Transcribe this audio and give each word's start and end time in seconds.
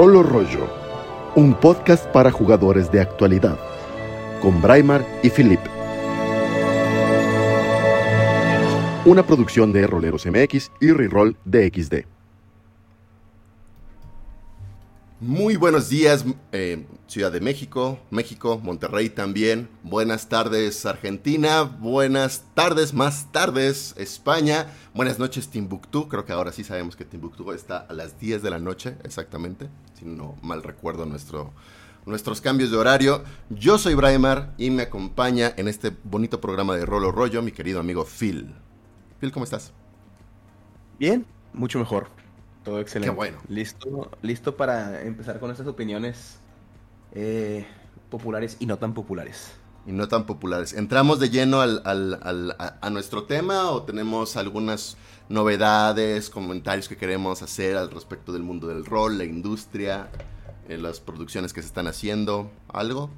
Rolo 0.00 0.22
Rollo, 0.22 0.68
un 1.34 1.54
podcast 1.54 2.06
para 2.12 2.30
jugadores 2.30 2.92
de 2.92 3.00
actualidad, 3.00 3.58
con 4.40 4.62
Braimar 4.62 5.04
y 5.24 5.28
Philip. 5.28 5.58
Una 9.04 9.24
producción 9.24 9.72
de 9.72 9.88
Roleros 9.88 10.24
MX 10.24 10.70
y 10.80 10.92
Reroll 10.92 11.36
DXD. 11.44 12.17
Muy 15.20 15.56
buenos 15.56 15.88
días, 15.88 16.24
eh, 16.52 16.86
Ciudad 17.08 17.32
de 17.32 17.40
México, 17.40 17.98
México, 18.08 18.60
Monterrey 18.62 19.10
también. 19.10 19.68
Buenas 19.82 20.28
tardes, 20.28 20.86
Argentina. 20.86 21.64
Buenas 21.64 22.44
tardes, 22.54 22.94
más 22.94 23.32
tardes, 23.32 23.96
España. 23.98 24.68
Buenas 24.94 25.18
noches, 25.18 25.48
Timbuktu. 25.48 26.06
Creo 26.06 26.24
que 26.24 26.32
ahora 26.32 26.52
sí 26.52 26.62
sabemos 26.62 26.94
que 26.94 27.04
Timbuktu 27.04 27.50
está 27.50 27.78
a 27.78 27.94
las 27.94 28.20
10 28.20 28.42
de 28.42 28.50
la 28.50 28.60
noche, 28.60 28.94
exactamente. 29.02 29.68
Si 29.98 30.04
no 30.04 30.36
mal 30.40 30.62
recuerdo 30.62 31.04
nuestro, 31.04 31.52
nuestros 32.06 32.40
cambios 32.40 32.70
de 32.70 32.76
horario. 32.76 33.24
Yo 33.50 33.76
soy 33.76 33.94
Braimar 33.94 34.54
y 34.56 34.70
me 34.70 34.84
acompaña 34.84 35.52
en 35.56 35.66
este 35.66 35.96
bonito 36.04 36.40
programa 36.40 36.76
de 36.76 36.86
Rolo 36.86 37.10
Rollo 37.10 37.42
mi 37.42 37.50
querido 37.50 37.80
amigo 37.80 38.04
Phil. 38.04 38.54
Phil, 39.18 39.32
¿cómo 39.32 39.42
estás? 39.42 39.72
Bien, 40.96 41.26
mucho 41.52 41.80
mejor. 41.80 42.17
Todo 42.68 42.80
excelente. 42.80 43.10
Qué 43.12 43.16
bueno. 43.16 43.38
Listo, 43.48 44.10
listo 44.20 44.56
para 44.56 45.02
empezar 45.02 45.40
con 45.40 45.50
estas 45.50 45.66
opiniones 45.66 46.38
eh, 47.12 47.66
populares 48.10 48.56
y 48.60 48.66
no 48.66 48.76
tan 48.78 48.92
populares. 48.92 49.52
Y 49.86 49.92
no 49.92 50.06
tan 50.06 50.26
populares. 50.26 50.74
¿Entramos 50.74 51.18
de 51.18 51.30
lleno 51.30 51.62
al, 51.62 51.80
al- 51.86 52.20
al- 52.22 52.50
a, 52.58 52.74
a 52.82 52.90
nuestro 52.90 53.24
tema 53.24 53.70
o 53.70 53.84
tenemos 53.84 54.36
algunas 54.36 54.98
novedades, 55.30 56.28
comentarios 56.28 56.88
que 56.88 56.96
queremos 56.98 57.40
hacer 57.40 57.76
al 57.78 57.90
respecto 57.90 58.32
del 58.34 58.42
mundo 58.42 58.68
del 58.68 58.84
rol, 58.84 59.16
la 59.16 59.24
industria, 59.24 60.08
eh, 60.68 60.76
las 60.76 61.00
producciones 61.00 61.54
que 61.54 61.62
se 61.62 61.68
están 61.68 61.86
haciendo? 61.86 62.50
¿Algo? 62.68 63.08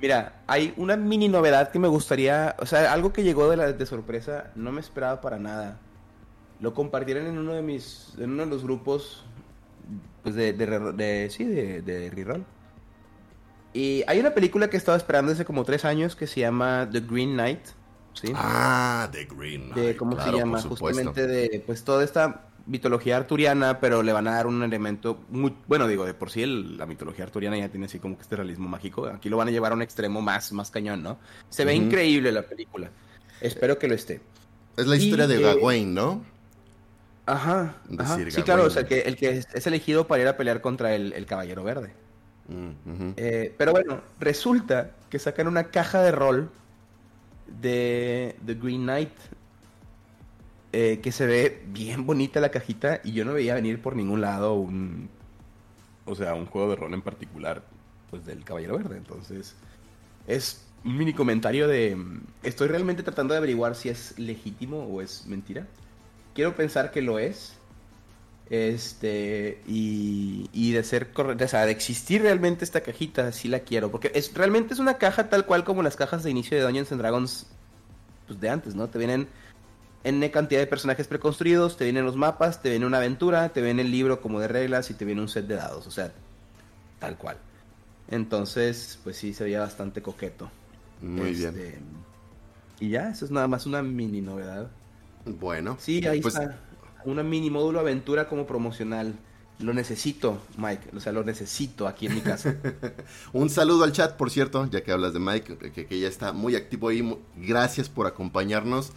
Mira, 0.00 0.42
hay 0.46 0.72
una 0.76 0.96
mini 0.96 1.28
novedad 1.28 1.72
que 1.72 1.80
me 1.80 1.88
gustaría, 1.88 2.54
o 2.60 2.66
sea, 2.66 2.92
algo 2.92 3.12
que 3.12 3.24
llegó 3.24 3.50
de, 3.50 3.56
la, 3.56 3.72
de 3.72 3.86
sorpresa, 3.86 4.52
no 4.54 4.70
me 4.70 4.80
esperaba 4.80 5.20
para 5.20 5.38
nada. 5.40 5.78
Lo 6.60 6.74
compartieron 6.74 7.26
en 7.26 7.38
uno 7.38 7.52
de 7.54 7.62
mis, 7.62 8.12
en 8.18 8.30
uno 8.32 8.44
de 8.44 8.50
los 8.50 8.62
grupos, 8.62 9.24
pues 10.22 10.34
de, 10.34 10.52
de, 10.52 10.66
re- 10.66 10.92
de- 10.92 11.30
sí, 11.30 11.44
de, 11.44 11.82
de 11.82 12.10
reroll. 12.10 12.44
Y 13.72 14.02
hay 14.06 14.18
una 14.20 14.34
película 14.34 14.68
que 14.68 14.76
he 14.76 14.78
estado 14.78 14.96
esperando 14.96 15.32
hace 15.32 15.44
como 15.44 15.64
tres 15.64 15.84
años 15.84 16.16
que 16.16 16.26
se 16.26 16.40
llama 16.40 16.88
The 16.90 17.00
Green 17.00 17.32
Knight, 17.34 17.60
¿sí? 18.14 18.32
Ah, 18.34 19.08
The 19.12 19.24
Green 19.26 19.68
de 19.68 19.74
Knight, 19.74 19.96
cómo 19.96 20.16
claro, 20.16 20.32
se 20.32 20.38
llama, 20.38 20.60
justamente 20.62 21.26
de 21.26 21.62
pues 21.66 21.84
toda 21.84 22.02
esta 22.04 22.48
mitología 22.66 23.16
arturiana, 23.16 23.80
pero 23.80 24.02
le 24.02 24.12
van 24.12 24.26
a 24.28 24.34
dar 24.34 24.46
un 24.46 24.62
elemento 24.62 25.18
muy, 25.30 25.54
bueno, 25.66 25.86
digo, 25.88 26.04
de 26.04 26.14
por 26.14 26.30
sí 26.30 26.42
el- 26.42 26.76
la 26.76 26.86
mitología 26.86 27.24
arturiana 27.24 27.56
ya 27.56 27.68
tiene 27.68 27.86
así 27.86 27.98
como 27.98 28.16
que 28.16 28.22
este 28.22 28.36
realismo 28.36 28.68
mágico, 28.68 29.06
aquí 29.06 29.28
lo 29.28 29.36
van 29.36 29.48
a 29.48 29.50
llevar 29.50 29.72
a 29.72 29.76
un 29.76 29.82
extremo 29.82 30.20
más, 30.20 30.52
más 30.52 30.70
cañón, 30.70 31.02
¿no? 31.02 31.18
Se 31.48 31.64
ve 31.64 31.74
Ujú. 31.74 31.84
increíble 31.84 32.32
la 32.32 32.42
película, 32.42 32.90
espero 33.40 33.78
que 33.78 33.88
lo 33.88 33.94
esté. 33.94 34.20
Es 34.76 34.86
la 34.86 34.96
historia 34.96 35.24
Y, 35.26 35.28
de 35.28 35.36
eh, 35.36 35.40
Gawain, 35.42 35.94
¿no? 35.94 36.22
Ajá, 37.30 37.82
sí, 38.28 38.42
claro, 38.42 38.64
o 38.64 38.70
sea, 38.70 38.86
que 38.86 39.00
el 39.02 39.16
que 39.16 39.38
es, 39.38 39.66
elegido 39.66 40.06
para 40.08 40.22
ir 40.22 40.28
a 40.28 40.36
pelear 40.36 40.60
contra 40.60 40.94
el, 40.94 41.12
el 41.12 41.26
Caballero 41.26 41.62
Verde. 41.62 41.96
Mm. 42.48 43.12
Eh, 43.16 43.54
pero 43.58 43.72
bueno, 43.72 44.02
resulta 44.18 44.96
que 45.08 45.18
sacan 45.20 45.46
una 45.48 45.70
caja 45.70 46.02
de 46.02 46.12
rol 46.12 46.52
de 47.46 48.36
The 48.46 48.54
Green 48.54 48.82
Knight. 48.84 49.12
eh, 50.72 51.00
que 51.02 51.12
se 51.12 51.26
ve 51.26 51.62
bien 51.66 52.06
bonita 52.06 52.40
la 52.40 52.50
cajita 52.50 53.00
y 53.04 53.12
yo 53.12 53.24
no 53.24 53.32
veía 53.34 53.54
venir 53.54 53.82
por 53.82 53.96
ningún 53.96 54.20
lado 54.20 54.54
un... 54.54 55.10
O 56.04 56.14
sea, 56.14 56.34
un 56.34 56.46
juego 56.46 56.70
de 56.70 56.76
rol 56.76 56.94
en 56.94 57.02
particular, 57.02 57.70
pues 58.10 58.24
del 58.24 58.44
Caballero 58.44 58.76
Verde. 58.78 58.96
Entonces, 58.98 59.56
es 60.26 60.70
un 60.84 60.96
mini 60.98 61.14
comentario 61.14 61.68
de... 61.68 61.96
mm, 61.96 62.26
Estoy 62.42 62.68
realmente 62.68 63.02
tratando 63.02 63.34
de 63.34 63.38
averiguar 63.38 63.74
si 63.76 63.88
es 63.90 64.18
legítimo 64.18 64.84
o 64.84 65.02
es 65.02 65.26
mentira. 65.26 65.68
Quiero 66.34 66.54
pensar 66.56 66.90
que 66.90 67.02
lo 67.02 67.18
es. 67.18 67.54
Este, 68.50 69.62
y, 69.66 70.50
y 70.52 70.72
de 70.72 70.82
ser 70.82 71.12
correcto, 71.12 71.44
o 71.44 71.48
sea, 71.48 71.66
de 71.66 71.72
existir 71.72 72.22
realmente 72.22 72.64
esta 72.64 72.80
cajita, 72.80 73.30
sí 73.30 73.46
la 73.46 73.60
quiero, 73.60 73.92
porque 73.92 74.10
es 74.12 74.34
realmente 74.34 74.74
es 74.74 74.80
una 74.80 74.98
caja 74.98 75.28
tal 75.28 75.46
cual 75.46 75.62
como 75.62 75.84
las 75.84 75.94
cajas 75.94 76.24
de 76.24 76.30
inicio 76.30 76.56
de 76.56 76.64
Dungeons 76.64 76.90
and 76.90 77.00
Dragons, 77.00 77.46
pues 78.26 78.40
de 78.40 78.48
antes, 78.50 78.74
¿no? 78.74 78.88
Te 78.88 78.98
vienen 78.98 79.28
N 80.02 80.30
cantidad 80.32 80.60
de 80.60 80.66
personajes 80.66 81.06
preconstruidos, 81.08 81.76
te 81.76 81.84
vienen 81.84 82.04
los 82.04 82.16
mapas, 82.16 82.60
te 82.62 82.70
viene 82.70 82.86
una 82.86 82.98
aventura, 82.98 83.50
te 83.50 83.62
viene 83.62 83.82
el 83.82 83.90
libro 83.90 84.20
como 84.20 84.40
de 84.40 84.48
reglas 84.48 84.90
y 84.90 84.94
te 84.94 85.04
viene 85.04 85.20
un 85.20 85.28
set 85.28 85.46
de 85.46 85.56
dados, 85.56 85.86
o 85.86 85.90
sea, 85.92 86.12
tal 86.98 87.16
cual. 87.18 87.38
Entonces, 88.08 88.98
pues 89.04 89.16
sí, 89.16 89.32
se 89.34 89.44
veía 89.44 89.60
bastante 89.60 90.02
coqueto. 90.02 90.50
Muy 91.00 91.34
bien. 91.34 91.48
Este, 91.50 91.78
Y 92.80 92.90
ya, 92.90 93.10
eso 93.10 93.24
es 93.24 93.30
nada 93.30 93.46
más 93.48 93.66
una 93.66 93.82
mini 93.82 94.20
novedad. 94.20 94.70
Bueno. 95.24 95.76
Sí, 95.80 96.06
ahí 96.06 96.20
pues, 96.20 96.34
está. 96.34 96.58
Una 97.04 97.22
mini 97.22 97.50
módulo 97.50 97.80
aventura 97.80 98.28
como 98.28 98.46
promocional. 98.46 99.14
Lo 99.58 99.74
necesito, 99.74 100.38
Mike. 100.56 100.90
O 100.96 101.00
sea, 101.00 101.12
lo 101.12 101.22
necesito 101.22 101.86
aquí 101.86 102.06
en 102.06 102.14
mi 102.14 102.20
casa. 102.22 102.56
Un 103.32 103.50
saludo 103.50 103.84
al 103.84 103.92
chat, 103.92 104.16
por 104.16 104.30
cierto, 104.30 104.66
ya 104.70 104.82
que 104.82 104.90
hablas 104.92 105.12
de 105.12 105.20
Mike, 105.20 105.58
que, 105.72 105.86
que 105.86 106.00
ya 106.00 106.08
está 106.08 106.32
muy 106.32 106.56
activo 106.56 106.88
ahí. 106.88 107.18
Gracias 107.36 107.88
por 107.90 108.06
acompañarnos. 108.06 108.92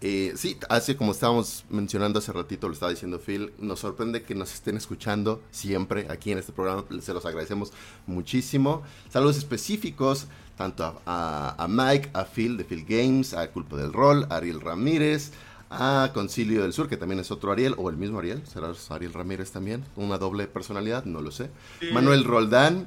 Eh, 0.00 0.32
sí, 0.36 0.56
así 0.68 0.94
como 0.94 1.10
estábamos 1.10 1.64
mencionando 1.70 2.20
hace 2.20 2.32
ratito, 2.32 2.68
lo 2.68 2.74
estaba 2.74 2.90
diciendo 2.92 3.18
Phil, 3.18 3.52
nos 3.58 3.80
sorprende 3.80 4.22
que 4.22 4.36
nos 4.36 4.54
estén 4.54 4.76
escuchando 4.76 5.42
siempre 5.50 6.06
aquí 6.08 6.30
en 6.30 6.38
este 6.38 6.52
programa. 6.52 6.84
Se 7.00 7.12
los 7.12 7.26
agradecemos 7.26 7.72
muchísimo. 8.06 8.82
Saludos 9.10 9.36
específicos 9.38 10.26
tanto 10.56 10.84
a, 10.84 11.00
a- 11.06 11.64
a 11.64 11.68
Mike, 11.68 12.10
a 12.12 12.24
Phil 12.24 12.56
de 12.56 12.64
Phil 12.64 12.84
Games, 12.88 13.34
a 13.34 13.50
Culpa 13.50 13.76
del 13.76 13.92
Rol, 13.92 14.26
a 14.30 14.36
Ariel 14.36 14.60
Ramírez, 14.60 15.32
a 15.70 16.10
Concilio 16.14 16.62
del 16.62 16.72
Sur, 16.72 16.88
que 16.88 16.96
también 16.96 17.20
es 17.20 17.30
otro 17.30 17.52
Ariel, 17.52 17.74
o 17.76 17.90
el 17.90 17.96
mismo 17.96 18.18
Ariel, 18.18 18.42
será 18.46 18.72
Ariel 18.90 19.12
Ramírez 19.12 19.50
también, 19.50 19.84
una 19.96 20.16
doble 20.18 20.46
personalidad, 20.46 21.04
no 21.04 21.20
lo 21.20 21.30
sé. 21.30 21.50
Manuel 21.92 22.24
Roldán, 22.24 22.86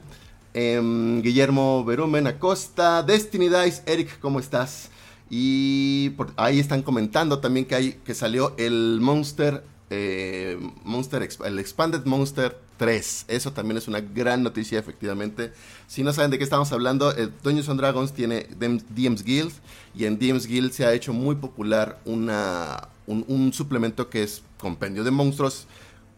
em, 0.54 1.22
Guillermo 1.22 1.84
Berumen 1.86 2.28
Acosta, 2.28 3.04
Destiny 3.04 3.50
Dice, 3.50 3.84
Eric, 3.86 4.20
¿cómo 4.20 4.40
estás? 4.40 4.90
Y 5.30 6.10
por- 6.12 6.34
ahí 6.36 6.60
están 6.60 6.82
comentando 6.82 7.40
también 7.40 7.66
que, 7.66 7.76
hay, 7.76 7.92
que 8.04 8.14
salió 8.14 8.54
el 8.58 9.00
Monster, 9.02 9.64
eh, 9.90 10.58
Monster, 10.84 11.28
el 11.46 11.60
Expanded 11.60 12.04
Monster 12.06 12.58
3. 12.82 13.26
Eso 13.28 13.54
también 13.54 13.78
es 13.78 13.88
una 13.88 14.02
gran 14.02 14.42
noticia, 14.42 14.80
efectivamente. 14.80 15.54
Si 15.86 16.02
no 16.02 16.14
saben 16.14 16.32
de 16.32 16.40
qué 16.40 16.44
estamos 16.44 16.72
hablando, 16.72 17.12
el 17.12 17.32
Dungeons 17.44 17.70
and 17.70 17.80
Dragons 17.80 18.12
tiene 18.12 18.48
DM's 18.58 19.24
Guild 19.24 19.54
y 19.94 20.06
en 20.06 20.18
DM's 20.18 20.48
Guild 20.48 20.72
se 20.72 20.84
ha 20.84 20.92
hecho 20.92 21.14
muy 21.14 21.36
popular 21.36 22.00
una, 22.06 22.90
un, 23.06 23.24
un 23.28 23.54
suplemento 23.54 24.10
que 24.10 24.24
es 24.24 24.42
compendio 24.58 25.04
de 25.04 25.12
monstruos 25.12 25.68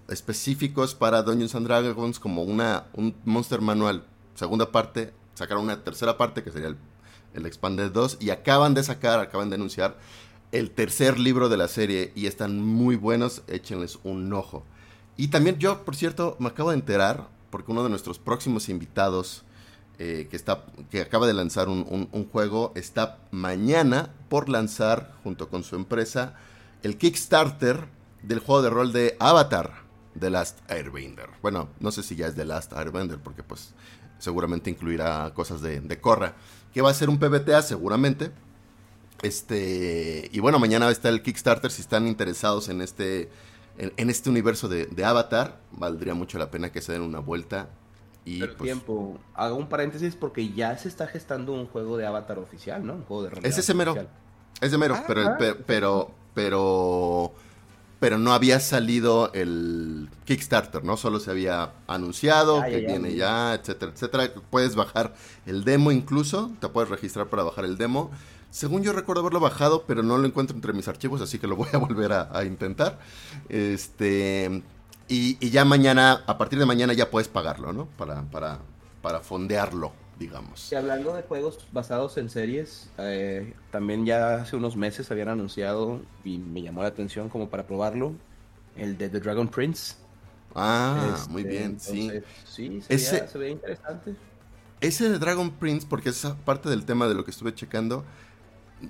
específicos 0.07 0.96
para 0.96 1.22
Dungeons 1.22 1.53
and 1.53 1.68
Dragons 1.68 2.18
como 2.18 2.44
una, 2.44 2.85
un 2.94 3.13
Monster 3.25 3.59
Manual. 3.59 4.06
Segunda 4.34 4.72
parte, 4.72 5.12
sacaron 5.34 5.66
una 5.66 5.84
tercera 5.84 6.18
parte 6.18 6.44
que 6.44 6.52
sería 6.52 6.69
el, 6.69 6.78
el 7.34 7.46
Expanded 7.46 7.91
2 7.91 8.19
y 8.22 8.29
acaban 8.29 8.73
de 8.73 8.84
sacar, 8.84 9.19
acaban 9.19 9.50
de 9.50 9.56
anunciar 9.56 9.97
el 10.53 10.72
tercer 10.72 11.19
libro 11.19 11.50
de 11.50 11.57
la 11.57 11.68
serie 11.68 12.13
y 12.16 12.28
están 12.28 12.63
muy 12.63 12.96
buenos, 12.96 13.41
échenles 13.47 14.00
un 14.06 14.31
ojo. 14.31 14.63
Y 15.18 15.28
también 15.28 15.57
yo, 15.59 15.84
por 15.85 15.96
cierto, 15.96 16.35
me 16.40 16.47
acabo 16.47 16.72
de 16.72 16.75
enterar, 16.75 17.28
porque 17.50 17.72
uno 17.72 17.84
de 17.84 17.90
nuestros 17.90 18.19
próximos 18.19 18.69
invitados, 18.69 19.44
eh, 20.00 20.28
que, 20.29 20.35
está, 20.35 20.66
que 20.90 21.01
acaba 21.01 21.28
de 21.28 21.34
lanzar 21.34 21.69
un, 21.69 22.29
juego, 22.31 22.72
está 22.75 23.19
mañana 23.31 24.12
por 24.29 24.50
lanzar, 24.50 25.13
junto 25.23 25.50
con 25.50 25.63
su 25.63 25.75
empresa, 25.75 26.35
el 26.81 26.97
Kickstarter 26.97 27.85
del 28.23 28.40
juego 28.40 28.64
de 28.64 28.70
rol 28.70 28.91
de 28.91 29.16
Avatar, 29.20 29.84
The 30.20 30.29
Last 30.29 30.59
Airbender. 30.70 31.29
Bueno, 31.41 31.70
no 31.79 31.91
sé 31.91 32.02
si 32.02 32.16
ya 32.16 32.28
es 32.28 32.35
The 32.35 32.46
Last 32.46 32.73
Airbender, 32.73 33.20
porque 33.20 33.43
pues 33.43 33.73
seguramente 34.17 34.70
incluirá 34.70 35.32
cosas 35.35 35.61
de, 35.61 35.79
de 35.79 36.02
Korra. 36.02 36.35
Que 36.73 36.82
va 36.82 36.90
a 36.90 36.93
ser 36.93 37.09
un 37.09 37.20
PBTA 37.20 37.61
seguramente. 37.61 38.32
Este, 39.22 40.29
y 40.34 40.40
bueno, 40.40 40.59
mañana 40.59 40.90
está 40.90 41.09
el 41.09 41.22
Kickstarter. 41.22 41.72
Si 41.72 41.82
están 41.82 42.08
interesados 42.08 42.67
en 42.70 42.82
este, 42.82 43.29
en, 43.78 43.93
en 43.97 44.09
este 44.09 44.29
universo 44.29 44.67
de, 44.70 44.85
de 44.87 45.05
Avatar, 45.05 45.59
valdría 45.72 46.14
mucho 46.14 46.37
la 46.37 46.52
pena 46.52 46.72
que 46.72 46.81
se 46.81 46.91
den 46.93 47.02
una 47.02 47.20
vuelta. 47.20 47.70
Y 48.25 48.40
Pero 48.40 48.55
pues, 48.58 48.67
tiempo. 48.67 49.20
Hago 49.35 49.55
un 49.58 49.67
paréntesis 49.67 50.16
porque 50.16 50.49
ya 50.53 50.78
se 50.78 50.87
está 50.87 51.08
gestando 51.08 51.53
un 51.53 51.67
juego 51.67 51.97
de 51.97 52.05
Avatar 52.05 52.40
oficial, 52.40 52.85
¿no? 52.85 52.93
Un 52.93 53.03
juego 53.03 53.23
de 53.23 53.29
realidad 53.31 53.49
Es 53.52 53.58
ese 53.58 53.73
mero. 53.73 53.91
oficial. 53.91 54.09
Es 54.61 54.72
de 54.72 54.78
mero, 54.78 54.96
Ah, 54.97 55.03
pero, 55.08 55.22
el 55.22 55.28
ah, 55.28 55.37
pe- 55.37 55.55
pero, 55.55 56.11
pero, 56.34 57.34
pero 57.99 58.17
no 58.17 58.34
había 58.34 58.59
salido 58.61 59.31
el 59.34 60.09
Kickstarter, 60.26 60.84
¿no? 60.85 60.96
Solo 60.97 61.19
se 61.19 61.31
había 61.31 61.72
anunciado 61.87 62.59
Ya, 62.59 62.66
que 62.67 62.72
ya, 62.73 62.79
ya. 62.81 62.87
viene 62.87 63.16
ya, 63.16 63.53
etcétera, 63.55 63.91
etcétera. 63.93 64.31
Puedes 64.49 64.76
bajar 64.76 65.16
el 65.46 65.64
demo 65.66 65.91
incluso, 65.91 66.52
te 66.61 66.69
puedes 66.69 66.90
registrar 66.90 67.28
para 67.28 67.43
bajar 67.43 67.66
el 67.66 67.78
demo. 67.78 68.11
Según 68.53 68.84
yo 68.84 68.94
recuerdo 68.94 69.22
haberlo 69.22 69.40
bajado, 69.40 69.84
pero 69.88 70.03
no 70.03 70.17
lo 70.20 70.28
encuentro 70.28 70.55
entre 70.55 70.73
mis 70.73 70.88
archivos, 70.88 71.22
así 71.22 71.40
que 71.40 71.47
lo 71.47 71.55
voy 71.55 71.70
a 71.73 71.78
volver 71.79 72.14
a, 72.14 72.29
a 72.38 72.46
intentar. 72.46 73.00
Este, 73.50 74.64
Y, 75.08 75.50
ya 75.50 75.66
mañana, 75.66 76.23
a 76.28 76.38
partir 76.38 76.59
de 76.59 76.66
mañana 76.66 76.94
ya 76.94 77.09
puedes 77.09 77.28
pagarlo, 77.28 77.73
¿no? 77.73 77.88
Para, 77.97 78.23
para, 78.32 78.59
para 79.02 79.22
fondearlo, 79.22 79.91
digamos. 80.20 80.72
Y 80.72 80.76
hablando 80.76 81.14
de 81.16 81.23
juegos 81.23 81.67
basados 81.72 82.17
en 82.17 82.29
series, 82.29 82.91
eh, 82.97 83.53
también 83.72 84.05
ya 84.05 84.35
hace 84.35 84.55
unos 84.55 84.76
meses 84.78 85.09
habían 85.11 85.29
anunciado 85.29 86.02
y 86.23 86.38
me 86.38 86.61
llamó 86.61 86.84
la 86.84 86.90
atención 86.90 87.29
como 87.29 87.50
para 87.50 87.66
probarlo, 87.67 88.14
el 88.76 88.97
de 88.97 89.09
The 89.09 89.20
Dragon 89.20 89.47
Prince. 89.50 89.96
Ah, 90.55 91.26
muy 91.29 91.41
este, 91.41 91.52
bien, 91.52 91.79
sí. 91.79 92.11
Sí, 92.46 92.82
se, 92.82 93.38
veía, 93.38 93.52
interesante. 93.52 94.16
Ese 94.82 95.09
de 95.09 95.17
Dragon 95.20 95.52
Prince, 95.52 95.88
porque 95.90 96.09
es 96.09 96.26
parte 96.46 96.70
del 96.70 96.85
tema 96.85 97.08
de 97.08 97.16
lo 97.16 97.26
que 97.26 97.32
estuve 97.32 97.53
checando, 97.55 98.05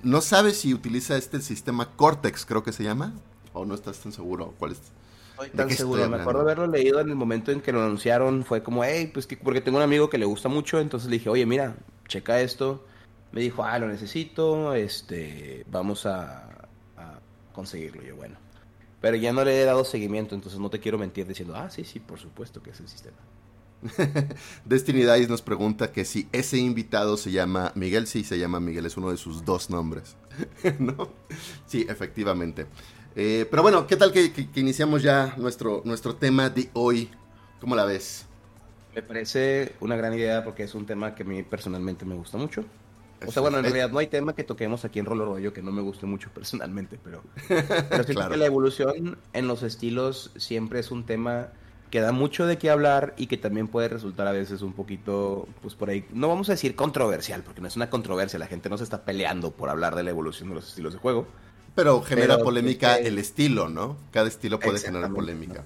no 0.02 0.20
sabes 0.20 0.58
si 0.58 0.74
utiliza 0.74 1.16
este 1.16 1.40
sistema 1.40 1.90
Cortex, 1.96 2.44
creo 2.44 2.62
que 2.62 2.72
se 2.72 2.82
llama, 2.82 3.12
o 3.52 3.64
no 3.64 3.74
estás 3.74 3.98
tan 3.98 4.12
seguro 4.12 4.54
cuál 4.58 4.72
es. 4.72 4.80
Estoy 5.32 5.50
tan 5.50 5.70
seguro, 5.70 6.08
me 6.08 6.18
acuerdo 6.18 6.42
haberlo 6.42 6.66
leído 6.66 7.00
en 7.00 7.08
el 7.08 7.16
momento 7.16 7.50
en 7.50 7.60
que 7.60 7.72
lo 7.72 7.82
anunciaron, 7.82 8.44
fue 8.44 8.62
como, 8.62 8.84
hey, 8.84 9.10
pues 9.12 9.26
que, 9.26 9.36
porque 9.36 9.60
tengo 9.60 9.78
un 9.78 9.82
amigo 9.82 10.08
que 10.08 10.18
le 10.18 10.26
gusta 10.26 10.48
mucho, 10.48 10.78
entonces 10.78 11.10
le 11.10 11.18
dije, 11.18 11.28
oye, 11.28 11.44
mira, 11.44 11.76
checa 12.06 12.40
esto. 12.40 12.84
Me 13.32 13.40
dijo, 13.40 13.64
ah, 13.64 13.76
lo 13.80 13.88
necesito, 13.88 14.74
este, 14.74 15.66
vamos 15.68 16.06
a, 16.06 16.68
a 16.96 17.18
conseguirlo. 17.52 18.00
Yo, 18.02 18.14
bueno. 18.14 18.36
Pero 19.00 19.16
ya 19.16 19.32
no 19.32 19.44
le 19.44 19.60
he 19.60 19.64
dado 19.64 19.84
seguimiento, 19.84 20.36
entonces 20.36 20.60
no 20.60 20.70
te 20.70 20.78
quiero 20.78 20.98
mentir 20.98 21.26
diciendo, 21.26 21.56
ah, 21.56 21.68
sí, 21.68 21.82
sí, 21.82 21.98
por 21.98 22.20
supuesto 22.20 22.62
que 22.62 22.70
es 22.70 22.78
el 22.78 22.86
sistema. 22.86 23.16
Destiny 24.64 25.00
Dice 25.00 25.28
nos 25.28 25.42
pregunta 25.42 25.92
que 25.92 26.04
si 26.04 26.28
ese 26.32 26.58
invitado 26.58 27.16
se 27.16 27.30
llama 27.30 27.72
Miguel, 27.74 28.06
sí 28.06 28.24
se 28.24 28.38
llama 28.38 28.60
Miguel, 28.60 28.86
es 28.86 28.96
uno 28.96 29.10
de 29.10 29.16
sus 29.16 29.44
dos 29.44 29.70
nombres. 29.70 30.16
¿No? 30.78 31.10
Sí, 31.66 31.86
efectivamente. 31.88 32.66
Eh, 33.16 33.46
pero 33.50 33.62
bueno, 33.62 33.86
¿qué 33.86 33.96
tal 33.96 34.12
que, 34.12 34.32
iniciamos 34.56 35.02
ya 35.02 35.34
nuestro, 35.36 35.82
nuestro 35.84 36.16
tema 36.16 36.50
de 36.50 36.70
hoy? 36.72 37.10
¿Cómo 37.60 37.76
la 37.76 37.84
ves? 37.84 38.26
Me 38.94 39.02
parece 39.02 39.74
una 39.80 39.96
gran 39.96 40.14
idea 40.14 40.44
porque 40.44 40.64
es 40.64 40.74
un 40.74 40.86
tema 40.86 41.14
que 41.14 41.22
a 41.22 41.26
mí 41.26 41.42
personalmente 41.42 42.04
me 42.04 42.14
gusta 42.14 42.38
mucho. 42.38 42.64
O 43.26 43.32
sea, 43.32 43.40
bueno, 43.40 43.58
en 43.58 43.64
realidad 43.64 43.90
no 43.90 43.98
hay 43.98 44.08
tema 44.08 44.34
que 44.34 44.44
toquemos 44.44 44.84
aquí 44.84 44.98
en 44.98 45.06
Roller 45.06 45.26
Rollo 45.26 45.52
que 45.52 45.62
no 45.62 45.72
me 45.72 45.80
guste 45.82 46.06
mucho 46.06 46.30
personalmente, 46.34 46.98
pero, 47.02 47.22
pero 47.48 48.04
siento 48.04 48.28
que 48.28 48.36
la 48.36 48.46
evolución 48.46 49.18
en 49.32 49.46
los 49.46 49.62
estilos 49.62 50.30
siempre 50.36 50.80
es 50.80 50.90
un 50.90 51.06
tema 51.06 51.52
que 51.94 52.00
da 52.00 52.10
mucho 52.10 52.44
de 52.44 52.58
qué 52.58 52.70
hablar 52.70 53.14
y 53.16 53.28
que 53.28 53.36
también 53.36 53.68
puede 53.68 53.86
resultar 53.86 54.26
a 54.26 54.32
veces 54.32 54.62
un 54.62 54.72
poquito, 54.72 55.46
pues 55.62 55.76
por 55.76 55.90
ahí, 55.90 56.04
no 56.12 56.26
vamos 56.26 56.48
a 56.48 56.52
decir 56.54 56.74
controversial, 56.74 57.44
porque 57.44 57.60
no 57.60 57.68
es 57.68 57.76
una 57.76 57.88
controversia, 57.88 58.36
la 58.36 58.48
gente 58.48 58.68
no 58.68 58.76
se 58.76 58.82
está 58.82 59.04
peleando 59.04 59.52
por 59.52 59.68
hablar 59.70 59.94
de 59.94 60.02
la 60.02 60.10
evolución 60.10 60.48
de 60.48 60.56
los 60.56 60.68
estilos 60.70 60.92
de 60.92 60.98
juego. 60.98 61.28
Pero 61.76 62.02
genera 62.02 62.38
polémica 62.38 62.96
el 62.96 63.16
estilo, 63.20 63.68
¿no? 63.68 63.96
Cada 64.10 64.26
estilo 64.26 64.58
puede 64.58 64.80
generar 64.80 65.12
polémica. 65.12 65.62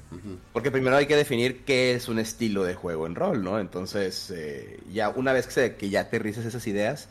Porque 0.52 0.70
primero 0.70 0.96
hay 0.96 1.06
que 1.06 1.16
definir 1.16 1.64
qué 1.64 1.94
es 1.94 2.08
un 2.08 2.18
estilo 2.18 2.62
de 2.62 2.74
juego 2.74 3.06
en 3.06 3.14
rol, 3.14 3.42
¿no? 3.42 3.58
Entonces, 3.58 4.30
eh, 4.30 4.80
ya 4.92 5.08
una 5.08 5.32
vez 5.32 5.46
que, 5.46 5.52
se, 5.54 5.76
que 5.76 5.88
ya 5.88 6.00
aterrices 6.00 6.44
esas 6.44 6.66
ideas, 6.66 7.08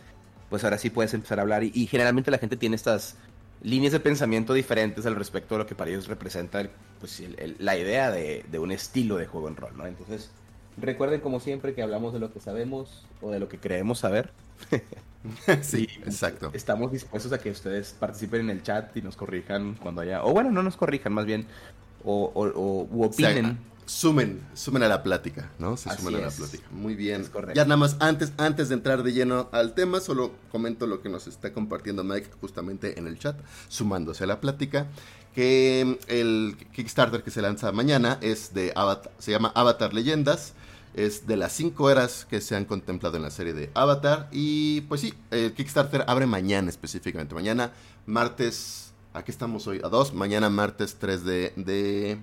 pues 0.52 0.64
ahora 0.64 0.78
sí 0.78 0.92
puedes 0.92 1.16
empezar 1.16 1.40
a 1.40 1.42
hablar. 1.42 1.64
y 1.64 1.88
generalmente 1.88 2.30
la 2.30 2.38
gente 2.38 2.56
tiene 2.56 2.76
estas 2.76 3.16
líneas 3.64 3.94
de 3.94 4.00
pensamiento 4.00 4.54
diferentes 4.54 5.08
al 5.08 5.16
respecto 5.16 5.56
de 5.56 5.60
lo 5.60 5.66
que 5.66 5.74
para 5.74 5.90
ellos 5.90 6.08
representa 6.08 6.70
pues, 7.00 7.22
la 7.60 7.78
idea 7.78 8.12
de, 8.12 8.44
un 8.60 8.72
estilo 8.72 9.18
de 9.18 9.26
juego 9.26 9.48
en 9.48 9.56
rol, 9.56 9.72
¿no? 9.76 9.86
Entonces, 9.86 10.30
recuerden 10.78 11.22
como 11.22 11.40
siempre 11.40 11.74
que 11.74 11.82
hablamos 11.82 12.14
de 12.14 12.20
lo 12.20 12.32
que 12.32 12.40
sabemos 12.40 13.06
o 13.22 13.32
de 13.32 13.40
lo 13.40 13.48
que 13.50 13.60
creemos 13.60 14.00
saber. 14.00 14.32
sí, 15.62 15.88
exacto. 16.06 16.52
Estamos 16.54 16.92
dispuestos 16.92 17.32
a 17.32 17.40
que 17.40 17.52
ustedes 17.52 17.96
participen 18.00 18.42
en 18.42 18.50
el 18.50 18.64
chat 18.64 18.96
y 18.96 19.02
nos 19.02 19.16
corrijan 19.16 19.76
cuando 19.76 20.02
haya, 20.02 20.24
o 20.24 20.32
bueno, 20.34 20.52
no 20.52 20.64
nos 20.64 20.78
corrijan, 20.78 21.14
más 21.14 21.26
bien, 21.26 21.46
o, 22.04 22.32
o, 22.34 23.06
opinen 23.06 23.58
sumen, 23.88 24.42
sumen 24.54 24.84
a 24.84 24.88
la 24.88 25.02
plática, 25.02 25.50
¿no? 25.60 25.78
Se 25.78 25.90
sumen 25.96 26.16
a 26.16 26.20
la 26.20 26.30
plática. 26.30 26.68
Muy 26.72 26.94
bien. 26.96 27.26
Ya 27.56 27.64
nada 27.64 27.78
más, 27.78 27.96
antes, 28.00 28.34
antes 28.38 28.70
de 28.70 28.76
entrar 28.76 29.02
de 29.02 29.14
lleno 29.14 29.50
al 29.52 29.74
tema, 29.74 30.00
solo 30.00 30.34
comento 30.52 30.86
lo 30.86 31.02
que 31.02 31.10
nos 31.10 31.26
está 31.28 31.54
compartiendo 31.54 32.04
Mike 32.04 32.30
justamente 32.42 33.00
en 33.00 33.08
el 33.08 33.18
chat, 33.18 33.40
sumándose 33.70 34.26
a 34.26 34.28
la 34.28 34.42
plática, 34.42 34.88
que 35.38 36.00
el 36.08 36.58
Kickstarter 36.74 37.22
que 37.22 37.30
se 37.30 37.44
lanza 37.44 37.72
mañana 37.72 38.18
es 38.22 38.56
de 38.56 38.74
Avatar, 38.76 39.12
se 39.20 39.30
llama 39.30 39.52
Avatar 39.54 39.94
Leyendas, 39.94 40.54
es 40.96 41.28
de 41.28 41.38
las 41.38 41.54
cinco 41.54 41.92
eras 41.92 42.26
que 42.28 42.42
se 42.42 42.56
han 42.56 42.66
contemplado 42.66 43.18
en 43.18 43.24
la 43.24 43.30
serie 43.30 43.54
de 43.54 43.70
Avatar, 43.76 44.30
y 44.32 44.82
pues 44.82 45.02
sí, 45.02 45.14
el 45.30 45.54
Kickstarter 45.54 46.06
abre 46.08 46.26
mañana 46.26 46.70
específicamente, 46.70 47.36
mañana 47.36 47.72
martes, 48.08 48.94
aquí 49.14 49.32
estamos 49.32 49.68
hoy 49.68 49.80
a 49.84 49.90
dos, 49.90 50.14
mañana 50.14 50.50
martes 50.50 50.98
3 51.00 51.24
de 51.24 52.20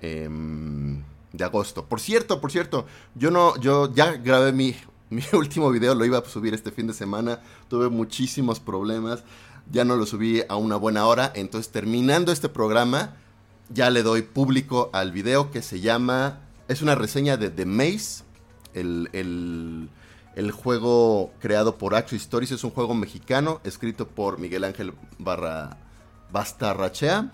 Em, 0.00 1.02
de 1.32 1.44
agosto. 1.44 1.84
Por 1.84 2.00
cierto, 2.00 2.40
por 2.40 2.50
cierto, 2.50 2.86
yo 3.14 3.30
no, 3.30 3.58
yo 3.60 3.92
ya 3.94 4.12
grabé 4.12 4.52
mi, 4.52 4.74
mi 5.10 5.22
último 5.32 5.70
video, 5.70 5.94
lo 5.94 6.04
iba 6.04 6.18
a 6.18 6.24
subir 6.24 6.54
este 6.54 6.70
fin 6.70 6.86
de 6.86 6.94
semana, 6.94 7.40
tuve 7.68 7.88
muchísimos 7.88 8.60
problemas, 8.60 9.24
ya 9.70 9.84
no 9.84 9.96
lo 9.96 10.06
subí 10.06 10.42
a 10.48 10.56
una 10.56 10.76
buena 10.76 11.06
hora, 11.06 11.32
entonces 11.34 11.72
terminando 11.72 12.32
este 12.32 12.48
programa, 12.48 13.16
ya 13.68 13.90
le 13.90 14.02
doy 14.02 14.22
público 14.22 14.90
al 14.92 15.12
video 15.12 15.50
que 15.50 15.62
se 15.62 15.80
llama, 15.80 16.40
es 16.68 16.82
una 16.82 16.94
reseña 16.94 17.36
de 17.36 17.50
The 17.50 17.66
Maze, 17.66 18.24
el, 18.74 19.08
el, 19.12 20.50
juego 20.52 21.32
creado 21.40 21.78
por 21.78 21.94
Action 21.94 22.20
Stories, 22.20 22.52
es 22.52 22.62
un 22.62 22.70
juego 22.70 22.94
mexicano, 22.94 23.60
escrito 23.64 24.06
por 24.06 24.38
Miguel 24.38 24.64
Ángel 24.64 24.92
Barra 25.18 25.78
Bastarrachea, 26.30 27.32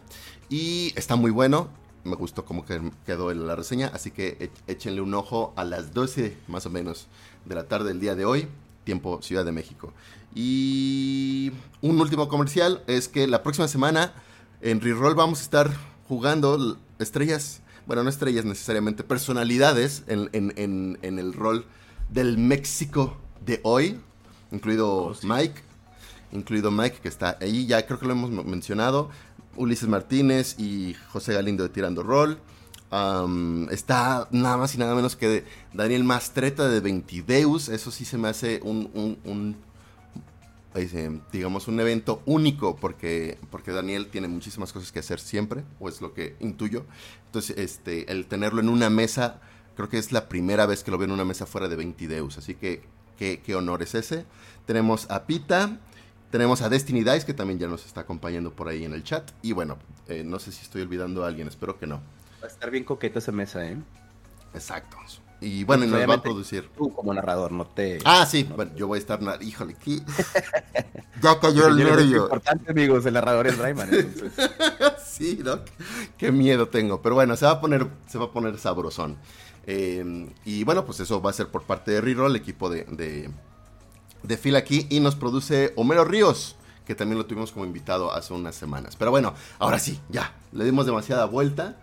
y 0.48 0.92
está 0.96 1.16
muy 1.16 1.30
bueno, 1.30 1.68
me 2.04 2.16
gustó 2.16 2.44
cómo 2.44 2.64
quedó 2.64 3.32
la 3.34 3.56
reseña, 3.56 3.90
así 3.92 4.10
que 4.10 4.50
échenle 4.66 5.00
un 5.00 5.14
ojo 5.14 5.52
a 5.56 5.64
las 5.64 5.92
12 5.92 6.36
más 6.48 6.66
o 6.66 6.70
menos 6.70 7.08
de 7.44 7.54
la 7.54 7.64
tarde 7.64 7.88
del 7.88 8.00
día 8.00 8.14
de 8.14 8.24
hoy, 8.24 8.48
tiempo 8.84 9.20
Ciudad 9.22 9.44
de 9.44 9.52
México. 9.52 9.92
Y 10.34 11.52
un 11.80 12.00
último 12.00 12.28
comercial 12.28 12.82
es 12.86 13.08
que 13.08 13.26
la 13.26 13.42
próxima 13.42 13.68
semana 13.68 14.12
en 14.60 14.80
Reroll 14.80 15.14
vamos 15.14 15.40
a 15.40 15.42
estar 15.42 15.70
jugando 16.08 16.78
estrellas, 16.98 17.60
bueno, 17.86 18.04
no 18.04 18.10
estrellas 18.10 18.44
necesariamente, 18.44 19.04
personalidades 19.04 20.04
en, 20.06 20.98
el 21.02 21.32
rol 21.32 21.66
del 22.08 22.38
México 22.38 23.16
de 23.44 23.60
hoy, 23.64 24.00
incluido 24.50 24.90
oh, 24.90 25.14
Mike, 25.22 25.60
incluido 26.32 26.70
Mike 26.70 26.98
que 27.02 27.08
está 27.08 27.36
ahí, 27.40 27.66
ya 27.66 27.84
creo 27.86 27.98
que 27.98 28.06
lo 28.06 28.12
hemos 28.12 28.30
mencionado. 28.44 29.10
Ulises 29.56 29.88
Martínez 29.88 30.58
y 30.58 30.94
José 31.10 31.34
Galindo 31.34 31.62
de 31.62 31.68
Tirando 31.68 32.02
Roll. 32.02 32.38
está 33.70 34.28
nada 34.30 34.56
más 34.56 34.74
y 34.74 34.78
nada 34.78 34.94
menos 34.94 35.16
que 35.16 35.44
Daniel 35.72 36.04
Mastreta 36.04 36.68
de 36.68 36.80
Ventideus. 36.80 37.68
Eso 37.68 37.90
sí 37.90 38.04
se 38.04 38.18
me 38.18 38.28
hace 38.28 38.60
un, 38.62 39.56
eh, 40.74 41.20
digamos, 41.30 41.68
un 41.68 41.80
evento 41.80 42.22
único 42.24 42.76
porque, 42.76 43.38
porque 43.50 43.72
Daniel 43.72 44.08
tiene 44.08 44.28
muchísimas 44.28 44.72
cosas 44.72 44.92
que 44.92 45.00
hacer 45.00 45.20
siempre, 45.20 45.64
o 45.78 45.88
es 45.88 46.00
lo 46.00 46.14
que 46.14 46.36
intuyo. 46.40 46.84
Entonces, 47.26 47.58
este, 47.58 48.10
el 48.10 48.26
tenerlo 48.26 48.60
en 48.60 48.68
una 48.68 48.90
mesa, 48.90 49.40
creo 49.76 49.88
que 49.88 49.98
es 49.98 50.12
la 50.12 50.28
primera 50.28 50.66
vez 50.66 50.82
que 50.82 50.90
lo 50.90 50.98
veo 50.98 51.06
en 51.06 51.12
una 51.12 51.24
mesa 51.24 51.46
fuera 51.46 51.68
de 51.68 51.76
Ventideus. 51.76 52.38
Así 52.38 52.54
que, 52.54 52.82
qué, 53.18 53.40
qué 53.40 53.54
honor 53.54 53.82
es 53.82 53.94
ese. 53.94 54.24
Tenemos 54.66 55.10
a 55.10 55.26
Pita, 55.26 55.78
tenemos 56.30 56.62
a 56.62 56.68
Destiny 56.68 57.04
Dice, 57.04 57.26
que 57.26 57.34
también 57.34 57.58
ya 57.58 57.68
nos 57.68 57.84
está 57.84 58.02
acompañando 58.02 58.52
por 58.52 58.68
ahí 58.68 58.84
en 58.84 58.94
el 58.94 59.04
chat. 59.04 59.30
Y 59.42 59.52
bueno, 59.52 59.78
eh, 60.08 60.24
no 60.24 60.38
sé 60.38 60.52
si 60.52 60.62
estoy 60.62 60.82
olvidando 60.82 61.24
a 61.24 61.28
alguien, 61.28 61.48
espero 61.48 61.78
que 61.78 61.86
no. 61.86 61.96
Va 62.42 62.46
a 62.46 62.50
estar 62.50 62.70
bien 62.70 62.84
coqueta 62.84 63.18
esa 63.18 63.32
mesa, 63.32 63.64
¿eh? 63.66 63.76
Exacto. 64.54 64.96
Y 65.42 65.64
bueno, 65.64 65.86
nos 65.86 66.08
va 66.08 66.14
a 66.14 66.22
producir. 66.22 66.70
Tú 66.76 66.92
como 66.92 67.12
narrador, 67.12 67.52
no 67.52 67.66
te. 67.66 67.98
Ah, 68.04 68.24
sí, 68.24 68.44
bueno, 68.44 68.72
yo 68.76 68.86
voy 68.86 68.96
a 68.96 69.00
estar. 69.00 69.20
Híjole, 69.42 69.74
¿qué? 69.74 70.00
ya 71.22 71.38
cayó 71.40 71.68
el 71.68 71.76
nervio. 71.76 72.24
importante, 72.24 72.70
amigos, 72.70 73.04
el 73.04 73.14
narrador 73.14 73.48
es 73.48 73.58
Rayman. 73.58 73.90
sí, 75.04 75.36
Doc. 75.36 75.68
Qué 76.16 76.32
miedo 76.32 76.68
tengo. 76.68 77.02
Pero 77.02 77.16
bueno, 77.16 77.36
se 77.36 77.44
va 77.44 77.52
a 77.52 77.60
poner, 77.60 77.86
se 78.06 78.18
va 78.18 78.26
a 78.26 78.30
poner 78.30 78.58
sabrosón. 78.58 79.16
Eh, 79.66 80.30
y 80.44 80.64
bueno, 80.64 80.86
pues 80.86 81.00
eso 81.00 81.20
va 81.20 81.30
a 81.30 81.34
ser 81.34 81.48
por 81.48 81.62
parte 81.64 81.90
de 81.90 82.00
Reroll, 82.00 82.36
equipo 82.36 82.70
de 82.70 83.28
de 84.22 84.36
fila 84.36 84.58
aquí 84.58 84.86
y 84.90 85.00
nos 85.00 85.16
produce 85.16 85.72
Homero 85.76 86.04
Ríos, 86.04 86.56
que 86.86 86.94
también 86.94 87.18
lo 87.18 87.26
tuvimos 87.26 87.52
como 87.52 87.64
invitado 87.64 88.12
hace 88.12 88.32
unas 88.32 88.54
semanas. 88.54 88.96
Pero 88.96 89.10
bueno, 89.10 89.34
ahora 89.58 89.78
sí, 89.78 90.00
ya, 90.08 90.34
le 90.52 90.64
dimos 90.64 90.86
demasiada 90.86 91.24
vuelta. 91.26 91.76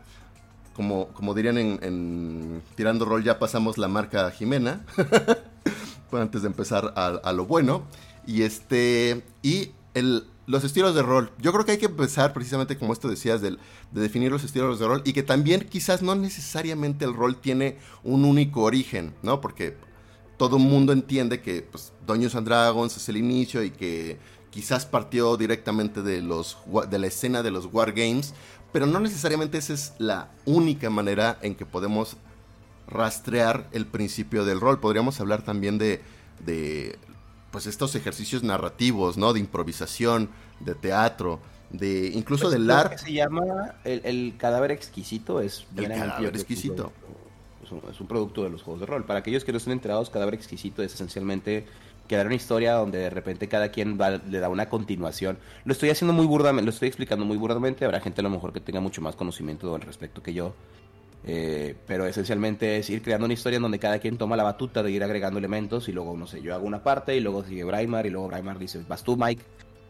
Como, 0.79 1.09
como 1.09 1.33
dirían 1.33 1.57
en, 1.57 2.61
Tirando 2.75 3.03
Rol, 3.03 3.21
ya 3.21 3.37
pasamos 3.37 3.77
la 3.77 3.89
marca 3.89 4.31
Jimena. 4.31 4.85
antes 6.13 6.43
de 6.43 6.47
empezar 6.47 6.93
a, 6.95 7.33
lo 7.33 7.45
bueno. 7.45 7.83
Y 8.25 8.43
este. 8.43 9.25
Y 9.41 9.73
el, 9.93 10.23
los 10.47 10.63
estilos 10.63 10.95
de 10.95 11.01
rol. 11.01 11.33
Yo 11.37 11.51
creo 11.51 11.65
que 11.65 11.73
hay 11.73 11.79
que 11.79 11.87
empezar 11.87 12.31
precisamente 12.31 12.77
como 12.77 12.93
esto 12.93 13.09
decías, 13.09 13.41
de 13.41 13.57
definir 13.91 14.31
los 14.31 14.45
estilos 14.45 14.79
de 14.79 14.87
rol. 14.87 15.01
Y 15.03 15.11
que 15.11 15.21
también 15.21 15.67
quizás 15.69 16.01
no 16.01 16.15
necesariamente 16.15 17.03
el 17.03 17.13
rol 17.13 17.35
tiene 17.35 17.77
un 18.05 18.23
único 18.23 18.61
origen, 18.61 19.13
¿no? 19.21 19.41
Porque 19.41 19.75
todo 20.37 20.55
el 20.55 20.63
mundo 20.63 20.93
entiende 20.93 21.41
que 21.41 21.61
pues, 21.61 21.91
and 22.07 22.47
Dragons 22.47 22.95
es 22.95 23.09
el 23.09 23.17
inicio 23.17 23.63
y 23.63 23.71
que 23.71 24.17
quizás 24.49 24.85
partió 24.85 25.37
directamente 25.37 26.01
de, 26.01 26.21
los, 26.21 26.57
de 26.89 26.99
la 26.99 27.07
escena 27.07 27.43
de 27.43 27.51
los 27.51 27.65
Wargames, 27.71 28.33
pero 28.71 28.85
no 28.85 28.99
necesariamente 28.99 29.57
esa 29.57 29.73
es 29.73 29.93
la 29.97 30.29
única 30.45 30.89
manera 30.89 31.37
en 31.41 31.55
que 31.55 31.65
podemos 31.65 32.17
rastrear 32.87 33.67
el 33.71 33.85
principio 33.85 34.45
del 34.45 34.59
rol. 34.59 34.79
Podríamos 34.79 35.19
hablar 35.19 35.43
también 35.43 35.77
de, 35.77 36.01
de 36.45 36.97
pues 37.51 37.67
estos 37.67 37.95
ejercicios 37.95 38.43
narrativos, 38.43 39.17
¿no? 39.17 39.33
De 39.33 39.39
improvisación, 39.39 40.29
de 40.59 40.75
teatro, 40.75 41.39
de 41.71 42.07
incluso 42.13 42.49
Pues 42.49 42.53
del 42.53 42.69
arte. 42.71 42.97
se 42.97 43.13
llama 43.13 43.75
el, 43.83 44.01
el 44.03 44.35
cadáver 44.37 44.71
exquisito 44.71 45.39
es 45.41 45.67
El 45.75 45.87
bien 45.87 45.91
cadáver 45.91 46.13
es 46.25 46.29
un 46.29 46.35
exquisito. 46.35 46.91
Es 47.63 47.71
un, 47.71 47.81
es 47.91 47.99
un 48.01 48.07
producto 48.07 48.43
de 48.43 48.49
los 48.49 48.63
juegos 48.63 48.79
de 48.81 48.87
rol. 48.87 49.05
Para 49.05 49.19
aquellos 49.19 49.43
que 49.43 49.51
no 49.51 49.57
estén 49.59 49.73
enterados, 49.73 50.09
cadáver 50.09 50.33
exquisito 50.33 50.81
es 50.81 50.93
esencialmente 50.93 51.67
crear 52.09 52.25
una 52.25 52.35
historia 52.35 52.73
donde 52.73 52.97
de 52.97 53.09
repente 53.09 53.47
cada 53.47 53.69
quien 53.69 53.97
va- 53.99 54.17
le 54.17 54.39
da 54.39 54.49
una 54.49 54.67
continuación. 54.67 55.37
Lo 55.63 55.71
estoy 55.71 55.91
haciendo 55.91 56.11
muy 56.13 56.25
burdamente, 56.25 56.65
lo 56.65 56.71
estoy 56.71 56.89
explicando 56.89 57.23
muy 57.23 57.37
burdamente. 57.37 57.85
Habrá 57.85 58.01
gente 58.01 58.19
a 58.19 58.23
lo 58.23 58.29
mejor 58.29 58.51
que 58.51 58.59
tenga 58.59 58.81
mucho 58.81 59.01
más 59.01 59.15
conocimiento 59.15 59.73
al 59.73 59.81
respecto 59.81 60.21
que 60.21 60.33
yo. 60.33 60.53
Eh, 61.25 61.75
pero 61.85 62.05
esencialmente 62.05 62.77
es 62.77 62.89
ir 62.89 63.01
creando 63.01 63.25
una 63.25 63.33
historia 63.33 63.57
en 63.57 63.61
donde 63.61 63.77
cada 63.77 63.99
quien 63.99 64.17
toma 64.17 64.35
la 64.37 64.43
batuta 64.43 64.81
de 64.81 64.89
ir 64.91 65.03
agregando 65.03 65.37
elementos 65.37 65.87
y 65.89 65.91
luego, 65.91 66.15
no 66.17 66.25
sé, 66.25 66.41
yo 66.41 66.55
hago 66.55 66.65
una 66.65 66.81
parte 66.81 67.15
y 67.15 67.19
luego 67.19 67.43
sigue 67.43 67.63
Braimar 67.65 68.05
y 68.05 68.09
luego 68.09 68.27
Braimar 68.29 68.57
dice, 68.57 68.81
vas 68.87 69.03
tú, 69.03 69.17
Mike, 69.17 69.43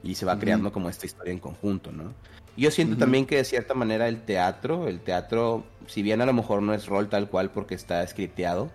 y 0.03 0.15
se 0.15 0.25
va 0.25 0.39
creando 0.39 0.71
como 0.71 0.89
esta 0.89 1.05
historia 1.05 1.31
en 1.31 1.39
conjunto, 1.39 1.91
¿no? 1.91 2.13
Yo 2.57 2.71
siento 2.71 2.97
también 2.97 3.25
que 3.27 3.37
de 3.37 3.43
cierta 3.45 3.73
manera 3.75 4.07
el 4.07 4.21
teatro, 4.23 4.87
el 4.87 4.99
teatro, 5.01 5.63
si 5.85 6.01
bien 6.01 6.19
a 6.19 6.25
lo 6.25 6.33
mejor 6.33 6.61
no 6.63 6.73
es 6.73 6.87
rol 6.87 7.07
tal 7.09 7.29
cual 7.29 7.51
porque 7.51 7.75
está 7.75 8.05
scripteado, 8.07 8.69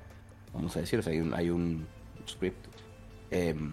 vamos 0.54 0.76
a 0.76 0.80
decir, 0.80 1.00
o 1.00 1.02
sea, 1.02 1.12
hay 1.12 1.18
un, 1.18 1.34
hay 1.34 1.50
un 1.50 1.86
script, 2.28 2.64
em, 3.35 3.73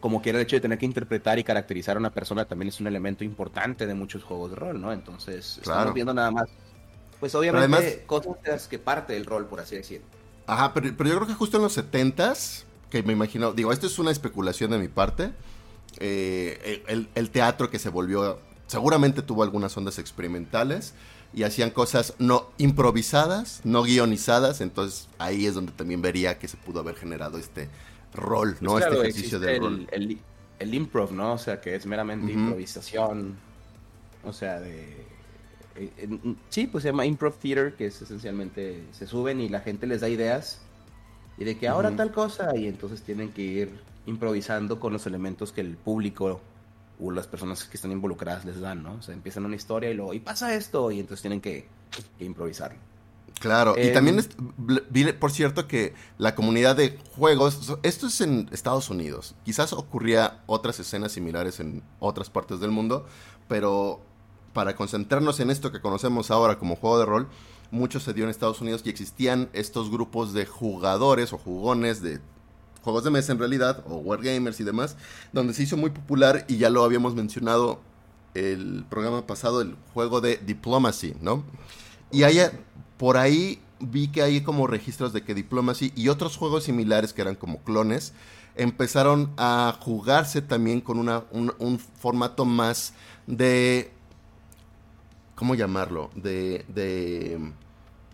como 0.00 0.20
quiera 0.20 0.38
el 0.38 0.44
hecho 0.44 0.56
de 0.56 0.60
tener 0.60 0.78
que 0.78 0.84
interpretar 0.86 1.38
y 1.38 1.44
caracterizar 1.44 1.96
a 1.96 1.98
una 2.00 2.10
persona 2.12 2.44
también 2.44 2.68
es 2.68 2.78
un 2.80 2.86
elemento 2.86 3.24
importante 3.24 3.86
de 3.86 3.94
muchos 3.94 4.22
juegos 4.22 4.50
de 4.50 4.56
rol, 4.56 4.80
¿no? 4.80 4.92
Entonces, 4.92 5.60
Claro. 5.62 5.78
estamos 5.80 5.94
viendo 5.94 6.12
nada 6.12 6.30
más, 6.30 6.48
pues 7.20 7.34
obviamente 7.34 7.64
además- 7.76 7.96
cosas 8.06 8.34
de 8.42 8.50
las 8.50 8.68
que 8.68 8.78
parte 8.78 9.14
del 9.14 9.24
rol, 9.24 9.46
por 9.46 9.60
así 9.60 9.76
decirlo. 9.76 10.06
Ajá, 10.46 10.74
pero, 10.74 10.92
pero 10.96 11.08
yo 11.08 11.16
creo 11.16 11.26
que 11.28 11.34
justo 11.34 11.56
en 11.56 11.62
los 11.62 11.72
70s, 11.78 12.64
que 12.90 13.02
me 13.02 13.14
imagino, 13.14 13.52
digo, 13.52 13.72
esto 13.72 13.86
es 13.86 13.98
una 13.98 14.10
especulación 14.10 14.70
de 14.72 14.78
mi 14.78 14.88
parte, 14.88 15.32
eh, 16.00 16.82
el, 16.86 17.08
el 17.14 17.30
teatro 17.30 17.70
que 17.70 17.78
se 17.78 17.88
volvió, 17.88 18.38
seguramente 18.66 19.22
tuvo 19.22 19.42
algunas 19.42 19.74
ondas 19.76 19.98
experimentales 19.98 20.92
y 21.32 21.44
hacían 21.44 21.70
cosas 21.70 22.14
no 22.18 22.50
improvisadas, 22.58 23.60
no 23.64 23.82
guionizadas, 23.84 24.60
entonces 24.60 25.08
ahí 25.18 25.46
es 25.46 25.54
donde 25.54 25.72
también 25.72 26.02
vería 26.02 26.38
que 26.38 26.46
se 26.48 26.56
pudo 26.56 26.80
haber 26.80 26.94
generado 26.96 27.38
este 27.38 27.68
rol, 28.14 28.56
¿no? 28.60 28.72
Pues 28.72 28.84
claro, 28.84 29.02
este 29.02 29.08
ejercicio 29.08 29.38
del 29.40 29.60
rol. 29.60 29.88
el, 29.92 30.02
el, 30.02 30.18
el 30.58 30.74
improv, 30.74 31.12
¿no? 31.12 31.32
O 31.34 31.38
sea, 31.38 31.60
que 31.60 31.74
es 31.74 31.86
meramente 31.86 32.32
improvisación. 32.32 33.36
O 34.24 34.32
sea, 34.32 34.60
de... 34.60 35.04
eh, 35.76 36.18
sí, 36.48 36.66
pues 36.66 36.82
se 36.82 36.88
llama 36.88 37.04
improv 37.04 37.34
theater, 37.38 37.74
que 37.74 37.86
es 37.86 38.00
esencialmente 38.00 38.84
se 38.92 39.06
suben 39.06 39.40
y 39.40 39.48
la 39.48 39.60
gente 39.60 39.86
les 39.86 40.00
da 40.00 40.08
ideas 40.08 40.60
y 41.36 41.44
de 41.44 41.58
que 41.58 41.68
ahora 41.68 41.94
tal 41.96 42.12
cosa 42.12 42.56
y 42.56 42.68
entonces 42.68 43.02
tienen 43.02 43.32
que 43.32 43.42
ir 43.42 43.80
improvisando 44.06 44.78
con 44.78 44.92
los 44.92 45.06
elementos 45.06 45.52
que 45.52 45.60
el 45.62 45.76
público 45.76 46.40
o 47.00 47.10
las 47.10 47.26
personas 47.26 47.64
que 47.64 47.76
están 47.76 47.90
involucradas 47.90 48.44
les 48.44 48.60
dan, 48.60 48.82
¿no? 48.82 48.94
O 48.94 49.02
sea, 49.02 49.14
empiezan 49.14 49.44
una 49.44 49.56
historia 49.56 49.90
y 49.90 49.94
luego, 49.94 50.14
y 50.14 50.20
pasa 50.20 50.54
esto, 50.54 50.92
y 50.92 51.00
entonces 51.00 51.22
tienen 51.22 51.40
que, 51.40 51.66
que 52.18 52.24
improvisarlo. 52.24 52.78
Claro, 53.40 53.74
y 53.76 53.88
Em, 53.88 53.92
también 53.92 54.18
es- 54.18 54.30
bl- 54.38 54.84
vi, 54.90 55.12
por 55.12 55.30
cierto, 55.30 55.66
que 55.68 55.92
la 56.18 56.34
comunidad 56.34 56.76
de 56.76 56.98
juegos, 57.16 57.76
esto 57.82 58.06
es 58.06 58.20
en 58.20 58.48
Estados 58.52 58.88
Unidos, 58.90 59.34
quizás 59.44 59.72
ocurría 59.72 60.42
otras 60.46 60.78
escenas 60.80 61.12
similares 61.12 61.60
en 61.60 61.82
otras 62.00 62.30
partes 62.30 62.60
del 62.60 62.70
mundo, 62.70 63.06
pero 63.48 64.00
para 64.54 64.76
concentrarnos 64.76 65.40
en 65.40 65.50
esto 65.50 65.72
que 65.72 65.80
conocemos 65.80 66.30
ahora 66.30 66.58
como 66.58 66.76
juego 66.76 66.98
de 66.98 67.06
rol, 67.06 67.28
mucho 67.70 67.98
se 68.00 68.14
dio 68.14 68.24
en 68.24 68.30
Estados 68.30 68.60
Unidos 68.60 68.82
y 68.84 68.88
existían 68.90 69.50
estos 69.52 69.90
grupos 69.90 70.32
de 70.32 70.46
jugadores 70.46 71.32
o 71.32 71.38
jugones 71.38 72.00
de 72.02 72.20
juegos 72.82 73.02
de 73.02 73.10
mesa 73.10 73.32
en 73.32 73.38
realidad, 73.40 73.82
o 73.88 73.96
wargamers 73.96 74.60
y 74.60 74.64
demás, 74.64 74.96
donde 75.32 75.54
se 75.54 75.64
hizo 75.64 75.76
muy 75.76 75.90
popular 75.90 76.44
y 76.48 76.56
ya 76.58 76.70
lo 76.70 76.84
habíamos 76.84 77.14
mencionado 77.14 77.80
el 78.34 78.84
programa 78.88 79.26
pasado, 79.26 79.60
el 79.60 79.76
juego 79.92 80.20
de 80.20 80.36
Diplomacy, 80.36 81.14
¿no? 81.20 81.42
Y 82.12 82.22
hay, 82.22 82.38
por 83.04 83.18
ahí 83.18 83.60
vi 83.80 84.08
que 84.08 84.22
hay 84.22 84.40
como 84.40 84.66
registros 84.66 85.12
de 85.12 85.22
que 85.22 85.34
Diplomacy 85.34 85.92
y 85.94 86.08
otros 86.08 86.38
juegos 86.38 86.64
similares 86.64 87.12
que 87.12 87.20
eran 87.20 87.34
como 87.34 87.58
clones 87.62 88.14
empezaron 88.56 89.30
a 89.36 89.76
jugarse 89.78 90.40
también 90.40 90.80
con 90.80 90.98
una, 90.98 91.24
un, 91.30 91.52
un 91.58 91.78
formato 91.78 92.46
más 92.46 92.94
de... 93.26 93.90
¿Cómo 95.34 95.54
llamarlo? 95.54 96.10
De, 96.14 96.64
de 96.68 97.38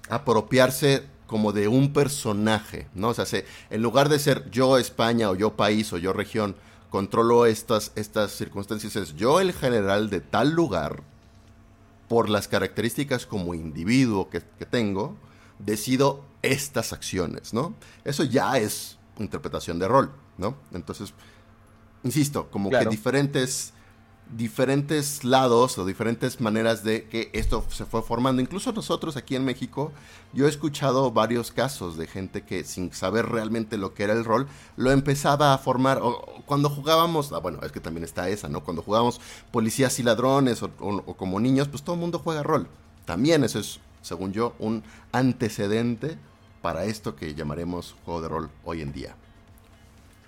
apropiarse 0.08 1.04
como 1.26 1.52
de 1.52 1.68
un 1.68 1.92
personaje, 1.92 2.88
¿no? 2.94 3.10
O 3.10 3.14
sea, 3.14 3.26
se- 3.26 3.44
en 3.70 3.82
lugar 3.82 4.08
de 4.08 4.18
ser 4.18 4.50
yo 4.50 4.78
España 4.78 5.30
o 5.30 5.36
yo 5.36 5.56
país 5.56 5.92
o 5.92 5.98
yo 5.98 6.12
región, 6.12 6.56
controlo 6.90 7.46
estas, 7.46 7.92
estas 7.96 8.32
circunstancias, 8.32 8.96
es 8.96 9.16
yo 9.16 9.40
el 9.40 9.52
general 9.52 10.10
de 10.10 10.20
tal 10.20 10.52
lugar, 10.52 11.02
por 12.10 12.28
las 12.28 12.48
características 12.48 13.24
como 13.24 13.54
individuo 13.54 14.30
que, 14.30 14.42
que 14.58 14.66
tengo, 14.66 15.16
decido 15.60 16.24
estas 16.42 16.92
acciones, 16.92 17.54
¿no? 17.54 17.76
Eso 18.02 18.24
ya 18.24 18.58
es 18.58 18.98
interpretación 19.20 19.78
de 19.78 19.86
rol, 19.86 20.10
¿no? 20.36 20.56
Entonces, 20.72 21.14
insisto, 22.02 22.50
como 22.50 22.68
Claro. 22.68 22.90
que 22.90 22.96
diferentes 22.96 23.72
diferentes 24.36 25.24
lados 25.24 25.78
o 25.78 25.84
diferentes 25.84 26.40
maneras 26.40 26.84
de 26.84 27.04
que 27.04 27.30
esto 27.32 27.64
se 27.68 27.84
fue 27.84 28.02
formando. 28.02 28.40
Incluso 28.40 28.72
nosotros 28.72 29.16
aquí 29.16 29.36
en 29.36 29.44
México, 29.44 29.92
yo 30.32 30.46
he 30.46 30.48
escuchado 30.48 31.10
varios 31.10 31.50
casos 31.50 31.96
de 31.96 32.06
gente 32.06 32.42
que 32.42 32.64
sin 32.64 32.92
saber 32.92 33.26
realmente 33.26 33.76
lo 33.76 33.94
que 33.94 34.04
era 34.04 34.12
el 34.12 34.24
rol, 34.24 34.46
lo 34.76 34.92
empezaba 34.92 35.52
a 35.52 35.58
formar. 35.58 35.98
O, 36.02 36.42
cuando 36.46 36.70
jugábamos, 36.70 37.32
ah, 37.32 37.38
bueno, 37.38 37.60
es 37.62 37.72
que 37.72 37.80
también 37.80 38.04
está 38.04 38.28
esa, 38.28 38.48
¿no? 38.48 38.62
Cuando 38.62 38.82
jugábamos 38.82 39.20
policías 39.50 39.98
y 39.98 40.02
ladrones 40.02 40.62
o 40.62 40.70
como 41.16 41.40
niños, 41.40 41.68
pues 41.68 41.82
todo 41.82 41.94
el 41.94 42.00
mundo 42.00 42.20
juega 42.22 42.42
rol. 42.42 42.68
También 43.04 43.44
eso 43.44 43.58
es, 43.58 43.80
según 44.02 44.32
yo, 44.32 44.54
un 44.58 44.84
antecedente 45.12 46.18
para 46.62 46.84
esto 46.84 47.16
que 47.16 47.34
llamaremos 47.34 47.96
juego 48.04 48.22
de 48.22 48.28
rol 48.28 48.50
hoy 48.64 48.82
en 48.82 48.92
día. 48.92 49.16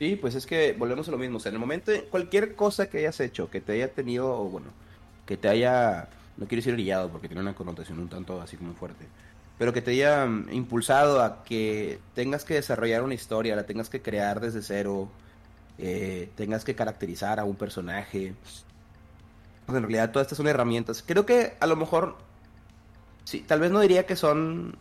Sí, 0.02 0.16
pues 0.16 0.34
es 0.34 0.46
que 0.46 0.72
volvemos 0.72 1.06
a 1.06 1.12
lo 1.12 1.16
mismo. 1.16 1.36
O 1.36 1.40
sea, 1.40 1.50
en 1.50 1.54
el 1.54 1.60
momento, 1.60 1.92
cualquier 2.10 2.56
cosa 2.56 2.90
que 2.90 2.98
hayas 2.98 3.20
hecho, 3.20 3.48
que 3.48 3.60
te 3.60 3.74
haya 3.74 3.86
tenido, 3.92 4.32
o 4.32 4.46
bueno, 4.46 4.66
que 5.26 5.36
te 5.36 5.48
haya, 5.48 6.08
no 6.36 6.48
quiero 6.48 6.58
decir 6.58 6.72
brillado 6.72 7.08
porque 7.08 7.28
tiene 7.28 7.40
una 7.40 7.54
connotación 7.54 8.00
un 8.00 8.08
tanto 8.08 8.40
así 8.40 8.56
como 8.56 8.74
fuerte, 8.74 9.06
pero 9.58 9.72
que 9.72 9.80
te 9.80 9.92
haya 9.92 10.26
mm, 10.26 10.48
impulsado 10.50 11.22
a 11.22 11.44
que 11.44 12.00
tengas 12.16 12.44
que 12.44 12.54
desarrollar 12.54 13.04
una 13.04 13.14
historia, 13.14 13.54
la 13.54 13.64
tengas 13.64 13.88
que 13.88 14.02
crear 14.02 14.40
desde 14.40 14.62
cero, 14.62 15.08
eh, 15.78 16.30
tengas 16.34 16.64
que 16.64 16.74
caracterizar 16.74 17.38
a 17.38 17.44
un 17.44 17.54
personaje. 17.54 18.34
Pues 19.66 19.76
en 19.76 19.82
realidad 19.84 20.10
todas 20.10 20.26
estas 20.26 20.38
son 20.38 20.48
herramientas. 20.48 21.04
Creo 21.06 21.26
que 21.26 21.54
a 21.60 21.66
lo 21.68 21.76
mejor, 21.76 22.16
sí, 23.22 23.44
tal 23.46 23.60
vez 23.60 23.70
no 23.70 23.78
diría 23.78 24.04
que 24.04 24.16
son 24.16 24.76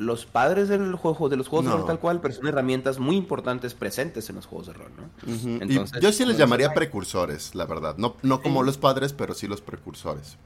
los 0.00 0.24
padres 0.24 0.68
del 0.68 0.94
juego, 0.96 1.28
de 1.28 1.36
los 1.36 1.46
juegos 1.48 1.66
de 1.70 1.76
rol 1.76 1.86
tal 1.86 1.98
cual, 2.00 2.20
pero 2.20 2.34
son 2.34 2.46
herramientas 2.46 2.98
muy 2.98 3.16
importantes 3.16 3.74
presentes 3.74 4.28
en 4.30 4.36
los 4.36 4.46
juegos 4.46 4.68
de 4.68 4.72
rol, 4.72 4.90
¿no? 4.96 5.32
Entonces, 5.62 6.00
yo 6.00 6.10
sí 6.12 6.24
les 6.24 6.38
llamaría 6.38 6.68
Mike- 6.68 6.76
precursores, 6.78 7.54
la 7.54 7.66
verdad. 7.66 7.96
No, 7.98 8.16
no 8.22 8.40
como 8.40 8.60
Sí. 8.60 8.66
los 8.66 8.78
padres, 8.78 9.12
pero 9.12 9.34
sí 9.34 9.46
los 9.46 9.60
precursores. 9.60 10.36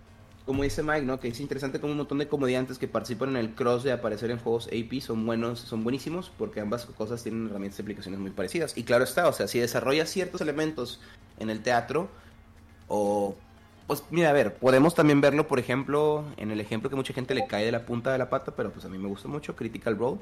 Como 0.44 0.62
dice 0.62 0.82
Mike, 0.82 1.06
¿no? 1.06 1.20
Que 1.20 1.28
es 1.28 1.40
interesante 1.40 1.80
como 1.80 1.92
un 1.92 1.98
montón 1.98 2.18
de 2.18 2.28
comediantes 2.28 2.76
que 2.78 2.86
participan 2.88 3.30
en 3.30 3.36
el 3.36 3.54
cross 3.54 3.82
de 3.84 3.92
aparecer 3.92 4.30
en 4.30 4.38
juegos 4.38 4.66
AP 4.68 5.00
son 5.00 5.24
buenos, 5.24 5.60
son 5.60 5.84
buenísimos, 5.84 6.30
porque 6.36 6.60
ambas 6.60 6.84
cosas 6.84 7.22
tienen 7.22 7.46
herramientas 7.48 7.78
y 7.78 7.82
aplicaciones 7.82 8.20
muy 8.20 8.30
parecidas. 8.30 8.76
Y 8.76 8.82
claro 8.82 9.04
está, 9.04 9.26
o 9.28 9.32
sea, 9.32 9.48
si 9.48 9.58
desarrollas 9.58 10.10
ciertos 10.10 10.40
elementos 10.42 11.00
en 11.38 11.48
el 11.48 11.60
teatro, 11.62 12.08
o 12.88 13.36
pues 13.86 14.02
mira, 14.10 14.30
a 14.30 14.32
ver, 14.32 14.54
podemos 14.54 14.94
también 14.94 15.20
verlo, 15.20 15.46
por 15.46 15.58
ejemplo, 15.58 16.24
en 16.36 16.50
el 16.50 16.60
ejemplo 16.60 16.88
que 16.90 16.96
mucha 16.96 17.12
gente 17.12 17.34
le 17.34 17.46
cae 17.46 17.64
de 17.64 17.72
la 17.72 17.84
punta 17.84 18.12
de 18.12 18.18
la 18.18 18.30
pata, 18.30 18.52
pero 18.56 18.70
pues 18.70 18.84
a 18.84 18.88
mí 18.88 18.98
me 18.98 19.08
gusta 19.08 19.28
mucho, 19.28 19.54
Critical 19.54 19.96
Role. 19.98 20.18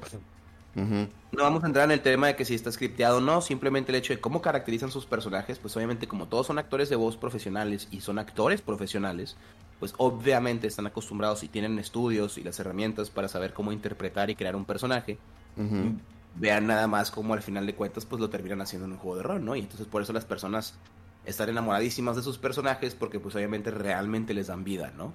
No 0.75 1.43
vamos 1.43 1.63
a 1.63 1.67
entrar 1.67 1.85
en 1.85 1.91
el 1.91 2.01
tema 2.01 2.27
de 2.27 2.35
que 2.35 2.45
si 2.45 2.55
está 2.55 2.71
scripteado 2.71 3.17
o 3.17 3.21
no, 3.21 3.41
simplemente 3.41 3.91
el 3.91 3.95
hecho 3.97 4.13
de 4.13 4.19
cómo 4.19 4.41
caracterizan 4.41 4.89
sus 4.89 5.05
personajes, 5.05 5.59
pues 5.59 5.75
obviamente 5.77 6.07
como 6.07 6.27
todos 6.27 6.47
son 6.47 6.57
actores 6.57 6.89
de 6.89 6.95
voz 6.95 7.15
profesionales 7.15 7.87
y 7.91 8.01
son 8.01 8.17
actores 8.17 8.61
profesionales, 8.61 9.37
pues 9.79 9.93
obviamente 9.97 10.67
están 10.67 10.87
acostumbrados 10.87 11.43
y 11.43 11.47
tienen 11.47 11.77
estudios 11.77 12.37
y 12.37 12.43
las 12.43 12.59
herramientas 12.59 13.09
para 13.11 13.27
saber 13.27 13.53
cómo 13.53 13.71
interpretar 13.71 14.29
y 14.29 14.35
crear 14.35 14.55
un 14.55 14.65
personaje. 14.65 15.19
Vean 16.35 16.65
nada 16.65 16.87
más 16.87 17.11
cómo 17.11 17.35
al 17.35 17.43
final 17.43 17.67
de 17.67 17.75
cuentas 17.75 18.05
pues 18.05 18.19
lo 18.19 18.29
terminan 18.29 18.61
haciendo 18.61 18.87
en 18.87 18.93
un 18.93 18.97
juego 18.97 19.17
de 19.17 19.23
rol, 19.23 19.45
¿no? 19.45 19.55
Y 19.55 19.59
entonces 19.59 19.85
por 19.85 20.01
eso 20.01 20.11
las 20.11 20.25
personas 20.25 20.73
están 21.25 21.49
enamoradísimas 21.49 22.15
de 22.15 22.21
sus 22.21 22.37
personajes 22.37 22.95
porque 22.95 23.19
pues 23.19 23.35
obviamente 23.35 23.71
realmente 23.71 24.33
les 24.33 24.47
dan 24.47 24.63
vida, 24.63 24.91
¿no? 24.97 25.13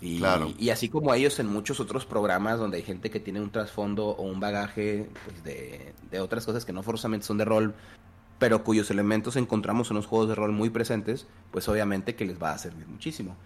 Y, 0.00 0.18
Claro. 0.18 0.52
y 0.58 0.70
así 0.70 0.88
como 0.90 1.14
ellos 1.14 1.38
en 1.38 1.46
muchos 1.46 1.80
otros 1.80 2.04
programas 2.04 2.58
donde 2.58 2.76
hay 2.76 2.82
gente 2.82 3.10
que 3.10 3.18
tiene 3.18 3.40
un 3.40 3.50
trasfondo 3.50 4.08
o 4.08 4.22
un 4.22 4.40
bagaje 4.40 5.08
pues, 5.24 5.42
de, 5.42 5.94
de 6.10 6.20
otras 6.20 6.44
cosas 6.44 6.64
que 6.64 6.72
no 6.72 6.82
forzosamente 6.82 7.26
son 7.26 7.38
de 7.38 7.46
rol, 7.46 7.74
pero 8.38 8.62
cuyos 8.62 8.90
elementos 8.90 9.36
encontramos 9.36 9.90
en 9.90 9.96
los 9.96 10.06
juegos 10.06 10.28
de 10.28 10.34
rol 10.34 10.52
muy 10.52 10.68
presentes, 10.68 11.26
pues 11.50 11.68
obviamente 11.68 12.14
que 12.14 12.26
les 12.26 12.40
va 12.42 12.52
a 12.52 12.58
servir 12.58 12.86
muchísimo. 12.86 13.36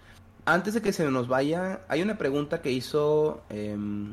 Antes 0.43 0.73
de 0.73 0.81
que 0.81 0.91
se 0.91 1.09
nos 1.09 1.27
vaya, 1.27 1.81
hay 1.87 2.01
una 2.01 2.17
pregunta 2.17 2.61
que 2.61 2.71
hizo 2.71 3.43
mm, 3.49 4.11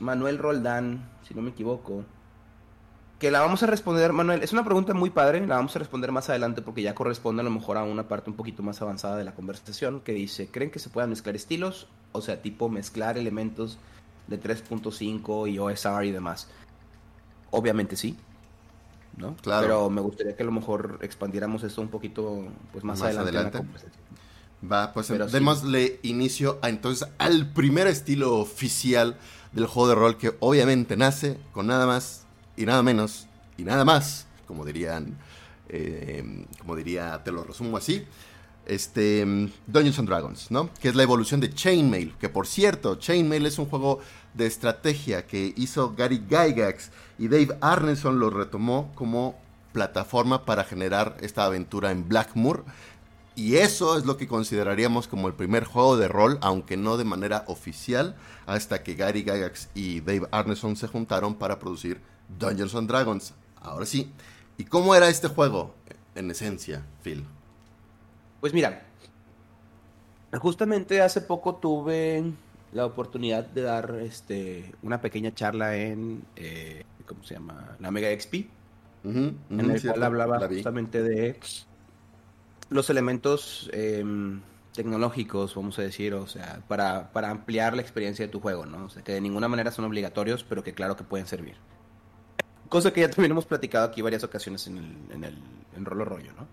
Manuel 0.00 0.38
Roldán, 0.38 1.08
si 1.22 1.34
no 1.34 1.42
me 1.42 1.50
equivoco, 1.50 2.04
que 3.18 3.30
la 3.30 3.40
vamos 3.40 3.62
a 3.62 3.66
responder, 3.66 4.12
Manuel, 4.12 4.42
es 4.42 4.52
una 4.52 4.64
pregunta 4.64 4.92
muy 4.92 5.10
padre, 5.10 5.46
la 5.46 5.56
vamos 5.56 5.74
a 5.74 5.78
responder 5.78 6.12
más 6.12 6.28
adelante 6.28 6.60
porque 6.60 6.82
ya 6.82 6.94
corresponde 6.94 7.40
a 7.40 7.44
lo 7.44 7.50
mejor 7.50 7.78
a 7.78 7.84
una 7.84 8.08
parte 8.08 8.28
un 8.28 8.36
poquito 8.36 8.62
más 8.62 8.82
avanzada 8.82 9.16
de 9.16 9.24
la 9.24 9.34
conversación, 9.34 10.00
que 10.00 10.12
dice, 10.12 10.48
¿creen 10.48 10.70
que 10.70 10.78
se 10.78 10.90
puedan 10.90 11.10
mezclar 11.10 11.34
estilos? 11.34 11.88
O 12.12 12.20
sea, 12.20 12.42
tipo 12.42 12.68
mezclar 12.68 13.16
elementos 13.16 13.78
de 14.26 14.40
3.5 14.40 15.50
y 15.50 15.58
OSR 15.58 16.04
y 16.04 16.10
demás. 16.10 16.48
Obviamente 17.50 17.96
sí, 17.96 18.16
¿no? 19.16 19.34
Claro. 19.36 19.62
Pero 19.62 19.90
me 19.90 20.02
gustaría 20.02 20.36
que 20.36 20.42
a 20.42 20.46
lo 20.46 20.52
mejor 20.52 20.98
expandiéramos 21.00 21.62
esto 21.62 21.80
un 21.80 21.88
poquito 21.88 22.44
pues 22.72 22.84
más, 22.84 23.00
adelante, 23.00 23.60
Va, 24.70 24.92
pues 24.92 25.08
démosle 25.30 26.00
inicio 26.02 26.58
a, 26.62 26.70
entonces 26.70 27.08
al 27.18 27.52
primer 27.52 27.86
estilo 27.86 28.38
oficial 28.38 29.16
del 29.52 29.66
juego 29.66 29.88
de 29.90 29.94
rol 29.94 30.16
que 30.16 30.34
obviamente 30.40 30.96
nace 30.96 31.38
con 31.52 31.66
nada 31.66 31.86
más 31.86 32.25
y 32.56 32.66
nada 32.66 32.82
menos 32.82 33.26
y 33.58 33.62
nada 33.64 33.84
más, 33.84 34.26
como 34.46 34.64
dirían, 34.64 35.16
eh, 35.68 36.46
como 36.58 36.76
diría, 36.76 37.22
te 37.24 37.32
lo 37.32 37.44
resumo 37.44 37.76
así, 37.76 38.04
este, 38.66 39.24
Dungeons 39.66 39.98
and 39.98 40.08
Dragons, 40.08 40.50
¿no? 40.50 40.70
Que 40.80 40.88
es 40.88 40.94
la 40.94 41.02
evolución 41.02 41.40
de 41.40 41.52
Chainmail, 41.52 42.14
que 42.20 42.28
por 42.28 42.46
cierto, 42.46 42.96
Chainmail 42.96 43.46
es 43.46 43.58
un 43.58 43.66
juego 43.66 44.00
de 44.34 44.46
estrategia 44.46 45.26
que 45.26 45.54
hizo 45.56 45.94
Gary 45.96 46.22
Gygax 46.28 46.90
y 47.18 47.28
Dave 47.28 47.56
Arneson 47.60 48.18
lo 48.18 48.30
retomó 48.30 48.92
como 48.94 49.38
plataforma 49.72 50.44
para 50.44 50.64
generar 50.64 51.16
esta 51.20 51.44
aventura 51.44 51.90
en 51.90 52.08
Blackmoor. 52.08 52.64
Y 53.34 53.56
eso 53.56 53.98
es 53.98 54.06
lo 54.06 54.16
que 54.16 54.26
consideraríamos 54.26 55.08
como 55.08 55.28
el 55.28 55.34
primer 55.34 55.64
juego 55.64 55.98
de 55.98 56.08
rol, 56.08 56.38
aunque 56.40 56.78
no 56.78 56.96
de 56.96 57.04
manera 57.04 57.44
oficial, 57.48 58.16
hasta 58.46 58.82
que 58.82 58.94
Gary 58.94 59.22
Gygax 59.22 59.68
y 59.74 60.00
Dave 60.00 60.26
Arneson 60.30 60.76
se 60.76 60.88
juntaron 60.88 61.34
para 61.34 61.58
producir 61.58 62.00
Dungeons 62.38 62.74
and 62.74 62.88
Dragons. 62.88 63.34
Ahora 63.60 63.86
sí. 63.86 64.10
¿Y 64.58 64.64
cómo 64.64 64.94
era 64.94 65.08
este 65.08 65.28
juego 65.28 65.74
en 66.14 66.30
esencia, 66.30 66.84
Phil? 67.02 67.24
Pues 68.40 68.54
mira, 68.54 68.86
justamente 70.38 71.02
hace 71.02 71.20
poco 71.20 71.56
tuve 71.56 72.24
la 72.72 72.86
oportunidad 72.86 73.46
de 73.46 73.62
dar 73.62 73.98
este 74.02 74.74
una 74.82 75.00
pequeña 75.00 75.34
charla 75.34 75.76
en 75.76 76.22
eh, 76.36 76.84
¿cómo 77.06 77.22
se 77.24 77.34
llama? 77.34 77.76
La 77.80 77.90
Mega 77.90 78.08
XP. 78.08 78.34
en 79.04 79.38
el 79.50 79.82
cual 79.82 80.02
hablaba 80.02 80.48
justamente 80.48 81.02
de 81.02 81.38
los 82.68 82.90
elementos 82.90 83.70
em, 83.72 84.40
tecnológicos, 84.72 85.54
vamos 85.54 85.78
a 85.78 85.82
decir, 85.82 86.14
o 86.14 86.26
sea, 86.26 86.60
para, 86.66 87.12
para 87.12 87.30
ampliar 87.30 87.76
la 87.76 87.82
experiencia 87.82 88.26
de 88.26 88.32
tu 88.32 88.40
juego, 88.40 88.66
¿no? 88.66 88.86
O 88.86 88.88
sea, 88.88 89.02
que 89.02 89.12
de 89.12 89.20
ninguna 89.20 89.46
manera 89.46 89.70
son 89.70 89.84
obligatorios, 89.84 90.42
pero 90.42 90.64
que 90.64 90.74
claro 90.74 90.96
que 90.96 91.04
pueden 91.04 91.26
servir. 91.28 91.54
Cosa 92.68 92.92
que 92.92 93.00
ya 93.00 93.10
también 93.10 93.32
hemos 93.32 93.46
platicado 93.46 93.86
aquí 93.86 94.02
varias 94.02 94.24
ocasiones 94.24 94.66
en 94.66 94.78
el, 94.78 94.96
en 95.12 95.24
el 95.24 95.38
en 95.76 95.84
Rolo 95.84 96.04
Rollo, 96.04 96.32
¿no? 96.36 96.46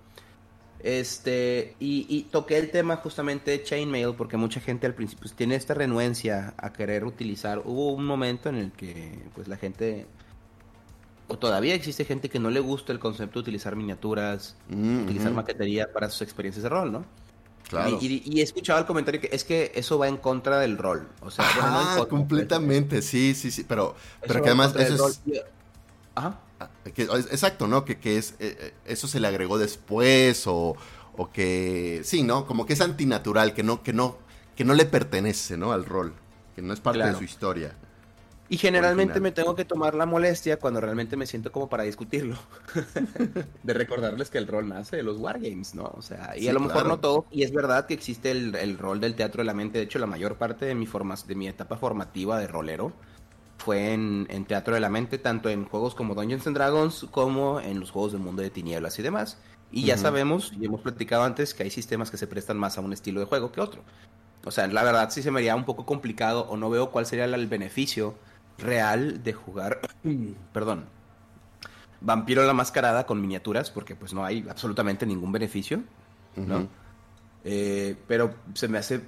Este, 0.83 1.77
y, 1.79 2.23
toqué 2.23 2.57
el 2.57 2.69
tema 2.69 2.97
justamente 2.97 3.51
de 3.51 3.63
Chainmail 3.63 4.15
porque 4.15 4.35
mucha 4.35 4.59
gente 4.59 4.85
al 4.85 4.93
principio 4.93 5.21
pues, 5.21 5.33
tiene 5.33 5.55
esta 5.55 5.73
renuencia 5.73 6.53
a 6.57 6.73
querer 6.73 7.05
utilizar. 7.05 7.61
Hubo 7.63 7.93
un 7.93 8.05
momento 8.05 8.49
en 8.49 8.55
el 8.55 8.73
que 8.73 9.17
pues 9.33 9.47
la 9.47 9.55
gente 9.55 10.05
o 11.29 11.37
todavía 11.37 11.73
existe 11.73 12.03
gente 12.03 12.27
que 12.27 12.37
no 12.37 12.49
le 12.49 12.59
gusta 12.59 12.91
el 12.91 12.99
concepto 12.99 13.39
de 13.39 13.43
utilizar 13.43 13.77
miniaturas, 13.77 14.57
mm, 14.67 15.03
utilizar 15.03 15.31
maquetería 15.31 15.91
para 15.91 16.09
sus 16.09 16.21
experiencias 16.21 16.63
de 16.63 16.69
rol, 16.69 16.91
¿no? 16.91 17.05
Claro. 17.69 17.97
Y, 18.01 18.39
he 18.39 18.43
escuchado 18.43 18.77
el 18.79 18.85
comentario 18.85 19.21
que 19.21 19.29
es 19.31 19.45
que 19.45 19.71
eso 19.73 19.97
va 19.97 20.09
en 20.09 20.17
contra 20.17 20.59
del 20.59 20.77
rol. 20.77 21.07
O 21.21 21.31
sea, 21.31 21.45
ah, 21.61 22.05
completamente, 22.09 23.01
sí, 23.01 23.33
sí, 23.35 23.51
sí, 23.51 23.63
pero, 23.63 23.95
pero 24.27 24.41
que 24.41 24.49
además 24.49 24.75
eso 24.75 25.07
es... 25.07 25.21
Ajá. 26.15 26.39
Ah, 26.59 26.69
exacto, 26.85 27.67
¿no? 27.67 27.83
Que, 27.85 27.97
que 27.97 28.17
es, 28.17 28.31
eh, 28.39 28.55
eh, 28.59 28.73
eso 28.85 29.07
se 29.07 29.19
le 29.19 29.27
agregó 29.27 29.57
después 29.57 30.47
o, 30.47 30.75
o, 31.17 31.31
que, 31.31 32.01
sí, 32.03 32.23
¿no? 32.23 32.45
Como 32.45 32.65
que 32.65 32.73
es 32.73 32.81
antinatural, 32.81 33.53
que 33.53 33.63
no, 33.63 33.83
que 33.83 33.93
no, 33.93 34.17
que 34.55 34.63
no 34.63 34.73
le 34.73 34.85
pertenece, 34.85 35.57
¿no? 35.57 35.71
Al 35.71 35.85
rol, 35.85 36.13
que 36.55 36.61
no 36.61 36.73
es 36.73 36.79
parte 36.79 37.03
de 37.03 37.15
su 37.15 37.23
historia. 37.23 37.75
Y 38.49 38.57
generalmente 38.57 39.19
me 39.19 39.31
tengo 39.31 39.55
que 39.55 39.65
tomar 39.65 39.95
la 39.95 40.05
molestia 40.05 40.59
cuando 40.59 40.79
realmente 40.79 41.15
me 41.15 41.25
siento 41.25 41.51
como 41.51 41.69
para 41.69 41.83
discutirlo. 41.83 42.37
de 43.63 43.73
recordarles 43.73 44.29
que 44.29 44.37
el 44.37 44.47
rol 44.47 44.67
nace 44.67 44.97
de 44.97 45.03
los 45.03 45.17
wargames, 45.17 45.73
¿no? 45.73 45.91
O 45.95 46.01
sea, 46.01 46.37
y 46.37 46.47
a 46.49 46.53
lo 46.53 46.59
mejor 46.59 46.85
no 46.85 46.99
todo. 46.99 47.25
Y 47.31 47.43
es 47.43 47.51
verdad 47.51 47.87
que 47.87 47.95
existe 47.95 48.29
el, 48.29 48.53
el, 48.55 48.77
rol 48.77 48.99
del 48.99 49.15
teatro 49.15 49.41
de 49.41 49.45
la 49.45 49.53
mente. 49.53 49.79
De 49.79 49.85
hecho, 49.85 49.97
la 49.97 50.05
mayor 50.05 50.35
parte 50.35 50.65
de 50.65 50.75
mi, 50.75 50.85
formas, 50.85 51.25
de 51.25 51.33
mi 51.35 51.47
etapa 51.47 51.77
formativa 51.77 52.37
de 52.37 52.47
rolero 52.47 52.93
fue 53.63 53.93
en, 53.93 54.45
Teatro 54.45 54.73
de 54.73 54.81
la 54.81 54.89
Mente, 54.89 55.17
tanto 55.17 55.49
en 55.49 55.65
juegos 55.65 55.95
como 55.95 56.15
Dungeons 56.15 56.45
and 56.47 56.55
Dragons 56.55 57.07
como 57.11 57.59
en 57.59 57.79
los 57.79 57.91
juegos 57.91 58.11
del 58.11 58.21
mundo 58.21 58.41
de 58.41 58.49
tinieblas 58.49 58.99
y 58.99 59.01
demás. 59.01 59.39
Y 59.71 59.85
ya 59.85 59.97
sabemos, 59.97 60.53
y 60.59 60.65
hemos 60.65 60.81
platicado 60.81 61.23
antes, 61.23 61.53
que 61.53 61.63
hay 61.63 61.71
sistemas 61.71 62.11
que 62.11 62.17
se 62.17 62.27
prestan 62.27 62.57
más 62.57 62.77
a 62.77 62.81
un 62.81 62.93
estilo 62.93 63.19
de 63.21 63.25
juego 63.25 63.51
que 63.51 63.61
otro. 63.61 63.81
O 64.45 64.51
sea, 64.51 64.67
la 64.67 64.83
verdad 64.83 65.09
sí 65.09 65.23
se 65.23 65.31
me 65.31 65.39
haría 65.39 65.55
un 65.55 65.63
poco 65.63 65.85
complicado 65.85 66.45
o 66.49 66.57
no 66.57 66.69
veo 66.69 66.91
cuál 66.91 67.05
sería 67.05 67.25
el 67.25 67.47
beneficio 67.47 68.15
real 68.57 69.23
de 69.23 69.33
jugar, 69.33 69.79
perdón, 70.53 70.85
Vampiro 72.01 72.45
la 72.45 72.53
Mascarada 72.53 73.05
con 73.05 73.21
miniaturas, 73.21 73.71
porque 73.71 73.95
pues 73.95 74.13
no 74.13 74.25
hay 74.25 74.45
absolutamente 74.49 75.05
ningún 75.05 75.31
beneficio, 75.31 75.83
¿no? 76.35 76.67
Eh, 77.45 77.95
pero 78.07 78.35
se 78.53 78.67
me 78.67 78.77
hace 78.77 79.01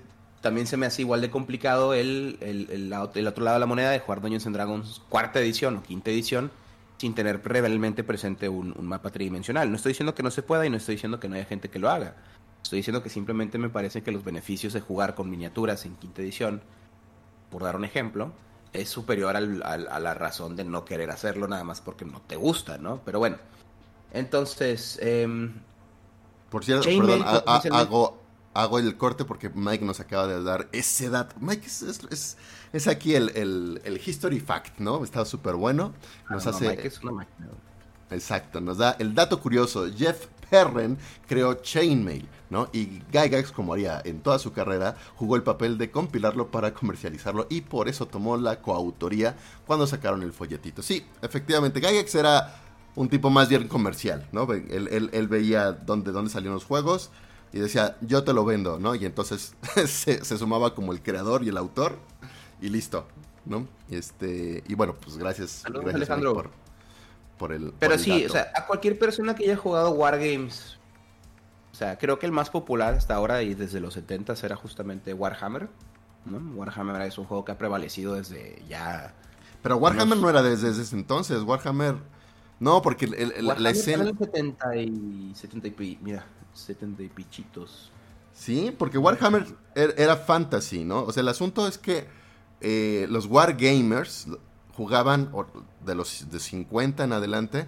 también 0.45 0.67
se 0.67 0.77
me 0.77 0.85
hace 0.85 1.01
igual 1.01 1.21
de 1.21 1.31
complicado 1.31 1.95
el, 1.95 2.37
el, 2.39 2.93
otro 2.93 3.43
lado 3.43 3.55
de 3.55 3.59
la 3.59 3.65
moneda 3.65 3.89
de 3.89 3.99
jugar 3.99 4.21
Dungeons 4.21 4.45
and 4.45 4.55
Dragons 4.55 5.01
cuarta 5.09 5.39
edición 5.39 5.77
o 5.77 5.81
quinta 5.81 6.11
edición 6.11 6.51
sin 6.99 7.15
tener 7.15 7.41
realmente 7.43 8.03
presente 8.03 8.47
un, 8.47 8.75
mapa 8.81 9.09
tridimensional. 9.09 9.71
No 9.71 9.75
estoy 9.75 9.93
diciendo 9.93 10.13
que 10.13 10.21
no 10.21 10.29
se 10.29 10.43
pueda 10.43 10.63
y 10.63 10.69
no 10.69 10.77
estoy 10.77 10.97
diciendo 10.97 11.19
que 11.19 11.27
no 11.27 11.33
haya 11.33 11.45
gente 11.45 11.71
que 11.71 11.79
lo 11.79 11.89
haga. 11.89 12.13
Estoy 12.61 12.77
diciendo 12.77 13.01
que 13.01 13.09
simplemente 13.09 13.57
me 13.57 13.69
parece 13.69 14.03
que 14.03 14.11
los 14.11 14.23
beneficios 14.23 14.71
de 14.73 14.81
jugar 14.81 15.15
con 15.15 15.31
miniaturas 15.31 15.83
en 15.87 15.95
quinta 15.95 16.21
edición, 16.21 16.61
por 17.49 17.63
dar 17.63 17.75
un 17.75 17.83
ejemplo, 17.83 18.31
es 18.71 18.87
superior 18.87 19.35
al, 19.35 19.63
a 19.63 19.99
la 19.99 20.13
razón 20.13 20.55
de 20.55 20.63
no 20.63 20.85
querer 20.85 21.09
hacerlo 21.09 21.47
nada 21.47 21.63
más 21.63 21.81
porque 21.81 22.05
no 22.05 22.21
te 22.21 22.35
gusta, 22.35 22.77
¿no? 22.77 23.01
Pero 23.03 23.17
bueno, 23.17 23.37
entonces... 24.13 24.99
Em, 25.01 25.53
por 26.51 26.63
cierto, 26.63 26.85
perdón, 26.85 27.23
hago, 27.25 28.24
hago 28.55 28.79
el 28.79 28.97
corte 28.97 29.25
porque 29.25 29.49
Mike 29.49 29.85
nos 29.85 29.99
acaba 29.99 30.27
de 30.27 30.41
dar 30.41 30.67
ese 30.71 31.09
dato. 31.09 31.35
Mike 31.39 31.67
es, 31.67 32.37
es, 32.73 32.87
aquí 32.87 33.13
el, 33.13 33.29
el, 33.83 34.01
history 34.03 34.39
fact, 34.39 34.79
¿no? 34.79 35.03
Está 35.03 35.25
súper 35.25 35.55
bueno. 35.55 35.93
Nos 36.29 36.47
hace... 36.47 36.69
Mike 36.69 36.87
es 36.87 37.03
una 37.03 37.11
máquina. 37.11 37.49
Exacto, 38.11 38.61
nos 38.61 38.77
da 38.77 38.95
el 38.99 39.13
dato 39.13 39.41
curioso. 39.41 39.85
Jeff 39.95 40.27
Perren 40.49 40.97
creó 41.27 41.55
Chainmail, 41.55 42.27
¿no? 42.49 42.69
Y 42.71 43.01
Gygax, 43.11 43.51
como 43.51 43.73
haría 43.73 44.01
en 44.05 44.21
toda 44.21 44.39
su 44.39 44.53
carrera, 44.53 44.95
jugó 45.15 45.35
el 45.35 45.43
papel 45.43 45.77
de 45.77 45.91
compilarlo 45.91 46.49
para 46.49 46.73
comercializarlo 46.73 47.47
y 47.49 47.61
por 47.61 47.89
eso 47.89 48.05
tomó 48.05 48.37
la 48.37 48.61
coautoría 48.61 49.35
cuando 49.67 49.85
sacaron 49.85 50.23
el 50.23 50.31
folletito. 50.31 50.81
Sí, 50.81 51.05
efectivamente, 51.21 51.81
Gygax 51.81 52.15
era 52.15 52.61
un 52.95 53.09
tipo 53.09 53.29
más 53.29 53.49
bien 53.49 53.67
comercial, 53.67 54.25
¿no? 54.31 54.47
Él, 54.53 55.09
él, 55.11 55.27
veía 55.27 55.73
dónde, 55.73 56.13
dónde 56.13 56.31
salían 56.31 56.53
los 56.53 56.63
juegos 56.63 57.11
y 57.53 57.59
decía, 57.59 57.97
yo 58.01 58.23
te 58.23 58.33
lo 58.33 58.45
vendo, 58.45 58.79
¿no? 58.79 58.95
Y 58.95 59.05
entonces 59.05 59.55
se, 59.85 60.23
sumaba 60.37 60.75
como 60.75 60.93
el 60.93 61.01
creador 61.01 61.43
y 61.43 61.49
el 61.49 61.57
autor 61.57 61.97
y 62.61 62.69
listo, 62.69 63.05
¿no? 63.45 63.67
Y 63.89 63.95
este, 63.95 64.63
y 64.67 64.73
bueno, 64.75 64.95
pues 64.95 65.17
gracias, 65.17 65.63
gracias 65.65 65.95
Alejandro. 65.95 66.33
Por, 66.33 66.49
por, 67.37 67.53
el. 67.53 67.73
Pero 67.79 67.97
sí, 67.97 68.25
o 68.25 68.29
sea, 68.29 68.51
a 68.55 68.65
cualquier 68.65 68.99
persona 68.99 69.35
que 69.35 69.45
haya 69.45 69.57
jugado 69.57 69.91
Wargames, 69.91 70.77
o 71.71 71.75
sea, 71.75 71.97
creo 71.97 72.19
que 72.19 72.25
el 72.25 72.31
más 72.31 72.49
popular 72.49 72.93
hasta 72.93 73.15
ahora 73.15 73.43
y 73.43 73.53
desde 73.53 73.79
los 73.79 73.93
70 73.95 74.33
era 74.43 74.55
justamente 74.55 75.13
Warhammer, 75.13 75.67
¿no? 76.25 76.37
Warhammer 76.55 77.01
es 77.01 77.17
un 77.17 77.25
juego 77.25 77.45
que 77.45 77.51
ha 77.51 77.57
prevalecido 77.57 78.15
desde 78.15 78.63
ya. 78.67 79.13
Pero 79.61 79.77
Warhammer 79.77 80.17
no 80.17 80.29
era 80.29 80.41
desde, 80.41 80.69
ese 80.69 80.95
entonces, 80.95 81.41
Warhammer. 81.41 81.95
No, 82.59 82.81
porque 82.81 83.07
la 83.07 83.69
escena. 83.69 84.03
Era 84.03 84.17
70 84.17 84.75
y, 84.77 85.33
70 85.35 85.67
y. 85.67 85.99
Mira, 86.01 86.25
70 86.55 87.03
y 87.03 87.09
pichitos. 87.09 87.91
Sí, 88.33 88.73
porque 88.77 88.97
Warhammer 88.97 89.45
er, 89.75 89.93
era 89.97 90.17
fantasy, 90.17 90.83
¿no? 90.83 91.03
O 91.03 91.11
sea, 91.11 91.21
el 91.21 91.29
asunto 91.29 91.67
es 91.67 91.77
que 91.77 92.07
eh, 92.61 93.07
los 93.09 93.27
Wargamers 93.27 94.27
jugaban 94.75 95.31
de 95.85 95.95
los 95.95 96.29
de 96.29 96.39
50 96.39 97.03
en 97.03 97.13
adelante 97.13 97.65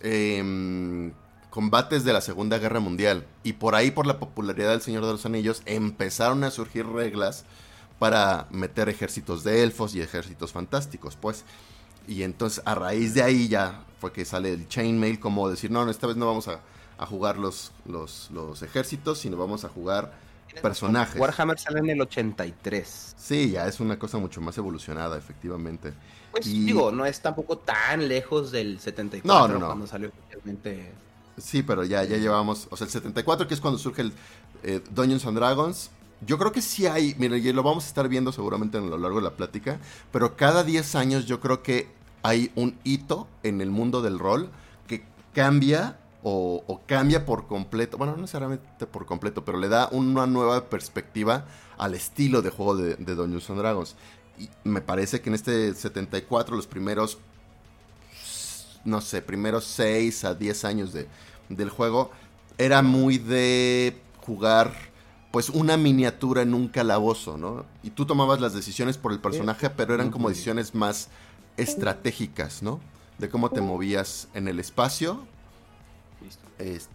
em, 0.00 1.12
combates 1.50 2.04
de 2.04 2.12
la 2.12 2.20
Segunda 2.20 2.58
Guerra 2.58 2.80
Mundial. 2.80 3.26
Y 3.44 3.54
por 3.54 3.74
ahí, 3.74 3.90
por 3.90 4.06
la 4.06 4.18
popularidad 4.18 4.70
del 4.70 4.80
Señor 4.80 5.04
de 5.04 5.12
los 5.12 5.26
Anillos, 5.26 5.62
empezaron 5.66 6.42
a 6.44 6.50
surgir 6.50 6.86
reglas 6.86 7.44
para 7.98 8.48
meter 8.50 8.88
ejércitos 8.88 9.44
de 9.44 9.62
elfos 9.62 9.94
y 9.94 10.00
ejércitos 10.00 10.52
fantásticos, 10.52 11.16
pues. 11.16 11.44
Y 12.08 12.24
entonces 12.24 12.60
a 12.64 12.74
raíz 12.74 13.14
de 13.14 13.22
ahí 13.22 13.46
ya 13.46 13.84
fue 14.00 14.12
que 14.12 14.24
sale 14.24 14.52
el 14.52 14.66
chainmail 14.66 15.20
como 15.20 15.48
decir, 15.48 15.70
no, 15.70 15.84
no 15.84 15.90
esta 15.92 16.08
vez 16.08 16.16
no 16.16 16.26
vamos 16.26 16.48
a, 16.48 16.60
a 16.98 17.06
jugar 17.06 17.38
los, 17.38 17.72
los, 17.86 18.30
los 18.32 18.62
ejércitos, 18.62 19.18
sino 19.18 19.36
vamos 19.36 19.64
a 19.64 19.68
jugar 19.68 20.12
personajes. 20.60 21.18
Warhammer 21.20 21.58
sale 21.58 21.78
en 21.80 21.90
el 21.90 22.00
83. 22.02 23.14
Sí, 23.16 23.50
ya 23.52 23.66
es 23.66 23.80
una 23.80 23.98
cosa 23.98 24.18
mucho 24.18 24.40
más 24.40 24.56
evolucionada, 24.58 25.16
efectivamente. 25.16 25.94
Pues 26.30 26.46
Y- 26.46 26.64
digo, 26.64 26.92
no 26.92 27.06
es 27.06 27.20
tampoco 27.20 27.58
tan 27.58 28.06
lejos 28.08 28.50
del 28.52 28.78
74 28.78 29.48
No, 29.48 29.48
no, 29.48 29.58
no. 29.60 29.66
cuando 29.66 29.86
salió 29.86 30.08
oficialmente. 30.10 30.92
Sí, 31.38 31.62
pero 31.62 31.84
ya, 31.84 32.04
ya 32.04 32.18
llevamos, 32.18 32.68
o 32.70 32.76
sea, 32.76 32.84
el 32.86 32.90
74 32.90 33.48
que 33.48 33.54
es 33.54 33.60
cuando 33.60 33.78
surge 33.78 34.02
el 34.02 34.12
eh, 34.62 34.82
Dungeons 34.90 35.24
and 35.26 35.38
Dragons. 35.38 35.90
Yo 36.24 36.38
creo 36.38 36.52
que 36.52 36.62
sí 36.62 36.86
hay, 36.86 37.16
mira, 37.18 37.36
y 37.36 37.52
lo 37.52 37.62
vamos 37.62 37.84
a 37.84 37.88
estar 37.88 38.06
viendo 38.08 38.30
seguramente 38.30 38.78
a 38.78 38.80
lo 38.80 38.96
largo 38.98 39.16
de 39.16 39.24
la 39.24 39.32
plática, 39.32 39.80
pero 40.12 40.36
cada 40.36 40.62
10 40.62 40.94
años 40.94 41.26
yo 41.26 41.40
creo 41.40 41.62
que 41.62 41.88
hay 42.22 42.52
un 42.54 42.78
hito 42.84 43.26
en 43.42 43.60
el 43.60 43.70
mundo 43.70 44.02
del 44.02 44.18
rol 44.20 44.50
que 44.86 45.04
cambia 45.34 45.96
o, 46.22 46.62
o 46.66 46.80
cambia 46.86 47.24
por 47.24 47.46
completo, 47.46 47.98
bueno, 47.98 48.14
no 48.14 48.22
necesariamente 48.22 48.86
por 48.86 49.06
completo, 49.06 49.44
pero 49.44 49.58
le 49.58 49.68
da 49.68 49.88
una 49.92 50.26
nueva 50.26 50.68
perspectiva 50.68 51.46
al 51.78 51.94
estilo 51.94 52.42
de 52.42 52.50
juego 52.50 52.76
de, 52.76 52.94
de 52.94 53.14
Dungeons 53.14 53.50
and 53.50 53.58
Dragons. 53.58 53.96
Y 54.38 54.48
me 54.64 54.80
parece 54.80 55.20
que 55.20 55.30
en 55.30 55.34
este 55.34 55.74
74 55.74 56.56
los 56.56 56.66
primeros 56.66 57.18
no 58.84 59.00
sé, 59.00 59.22
primeros 59.22 59.64
6 59.64 60.24
a 60.24 60.34
10 60.34 60.64
años 60.64 60.92
de, 60.92 61.08
del 61.48 61.70
juego, 61.70 62.10
era 62.58 62.82
muy 62.82 63.18
de 63.18 64.00
jugar 64.24 64.72
pues 65.30 65.48
una 65.48 65.76
miniatura 65.76 66.42
en 66.42 66.52
un 66.52 66.68
calabozo, 66.68 67.38
¿no? 67.38 67.64
Y 67.82 67.90
tú 67.90 68.04
tomabas 68.04 68.40
las 68.40 68.52
decisiones 68.52 68.98
por 68.98 69.12
el 69.12 69.18
personaje, 69.18 69.70
pero 69.70 69.94
eran 69.94 70.10
como 70.10 70.28
decisiones 70.28 70.74
más 70.74 71.08
estratégicas, 71.56 72.62
¿no? 72.62 72.80
De 73.18 73.30
cómo 73.30 73.48
te 73.50 73.62
movías 73.62 74.28
en 74.34 74.46
el 74.46 74.60
espacio. 74.60 75.26
Es- 76.62 76.88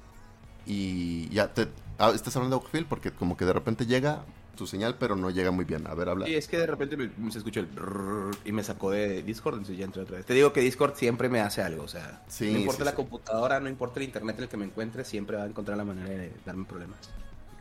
y 0.65 1.29
ya 1.29 1.53
te... 1.53 1.67
ah, 1.97 2.11
¿Estás 2.13 2.35
hablando 2.35 2.57
de 2.57 2.63
Oakfield? 2.63 2.87
Porque 2.87 3.11
como 3.11 3.37
que 3.37 3.45
de 3.45 3.53
repente 3.53 3.85
llega 3.85 4.23
tu 4.57 4.65
señal, 4.67 4.95
pero 4.99 5.15
no 5.15 5.29
llega 5.29 5.51
muy 5.51 5.65
bien. 5.65 5.85
A 5.87 5.93
ver, 5.93 6.09
habla. 6.09 6.25
Sí, 6.25 6.35
es 6.35 6.47
que 6.47 6.57
de 6.57 6.65
repente 6.65 6.97
me, 6.97 7.31
se 7.31 7.37
escuchó 7.37 7.59
el 7.59 7.67
brrr 7.67 8.35
y 8.43 8.51
me 8.51 8.63
sacó 8.63 8.89
de 8.91 9.21
Discord, 9.23 9.53
entonces 9.55 9.77
ya 9.77 9.85
entré 9.85 10.01
otra 10.01 10.17
vez. 10.17 10.25
Te 10.25 10.33
digo 10.33 10.51
que 10.51 10.61
Discord 10.61 10.95
siempre 10.95 11.29
me 11.29 11.39
hace 11.41 11.61
algo, 11.61 11.83
o 11.83 11.87
sea, 11.87 12.23
Sí, 12.27 12.51
no 12.51 12.59
importa 12.59 12.79
sí, 12.79 12.85
la 12.85 12.91
sí. 12.91 12.95
computadora, 12.95 13.59
no 13.59 13.69
importa 13.69 13.99
el 13.99 14.05
internet 14.07 14.35
en 14.37 14.43
el 14.43 14.49
que 14.49 14.57
me 14.57 14.65
encuentre, 14.65 15.05
siempre 15.05 15.37
va 15.37 15.43
a 15.43 15.47
encontrar 15.47 15.77
la 15.77 15.83
manera 15.85 16.09
de 16.09 16.33
darme 16.45 16.65
problemas. 16.65 16.97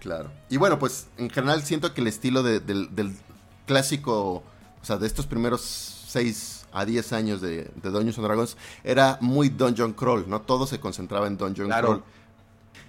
Claro. 0.01 0.31
Y 0.49 0.57
bueno, 0.57 0.79
pues 0.79 1.09
en 1.19 1.29
general 1.29 1.63
siento 1.63 1.93
que 1.93 2.01
el 2.01 2.07
estilo 2.07 2.43
de- 2.43 2.61
del, 2.61 2.95
del 2.97 3.13
clásico, 3.67 4.37
o 4.81 4.85
sea, 4.85 4.97
de 4.97 5.07
estos 5.07 5.27
primeros 5.27 5.61
6 6.09 6.56
a 6.79 6.85
10 6.85 7.13
años 7.15 7.41
de, 7.41 7.71
de 7.75 7.91
Dungeons 7.91 8.19
and 8.19 8.27
Dragons, 8.27 8.57
era 8.85 9.19
muy 9.21 9.49
Dungeon 9.49 9.95
Crawl, 9.95 10.29
¿no? 10.29 10.43
Todo 10.43 10.67
se 10.67 10.79
concentraba 10.79 11.27
en 11.27 11.37
Dungeon 11.37 11.69
Claro. 11.69 11.87
Crawl. 11.89 12.03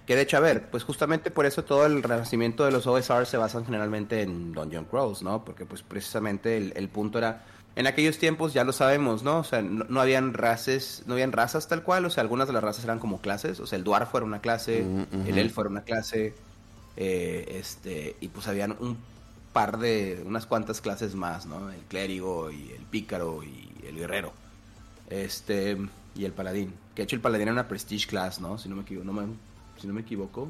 Que 0.06 0.15
de 0.15 0.21
hecho, 0.21 0.38
a 0.38 0.41
ver, 0.41 0.69
pues 0.69 0.84
justamente 0.84 1.32
por 1.32 1.45
eso 1.45 1.63
todo 1.63 1.86
el 1.86 2.02
renacimiento 2.04 2.63
de 2.65 2.71
los 2.71 2.88
OSR 2.88 3.26
se 3.26 3.38
basan 3.38 3.65
generalmente 3.65 4.21
en 4.21 4.54
Dungeon 4.54 4.86
Crawls, 4.86 5.21
¿no? 5.21 5.43
Porque 5.43 5.65
pues 5.65 5.84
precisamente 5.84 6.56
el, 6.58 6.73
el 6.76 6.88
punto 6.89 7.17
era, 7.17 7.45
en 7.76 7.88
aquellos 7.88 8.17
tiempos 8.17 8.54
ya 8.54 8.63
lo 8.63 8.71
sabemos, 8.71 9.23
¿no? 9.23 9.39
O 9.39 9.43
sea, 9.43 9.62
no, 9.62 9.86
no 9.89 10.00
habían 10.02 10.34
razas, 10.34 11.04
no 11.08 11.13
habían 11.13 11.32
razas 11.34 11.67
tal 11.67 11.84
cual, 11.84 12.06
o 12.06 12.10
sea, 12.10 12.21
algunas 12.21 12.47
de 12.47 12.54
las 12.54 12.63
razas 12.63 12.84
eran 12.86 13.00
como 13.00 13.19
clases, 13.21 13.60
o 13.60 13.67
sea, 13.67 13.78
el 13.78 13.84
Dwarf 13.84 14.15
era 14.15 14.23
una 14.26 14.39
clase, 14.39 14.86
el 15.26 15.38
Elfo 15.38 15.62
era 15.62 15.69
una 15.69 15.84
clase, 15.84 16.34
eh, 16.95 17.45
este, 17.60 18.15
y 18.21 18.30
pues 18.30 18.47
habían 18.47 18.76
un 18.80 18.97
par 19.57 19.79
de, 19.79 20.21
unas 20.23 20.45
cuantas 20.45 20.81
clases 20.81 21.15
más, 21.15 21.47
¿no? 21.47 21.71
El 21.71 21.81
clérigo 21.89 22.51
y 22.51 22.73
el 22.73 22.83
pícaro 22.83 23.41
y 23.43 23.67
el 23.87 23.95
guerrero. 23.95 24.31
Este, 25.09 25.75
y 26.13 26.25
el 26.25 26.31
paladín. 26.31 26.75
Que 26.93 27.01
de 27.01 27.03
hecho 27.05 27.15
el 27.15 27.23
paladín 27.23 27.47
era 27.47 27.53
una 27.53 27.67
prestige 27.67 28.05
class, 28.05 28.39
¿no? 28.39 28.59
Si 28.59 28.69
no 28.69 28.75
me 28.75 28.83
equivoco, 28.83 29.25
si 29.81 29.87
no 29.87 29.93
me 29.95 30.01
equivoco. 30.01 30.47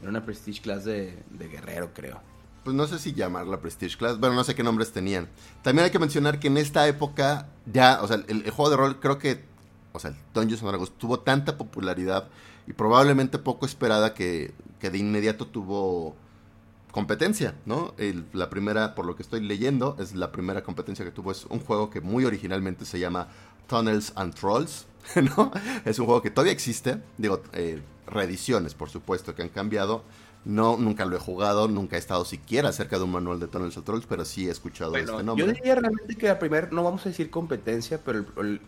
Era 0.00 0.08
una 0.08 0.24
prestige 0.24 0.62
class 0.62 0.86
de, 0.86 1.22
de 1.32 1.48
guerrero, 1.48 1.90
creo. 1.92 2.18
Pues 2.64 2.74
no 2.74 2.86
sé 2.86 2.98
si 2.98 3.12
llamarla 3.12 3.60
Prestige 3.60 3.98
Class, 3.98 4.18
bueno, 4.18 4.34
no 4.34 4.42
sé 4.42 4.54
qué 4.54 4.62
nombres 4.62 4.90
tenían. 4.90 5.28
También 5.60 5.84
hay 5.84 5.90
que 5.90 5.98
mencionar 5.98 6.40
que 6.40 6.46
en 6.46 6.56
esta 6.56 6.88
época 6.88 7.48
ya, 7.70 8.00
o 8.02 8.08
sea, 8.08 8.24
el, 8.26 8.40
el 8.42 8.50
juego 8.50 8.70
de 8.70 8.76
rol 8.78 9.00
creo 9.00 9.18
que, 9.18 9.44
o 9.92 9.98
sea, 9.98 10.12
el 10.12 10.16
Dungeons 10.32 10.62
and 10.62 10.70
Dragons 10.70 10.92
tuvo 10.96 11.20
tanta 11.20 11.58
popularidad 11.58 12.28
y 12.66 12.72
probablemente 12.72 13.38
poco 13.38 13.66
esperada 13.66 14.14
que, 14.14 14.54
que 14.80 14.88
de 14.88 14.96
inmediato 14.96 15.46
tuvo 15.46 16.16
competencia, 16.94 17.56
¿no? 17.66 17.92
El- 17.98 18.24
la 18.32 18.48
primera, 18.50 18.94
por 18.94 19.04
lo 19.04 19.16
que 19.16 19.24
estoy 19.24 19.40
leyendo, 19.40 19.96
es 19.98 20.14
la 20.14 20.30
primera 20.30 20.62
competencia 20.62 21.04
que 21.04 21.10
tuvo, 21.10 21.32
es 21.32 21.44
un 21.46 21.58
juego 21.58 21.90
que 21.90 22.00
muy 22.00 22.24
originalmente 22.24 22.84
se 22.84 23.00
llama 23.00 23.26
Tunnels 23.66 24.12
and 24.14 24.32
Trolls, 24.34 24.86
¿no? 25.36 25.50
Es 25.84 25.98
un 25.98 26.06
juego 26.06 26.22
que 26.22 26.30
todavía 26.30 26.52
existe, 26.52 27.02
digo, 27.18 27.42
eh, 27.52 27.82
reediciones, 28.06 28.74
por 28.74 28.90
supuesto, 28.90 29.34
que 29.34 29.42
han 29.42 29.48
cambiado. 29.48 30.04
No, 30.44 30.76
nunca 30.76 31.04
lo 31.04 31.16
he 31.16 31.18
jugado, 31.18 31.66
nunca 31.66 31.96
he 31.96 31.98
estado 31.98 32.24
siquiera 32.24 32.70
cerca 32.70 32.98
de 32.98 33.04
un 33.04 33.10
manual 33.10 33.40
de 33.40 33.48
Tunnels 33.48 33.76
and 33.76 33.86
Trolls, 33.86 34.06
pero 34.06 34.24
sí 34.24 34.46
he 34.46 34.50
escuchado 34.52 34.90
Bueno, 34.92 35.04
este 35.10 35.16
yo 35.16 35.22
nombre. 35.24 35.52
diría 35.52 35.74
realmente 35.74 36.14
que 36.16 36.28
la 36.28 36.38
primera, 36.38 36.68
no 36.70 36.84
vamos 36.84 37.04
a 37.06 37.08
decir 37.08 37.28
competencia, 37.30 37.98
pero 38.04 38.20
el- 38.20 38.26
el- 38.46 38.60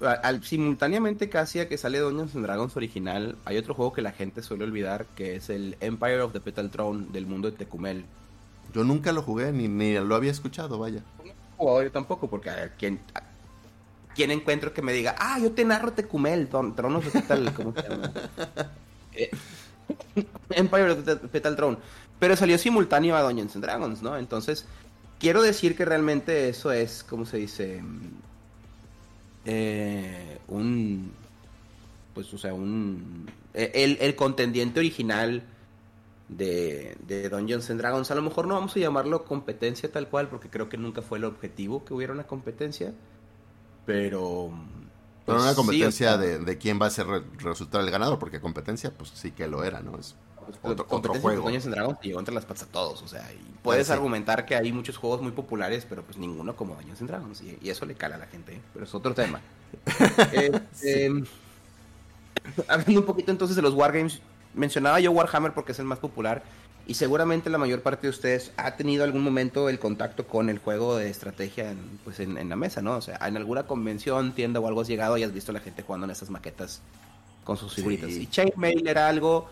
al- 0.00 0.42
simultáneamente 0.44 1.28
casi 1.28 1.60
a 1.60 1.68
que 1.68 1.78
sale 1.78 1.98
Dungeons 1.98 2.34
and 2.34 2.44
Dragons 2.44 2.76
original, 2.76 3.36
hay 3.44 3.56
otro 3.58 3.74
juego 3.74 3.92
que 3.92 4.02
la 4.02 4.12
gente 4.12 4.42
suele 4.42 4.64
olvidar, 4.64 5.06
que 5.16 5.36
es 5.36 5.50
el 5.50 5.76
Empire 5.80 6.20
of 6.22 6.32
the 6.32 6.40
Petal 6.40 6.70
Throne 6.70 7.06
del 7.12 7.26
mundo 7.26 7.50
de 7.50 7.56
Tecumel. 7.56 8.04
Yo 8.74 8.84
nunca 8.84 9.12
lo 9.12 9.22
jugué, 9.22 9.52
ni, 9.52 9.68
ni 9.68 9.94
lo 9.94 10.14
había 10.14 10.30
escuchado, 10.30 10.78
vaya. 10.78 11.02
jugado 11.56 11.82
yo 11.84 11.92
tampoco, 11.92 12.28
porque 12.28 12.50
a 12.50 12.56
ver, 12.56 12.72
¿quién, 12.78 13.00
a- 13.14 13.22
quién 14.14 14.30
encuentro 14.30 14.72
que 14.72 14.82
me 14.82 14.92
diga, 14.92 15.14
ah, 15.18 15.38
yo 15.38 15.52
te 15.52 15.64
narro 15.64 15.92
Tecumel, 15.92 16.48
don, 16.50 16.74
tronos 16.74 17.04
de 17.04 17.10
Petal, 17.10 17.52
¿cómo 17.54 17.72
se 17.74 17.88
llama? 17.88 18.12
Eh, 19.16 19.30
Empire 20.50 20.90
of 20.90 21.04
the 21.04 21.14
Petal 21.16 21.54
Throne. 21.54 21.78
Pero 22.18 22.34
salió 22.36 22.58
simultáneo 22.58 23.14
a 23.16 23.22
Dungeons 23.22 23.54
and 23.54 23.64
Dragons, 23.64 24.02
¿no? 24.02 24.16
Entonces, 24.16 24.66
quiero 25.20 25.40
decir 25.42 25.76
que 25.76 25.84
realmente 25.84 26.48
eso 26.48 26.72
es, 26.72 27.04
¿cómo 27.04 27.24
se 27.26 27.36
dice? 27.36 27.80
Eh, 29.44 30.38
un. 30.48 31.12
Pues, 32.14 32.32
o 32.34 32.38
sea, 32.38 32.54
un. 32.54 33.30
eh, 33.54 33.72
El, 33.74 33.98
el 34.00 34.16
contendiente 34.16 34.80
original 34.80 35.42
de, 36.28 36.96
de 37.06 37.28
Dungeons 37.28 37.70
and 37.70 37.80
Dragons. 37.80 38.10
A 38.10 38.14
lo 38.14 38.22
mejor 38.22 38.46
no 38.46 38.54
vamos 38.54 38.76
a 38.76 38.80
llamarlo 38.80 39.24
competencia 39.24 39.90
tal 39.92 40.08
cual, 40.08 40.28
porque 40.28 40.50
creo 40.50 40.68
que 40.68 40.76
nunca 40.78 41.02
fue 41.02 41.18
el 41.18 41.24
objetivo 41.24 41.84
que 41.84 41.94
hubiera 41.94 42.12
una 42.12 42.26
competencia. 42.26 42.94
Pero. 43.86 44.52
Pero 45.26 45.38
pues, 45.38 45.42
una 45.42 45.54
sí, 45.54 45.56
competencia 45.56 46.14
o 46.14 46.18
sea, 46.18 46.18
de, 46.18 46.38
de 46.38 46.58
quién 46.58 46.80
va 46.80 46.86
a 46.86 46.90
ser 46.90 47.06
re- 47.06 47.22
resultar 47.38 47.80
el 47.80 47.90
ganador, 47.90 48.18
porque 48.18 48.40
competencia, 48.40 48.96
pues 48.96 49.10
sí 49.10 49.32
que 49.32 49.48
lo 49.48 49.64
era, 49.64 49.80
¿no? 49.80 49.98
Es 49.98 50.14
pues, 50.14 50.16
otro, 50.62 50.86
otro 50.88 51.14
de 51.14 51.20
juego. 51.20 51.42
Dungeons 51.42 51.64
Dragons 51.70 52.00
te 52.00 52.08
llegó 52.08 52.18
entre 52.20 52.34
las 52.34 52.44
patas 52.44 52.64
a 52.64 52.66
todos. 52.72 53.02
O 53.02 53.08
sea, 53.08 53.28
y 53.32 53.38
puedes 53.62 53.86
sí. 53.86 53.92
argumentar 53.92 54.44
que 54.46 54.54
hay 54.56 54.72
muchos 54.72 54.96
juegos 54.96 55.20
muy 55.22 55.32
populares, 55.32 55.86
pero 55.88 56.02
pues 56.02 56.18
ninguno 56.18 56.54
como 56.56 56.74
Dungeons 56.74 57.06
Dragons. 57.06 57.40
Y, 57.42 57.58
y 57.62 57.70
eso 57.70 57.86
le 57.86 57.94
cala 57.94 58.16
a 58.16 58.18
la 58.18 58.26
gente, 58.26 58.54
¿eh? 58.54 58.60
pero 58.72 58.84
es 58.84 58.94
otro 58.94 59.14
tema. 59.14 59.40
Este, 60.32 61.10
Hablando 62.68 63.00
un 63.00 63.06
poquito 63.06 63.30
entonces 63.30 63.56
de 63.56 63.62
los 63.62 63.74
Wargames, 63.74 64.20
mencionaba 64.54 65.00
yo 65.00 65.10
Warhammer 65.12 65.52
porque 65.54 65.72
es 65.72 65.78
el 65.78 65.86
más 65.86 65.98
popular. 65.98 66.42
Y 66.86 66.94
seguramente 66.94 67.48
la 67.48 67.56
mayor 67.56 67.80
parte 67.80 68.06
de 68.06 68.10
ustedes 68.10 68.52
ha 68.58 68.76
tenido 68.76 69.04
algún 69.04 69.22
momento 69.22 69.70
el 69.70 69.78
contacto 69.78 70.26
con 70.26 70.50
el 70.50 70.58
juego 70.58 70.96
de 70.96 71.08
estrategia 71.08 71.70
en, 71.70 71.78
pues 72.04 72.20
en, 72.20 72.36
en 72.36 72.50
la 72.50 72.56
mesa, 72.56 72.82
¿no? 72.82 72.96
O 72.96 73.00
sea, 73.00 73.18
en 73.26 73.38
alguna 73.38 73.62
convención, 73.66 74.32
tienda 74.32 74.60
o 74.60 74.68
algo 74.68 74.82
has 74.82 74.88
llegado 74.88 75.16
y 75.16 75.22
has 75.22 75.32
visto 75.32 75.50
a 75.50 75.54
la 75.54 75.60
gente 75.60 75.82
jugando 75.82 76.04
en 76.04 76.10
esas 76.10 76.28
maquetas 76.28 76.82
con 77.44 77.56
sus 77.56 77.72
Sí. 77.72 77.76
figuritas. 77.76 78.10
Y 78.10 78.26
Chainmail 78.26 78.86
era 78.86 79.08
algo, 79.08 79.48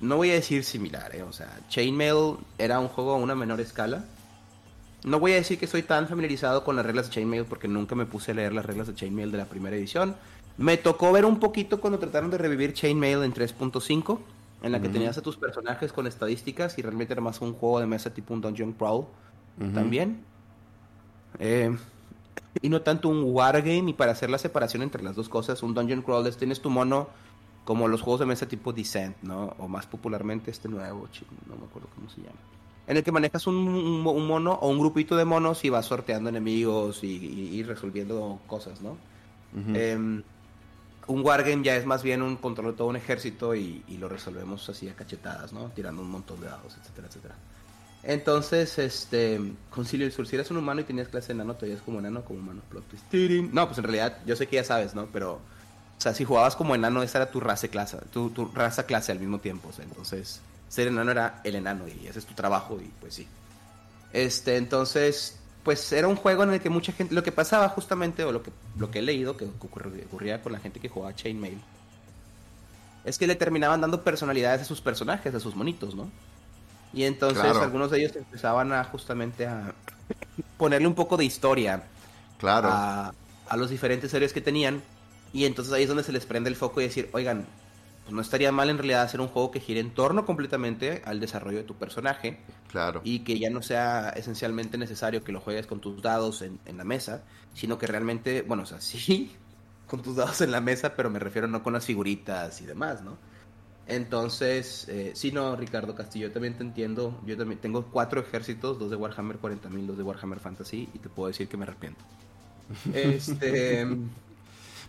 no 0.00 0.16
voy 0.16 0.30
a 0.30 0.34
decir 0.34 0.64
similar, 0.64 1.14
¿eh? 1.14 1.22
O 1.22 1.32
sea, 1.32 1.48
Chainmail 1.68 2.36
era 2.58 2.78
un 2.80 2.88
juego 2.88 3.14
a 3.14 3.16
una 3.16 3.34
menor 3.34 3.60
escala. 3.60 4.04
No 5.04 5.20
voy 5.20 5.32
a 5.32 5.36
decir 5.36 5.58
que 5.58 5.64
estoy 5.64 5.82
tan 5.82 6.08
familiarizado 6.08 6.64
con 6.64 6.76
las 6.76 6.84
reglas 6.84 7.06
de 7.06 7.14
Chainmail 7.14 7.44
porque 7.44 7.68
nunca 7.68 7.94
me 7.94 8.06
puse 8.06 8.32
a 8.32 8.34
leer 8.34 8.52
las 8.52 8.66
reglas 8.66 8.88
de 8.88 8.94
Chainmail 8.94 9.30
de 9.30 9.38
la 9.38 9.46
primera 9.46 9.76
edición. 9.76 10.16
Me 10.58 10.76
tocó 10.76 11.12
ver 11.12 11.24
un 11.24 11.38
poquito 11.38 11.80
cuando 11.80 11.98
trataron 11.98 12.30
de 12.30 12.38
revivir 12.38 12.72
Chainmail 12.72 13.22
en 13.22 13.32
3.5, 13.32 14.18
en 14.62 14.72
la 14.72 14.80
que 14.80 14.88
tenías 14.88 15.16
a 15.16 15.22
tus 15.22 15.36
personajes 15.36 15.92
con 15.92 16.06
estadísticas 16.06 16.78
y 16.78 16.82
realmente 16.82 17.12
era 17.12 17.22
más 17.22 17.40
un 17.40 17.52
juego 17.52 17.78
de 17.78 17.86
mesa 17.86 18.12
tipo 18.12 18.34
un 18.34 18.40
Dungeon 18.40 18.72
Crawl 18.72 19.06
también. 19.74 20.22
Eh, 21.38 21.76
y 22.62 22.68
no 22.68 22.80
tanto 22.82 23.08
un 23.08 23.22
wargame 23.24 23.90
y 23.90 23.92
para 23.92 24.12
hacer 24.12 24.30
la 24.30 24.38
separación 24.38 24.82
entre 24.82 25.02
las 25.02 25.14
dos 25.14 25.28
cosas, 25.28 25.62
un 25.62 25.74
Dungeon 25.74 26.02
Crawl 26.02 26.26
es 26.26 26.36
tienes 26.36 26.60
tu 26.60 26.70
mono 26.70 27.08
como 27.66 27.86
los 27.88 28.00
juegos 28.00 28.20
de 28.20 28.26
mesa 28.26 28.46
tipo 28.48 28.72
Descent, 28.72 29.16
¿no? 29.22 29.54
O 29.58 29.68
más 29.68 29.84
popularmente 29.86 30.50
este 30.50 30.68
nuevo, 30.70 31.06
no 31.46 31.56
me 31.56 31.66
acuerdo 31.66 31.88
cómo 31.94 32.08
se 32.08 32.22
llama. 32.22 32.38
En 32.86 32.96
el 32.96 33.02
que 33.04 33.12
manejas 33.12 33.46
un, 33.46 33.56
un 33.56 34.06
un 34.06 34.26
mono 34.26 34.52
o 34.54 34.68
un 34.70 34.78
grupito 34.78 35.16
de 35.16 35.24
monos 35.26 35.64
y 35.64 35.68
vas 35.68 35.84
sorteando 35.86 36.30
enemigos 36.30 37.04
y, 37.04 37.08
y- 37.16 37.56
y 37.56 37.62
resolviendo 37.64 38.38
cosas, 38.46 38.80
¿no? 38.80 38.90
Ujú. 38.90 39.74
Em, 39.74 40.22
un 41.08 41.20
wargame 41.24 41.62
ya 41.64 41.76
es 41.76 41.84
más 41.86 42.02
bien 42.02 42.22
un 42.22 42.36
control 42.36 42.68
de 42.72 42.72
todo 42.78 42.88
un 42.88 42.96
ejército 42.96 43.54
y, 43.54 43.82
y 43.88 43.96
lo 43.98 44.08
resolvemos 44.08 44.68
así 44.68 44.88
a 44.88 44.94
cachetadas, 44.94 45.52
¿no? 45.52 45.70
Tirando 45.74 46.02
un 46.02 46.10
montón 46.10 46.40
de 46.40 46.46
dados, 46.46 46.76
etcétera, 46.80 47.08
etcétera. 47.08 47.34
Entonces, 48.02 48.78
este, 48.78 49.40
Concilio 49.70 50.06
del 50.06 50.12
Sur, 50.12 50.26
si 50.28 50.36
eres 50.36 50.50
un 50.52 50.58
humano 50.58 50.80
y 50.80 50.84
tenías 50.84 51.08
clase 51.08 51.28
de 51.28 51.34
enano, 51.34 51.54
te 51.56 51.66
veías 51.66 51.82
como 51.82 51.98
enano, 51.98 52.24
como 52.24 52.38
humano. 52.38 52.60
Plot 52.70 52.84
twist. 52.88 53.52
No, 53.52 53.66
pues 53.66 53.78
en 53.78 53.84
realidad, 53.84 54.18
yo 54.24 54.36
sé 54.36 54.46
que 54.46 54.56
ya 54.56 54.64
sabes, 54.64 54.94
¿no? 54.94 55.06
Pero, 55.12 55.40
o 55.98 56.00
sea, 56.00 56.14
si 56.14 56.24
jugabas 56.24 56.56
como 56.56 56.74
enano, 56.74 57.02
esa 57.02 57.18
era 57.18 57.30
tu 57.30 57.40
raza 57.40 57.68
clase, 57.68 57.98
tu, 58.12 58.30
tu 58.30 58.46
raza 58.46 58.84
clase 58.84 59.12
al 59.12 59.18
mismo 59.18 59.38
tiempo. 59.38 59.68
O 59.68 59.72
sea, 59.72 59.84
entonces, 59.84 60.40
ser 60.68 60.88
enano 60.88 61.10
era 61.10 61.40
el 61.44 61.54
enano 61.54 61.86
y 61.88 62.06
ese 62.06 62.18
es 62.18 62.26
tu 62.26 62.34
trabajo 62.34 62.78
y 62.80 62.90
pues 63.00 63.14
sí. 63.14 63.26
Este, 64.12 64.56
entonces, 64.56 65.38
pues 65.62 65.92
era 65.92 66.08
un 66.08 66.16
juego 66.16 66.42
en 66.42 66.52
el 66.52 66.60
que 66.60 66.70
mucha 66.70 66.92
gente, 66.92 67.14
lo 67.14 67.22
que 67.22 67.32
pasaba 67.32 67.68
justamente, 67.70 68.24
o 68.24 68.32
lo 68.32 68.42
que, 68.42 68.52
lo 68.78 68.90
que 68.90 69.00
he 69.00 69.02
leído 69.02 69.36
que 69.36 69.46
ocurría 69.46 70.42
con 70.42 70.52
la 70.52 70.60
gente 70.60 70.80
que 70.80 70.88
jugaba 70.88 71.14
Chainmail, 71.14 71.60
es 73.04 73.18
que 73.18 73.26
le 73.26 73.36
terminaban 73.36 73.80
dando 73.80 74.02
personalidades 74.02 74.62
a 74.62 74.64
sus 74.64 74.80
personajes, 74.80 75.34
a 75.34 75.40
sus 75.40 75.54
monitos, 75.54 75.94
¿no? 75.94 76.10
Y 76.92 77.04
entonces 77.04 77.44
algunos 77.44 77.90
de 77.90 77.98
ellos 77.98 78.16
empezaban 78.16 78.72
a 78.72 78.82
justamente 78.84 79.46
a 79.46 79.74
ponerle 80.56 80.88
un 80.88 80.94
poco 80.94 81.16
de 81.16 81.24
historia 81.24 81.82
claro. 82.38 82.68
a, 82.70 83.12
los 83.56 83.70
diferentes 83.70 84.10
series 84.10 84.32
que 84.32 84.40
tenían. 84.40 84.82
Y 85.32 85.44
entonces 85.44 85.72
ahí 85.72 85.82
es 85.82 85.88
donde 85.88 86.02
se 86.02 86.12
les 86.12 86.26
prende 86.26 86.48
el 86.48 86.56
foco 86.56 86.80
y 86.80 86.84
decir, 86.84 87.08
oigan, 87.12 87.46
pues 88.04 88.14
no 88.14 88.20
estaría 88.20 88.52
mal 88.52 88.70
en 88.70 88.78
realidad 88.78 89.02
hacer 89.02 89.20
un 89.20 89.28
juego 89.28 89.50
que 89.50 89.60
gire 89.60 89.80
en 89.80 89.90
torno 89.90 90.24
completamente 90.24 91.02
al 91.04 91.20
desarrollo 91.20 91.58
de 91.58 91.64
tu 91.64 91.74
personaje. 91.74 92.38
Claro. 92.70 93.00
Y 93.04 93.20
que 93.20 93.38
ya 93.38 93.50
no 93.50 93.62
sea 93.62 94.10
esencialmente 94.10 94.78
necesario 94.78 95.24
que 95.24 95.32
lo 95.32 95.40
juegues 95.40 95.66
con 95.66 95.80
tus 95.80 96.00
dados 96.02 96.42
en, 96.42 96.58
en 96.66 96.76
la 96.76 96.84
mesa, 96.84 97.24
sino 97.54 97.78
que 97.78 97.86
realmente, 97.86 98.42
bueno, 98.42 98.62
o 98.62 98.66
sea, 98.66 98.80
sí, 98.82 99.32
con 99.86 100.02
tus 100.02 100.16
dados 100.16 100.40
en 100.40 100.50
la 100.52 100.60
mesa, 100.60 100.94
pero 100.94 101.10
me 101.10 101.18
refiero 101.18 101.48
no 101.48 101.62
con 101.62 101.72
las 101.72 101.84
figuritas 101.84 102.60
y 102.60 102.66
demás, 102.66 103.02
¿no? 103.02 103.16
Entonces, 103.88 104.86
eh, 104.88 105.12
sí, 105.14 105.30
no, 105.30 105.54
Ricardo 105.54 105.94
Castillo, 105.94 106.28
yo 106.28 106.32
también 106.32 106.56
te 106.56 106.64
entiendo. 106.64 107.20
Yo 107.24 107.36
también 107.36 107.60
tengo 107.60 107.86
cuatro 107.86 108.20
ejércitos, 108.20 108.78
dos 108.78 108.90
de 108.90 108.96
Warhammer 108.96 109.40
40.000, 109.40 109.86
dos 109.86 109.96
de 109.96 110.02
Warhammer 110.02 110.40
Fantasy, 110.40 110.88
y 110.92 110.98
te 110.98 111.08
puedo 111.08 111.28
decir 111.28 111.48
que 111.48 111.56
me 111.56 111.64
arrepiento. 111.64 112.04
este. 112.92 113.86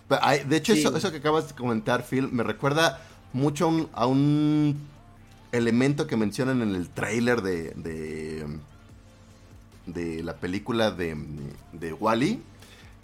De 0.09 0.57
hecho, 0.57 0.73
eso, 0.73 1.11
que 1.11 1.17
acabas 1.17 1.49
de 1.49 1.55
comentar, 1.55 2.03
Phil, 2.03 2.29
me 2.31 2.43
recuerda 2.43 3.01
mucho 3.33 3.89
a 3.93 4.05
un, 4.05 4.87
elemento 5.51 6.07
que 6.07 6.17
mencionan 6.17 6.61
en 6.61 6.75
el 6.75 6.89
trailer 6.89 7.41
de, 7.41 7.71
de, 7.75 8.45
de 9.85 10.23
la 10.23 10.35
película 10.35 10.91
de, 10.91 11.17
de 11.73 11.93
Wally, 11.93 12.41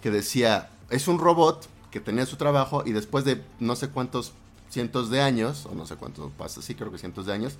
que 0.01 0.11
decía: 0.11 0.69
es 0.89 1.07
un 1.07 1.19
robot 1.19 1.67
que 1.91 1.99
tenía 1.99 2.25
su 2.25 2.37
trabajo 2.37 2.83
y 2.85 2.91
después 2.91 3.23
de 3.25 3.41
no 3.59 3.75
sé 3.75 3.89
cuántos 3.89 4.33
cientos 4.69 5.09
de 5.09 5.21
años, 5.21 5.67
o 5.67 5.75
no 5.75 5.85
sé 5.85 5.95
cuánto 5.95 6.29
pasa, 6.31 6.61
sí 6.61 6.73
creo 6.73 6.91
que 6.91 6.97
cientos 6.97 7.27
de 7.27 7.33
años, 7.33 7.53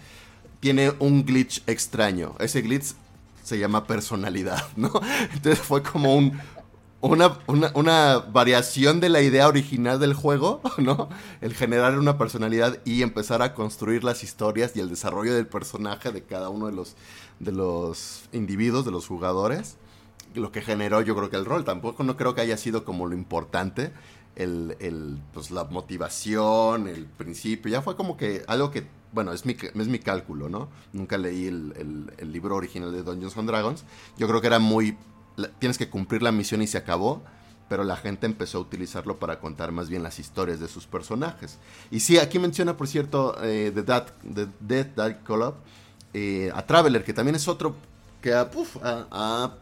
tiene 0.60 0.94
un 1.00 1.26
glitch 1.26 1.62
extraño. 1.68 2.36
Ese 2.40 2.62
glitch 2.62 2.96
se 3.44 3.60
llama 3.60 3.86
personalidad, 3.86 4.64
¿no? 4.76 4.92
Entonces 5.34 5.60
fue 5.60 5.84
como 5.84 6.16
un, 6.16 6.40
una, 7.10 7.38
una, 7.74 8.20
variación 8.20 9.00
de 9.00 9.10
la 9.10 9.22
idea 9.22 9.48
original 9.48 10.00
del 10.00 10.14
juego, 10.14 10.62
¿no? 10.78 11.10
El 11.42 11.54
generar 11.54 12.00
una 12.00 12.18
personalidad 12.18 12.80
y 12.86 13.02
empezar 13.02 13.42
a 13.42 13.54
construir 13.54 14.04
las 14.04 14.24
historias 14.24 14.76
y 14.76 14.80
el 14.80 14.90
desarrollo 14.90 15.34
del 15.34 15.48
personaje 15.48 16.12
de 16.12 16.24
cada 16.24 16.50
uno 16.50 16.68
de 16.68 16.74
los, 16.74 16.96
de 17.40 17.52
los 17.52 18.24
individuos, 18.32 18.86
de 18.86 18.92
los 18.92 19.08
jugadores. 19.08 19.78
Lo 20.34 20.52
que 20.52 20.62
generó 20.62 21.02
yo 21.02 21.16
creo 21.16 21.30
que 21.30 21.36
el 21.36 21.46
rol. 21.46 21.64
Tampoco 21.64 22.04
no 22.04 22.18
creo 22.18 22.34
que 22.34 22.42
haya 22.42 22.58
sido 22.58 22.86
como 22.86 23.06
lo 23.06 23.14
importante 23.14 23.92
el, 24.36 24.76
el, 24.80 25.20
pues, 25.34 25.52
la 25.52 25.66
motivación, 25.66 26.88
el 26.88 27.06
principio, 27.06 27.72
ya 27.72 27.82
fue 27.82 27.96
como 27.96 28.18
que 28.18 28.44
algo 28.48 28.72
que, 28.72 28.88
bueno, 29.12 29.32
es 29.32 29.46
mi, 29.46 29.56
es 29.60 29.88
mi 29.88 30.00
cálculo, 30.00 30.50
¿no? 30.50 30.70
Nunca 30.92 31.18
leí 31.18 31.48
el, 31.48 32.12
el, 32.18 32.32
libro 32.32 32.56
original 32.56 32.92
de 32.92 33.04
Dungeons 33.04 33.38
and 33.38 33.48
Dragons. 33.48 33.84
Yo 34.18 34.28
creo 34.28 34.42
que 34.42 34.48
era 34.48 34.60
muy, 34.60 34.98
tienes 35.60 35.78
que 35.78 35.90
cumplir 35.90 36.22
la 36.22 36.32
misión 36.32 36.62
y 36.62 36.68
se 36.68 36.78
acabó, 36.78 37.24
pero 37.70 37.84
la 37.84 37.96
gente 37.96 38.26
empezó 38.26 38.60
a 38.60 38.62
utilizarlo 38.62 39.18
para 39.18 39.40
contar 39.40 39.72
más 39.72 39.90
bien 39.90 40.04
las 40.04 40.20
historias 40.20 40.60
de 40.60 40.68
sus 40.68 40.86
personajes. 40.86 41.60
Y 41.92 42.02
sí, 42.02 42.18
aquí 42.18 42.40
menciona, 42.40 42.78
por 42.78 42.88
cierto, 42.88 43.36
eh, 43.44 43.72
The, 43.74 43.84
Dead, 43.84 44.06
The 44.34 44.48
Dead 44.60 44.88
Dark 44.96 45.24
Call 45.24 45.54
eh, 46.14 46.52
a 46.54 46.66
Traveler, 46.66 47.04
que 47.04 47.14
también 47.14 47.36
es 47.36 47.48
otro 47.48 47.76
que 48.22 48.34
ha, 48.34 48.50
ha, 48.84 49.54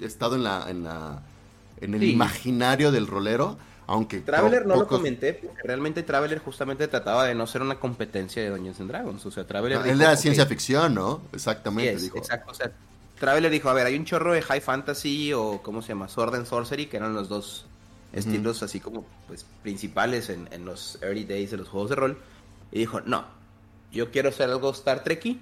estado 0.00 0.36
en 0.36 0.44
la... 0.44 0.70
En 0.70 0.84
la 0.84 1.22
en 1.80 1.94
el 1.94 2.02
imaginario 2.02 2.90
del 2.90 3.06
rolero, 3.06 3.56
aunque 3.86 4.20
Traveler 4.20 4.66
no 4.66 4.76
lo 4.76 4.86
comenté, 4.86 5.34
porque 5.34 5.62
realmente 5.62 6.02
Traveler 6.02 6.38
justamente 6.40 6.88
trataba 6.88 7.24
de 7.24 7.34
no 7.34 7.46
ser 7.46 7.62
una 7.62 7.80
competencia 7.80 8.42
de 8.42 8.50
Dungeons 8.50 8.80
and 8.80 8.90
Dragons. 8.90 9.24
O 9.24 9.30
sea, 9.30 9.46
Traveler. 9.46 9.86
él 9.86 10.00
era 10.00 10.16
ciencia 10.16 10.46
ficción, 10.46 10.94
¿no? 10.94 11.22
Exactamente. 11.32 11.96
dijo. 11.96 12.18
Exacto. 12.18 12.50
O 12.50 12.54
sea, 12.54 12.72
Traveler 13.18 13.50
dijo: 13.50 13.68
A 13.68 13.74
ver, 13.74 13.86
hay 13.86 13.96
un 13.96 14.04
chorro 14.04 14.32
de 14.32 14.42
High 14.42 14.60
Fantasy 14.60 15.32
o, 15.32 15.60
¿cómo 15.62 15.82
se 15.82 15.88
llama? 15.88 16.08
Sword 16.08 16.34
and 16.34 16.46
Sorcery, 16.46 16.86
que 16.86 16.96
eran 16.96 17.14
los 17.14 17.28
dos 17.28 17.66
estilos 18.12 18.62
así 18.62 18.80
como 18.80 19.04
pues 19.26 19.44
principales 19.62 20.30
en, 20.30 20.48
en, 20.50 20.64
los 20.64 20.98
early 21.02 21.24
days 21.24 21.50
de 21.50 21.58
los 21.58 21.68
juegos 21.68 21.90
de 21.90 21.96
rol. 21.96 22.18
Y 22.72 22.80
dijo: 22.80 23.00
No, 23.00 23.24
yo 23.92 24.10
quiero 24.10 24.28
hacer 24.28 24.50
algo 24.50 24.70
Star 24.70 25.02
Trekky. 25.02 25.40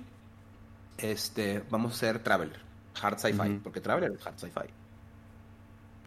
Este, 0.99 1.63
vamos 1.71 1.93
a 1.93 1.95
hacer 1.97 2.23
Traveler. 2.23 2.61
Hard 3.01 3.19
sci-fi, 3.19 3.61
porque 3.63 3.81
Traveler 3.81 4.13
es 4.13 4.27
hard 4.27 4.39
sci-fi. 4.39 4.73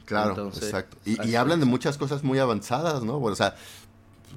Claro, 0.05 0.47
exacto. 0.47 0.97
Y, 1.05 1.35
hablan 1.35 1.59
de 1.59 1.67
muchas 1.67 1.99
cosas 1.99 2.23
muy 2.23 2.39
avanzadas, 2.39 3.03
¿no? 3.03 3.19
o 3.19 3.35
sea, 3.35 3.55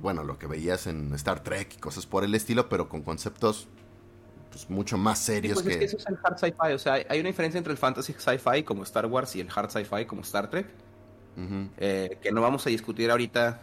bueno, 0.03 0.23
lo 0.23 0.39
que 0.39 0.47
veías 0.47 0.87
en 0.87 1.15
Star 1.15 1.43
Trek 1.43 1.75
y 1.77 1.79
cosas 1.79 2.05
por 2.05 2.25
el 2.25 2.35
estilo, 2.35 2.69
pero 2.69 2.91
con 2.91 3.03
conceptos 3.03 3.69
pues, 4.53 4.71
mucho 4.71 4.97
más 4.99 5.19
serios 5.19 5.55
pues 5.55 5.67
que... 5.67 5.73
Es 5.73 5.79
que 5.79 5.85
eso 5.85 5.97
es 5.97 6.07
el 6.07 6.19
hard 6.23 6.39
sci-fi, 6.39 6.73
o 6.75 6.79
sea, 6.79 6.95
hay 6.95 7.21
una 7.21 7.29
diferencia 7.29 7.59
entre 7.59 7.73
el 7.73 7.79
fantasy 7.79 8.13
sci-fi 8.13 8.63
como 8.63 8.83
Star 8.85 9.07
Wars 9.07 9.35
y 9.37 9.41
el 9.41 9.49
hard 9.55 9.71
sci-fi 9.71 10.05
como 10.05 10.23
Star 10.23 10.51
Trek, 10.51 10.67
eh, 11.79 12.19
que 12.21 12.31
no 12.31 12.43
vamos 12.43 12.67
a 12.67 12.71
discutir 12.71 13.11
ahorita, 13.11 13.63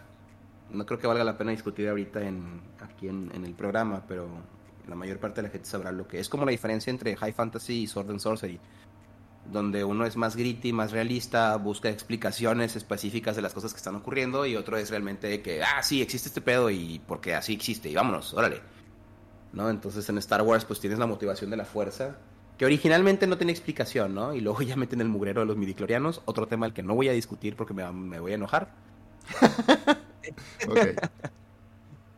no 0.70 0.84
creo 0.84 0.98
que 0.98 1.06
valga 1.06 1.24
la 1.24 1.38
pena 1.38 1.52
discutir 1.52 1.88
ahorita 1.88 2.20
en, 2.22 2.60
aquí 2.80 3.08
en, 3.08 3.30
en, 3.34 3.44
el 3.44 3.54
programa, 3.54 4.02
pero 4.06 4.28
la 4.88 4.96
mayor 4.96 5.18
parte 5.18 5.40
de 5.40 5.48
la 5.48 5.52
gente 5.52 5.68
sabrá 5.68 5.92
lo 5.92 6.08
que 6.08 6.18
es 6.18 6.28
como 6.28 6.44
la 6.44 6.50
diferencia 6.50 6.90
entre 6.90 7.16
high 7.16 7.32
fantasy 7.32 7.82
y 7.82 7.86
sword 7.86 8.10
and 8.10 8.20
sorcery 8.20 8.60
donde 9.46 9.84
uno 9.84 10.06
es 10.06 10.16
más 10.16 10.36
gritty, 10.36 10.72
más 10.72 10.92
realista, 10.92 11.56
busca 11.56 11.88
explicaciones 11.88 12.76
específicas 12.76 13.36
de 13.36 13.42
las 13.42 13.52
cosas 13.52 13.72
que 13.72 13.78
están 13.78 13.96
ocurriendo 13.96 14.46
y 14.46 14.56
otro 14.56 14.76
es 14.76 14.90
realmente 14.90 15.42
que, 15.42 15.62
ah, 15.62 15.82
sí, 15.82 16.02
existe 16.02 16.28
este 16.28 16.40
pedo 16.40 16.70
y 16.70 17.00
porque 17.06 17.34
así 17.34 17.54
existe 17.54 17.88
y 17.88 17.94
vámonos, 17.94 18.34
órale. 18.34 18.60
¿No? 19.52 19.68
Entonces 19.68 20.08
en 20.08 20.18
Star 20.18 20.42
Wars 20.42 20.64
pues 20.64 20.80
tienes 20.80 20.98
la 20.98 21.06
motivación 21.06 21.50
de 21.50 21.56
la 21.56 21.64
fuerza, 21.64 22.16
que 22.56 22.64
originalmente 22.64 23.26
no 23.26 23.36
tiene 23.36 23.52
explicación, 23.52 24.14
¿no? 24.14 24.34
Y 24.34 24.40
luego 24.40 24.62
ya 24.66 24.76
meten 24.76 25.00
el 25.00 25.08
mugrero 25.08 25.40
de 25.40 25.46
los 25.46 25.56
midiclorianos, 25.56 26.22
otro 26.24 26.46
tema 26.46 26.66
al 26.66 26.72
que 26.72 26.82
no 26.82 26.94
voy 26.94 27.08
a 27.08 27.12
discutir 27.12 27.56
porque 27.56 27.74
me, 27.74 27.90
me 27.92 28.20
voy 28.20 28.32
a 28.32 28.36
enojar. 28.36 28.72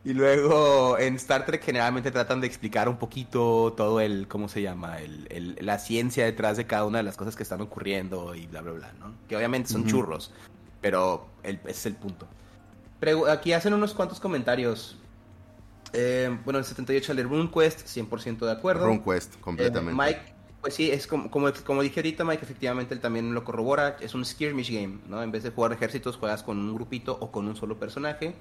Y 0.05 0.13
luego 0.13 0.97
en 0.99 1.15
Star 1.15 1.45
Trek 1.45 1.63
generalmente 1.63 2.11
tratan 2.11 2.41
de 2.41 2.47
explicar 2.47 2.89
un 2.89 2.97
poquito 2.97 3.73
todo 3.77 4.01
el, 4.01 4.27
¿cómo 4.27 4.49
se 4.49 4.61
llama? 4.61 4.99
El, 4.99 5.55
la 5.61 5.79
ciencia 5.79 6.25
detrás 6.25 6.57
de 6.57 6.67
cada 6.67 6.83
una 6.85 6.97
de 6.97 7.05
las 7.05 7.15
cosas 7.15 7.37
que 7.37 7.43
están 7.43 7.61
ocurriendo 7.61 8.35
y 8.35 8.45
bla, 8.47 8.61
bla, 8.61 8.73
bla, 8.73 8.91
¿no? 8.99 9.13
Que 9.29 9.37
obviamente 9.37 9.69
son 9.69 9.87
churros, 9.87 10.33
pero 10.81 11.27
el, 11.43 11.55
ese 11.63 11.71
es 11.71 11.85
el 11.85 11.95
punto. 11.95 12.27
Pero 12.99 13.27
aquí 13.27 13.53
hacen 13.53 13.73
unos 13.73 13.93
cuantos 13.93 14.19
comentarios. 14.19 14.97
Eh, 15.93 16.37
bueno, 16.43 16.59
el 16.59 16.65
78 16.65 17.11
el 17.11 17.17
de 17.17 17.23
RuneQuest, 17.23 17.85
100% 17.85 18.45
de 18.45 18.51
acuerdo. 18.51 18.87
RuneQuest, 18.87 19.39
completamente. 19.39 19.91
Eh, 19.91 20.05
Mike, 20.05 20.33
pues 20.61 20.73
sí, 20.73 20.91
es 20.91 21.07
como, 21.07 21.29
como, 21.29 21.51
como, 21.65 21.81
dije 21.83 21.99
ahorita, 21.99 22.23
Mike, 22.23 22.43
efectivamente 22.43 22.93
él 22.93 22.99
también 22.99 23.33
lo 23.33 23.43
corrobora. 23.43 23.97
Es 23.99 24.15
un 24.15 24.25
skirmish 24.25 24.71
game, 24.71 24.99
¿no? 25.07 25.21
En 25.21 25.31
vez 25.31 25.43
de 25.43 25.51
jugar 25.51 25.71
ejércitos, 25.73 26.17
juegas 26.17 26.41
con 26.41 26.57
un 26.57 26.73
grupito 26.73 27.15
o 27.19 27.31
con 27.31 27.47
un 27.47 27.55
solo 27.55 27.77
personaje. 27.77 28.33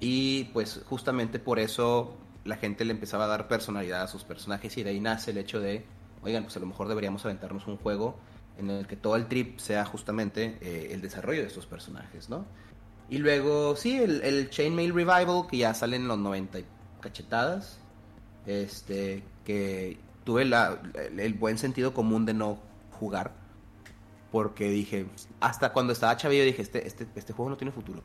Y 0.00 0.44
pues 0.52 0.80
justamente 0.86 1.38
por 1.38 1.58
eso 1.58 2.16
la 2.44 2.56
gente 2.56 2.84
le 2.84 2.92
empezaba 2.92 3.24
a 3.24 3.28
dar 3.28 3.48
personalidad 3.48 4.02
a 4.02 4.06
sus 4.06 4.24
personajes 4.24 4.76
y 4.78 4.82
de 4.82 4.90
ahí 4.90 5.00
nace 5.00 5.32
el 5.32 5.38
hecho 5.38 5.60
de, 5.60 5.84
oigan, 6.22 6.44
pues 6.44 6.56
a 6.56 6.60
lo 6.60 6.66
mejor 6.66 6.88
deberíamos 6.88 7.24
aventarnos 7.24 7.66
un 7.66 7.76
juego 7.76 8.18
en 8.56 8.70
el 8.70 8.86
que 8.86 8.96
todo 8.96 9.16
el 9.16 9.26
trip 9.26 9.58
sea 9.58 9.84
justamente 9.84 10.58
eh, 10.60 10.88
el 10.92 11.00
desarrollo 11.00 11.42
de 11.42 11.48
estos 11.48 11.66
personajes, 11.66 12.28
¿no? 12.28 12.46
Y 13.10 13.18
luego, 13.18 13.74
sí, 13.76 13.98
el, 13.98 14.22
el 14.22 14.50
Chainmail 14.50 14.92
Revival, 14.92 15.46
que 15.50 15.58
ya 15.58 15.74
sale 15.74 15.96
en 15.96 16.08
los 16.08 16.18
90 16.18 16.58
cachetadas, 17.00 17.78
este, 18.46 19.22
que 19.44 19.98
tuve 20.24 20.44
la, 20.44 20.80
el 21.16 21.34
buen 21.34 21.58
sentido 21.58 21.94
común 21.94 22.26
de 22.26 22.34
no 22.34 22.58
jugar, 22.98 23.32
porque 24.30 24.68
dije, 24.68 25.06
hasta 25.40 25.72
cuando 25.72 25.92
estaba 25.92 26.16
chavillo 26.16 26.44
dije, 26.44 26.62
este, 26.62 26.86
este, 26.86 27.06
este 27.14 27.32
juego 27.32 27.50
no 27.50 27.56
tiene 27.56 27.72
futuro. 27.72 28.02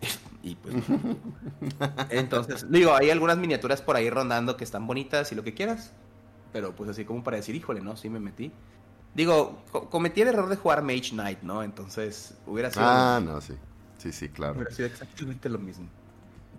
Y 0.44 0.56
pues. 0.56 0.74
Entonces, 2.10 2.70
digo, 2.70 2.94
hay 2.94 3.08
algunas 3.08 3.38
miniaturas 3.38 3.80
por 3.80 3.96
ahí 3.96 4.10
rondando 4.10 4.58
que 4.58 4.64
están 4.64 4.86
bonitas 4.86 5.32
y 5.32 5.34
lo 5.34 5.42
que 5.42 5.54
quieras. 5.54 5.94
Pero 6.52 6.76
pues 6.76 6.90
así 6.90 7.06
como 7.06 7.24
para 7.24 7.38
decir, 7.38 7.54
híjole, 7.54 7.80
¿no? 7.80 7.96
Sí 7.96 8.10
me 8.10 8.20
metí. 8.20 8.52
Digo, 9.14 9.62
cometí 9.90 10.20
el 10.20 10.28
error 10.28 10.50
de 10.50 10.56
jugar 10.56 10.82
Mage 10.82 11.12
Knight, 11.12 11.40
¿no? 11.40 11.62
Entonces, 11.62 12.34
hubiera 12.46 12.70
sido. 12.70 12.84
Ah, 12.84 13.22
no, 13.24 13.40
sí. 13.40 13.54
Sí, 13.96 14.12
sí, 14.12 14.28
claro. 14.28 14.56
Hubiera 14.56 14.70
sido 14.70 14.86
exactamente 14.86 15.48
lo 15.48 15.58
mismo. 15.58 15.88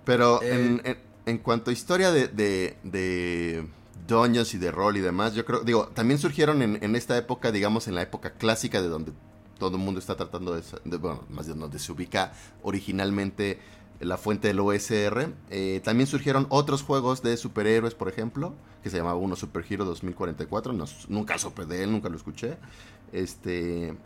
Pero 0.04 0.42
eh, 0.42 0.56
en, 0.56 0.82
en, 0.84 0.98
cuanto 1.40 1.72
a 1.72 1.74
historia 1.74 2.12
de, 2.12 2.28
de, 2.28 3.68
Dungeons 4.08 4.54
y 4.54 4.58
de 4.58 4.72
rol 4.72 4.98
y 4.98 5.02
demás, 5.02 5.34
yo 5.34 5.46
creo, 5.46 5.62
digo, 5.62 5.88
también 5.88 6.20
surgieron 6.20 6.62
en, 6.62 6.96
esta 6.96 7.18
época, 7.18 7.52
digamos, 7.52 7.88
en 7.88 7.96
la 7.96 8.04
época 8.04 8.34
clásica 8.34 8.82
de 8.82 8.88
donde 8.88 9.14
todo 9.58 9.78
el 9.78 9.84
mundo 9.84 10.00
está 10.00 10.16
tratando 10.16 10.54
de, 10.54 10.98
bueno, 10.98 11.24
más 11.30 11.48
de 11.48 11.56
donde 11.56 11.80
se 11.80 11.92
ubica 11.92 12.34
originalmente 12.62 13.60
la 14.00 14.18
fuente 14.18 14.50
del 14.50 14.60
OSR. 14.60 15.34
Eh, 15.50 15.82
también 15.84 16.08
surgieron 16.08 16.46
otros 16.50 16.84
juegos 16.84 17.24
de 17.24 17.38
superhéroes, 17.38 17.96
por 17.96 18.10
ejemplo, 18.10 18.54
que 18.84 18.90
se 18.92 18.98
llamaba 18.98 19.16
uno 19.16 19.36
Super 19.36 19.66
Hero 19.68 19.86
2044, 19.86 20.74
nunca 21.08 21.40
supe 21.40 21.66
de 21.66 21.84
él, 21.84 21.92
nunca 21.92 22.10
lo 22.10 22.18
escuché. 22.18 22.58
Este, 23.12 23.98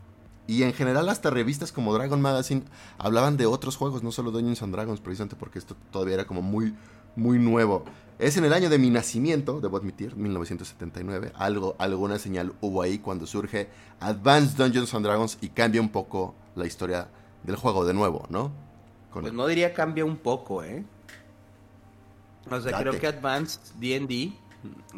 y 0.49 0.63
en 0.63 0.73
general 0.73 1.07
hasta 1.09 1.29
revistas 1.29 1.71
como 1.71 1.93
Dragon 1.93 2.19
Magazine 2.19 2.63
hablaban 2.97 3.37
de 3.37 3.45
otros 3.45 3.75
juegos, 3.75 4.01
no 4.01 4.11
solo 4.11 4.31
Dungeons 4.31 4.63
and 4.63 4.73
Dragons, 4.73 4.99
precisamente 4.99 5.35
porque 5.35 5.59
esto 5.59 5.75
todavía 5.91 6.15
era 6.15 6.25
como 6.25 6.41
muy, 6.41 6.73
muy 7.15 7.39
nuevo. 7.39 7.85
Es 8.19 8.35
en 8.35 8.43
el 8.43 8.51
año 8.51 8.69
de 8.69 8.77
mi 8.77 8.89
nacimiento, 8.89 9.61
debo 9.61 9.77
admitir, 9.77 10.15
1979, 10.17 11.31
algo, 11.35 11.75
alguna 11.79 12.19
señal 12.19 12.53
hubo 12.59 12.81
ahí 12.81 12.99
cuando 12.99 13.25
surge 13.25 13.69
Advanced 14.01 14.57
Dungeons 14.57 14.93
and 14.93 15.05
Dragons 15.05 15.37
y 15.39 15.49
cambia 15.49 15.79
un 15.79 15.89
poco 15.89 16.35
la 16.55 16.65
historia 16.65 17.07
del 17.43 17.55
juego 17.55 17.85
de 17.85 17.93
nuevo, 17.93 18.25
¿no? 18.29 18.51
Pues 19.13 19.31
no 19.31 19.47
diría 19.47 19.73
cambia 19.73 20.03
un 20.03 20.17
poco, 20.17 20.63
¿eh? 20.63 20.83
O 22.49 22.59
sea, 22.59 22.77
creo 22.79 22.99
que 22.99 23.07
Advanced 23.07 23.61
D&D 23.79 24.33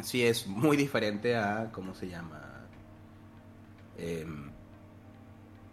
sí 0.02 0.24
es 0.24 0.47
muy 0.47 0.76
diferente 0.76 1.36
a, 1.36 1.69
¿cómo 1.71 1.93
se 1.93 2.10
llama? 2.10 2.41
Eh, 3.97 4.26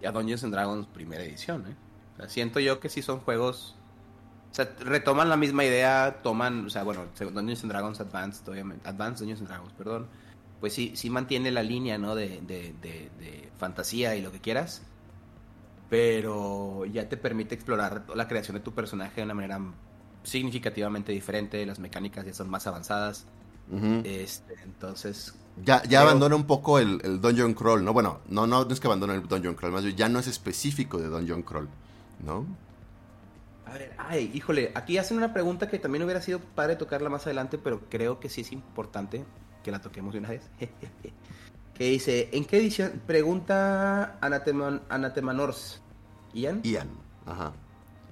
y 0.02 0.06
a 0.06 0.12
Dungeons 0.12 0.44
and 0.44 0.52
Dragons 0.52 0.86
primera 0.86 1.24
edición, 1.24 1.64
¿eh? 1.66 2.28
siento 2.28 2.60
yo 2.60 2.80
que 2.80 2.88
sí 2.88 3.00
son 3.00 3.20
juegos... 3.20 3.74
O 4.50 4.54
sea, 4.54 4.68
retoman 4.80 5.28
la 5.28 5.36
misma 5.36 5.64
idea, 5.64 6.20
toman, 6.22 6.66
o 6.66 6.70
sea, 6.70 6.82
bueno, 6.82 7.06
Dungeons 7.18 7.62
and 7.62 7.72
Dragons 7.72 8.00
Advanced, 8.00 8.48
obviamente, 8.48 8.88
Advanced 8.88 9.20
Dungeons 9.20 9.40
and 9.40 9.48
Dragons, 9.48 9.72
perdón, 9.74 10.06
pues 10.60 10.72
sí, 10.72 10.92
sí 10.96 11.10
mantiene 11.10 11.50
la 11.50 11.62
línea, 11.62 11.98
¿no? 11.98 12.14
De, 12.14 12.40
de, 12.46 12.74
de, 12.80 13.48
fantasía 13.58 14.14
y 14.14 14.22
lo 14.22 14.30
que 14.30 14.40
quieras, 14.40 14.82
pero 15.90 16.84
ya 16.86 17.08
te 17.08 17.16
permite 17.16 17.56
explorar 17.56 18.04
la 18.14 18.28
creación 18.28 18.56
de 18.56 18.62
tu 18.62 18.72
personaje 18.72 19.16
de 19.16 19.24
una 19.24 19.34
manera 19.34 19.60
significativamente 20.22 21.10
diferente, 21.12 21.64
las 21.66 21.78
mecánicas 21.78 22.24
ya 22.24 22.32
son 22.32 22.48
más 22.48 22.66
avanzadas, 22.66 23.26
este, 24.04 24.54
entonces 24.64 25.34
ya, 25.64 25.82
ya 25.84 26.00
abandona 26.00 26.36
un 26.36 26.46
poco 26.46 26.78
el, 26.78 27.00
el, 27.04 27.20
Dungeon 27.20 27.52
Crawl, 27.52 27.84
¿no? 27.84 27.92
Bueno, 27.92 28.20
no, 28.28 28.46
no, 28.46 28.66
es 28.68 28.80
que 28.80 28.86
abandone 28.86 29.14
el 29.14 29.28
Dungeon 29.28 29.54
Crawl, 29.54 29.72
más 29.72 29.84
bien 29.84 29.96
ya 29.96 30.08
no 30.08 30.18
es 30.18 30.26
específico 30.26 30.98
de 30.98 31.08
Dungeon 31.08 31.42
Crawl, 31.42 31.68
¿no? 32.24 32.46
A 33.68 33.72
ver, 33.72 33.92
ay, 33.98 34.30
híjole, 34.32 34.72
aquí 34.74 34.96
hacen 34.96 35.18
una 35.18 35.34
pregunta 35.34 35.68
que 35.68 35.78
también 35.78 36.02
hubiera 36.02 36.22
sido 36.22 36.40
padre 36.40 36.76
tocarla 36.76 37.10
más 37.10 37.26
adelante, 37.26 37.58
pero 37.58 37.82
creo 37.90 38.18
que 38.18 38.30
sí 38.30 38.40
es 38.40 38.52
importante 38.52 39.24
que 39.62 39.70
la 39.70 39.80
toquemos 39.80 40.14
de 40.14 40.20
una 40.20 40.30
vez. 40.30 40.48
que 41.74 41.84
dice, 41.84 42.30
¿en 42.32 42.46
qué 42.46 42.58
edición? 42.58 43.02
Pregunta 43.06 44.16
Anateman, 44.20 44.82
Anatemanors. 44.88 45.82
¿Ian? 46.32 46.62
Ian, 46.62 46.88
ajá. 47.26 47.52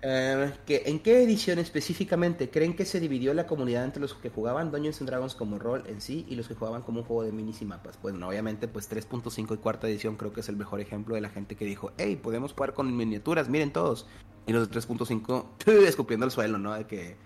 Eh, 0.08 0.52
¿En 0.68 1.00
qué 1.00 1.20
edición 1.24 1.58
específicamente 1.58 2.48
creen 2.48 2.76
que 2.76 2.84
se 2.84 3.00
dividió 3.00 3.34
la 3.34 3.48
comunidad 3.48 3.82
entre 3.82 4.00
los 4.00 4.14
que 4.14 4.30
jugaban 4.30 4.70
Dungeons 4.70 5.00
and 5.00 5.10
Dragons 5.10 5.34
como 5.34 5.58
rol 5.58 5.82
en 5.88 6.00
sí 6.00 6.24
y 6.28 6.36
los 6.36 6.46
que 6.46 6.54
jugaban 6.54 6.82
como 6.82 7.00
un 7.00 7.06
juego 7.06 7.24
de 7.24 7.32
minis 7.32 7.60
y 7.60 7.64
mapas? 7.64 7.98
Pues 8.00 8.14
obviamente 8.14 8.68
pues 8.68 8.88
3.5 8.88 9.54
y 9.54 9.56
cuarta 9.56 9.88
edición 9.88 10.14
creo 10.14 10.32
que 10.32 10.42
es 10.42 10.48
el 10.48 10.54
mejor 10.54 10.78
ejemplo 10.80 11.16
de 11.16 11.22
la 11.22 11.28
gente 11.28 11.56
que 11.56 11.64
dijo, 11.64 11.90
hey, 11.98 12.14
podemos 12.22 12.52
jugar 12.52 12.72
con 12.72 12.96
miniaturas, 12.96 13.48
miren 13.48 13.72
todos. 13.72 14.06
Y 14.46 14.52
los 14.52 14.70
de 14.70 14.78
3.5 14.78 15.44
escupiendo 15.88 16.24
el 16.24 16.30
suelo, 16.30 16.58
¿no? 16.58 16.74
De 16.74 16.86
que 16.86 17.16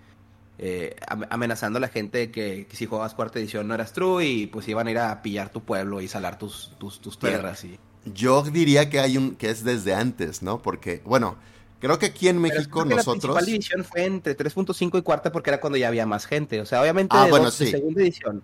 eh, 0.56 0.96
amenazando 1.28 1.76
a 1.76 1.80
la 1.80 1.88
gente 1.88 2.16
de 2.16 2.30
que, 2.30 2.66
si 2.72 2.86
jugabas 2.86 3.12
cuarta 3.12 3.38
edición 3.38 3.68
no 3.68 3.74
eras 3.74 3.92
true 3.92 4.24
y 4.24 4.46
pues 4.46 4.66
iban 4.68 4.86
a 4.86 4.90
ir 4.90 4.98
a 4.98 5.20
pillar 5.20 5.52
tu 5.52 5.62
pueblo 5.62 6.00
y 6.00 6.08
salar 6.08 6.38
tus, 6.38 6.72
tus, 6.78 6.98
tus 6.98 7.18
tierras. 7.18 7.62
y... 7.62 7.78
Yo 8.06 8.42
diría 8.42 8.88
que 8.88 9.00
hay 9.00 9.18
un 9.18 9.36
que 9.36 9.50
es 9.50 9.64
desde 9.64 9.92
antes, 9.92 10.42
¿no? 10.42 10.62
Porque, 10.62 11.02
bueno 11.04 11.36
Creo 11.80 11.98
que 11.98 12.06
aquí 12.06 12.28
en 12.28 12.38
México 12.38 12.84
nosotros. 12.84 13.34
La 13.34 13.42
división 13.42 13.84
fue 13.84 14.04
entre 14.04 14.36
3.5 14.36 14.98
y 14.98 15.02
cuarta 15.02 15.32
porque 15.32 15.50
era 15.50 15.60
cuando 15.60 15.78
ya 15.78 15.88
había 15.88 16.06
más 16.06 16.26
gente. 16.26 16.60
O 16.60 16.66
sea, 16.66 16.82
obviamente 16.82 17.16
ah, 17.18 17.26
de, 17.26 17.50
segunda 17.50 18.02
edición 18.02 18.42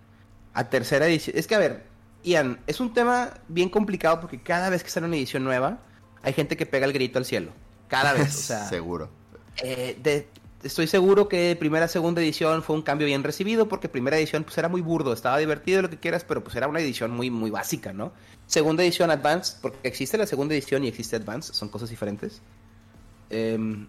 a 0.53 0.69
tercera 0.69 1.07
edición. 1.07 1.37
Es 1.37 1.45
que, 1.45 1.53
a 1.53 1.59
ver, 1.59 1.85
Ian, 2.23 2.59
es 2.65 2.79
un 2.79 2.93
tema 2.93 3.35
bien 3.47 3.69
complicado 3.69 4.19
porque 4.19 4.41
cada 4.41 4.69
vez 4.71 4.83
que 4.83 4.89
sale 4.89 5.05
una 5.05 5.15
edición 5.15 5.43
nueva, 5.43 5.79
hay 6.23 6.33
gente 6.33 6.57
que 6.57 6.65
pega 6.65 6.87
el 6.87 6.93
grito 6.93 7.19
al 7.19 7.25
cielo. 7.25 7.51
Cada 7.87 8.13
vez, 8.13 8.35
o 8.35 8.41
sea. 8.47 8.67
seguro. 8.67 9.09
Eh, 9.63 10.25
estoy 10.63 10.87
seguro 10.87 11.27
que 11.29 11.55
primera, 11.55 11.87
segunda 11.87 12.21
edición 12.21 12.63
fue 12.63 12.75
un 12.75 12.81
cambio 12.81 13.05
bien 13.05 13.23
recibido 13.23 13.67
porque 13.67 13.87
primera 13.87 14.17
edición 14.17 14.43
pues 14.43 14.57
era 14.57 14.67
muy 14.67 14.81
burdo, 14.81 15.13
estaba 15.13 15.37
divertido 15.37 15.83
lo 15.83 15.89
que 15.89 15.97
quieras, 15.97 16.25
pero 16.27 16.43
pues 16.43 16.55
era 16.55 16.67
una 16.67 16.79
edición 16.79 17.11
muy, 17.11 17.29
muy 17.29 17.51
básica, 17.51 17.93
¿no? 17.93 18.11
Segunda 18.47 18.83
edición 18.83 19.11
Advanced, 19.11 19.59
porque 19.61 19.87
existe 19.87 20.17
la 20.17 20.25
segunda 20.25 20.55
edición 20.55 20.83
y 20.83 20.87
existe 20.87 21.15
Advanced, 21.15 21.53
son 21.53 21.69
cosas 21.69 21.89
diferentes. 21.89 22.41
Em, 23.29 23.87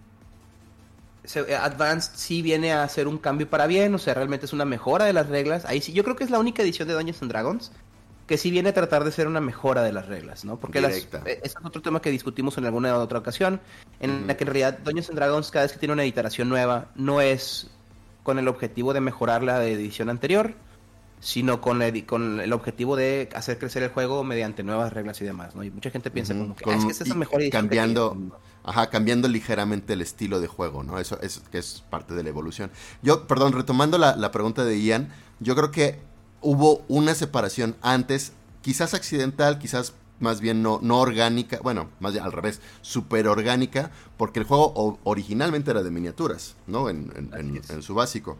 eh, 1.35 1.55
Advanced 1.55 2.13
sí 2.15 2.41
viene 2.41 2.73
a 2.73 2.83
hacer 2.83 3.07
un 3.07 3.17
cambio 3.17 3.49
para 3.49 3.67
bien, 3.67 3.93
o 3.93 3.97
sea, 3.97 4.13
realmente 4.13 4.45
es 4.45 4.53
una 4.53 4.65
mejora 4.65 5.05
de 5.05 5.13
las 5.13 5.29
reglas. 5.29 5.65
Ahí 5.65 5.81
sí, 5.81 5.93
yo 5.93 6.03
creo 6.03 6.15
que 6.15 6.23
es 6.23 6.29
la 6.29 6.39
única 6.39 6.61
edición 6.63 6.87
de 6.87 6.93
Dungeons 6.93 7.21
and 7.21 7.31
Dragons 7.31 7.71
que 8.29 8.37
sí 8.37 8.51
viene 8.51 8.69
a 8.69 8.73
tratar 8.75 9.03
de 9.03 9.11
ser 9.11 9.27
una 9.27 9.41
mejora 9.41 9.81
de 9.81 9.91
las 9.91 10.05
reglas, 10.05 10.45
¿no? 10.45 10.59
Porque 10.59 10.79
las, 10.79 10.95
eh, 10.97 11.41
es 11.43 11.55
otro 11.63 11.81
tema 11.81 11.99
que 11.99 12.11
discutimos 12.11 12.59
en 12.59 12.65
alguna 12.65 12.95
otra 12.99 13.17
ocasión, 13.17 13.59
en 13.99 14.27
la 14.27 14.37
que 14.37 14.43
en 14.43 14.47
realidad 14.49 14.77
Dungeons 14.77 15.09
and 15.09 15.17
Dragons 15.17 15.49
cada 15.49 15.65
vez 15.65 15.73
que 15.73 15.79
tiene 15.79 15.93
una 15.93 16.05
iteración 16.05 16.47
nueva 16.47 16.89
no 16.93 17.21
es 17.21 17.71
con 18.21 18.37
el 18.37 18.47
objetivo 18.47 18.93
de 18.93 19.01
mejorar 19.01 19.41
la 19.41 19.65
edición 19.65 20.11
anterior, 20.11 20.53
sino 21.19 21.59
con, 21.59 21.81
con 22.05 22.39
el 22.39 22.53
objetivo 22.53 22.95
de 22.95 23.29
hacer 23.35 23.59
crecer 23.59 23.83
el 23.83 23.89
juego 23.89 24.23
mediante 24.23 24.63
nuevas 24.63 24.93
reglas 24.93 25.19
y 25.21 25.25
demás, 25.25 25.55
¿no? 25.55 25.63
Y 25.63 25.71
mucha 25.71 25.91
gente 25.91 26.09
piensa 26.11 26.33
como 26.33 26.55
que, 26.55 26.69
ah, 26.69 26.75
es 26.75 26.85
que 26.85 26.91
esta 26.91 27.03
es 27.03 27.09
la 27.09 27.15
mejor 27.15 27.41
edición. 27.41 27.61
Cambiando, 27.61 28.39
ajá, 28.63 28.89
cambiando 28.89 29.27
ligeramente 29.27 29.93
el 29.93 30.01
estilo 30.01 30.39
de 30.39 30.47
juego, 30.47 30.83
¿no? 30.83 30.97
Eso 30.97 31.19
es, 31.21 31.41
que 31.51 31.57
es 31.57 31.83
parte 31.89 32.13
de 32.13 32.23
la 32.23 32.29
evolución. 32.29 32.71
Yo, 33.01 33.27
perdón, 33.27 33.53
retomando 33.53 33.97
la, 33.97 34.31
pregunta 34.31 34.63
de 34.63 34.81
Ian, 34.81 35.09
yo 35.39 35.55
creo 35.55 35.71
que 35.71 35.99
hubo 36.41 36.83
una 36.87 37.13
separación 37.15 37.75
antes, 37.81 38.31
quizás 38.61 38.93
accidental, 38.93 39.59
quizás 39.59 39.93
más 40.19 40.41
bien 40.41 40.61
no, 40.61 40.79
no 40.81 40.99
orgánica, 40.99 41.59
bueno, 41.63 41.89
más 41.99 42.13
bien 42.13 42.23
al 42.23 42.31
revés, 42.31 42.61
super 42.81 43.27
orgánica, 43.27 43.91
porque 44.17 44.39
el 44.39 44.45
juego 44.45 44.99
originalmente 45.03 45.71
era 45.71 45.83
de 45.83 45.91
miniaturas, 45.91 46.55
¿no? 46.67 46.89
En, 46.89 47.29
en, 47.33 47.81
su 47.81 47.93
básico. 47.93 48.37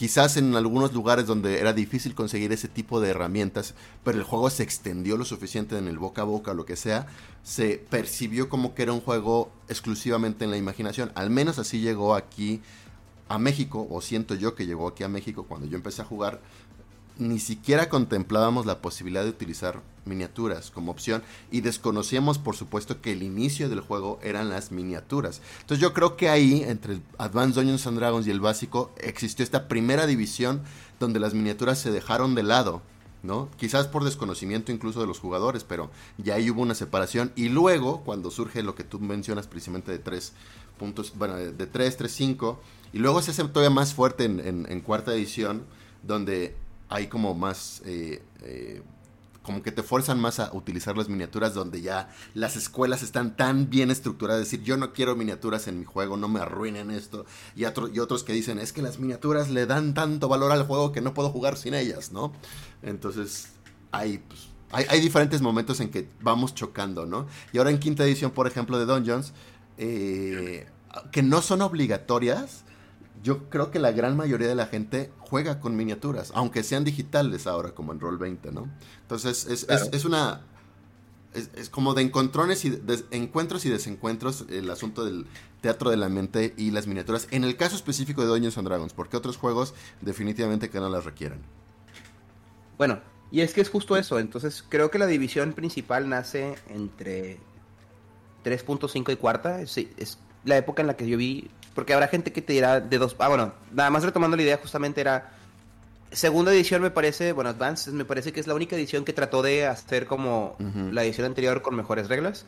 Quizás 0.00 0.38
en 0.38 0.56
algunos 0.56 0.94
lugares 0.94 1.26
donde 1.26 1.60
era 1.60 1.74
difícil 1.74 2.14
conseguir 2.14 2.52
ese 2.52 2.68
tipo 2.68 3.02
de 3.02 3.10
herramientas, 3.10 3.74
pero 4.02 4.16
el 4.16 4.24
juego 4.24 4.48
se 4.48 4.62
extendió 4.62 5.18
lo 5.18 5.26
suficiente 5.26 5.76
en 5.76 5.88
el 5.88 5.98
boca 5.98 6.22
a 6.22 6.24
boca, 6.24 6.54
lo 6.54 6.64
que 6.64 6.74
sea, 6.74 7.06
se 7.42 7.76
percibió 7.90 8.48
como 8.48 8.74
que 8.74 8.84
era 8.84 8.94
un 8.94 9.02
juego 9.02 9.52
exclusivamente 9.68 10.46
en 10.46 10.52
la 10.52 10.56
imaginación. 10.56 11.12
Al 11.14 11.28
menos 11.28 11.58
así 11.58 11.80
llegó 11.80 12.14
aquí 12.14 12.62
a 13.28 13.38
México, 13.38 13.86
o 13.90 14.00
siento 14.00 14.34
yo 14.34 14.54
que 14.54 14.64
llegó 14.64 14.88
aquí 14.88 15.04
a 15.04 15.08
México 15.08 15.44
cuando 15.46 15.66
yo 15.66 15.76
empecé 15.76 16.00
a 16.00 16.06
jugar 16.06 16.40
ni 17.20 17.38
siquiera 17.38 17.88
contemplábamos 17.88 18.66
la 18.66 18.80
posibilidad 18.80 19.22
de 19.22 19.30
utilizar 19.30 19.82
miniaturas 20.06 20.70
como 20.70 20.90
opción 20.90 21.22
y 21.50 21.60
desconocíamos 21.60 22.38
por 22.38 22.56
supuesto 22.56 23.00
que 23.00 23.12
el 23.12 23.22
inicio 23.22 23.68
del 23.68 23.80
juego 23.80 24.18
eran 24.22 24.48
las 24.48 24.72
miniaturas. 24.72 25.42
Entonces 25.60 25.80
yo 25.82 25.92
creo 25.92 26.16
que 26.16 26.30
ahí 26.30 26.64
entre 26.66 27.00
Advanced 27.18 27.56
Dungeons 27.56 27.86
and 27.86 27.98
Dragons 27.98 28.26
y 28.26 28.30
el 28.30 28.40
básico 28.40 28.92
existió 28.98 29.42
esta 29.42 29.68
primera 29.68 30.06
división 30.06 30.62
donde 30.98 31.20
las 31.20 31.34
miniaturas 31.34 31.78
se 31.78 31.90
dejaron 31.90 32.34
de 32.34 32.42
lado, 32.42 32.82
¿no? 33.22 33.50
Quizás 33.58 33.86
por 33.86 34.04
desconocimiento 34.04 34.72
incluso 34.72 35.00
de 35.00 35.06
los 35.06 35.20
jugadores, 35.20 35.62
pero 35.62 35.90
ya 36.16 36.36
ahí 36.36 36.50
hubo 36.50 36.62
una 36.62 36.74
separación 36.74 37.32
y 37.36 37.50
luego 37.50 38.00
cuando 38.00 38.30
surge 38.30 38.62
lo 38.62 38.74
que 38.74 38.84
tú 38.84 38.98
mencionas 38.98 39.46
precisamente 39.46 39.92
de 39.92 39.98
tres 39.98 40.32
puntos, 40.78 41.12
bueno, 41.16 41.36
de 41.36 41.66
3, 41.66 41.96
3, 41.98 42.10
5 42.10 42.60
y 42.94 42.98
luego 42.98 43.20
se 43.20 43.32
hace 43.32 43.44
todavía 43.44 43.68
más 43.68 43.92
fuerte 43.92 44.24
en 44.24 44.80
cuarta 44.80 45.12
edición 45.12 45.64
donde 46.02 46.56
hay 46.90 47.06
como 47.06 47.34
más... 47.34 47.82
Eh, 47.86 48.22
eh, 48.42 48.82
como 49.42 49.62
que 49.62 49.72
te 49.72 49.82
fuerzan 49.82 50.20
más 50.20 50.38
a 50.38 50.52
utilizar 50.52 50.98
las 50.98 51.08
miniaturas 51.08 51.54
donde 51.54 51.80
ya 51.80 52.10
las 52.34 52.56
escuelas 52.56 53.02
están 53.02 53.36
tan 53.36 53.70
bien 53.70 53.90
estructuradas, 53.90 54.42
decir, 54.42 54.62
yo 54.62 54.76
no 54.76 54.92
quiero 54.92 55.16
miniaturas 55.16 55.66
en 55.66 55.78
mi 55.78 55.86
juego, 55.86 56.18
no 56.18 56.28
me 56.28 56.40
arruinen 56.40 56.90
esto, 56.90 57.24
y, 57.56 57.62
y 57.62 57.98
otros 57.98 58.22
que 58.22 58.34
dicen, 58.34 58.58
es 58.58 58.74
que 58.74 58.82
las 58.82 58.98
miniaturas 58.98 59.48
le 59.48 59.64
dan 59.64 59.94
tanto 59.94 60.28
valor 60.28 60.52
al 60.52 60.66
juego 60.66 60.92
que 60.92 61.00
no 61.00 61.14
puedo 61.14 61.30
jugar 61.30 61.56
sin 61.56 61.72
ellas, 61.72 62.12
¿no? 62.12 62.32
Entonces, 62.82 63.48
hay, 63.92 64.18
pues, 64.18 64.48
hay, 64.72 65.00
diferentes 65.00 65.40
momentos 65.40 65.80
en 65.80 65.90
que 65.90 66.08
vamos 66.20 66.54
chocando, 66.54 67.06
¿no? 67.06 67.26
Y 67.52 67.58
ahora 67.58 67.70
en 67.70 67.78
quinta 67.78 68.04
edición, 68.04 68.30
por 68.30 68.46
ejemplo, 68.46 68.78
de 68.78 68.84
Dungeons, 68.84 69.32
eh, 69.78 70.66
que 71.10 71.22
no 71.22 71.42
son 71.42 71.62
obligatorias, 71.62 72.64
yo 73.22 73.50
creo 73.50 73.70
que 73.70 73.78
la 73.78 73.92
gran 73.92 74.16
mayoría 74.16 74.48
de 74.48 74.54
la 74.54 74.66
gente 74.66 75.12
juega 75.18 75.60
con 75.60 75.76
miniaturas, 75.76 76.32
aunque 76.34 76.62
sean 76.62 76.84
digitales 76.84 77.46
ahora, 77.46 77.72
como 77.72 77.92
en 77.92 78.00
Roll 78.00 78.18
20, 78.18 78.52
¿no? 78.52 78.68
Entonces, 79.02 79.46
es, 79.46 79.66
es, 79.68 80.04
una... 80.04 80.42
Es, 81.34 81.68
como 81.68 81.94
de 81.94 82.02
encontrones 82.02 82.64
y 82.64 82.70
de, 82.70 83.04
encuentros 83.10 83.64
y 83.66 83.68
desencuentros 83.68 84.46
el 84.48 84.70
asunto 84.70 85.04
del 85.04 85.26
teatro 85.60 85.90
de 85.90 85.96
la 85.96 86.08
mente 86.08 86.54
y 86.56 86.70
las 86.70 86.86
miniaturas. 86.86 87.28
En 87.30 87.44
el 87.44 87.56
caso 87.56 87.76
específico 87.76 88.22
de 88.22 88.28
Dungeons 88.28 88.56
and 88.58 88.66
Dragons, 88.66 88.94
porque 88.94 89.16
otros 89.16 89.36
juegos 89.36 89.74
definitivamente 90.00 90.70
que 90.70 90.80
no 90.80 90.88
las 90.88 91.04
requieran. 91.04 91.40
Bueno, 92.78 93.00
y 93.30 93.42
es 93.42 93.52
que 93.52 93.60
es 93.60 93.68
justo 93.68 93.96
eso. 93.96 94.18
Entonces, 94.18 94.64
creo 94.68 94.90
que 94.90 94.98
la 94.98 95.06
división 95.06 95.52
principal 95.52 96.08
nace 96.08 96.56
entre 96.68 97.38
3.5 98.44 99.12
y 99.12 99.16
cuarta. 99.16 99.60
Es, 99.60 99.76
es 99.76 100.18
la 100.44 100.56
época 100.56 100.82
en 100.82 100.88
la 100.88 100.96
que 100.96 101.08
yo 101.08 101.16
vi. 101.16 101.50
Porque 101.74 101.94
habrá 101.94 102.08
gente 102.08 102.32
que 102.32 102.42
te 102.42 102.52
dirá 102.52 102.80
de 102.80 102.98
dos. 102.98 103.16
Ah, 103.18 103.28
bueno, 103.28 103.52
nada 103.72 103.90
más 103.90 104.02
retomando 104.02 104.36
la 104.36 104.42
idea, 104.42 104.58
justamente 104.58 105.00
era. 105.00 105.32
Segunda 106.10 106.52
edición 106.52 106.82
me 106.82 106.90
parece, 106.90 107.32
bueno, 107.32 107.50
Advance 107.50 107.92
me 107.92 108.04
parece 108.04 108.32
que 108.32 108.40
es 108.40 108.48
la 108.48 108.54
única 108.54 108.74
edición 108.74 109.04
que 109.04 109.12
trató 109.12 109.42
de 109.42 109.66
hacer 109.66 110.06
como 110.06 110.56
la 110.90 111.04
edición 111.04 111.26
anterior 111.26 111.62
con 111.62 111.76
mejores 111.76 112.08
reglas. 112.08 112.46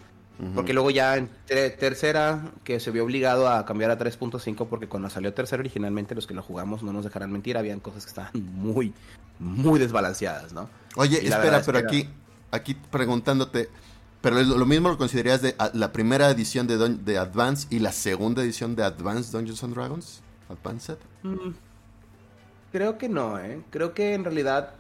Porque 0.55 0.73
luego 0.73 0.91
ya 0.91 1.17
en 1.17 1.29
tercera, 1.47 2.51
que 2.65 2.81
se 2.81 2.91
vio 2.91 3.05
obligado 3.05 3.49
a 3.49 3.65
cambiar 3.65 3.93
a 3.93 3.99
3.5, 3.99 4.67
porque 4.69 4.89
cuando 4.89 5.09
salió 5.09 5.33
tercera 5.33 5.61
originalmente, 5.61 6.17
los 6.17 6.27
que 6.27 6.35
lo 6.35 6.43
jugamos 6.43 6.83
no 6.83 6.93
nos 6.93 7.05
dejarán 7.05 7.31
mentir, 7.31 7.57
habían 7.57 7.79
cosas 7.79 8.05
que 8.05 8.09
estaban 8.09 8.33
muy, 8.35 8.93
muy 9.39 9.79
desbalanceadas, 9.79 10.53
¿no? 10.53 10.69
Oye, 10.97 11.25
espera, 11.25 11.63
pero 11.65 11.79
aquí, 11.79 12.09
aquí 12.51 12.75
preguntándote, 12.75 13.69
pero 14.23 14.41
lo, 14.41 14.67
mismo 14.67 14.89
lo 14.89 14.97
considerarías 14.97 15.43
de 15.43 15.57
la 15.75 15.93
primera 15.93 16.31
edición 16.31 16.67
de, 16.69 16.79
de 16.79 17.19
Advance 17.19 17.67
y 17.71 17.81
la 17.81 17.93
segunda 17.93 18.43
edición 18.43 18.77
de 18.77 18.85
Advance 18.85 19.37
Dungeons 19.37 19.61
Dragons? 19.75 20.23
Advanced? 20.49 20.97
Mm, 21.25 21.51
creo 22.71 22.99
que 22.99 23.09
no, 23.09 23.39
¿eh? 23.39 23.63
Creo 23.71 23.95
que 23.95 24.15
en 24.15 24.25
realidad 24.25 24.75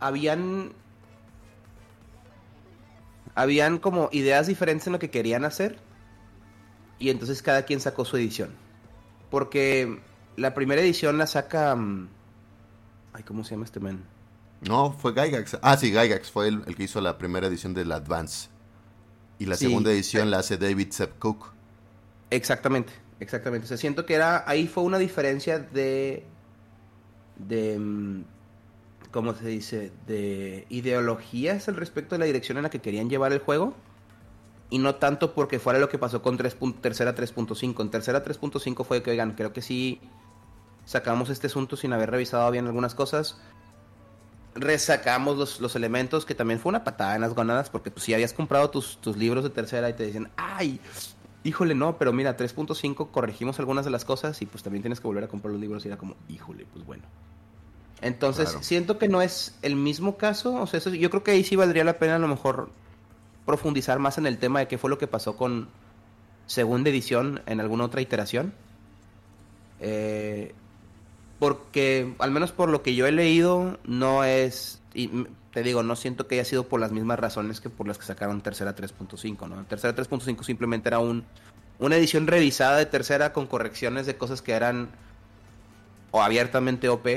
habían 0.00 0.72
habían 3.34 3.78
como 3.78 4.08
ideas 4.12 4.46
diferentes 4.46 4.86
en 4.86 4.94
lo 4.94 4.98
que 4.98 5.10
querían 5.10 5.44
hacer 5.44 5.78
y 6.98 7.10
entonces 7.10 7.42
cada 7.42 7.64
quien 7.64 7.80
sacó 7.80 8.04
su 8.04 8.16
edición. 8.16 8.50
Porque 9.30 10.00
la 10.36 10.54
primera 10.54 10.80
edición 10.80 11.18
la 11.18 11.26
saca... 11.26 11.74
Mm, 11.76 12.08
ay, 13.12 13.22
¿cómo 13.24 13.44
se 13.44 13.52
llama 13.52 13.64
este 13.64 13.80
men? 13.80 14.02
No, 14.62 14.92
fue 14.92 15.12
Gygax. 15.12 15.58
Ah, 15.62 15.76
sí, 15.76 15.90
Gygax 15.90 16.30
fue 16.30 16.48
el, 16.48 16.64
que 16.76 16.84
hizo 16.84 17.00
la 17.00 17.18
primera 17.18 17.46
edición 17.46 17.74
de 17.74 17.84
la 17.84 17.96
Advance. 17.96 18.48
Y 19.38 19.46
la 19.46 19.56
segunda 19.56 19.90
edición 19.90 20.30
la 20.30 20.40
hace 20.40 20.58
David 20.58 20.90
Sepp 20.90 21.18
Cook. 21.18 21.52
Exactamente, 22.28 22.92
exactamente. 23.20 23.64
O 23.64 23.68
sea, 23.68 23.78
siento 23.78 24.04
que 24.04 24.14
era 24.14 24.44
ahí 24.46 24.68
fue 24.68 24.82
una 24.82 24.98
diferencia 24.98 25.58
de 25.58 26.26
de 27.38 27.78
mm, 27.78 28.24
¿cómo 29.10 29.34
se 29.34 29.46
dice? 29.46 29.92
De 30.06 30.66
ideologías 30.68 31.68
al 31.68 31.76
respecto 31.76 32.14
de 32.14 32.20
la 32.20 32.24
dirección 32.26 32.58
en 32.58 32.64
la 32.64 32.70
que 32.70 32.80
querían 32.80 33.10
llevar 33.10 33.32
el 33.32 33.40
juego. 33.40 33.74
Y 34.68 34.78
no 34.78 34.94
tanto 34.96 35.34
porque 35.34 35.58
fuera 35.58 35.80
lo 35.80 35.88
que 35.88 35.98
pasó 35.98 36.22
con 36.22 36.36
3. 36.36 36.56
tercera 36.80 37.14
3.5. 37.14 37.80
En 37.80 37.90
tercera 37.90 38.24
3.5 38.24 38.84
fue 38.84 39.02
que, 39.02 39.10
oigan, 39.10 39.32
creo 39.32 39.52
que 39.52 39.62
sí 39.62 40.00
sacamos 40.84 41.28
este 41.28 41.48
asunto 41.48 41.76
sin 41.76 41.92
haber 41.92 42.10
revisado 42.10 42.48
bien 42.52 42.66
algunas 42.66 42.94
cosas. 42.94 43.40
Resacamos 44.54 45.36
los, 45.36 45.60
los 45.60 45.76
elementos, 45.76 46.24
que 46.24 46.34
también 46.34 46.58
fue 46.60 46.70
una 46.70 46.84
patada 46.84 47.14
en 47.14 47.20
las 47.20 47.34
gonadas, 47.34 47.70
porque 47.70 47.90
pues, 47.90 48.04
si 48.04 48.14
habías 48.14 48.32
comprado 48.32 48.70
tus, 48.70 48.98
tus 48.98 49.16
libros 49.16 49.44
de 49.44 49.50
tercera 49.50 49.88
y 49.88 49.92
te 49.92 50.04
decían, 50.06 50.30
ay, 50.36 50.80
híjole, 51.44 51.74
no, 51.74 51.96
pero 51.98 52.12
mira, 52.12 52.36
3.5 52.36 53.10
corregimos 53.10 53.58
algunas 53.58 53.84
de 53.84 53.90
las 53.90 54.04
cosas 54.04 54.40
y 54.42 54.46
pues 54.46 54.62
también 54.62 54.82
tienes 54.82 55.00
que 55.00 55.06
volver 55.06 55.24
a 55.24 55.28
comprar 55.28 55.52
los 55.52 55.60
libros 55.60 55.84
y 55.84 55.88
era 55.88 55.96
como, 55.96 56.16
híjole, 56.28 56.66
pues 56.72 56.84
bueno. 56.84 57.04
Entonces, 58.02 58.56
siento 58.62 58.98
que 58.98 59.08
no 59.08 59.20
es 59.20 59.54
el 59.62 59.76
mismo 59.76 60.16
caso. 60.16 60.54
O 60.54 60.66
sea, 60.66 60.80
yo 60.80 61.10
creo 61.10 61.22
que 61.22 61.32
ahí 61.32 61.44
sí 61.44 61.56
valdría 61.56 61.84
la 61.84 61.98
pena 61.98 62.16
a 62.16 62.18
lo 62.18 62.28
mejor 62.28 62.70
profundizar 63.44 63.98
más 63.98 64.16
en 64.16 64.26
el 64.26 64.38
tema 64.38 64.60
de 64.60 64.68
qué 64.68 64.78
fue 64.78 64.88
lo 64.88 64.98
que 64.98 65.06
pasó 65.06 65.36
con 65.36 65.68
segunda 66.46 66.90
edición 66.90 67.42
en 67.46 67.60
alguna 67.60 67.84
otra 67.84 68.00
iteración. 68.00 68.54
Eh, 69.80 70.54
porque, 71.40 72.14
al 72.20 72.30
menos 72.30 72.52
por 72.52 72.68
lo 72.68 72.82
que 72.82 72.94
yo 72.94 73.08
he 73.08 73.12
leído, 73.12 73.80
no 73.84 74.22
es. 74.22 74.80
Y 74.94 75.10
te 75.52 75.64
digo, 75.64 75.82
no 75.82 75.96
siento 75.96 76.28
que 76.28 76.36
haya 76.36 76.44
sido 76.44 76.68
por 76.68 76.78
las 76.78 76.92
mismas 76.92 77.18
razones 77.18 77.60
que 77.60 77.68
por 77.68 77.88
las 77.88 77.98
que 77.98 78.04
sacaron 78.04 78.40
tercera 78.40 78.76
3.5, 78.76 79.48
¿no? 79.48 79.64
Tercera 79.64 79.96
3.5 79.96 80.44
simplemente 80.44 80.88
era 80.88 81.00
un, 81.00 81.24
una 81.80 81.96
edición 81.96 82.28
revisada 82.28 82.76
de 82.76 82.86
tercera 82.86 83.32
con 83.32 83.48
correcciones 83.48 84.06
de 84.06 84.16
cosas 84.16 84.42
que 84.42 84.52
eran 84.52 84.90
o 86.12 86.22
abiertamente 86.22 86.88
OP 86.88 87.08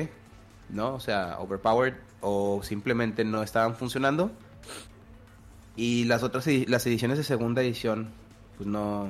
¿no? 0.70 0.96
O 0.96 1.00
sea, 1.00 1.38
overpowered 1.40 1.96
o 2.22 2.62
simplemente 2.64 3.24
no 3.24 3.44
estaban 3.44 3.76
funcionando. 3.76 4.32
Y 5.76 6.06
las 6.06 6.24
otras 6.24 6.46
las 6.68 6.86
ediciones 6.86 7.18
de 7.18 7.24
segunda 7.24 7.62
edición, 7.62 8.10
pues 8.58 8.68
no, 8.68 9.10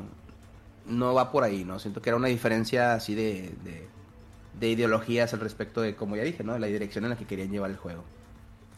no 0.88 1.14
va 1.14 1.32
por 1.32 1.44
ahí, 1.44 1.64
¿no? 1.66 1.80
Siento 1.80 2.02
que 2.02 2.10
era 2.10 2.18
una 2.18 2.28
diferencia 2.28 2.94
así 2.94 3.16
de, 3.16 3.54
de, 3.64 3.88
ideologías 4.62 5.34
al 5.34 5.40
respecto 5.40 5.82
de, 5.82 5.96
como 5.96 6.16
ya 6.16 6.24
dije, 6.24 6.44
¿no? 6.44 6.54
De 6.54 6.60
la 6.60 6.68
dirección 6.68 7.06
en 7.06 7.12
la 7.12 7.18
que 7.18 7.26
querían 7.26 7.52
llevar 7.52 7.72
el 7.72 7.78
juego. 7.78 8.04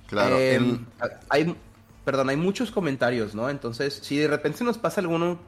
Claro. 0.07 0.37
Em, 0.37 0.85
hay, 1.29 1.55
perdón, 2.03 2.29
hay 2.29 2.37
muchos 2.37 2.71
comentarios, 2.71 3.35
¿no? 3.35 3.49
Entonces, 3.49 3.99
si 4.01 4.17
de 4.17 4.27
repente 4.27 4.59
se 4.59 4.63
nos 4.63 4.77
pasa 4.77 5.01
alguno, 5.01 5.39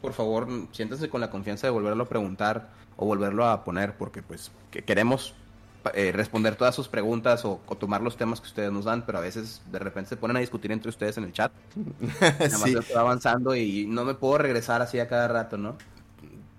por 0.00 0.12
favor, 0.12 0.48
siéntense 0.72 1.08
con 1.08 1.20
la 1.20 1.30
confianza 1.30 1.66
de 1.66 1.70
volverlo 1.70 2.04
a 2.04 2.08
preguntar 2.08 2.70
o 2.96 3.06
volverlo 3.06 3.46
a 3.46 3.64
poner, 3.64 3.96
porque 3.96 4.22
pues 4.22 4.50
que 4.70 4.82
queremos 4.82 5.34
eh, 5.94 6.12
responder 6.12 6.56
todas 6.56 6.74
sus 6.74 6.88
preguntas 6.88 7.44
o, 7.46 7.60
tomar 7.78 8.02
los 8.02 8.16
temas 8.16 8.40
que 8.40 8.48
ustedes 8.48 8.70
nos 8.70 8.84
dan, 8.84 9.06
pero 9.06 9.16
a 9.16 9.20
veces 9.22 9.62
de 9.72 9.78
repente 9.78 10.10
se 10.10 10.16
ponen 10.16 10.36
a 10.36 10.40
discutir 10.40 10.72
entre 10.72 10.90
ustedes 10.90 11.16
en 11.16 11.24
el 11.24 11.32
chat. 11.32 11.52
Nada 12.20 12.58
más 12.58 12.68
estoy 12.68 12.96
avanzando 12.96 13.56
y 13.56 13.86
no 13.86 14.04
me 14.04 14.14
puedo 14.14 14.38
regresar 14.38 14.82
así 14.82 14.98
a 14.98 15.08
cada 15.08 15.28
rato, 15.28 15.56
¿no? 15.56 15.76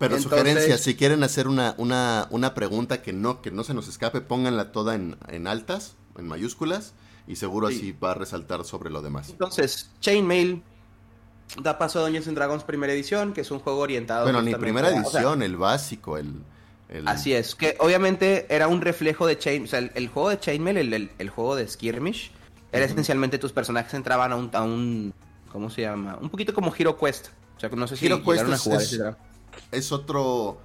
Pero 0.01 0.19
sugerencias, 0.19 0.81
si 0.81 0.95
quieren 0.95 1.23
hacer 1.23 1.47
una, 1.47 1.75
una, 1.77 2.27
una, 2.31 2.55
pregunta 2.55 3.03
que 3.03 3.13
no, 3.13 3.41
que 3.41 3.51
no 3.51 3.63
se 3.63 3.75
nos 3.75 3.87
escape, 3.87 4.21
pónganla 4.21 4.71
toda 4.71 4.95
en, 4.95 5.15
en 5.27 5.45
altas, 5.45 5.95
en 6.17 6.27
mayúsculas, 6.27 6.93
y 7.27 7.35
seguro 7.35 7.67
así 7.67 7.91
va 7.91 8.11
a 8.11 8.13
resaltar 8.15 8.65
sobre 8.65 8.89
lo 8.89 9.03
demás. 9.03 9.29
Entonces, 9.29 9.91
Chainmail 9.99 10.63
da 11.61 11.77
paso 11.77 11.99
a 11.99 12.01
Dungeons 12.01 12.33
Dragons 12.33 12.63
primera 12.63 12.93
edición, 12.93 13.33
que 13.33 13.41
es 13.41 13.51
un 13.51 13.59
juego 13.59 13.79
orientado. 13.79 14.23
Bueno, 14.23 14.41
ni 14.41 14.55
primera 14.55 14.89
edición, 14.89 15.43
el 15.43 15.55
básico, 15.55 16.17
el, 16.17 16.43
Así 17.05 17.33
es, 17.33 17.53
que 17.53 17.77
obviamente 17.79 18.47
era 18.49 18.67
un 18.67 18.81
reflejo 18.81 19.27
de 19.27 19.37
Chain, 19.37 19.63
o 19.63 19.67
sea, 19.67 19.79
el, 19.79 20.07
juego 20.09 20.29
de 20.29 20.39
Chainmail, 20.39 20.77
el, 20.77 21.11
el, 21.17 21.29
juego 21.29 21.55
de 21.55 21.67
Skirmish, 21.67 22.31
era 22.71 22.85
esencialmente 22.85 23.37
tus 23.37 23.51
personajes 23.53 23.93
entraban 23.93 24.31
a 24.31 24.35
un, 24.35 24.49
a 24.51 24.63
un, 24.63 25.13
¿cómo 25.51 25.69
se 25.69 25.83
llama? 25.83 26.17
Un 26.19 26.29
poquito 26.29 26.53
como 26.53 26.73
Hero 26.75 26.97
Quest. 26.97 27.27
O 27.55 27.59
sea, 27.59 27.69
no 27.69 27.87
sé 27.87 27.95
si 27.95 28.07
Hero 28.07 28.23
Quest 28.23 28.49
es, 28.49 29.01
es, 29.71 29.91
otro 29.91 30.57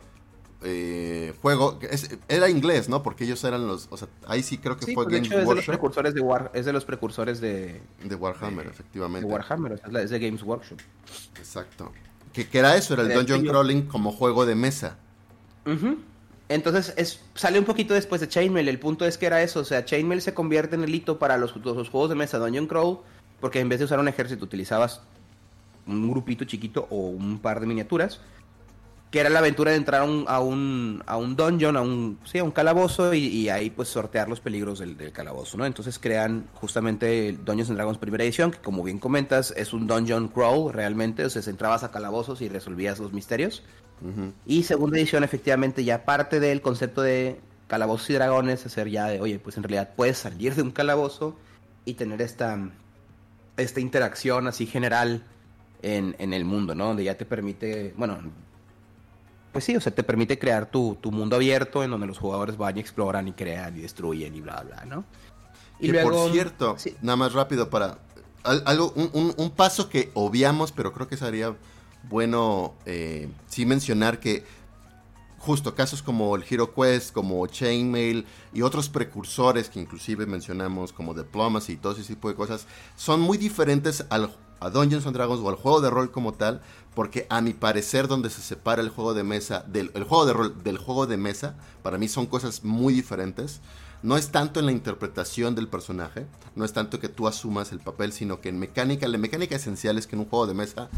eh, 0.63 1.35
juego, 1.43 1.79
era 2.29 2.49
inglés, 2.49 2.89
¿no? 2.89 3.03
Porque 3.03 3.25
ellos 3.25 3.43
eran 3.45 3.67
los, 3.67 3.89
o 3.91 3.97
sea, 3.97 4.09
ahí 4.27 4.43
sí 4.43 4.59
creo 4.59 4.77
que 4.77 4.93
fue 4.93 5.05
pues 5.05 5.09
Games 5.09 5.31
es 5.31 5.49
De 5.49 5.55
los 5.55 5.67
precursores 5.67 6.15
de 6.15 6.21
War, 6.21 6.51
es 6.55 6.67
de 6.67 6.73
los 6.73 6.85
precursores 6.85 7.41
de... 7.41 7.81
De 8.03 8.15
Warhammer, 8.15 8.67
efectivamente. 8.67 9.27
De 9.27 9.33
Warhammer, 9.33 9.81
es 10.03 10.11
de 10.11 10.19
Games 10.19 10.43
Workshop. 10.43 10.79
Exacto. 11.39 11.93
Que, 12.33 12.49
que 12.49 12.59
era 12.59 12.77
eso, 12.77 12.95
era 12.95 13.03
el 13.03 13.13
Dungeon 13.13 13.45
Crawling 13.45 13.83
como 13.83 14.13
juego 14.13 14.47
de 14.47 14.55
mesa. 14.55 14.99
Uh 15.67 15.97
entonces 16.49 16.95
es, 16.97 17.21
sale 17.35 17.59
un 17.59 17.65
poquito 17.65 17.95
después 17.95 18.21
de 18.21 18.29
Chainmail. 18.29 18.69
El 18.69 18.79
punto 18.79 19.05
es 19.05 19.19
que 19.19 19.27
era 19.27 19.43
eso. 19.43 19.61
O 19.61 19.65
sea, 19.65 19.85
Chainmail 19.85 20.23
se 20.23 20.35
convierte 20.35 20.77
en 20.77 20.85
el 20.85 20.95
hito 20.95 21.19
para 21.19 21.37
los, 21.39 21.57
los 21.57 21.89
juegos 21.89 22.09
de 22.09 22.15
mesa 22.15 22.39
Dungeon 22.39 22.67
Crawl. 22.67 22.99
Porque 23.41 23.61
en 23.61 23.69
vez 23.69 23.81
de 23.81 23.87
usar 23.87 23.99
un 23.99 24.09
ejército 24.09 24.45
utilizabas 24.45 25.03
un 25.87 26.11
grupito 26.11 26.45
chiquito 26.45 26.87
o 26.91 27.09
un 27.09 27.39
par 27.39 27.61
de 27.61 27.67
miniaturas. 27.67 28.21
Que 29.17 29.21
era 29.21 29.31
la 29.31 29.39
aventura 29.39 29.71
de 29.71 29.79
entrar 29.79 30.03
a 30.03 30.05
un, 30.05 30.27
a 30.29 30.41
un, 30.41 31.03
a 31.07 31.17
un 31.17 31.37
dungeon, 31.37 31.79
a 31.79 31.81
un, 31.81 32.19
sí, 32.27 32.37
a 32.37 32.45
un 32.45 32.51
calabozo 32.51 33.15
y, 33.15 33.49
ahí 33.49 33.71
pues 33.71 33.89
sortear 33.89 34.29
los 34.29 34.41
peligros 34.41 34.79
del, 34.81 35.11
calabozo, 35.11 35.57
¿no? 35.57 35.65
Entonces 35.65 35.99
crean 35.99 36.47
justamente 36.53 37.33
Dungeons 37.33 37.71
and 37.71 37.79
Dragons 37.79 37.97
primera 37.97 38.25
edición, 38.25 38.51
que 38.51 38.59
como 38.59 38.83
bien 38.83 38.99
comentas 38.99 39.55
es 39.57 39.73
un 39.73 39.87
dungeon 39.87 40.29
crawl 40.29 40.71
realmente, 40.71 41.25
o 41.25 41.31
sea, 41.31 41.41
entrabas 41.47 41.83
a 41.83 41.91
calabozos 41.91 42.43
y 42.43 42.51
resolvías 42.51 42.99
los 42.99 43.15
misterios. 43.15 43.63
Y 44.45 44.65
segunda 44.65 44.99
edición, 44.99 45.25
efectivamente, 45.25 45.83
ya 45.83 46.05
parte 46.05 46.39
del 46.39 46.61
concepto 46.61 47.01
de 47.01 47.41
calabozos 47.69 48.11
y 48.11 48.13
dragones, 48.13 48.67
hacer 48.67 48.91
ya 48.91 49.07
de, 49.07 49.23
oye, 49.23 49.39
pues 49.39 49.57
en 49.57 49.63
realidad 49.63 49.95
puedes 49.97 50.19
salir 50.19 50.55
de 50.55 50.61
un 50.61 50.73
calabozo 50.73 51.39
y 51.87 51.95
tener 51.95 52.21
esta, 52.21 52.69
esta 53.57 53.81
interacción 53.81 54.47
así 54.47 54.67
general 54.67 55.23
en, 55.81 56.17
en 56.19 56.35
el 56.35 56.45
mundo, 56.45 56.75
¿no? 56.75 56.89
Donde 56.89 57.05
ya 57.05 57.17
te 57.17 57.25
permite, 57.25 57.95
bueno, 57.97 58.19
pues 59.57 59.65
sí, 59.65 59.75
o 59.75 59.81
sea, 59.81 59.91
te 59.91 60.03
permite 60.03 60.39
crear 60.39 60.71
tu, 60.71 60.99
tu 61.01 61.11
mundo 61.11 61.35
abierto 61.35 61.83
en 61.83 61.91
donde 61.91 62.07
los 62.07 62.19
jugadores 62.19 62.59
van 62.59 62.77
y 62.77 62.81
exploran 62.81 63.27
y 63.27 63.33
crean 63.33 63.75
y 63.79 63.81
destruyen 63.81 64.37
y 64.37 64.43
bla, 64.43 64.61
bla, 64.61 64.85
¿no? 64.85 65.03
Y, 65.81 65.91
por 65.95 66.31
cierto, 66.31 66.77
nada 67.01 67.17
más 67.17 67.33
rápido 67.33 67.71
para 67.71 67.97
algo, 68.43 68.93
un, 68.95 69.33
un, 69.35 69.51
paso 69.51 69.89
que 69.89 70.11
obviamos, 70.13 70.73
pero 70.73 70.93
creo 70.93 71.09
que 71.09 71.17
sería 71.17 71.57
bueno 72.03 72.75
eh, 72.85 73.31
sí 73.49 73.65
mencionar 73.65 74.21
que 74.21 74.45
justo 75.39 75.75
casos 75.75 76.03
como 76.03 76.37
el 76.37 76.45
Hero 76.47 76.75
Quest, 76.75 77.15
como 77.15 77.47
Chainmail 77.47 78.27
y 78.53 78.61
otros 78.61 78.91
precursores 78.91 79.71
que 79.71 79.81
inclusive 79.81 80.27
mencionamos 80.27 80.93
como 80.93 81.15
Diplomacy 81.15 81.73
y 81.73 81.77
todo 81.79 81.95
ese 81.95 82.05
tipo 82.05 82.29
de 82.29 82.35
cosas, 82.35 82.67
son 82.95 83.23
muy 83.23 83.39
diferentes 83.39 84.05
al, 84.11 84.37
a 84.61 84.69
Dungeons 84.69 85.07
and 85.07 85.17
Dragons 85.17 85.41
o 85.41 85.49
al 85.49 85.55
juego 85.55 85.81
de 85.81 85.89
rol 85.89 86.11
como 86.11 86.35
tal, 86.35 86.61
porque 86.97 87.27
a 87.29 87.43
mi 87.43 87.53
parecer 87.53 88.09
donde 88.09 88.31
se 88.31 88.41
separa 88.41 88.81
el 88.81 88.89
juego 88.89 89.13
de 89.13 89.23
mesa 89.23 89.63
del 89.69 89.91
juego 89.91 90.25
de 90.25 90.33
rol 90.33 90.65
del 90.65 90.79
juego 90.79 91.07
de 91.07 91.19
mesa, 91.19 91.55
para 91.83 91.99
mí 91.99 92.09
son 92.09 92.25
cosas 92.25 92.65
muy 92.65 92.95
diferentes. 92.95 93.61
no 94.03 94.17
es 94.17 94.31
tanto 94.31 94.61
en 94.61 94.67
la 94.67 94.73
interpretación 94.73 95.55
del 95.55 95.69
personaje, 95.69 96.27
no 96.55 96.65
es 96.65 96.73
tanto 96.73 96.99
que 96.99 97.11
tú 97.11 97.29
asumas 97.29 97.71
el 97.73 97.81
papel, 97.81 98.13
sino 98.13 98.41
que 98.41 98.49
en 98.49 98.59
mecánica, 98.59 99.07
la 99.09 99.19
mecánica 99.19 99.57
esencial 99.57 99.99
es 99.99 100.07
que 100.07 100.17
en 100.17 100.21
un 100.21 100.27
juego 100.27 100.47
de 100.47 100.55
mesa 100.55 100.89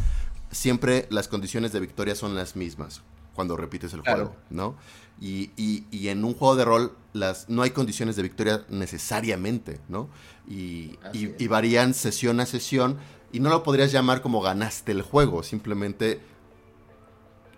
siempre 0.52 1.08
las 1.10 1.26
condiciones 1.26 1.72
de 1.72 1.80
victoria 1.80 2.14
son 2.14 2.36
las 2.36 2.54
mismas 2.54 3.02
cuando 3.34 3.56
repites 3.56 3.92
el 3.92 4.02
juego, 4.02 4.36
¿no? 4.50 4.76
Y, 5.20 5.50
y, 5.56 6.08
en 6.08 6.24
un 6.24 6.34
juego 6.34 6.54
de 6.54 6.64
rol 6.64 6.92
las, 7.12 7.48
no 7.48 7.62
hay 7.62 7.70
condiciones 7.70 8.14
de 8.14 8.22
victoria 8.22 8.64
necesariamente, 8.68 9.80
¿no? 9.88 10.08
Y, 10.48 10.96
y, 11.12 11.48
varían 11.48 11.92
sesión 11.92 12.38
a 12.38 12.46
sesión 12.46 12.98
y 13.32 13.40
no 13.40 13.50
lo 13.50 13.62
podrías 13.62 13.92
llamar 13.92 14.22
como 14.22 14.40
ganaste 14.40 14.92
el 14.92 15.02
juego, 15.02 15.42
simplemente, 15.42 16.20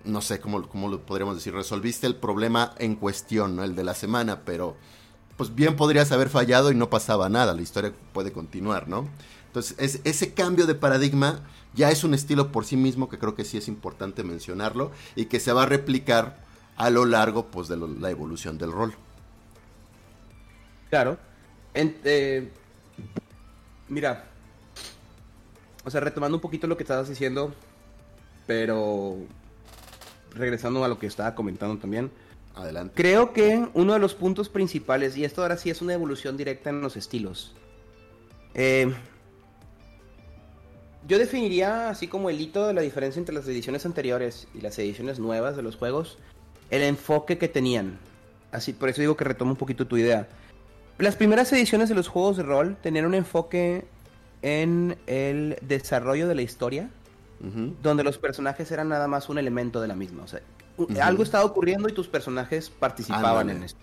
no 0.05 0.21
sé 0.21 0.41
cómo, 0.41 0.69
cómo 0.69 0.89
lo 0.89 1.01
podríamos 1.01 1.37
decir, 1.37 1.55
resolviste 1.55 2.07
el 2.07 2.17
problema 2.17 2.75
en 2.79 2.97
cuestión, 2.97 3.57
¿no? 3.57 3.65
El 3.65 3.77
de 3.77 3.85
la 3.85 3.95
semana, 3.95 4.41
pero 4.45 4.77
pues 5.37 5.55
bien 5.55 5.77
podrías 5.77 6.13
haber 6.13 6.29
fallado 6.29 6.71
y 6.71 6.75
no 6.75 6.91
pasaba 6.91 7.29
nada, 7.29 7.55
la 7.55 7.63
historia 7.63 7.93
puede 8.13 8.33
continuar, 8.33 8.89
¿no? 8.89 9.09
Entonces, 9.47 10.01
ese 10.05 10.33
cambio 10.35 10.67
de 10.67 10.75
paradigma 10.75 11.41
ya 11.75 11.91
es 11.91 12.05
un 12.05 12.15
estilo 12.15 12.53
por 12.53 12.65
sí 12.65 12.77
mismo 12.77 13.09
que 13.09 13.19
creo 13.19 13.35
que 13.35 13.45
sí 13.45 13.59
es 13.59 13.67
importante 13.67 14.23
mencionarlo 14.23 14.93
y 15.17 15.27
que 15.27 15.41
se 15.41 15.53
va 15.53 15.65
a 15.65 15.67
replicar 15.67 16.45
a 16.77 16.91
lo 16.91 17.05
largo 17.05 17.47
pues, 17.47 17.69
de 17.69 17.77
la 17.77 18.11
evolución 18.11 18.59
del 18.59 18.71
rol. 18.71 18.95
Claro. 20.89 21.19
Eh, 21.75 22.51
mira, 23.89 24.30
o 25.85 25.91
sea, 25.91 26.01
retomando 26.01 26.37
un 26.37 26.41
poquito 26.41 26.67
lo 26.67 26.77
que 26.77 26.83
estabas 26.83 27.09
diciendo, 27.09 27.55
pero 28.47 29.17
regresando 30.35 30.85
a 30.85 30.89
lo 30.89 30.99
que 30.99 31.07
estaba 31.07 31.35
comentando 31.35 31.79
también. 31.79 32.11
Adelante. 32.55 32.95
Creo 32.97 33.33
que 33.33 33.69
uno 33.75 33.93
de 33.93 33.99
los 33.99 34.15
puntos 34.15 34.49
principales, 34.49 35.17
y 35.17 35.25
esto 35.25 35.43
ahora 35.43 35.57
sí 35.57 35.71
es 35.71 35.81
una 35.83 35.95
evolución 35.95 36.37
directa 36.37 36.71
en 36.71 36.81
los 36.81 36.97
estilos. 36.97 37.55
Eh, 38.55 38.93
yo 41.07 41.19
definiría 41.19 41.89
así 41.89 42.09
como 42.09 42.29
el 42.29 42.41
hito 42.41 42.67
de 42.67 42.75
la 42.75 42.83
diferencia 42.83 43.19
entre 43.19 43.35
las 43.35 43.47
ediciones 43.47 43.87
anteriores 43.87 44.49
y 44.55 44.61
las 44.61 44.79
ediciones 44.79 45.19
nuevas 45.19 45.57
de 45.57 45.63
los 45.63 45.77
juegos, 45.77 46.19
el 46.71 46.83
enfoque 46.83 47.39
que 47.39 47.49
tenían. 47.49 47.99
Así, 48.53 48.73
por 48.73 48.89
eso 48.89 49.01
digo 49.01 49.17
que 49.17 49.25
retomo 49.25 49.53
un 49.53 49.57
poquito 49.57 49.87
tu 49.87 49.97
idea. 49.97 50.29
Las 50.99 51.17
primeras 51.17 51.53
ediciones 51.53 51.89
de 51.89 51.95
los 51.95 52.09
juegos 52.09 52.37
de 52.37 52.43
rol 52.43 52.77
tenían 52.83 53.07
un 53.07 53.15
enfoque 53.15 53.87
en 54.43 54.97
el 55.07 55.59
desarrollo 55.63 56.29
de 56.29 56.35
la 56.35 56.43
historia, 56.43 56.91
donde 57.83 58.05
los 58.05 58.19
personajes 58.19 58.71
eran 58.71 58.91
nada 58.91 59.09
más 59.09 59.31
un 59.31 59.39
elemento 59.39 59.81
de 59.81 59.89
la 59.89 59.95
misma. 59.95 60.25
O 60.25 60.27
sea, 60.27 60.43
algo 61.03 61.23
estaba 61.23 61.45
ocurriendo 61.45 61.89
y 61.89 61.93
tus 61.93 62.07
personajes 62.07 62.69
participaban 62.69 63.49
en 63.51 63.63
esto. 63.63 63.81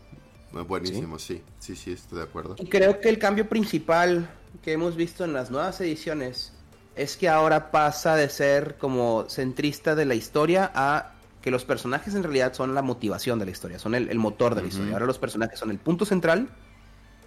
Buenísimo, 0.67 1.19
¿Sí? 1.19 1.41
¿Sí? 1.59 1.75
sí, 1.75 1.91
estoy 1.91 2.19
de 2.19 2.23
acuerdo. 2.23 2.55
Y 2.57 2.67
creo 2.67 2.99
que 2.99 3.09
el 3.09 3.19
cambio 3.19 3.49
principal 3.49 4.29
que 4.61 4.73
hemos 4.73 4.95
visto 4.95 5.25
en 5.25 5.33
las 5.33 5.51
nuevas 5.51 5.79
ediciones 5.81 6.53
es 6.95 7.17
que 7.17 7.29
ahora 7.29 7.69
pasa 7.71 8.15
de 8.15 8.29
ser 8.29 8.77
como 8.77 9.25
centrista 9.29 9.95
de 9.95 10.05
la 10.05 10.15
historia 10.15 10.71
a 10.73 11.13
que 11.41 11.51
los 11.51 11.63
personajes 11.63 12.15
en 12.15 12.23
realidad 12.23 12.53
son 12.53 12.73
la 12.73 12.81
motivación 12.81 13.39
de 13.39 13.45
la 13.45 13.51
historia, 13.51 13.79
son 13.79 13.93
el, 13.95 14.17
motor 14.17 14.55
de 14.55 14.63
la 14.63 14.67
historia. 14.67 14.93
Ahora 14.93 15.05
los 15.05 15.19
personajes 15.19 15.59
son 15.59 15.69
el 15.69 15.77
punto 15.77 16.05
central 16.05 16.49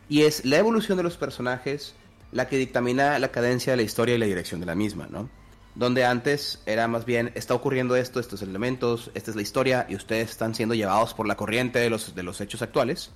y 0.09 0.23
es 0.23 0.45
la 0.45 0.59
evolución 0.59 0.99
de 0.99 1.05
los 1.05 1.17
personajes 1.17 1.95
la 2.33 2.49
que 2.49 2.57
dictamina 2.57 3.19
la 3.19 3.29
cadencia 3.29 3.73
de 3.73 3.79
la 3.79 3.83
historia 3.83 4.15
y 4.15 4.19
la 4.19 4.27
dirección 4.27 4.61
de 4.61 4.67
la 4.67 4.75
misma, 4.75 5.09
¿no? 5.11 5.29
Donde 5.75 6.05
antes 6.05 6.61
era 6.67 6.89
más 6.89 7.05
bien, 7.05 7.33
está 7.35 7.55
ocurriendo 7.55 7.97
esto, 7.97 8.21
estos 8.21 8.43
elementos, 8.43 9.11
esta 9.15 9.31
es 9.31 9.37
la 9.37 9.43
historia 9.43 9.87
y 9.89 9.95
ustedes 9.95 10.31
están 10.31 10.55
siendo 10.55 10.75
llevados 10.75 11.15
por 11.15 11.27
la 11.27 11.37
corriente 11.37 11.79
de 11.79 11.91
los, 11.91 12.15
de 12.15 12.23
los 12.23 12.41
hechos 12.41 12.63
actuales. 12.63 13.11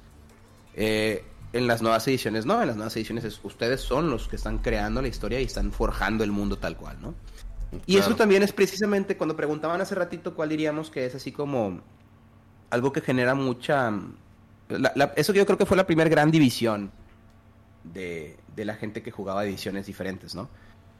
Eh, 0.75 1.25
en 1.53 1.69
las 1.69 1.83
nuevas 1.83 2.07
ediciones 2.09 2.47
no, 2.47 2.61
en 2.61 2.67
las 2.67 2.77
nuevas 2.77 2.97
ediciones 2.97 3.25
es, 3.25 3.41
ustedes 3.45 3.81
son 3.81 4.11
los 4.11 4.27
que 4.27 4.37
están 4.37 4.59
creando 4.59 5.01
la 5.01 5.09
historia 5.09 5.41
y 5.41 5.45
están 5.45 5.73
forjando 5.73 6.25
el 6.25 6.33
mundo 6.33 6.59
tal 6.59 6.77
cual, 6.77 7.01
¿no? 7.01 7.15
Y 7.87 7.97
eso 7.97 8.15
también 8.15 8.43
es 8.43 8.53
precisamente 8.53 9.17
cuando 9.17 9.35
preguntaban 9.37 9.81
hace 9.81 9.95
ratito 9.95 10.35
cuál 10.35 10.49
diríamos 10.49 10.91
que 10.91 11.07
es 11.07 11.15
así 11.15 11.33
como 11.33 11.81
algo 12.71 12.93
que 12.93 13.01
genera 13.01 13.35
mucha... 13.35 13.93
eso 15.17 15.33
yo 15.33 15.45
creo 15.45 15.59
que 15.59 15.67
fue 15.67 15.77
la 15.77 15.87
primera 15.87 16.09
gran 16.09 16.31
división 16.31 16.93
de, 17.85 18.37
la 18.57 18.75
gente 18.75 19.03
que 19.03 19.11
jugaba 19.11 19.45
ediciones 19.45 19.87
diferentes, 19.87 20.35
¿no? 20.35 20.49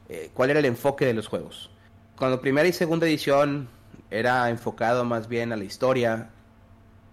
Eh, 0.07 0.29
¿Cuál 0.33 0.51
era 0.51 0.59
el 0.59 0.65
enfoque 0.65 1.05
de 1.05 1.13
los 1.13 1.27
juegos? 1.27 1.71
Cuando 2.17 2.39
primera 2.39 2.67
y 2.67 2.73
segunda 2.73 3.07
edición 3.07 3.67
era 4.11 4.49
enfocado 4.49 5.03
más 5.03 5.27
bien 5.27 5.51
a 5.51 5.57
la 5.57 5.63
historia, 5.63 6.29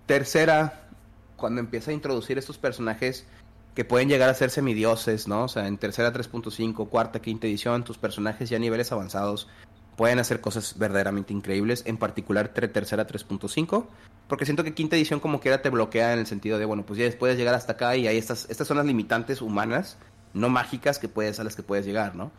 tercera 0.07 0.89
cuando 1.37 1.61
empieza 1.61 1.91
a 1.91 1.95
introducir 1.95 2.39
estos 2.39 2.59
personajes 2.59 3.27
que 3.75 3.85
pueden 3.85 4.09
llegar 4.09 4.29
a 4.29 4.35
ser 4.35 4.51
semidioses, 4.51 5.27
¿no? 5.27 5.45
O 5.45 5.49
sea, 5.49 5.67
en 5.67 5.79
tercera 5.79 6.13
3.5, 6.13 6.89
cuarta, 6.89 7.21
quinta 7.21 7.47
edición, 7.47 7.85
tus 7.85 7.99
personajes 7.99 8.51
ya 8.51 8.59
niveles 8.59 8.93
avanzados 8.93 9.49
pueden 9.97 10.19
hacer 10.19 10.41
cosas 10.41 10.79
verdaderamente 10.79 11.33
increíbles, 11.33 11.83
en 11.87 11.97
particular 11.97 12.49
tercera 12.49 13.07
3.5, 13.07 13.87
porque 14.29 14.45
siento 14.45 14.65
que 14.65 14.75
quinta 14.75 14.97
edición 14.97 15.21
como 15.21 15.41
quiera 15.41 15.63
te 15.63 15.71
bloquea 15.71 16.13
en 16.13 16.21
el 16.21 16.27
sentido 16.27 16.59
de, 16.59 16.65
bueno, 16.65 16.85
pues 16.85 16.99
ya 16.99 17.19
puedes 17.19 17.37
llegar 17.37 17.55
hasta 17.55 17.73
acá 17.73 17.97
y 17.97 18.07
hay 18.07 18.17
estas, 18.17 18.49
estas 18.51 18.67
son 18.67 18.79
las 18.79 18.87
limitantes 18.87 19.43
humanas, 19.43 19.99
no 20.35 20.49
mágicas, 20.49 20.99
que 20.99 21.09
puedes, 21.09 21.39
a 21.41 21.45
las 21.45 21.57
que 21.57 21.63
puedes 21.63 21.85
llegar, 21.85 22.15
¿no? 22.15 22.31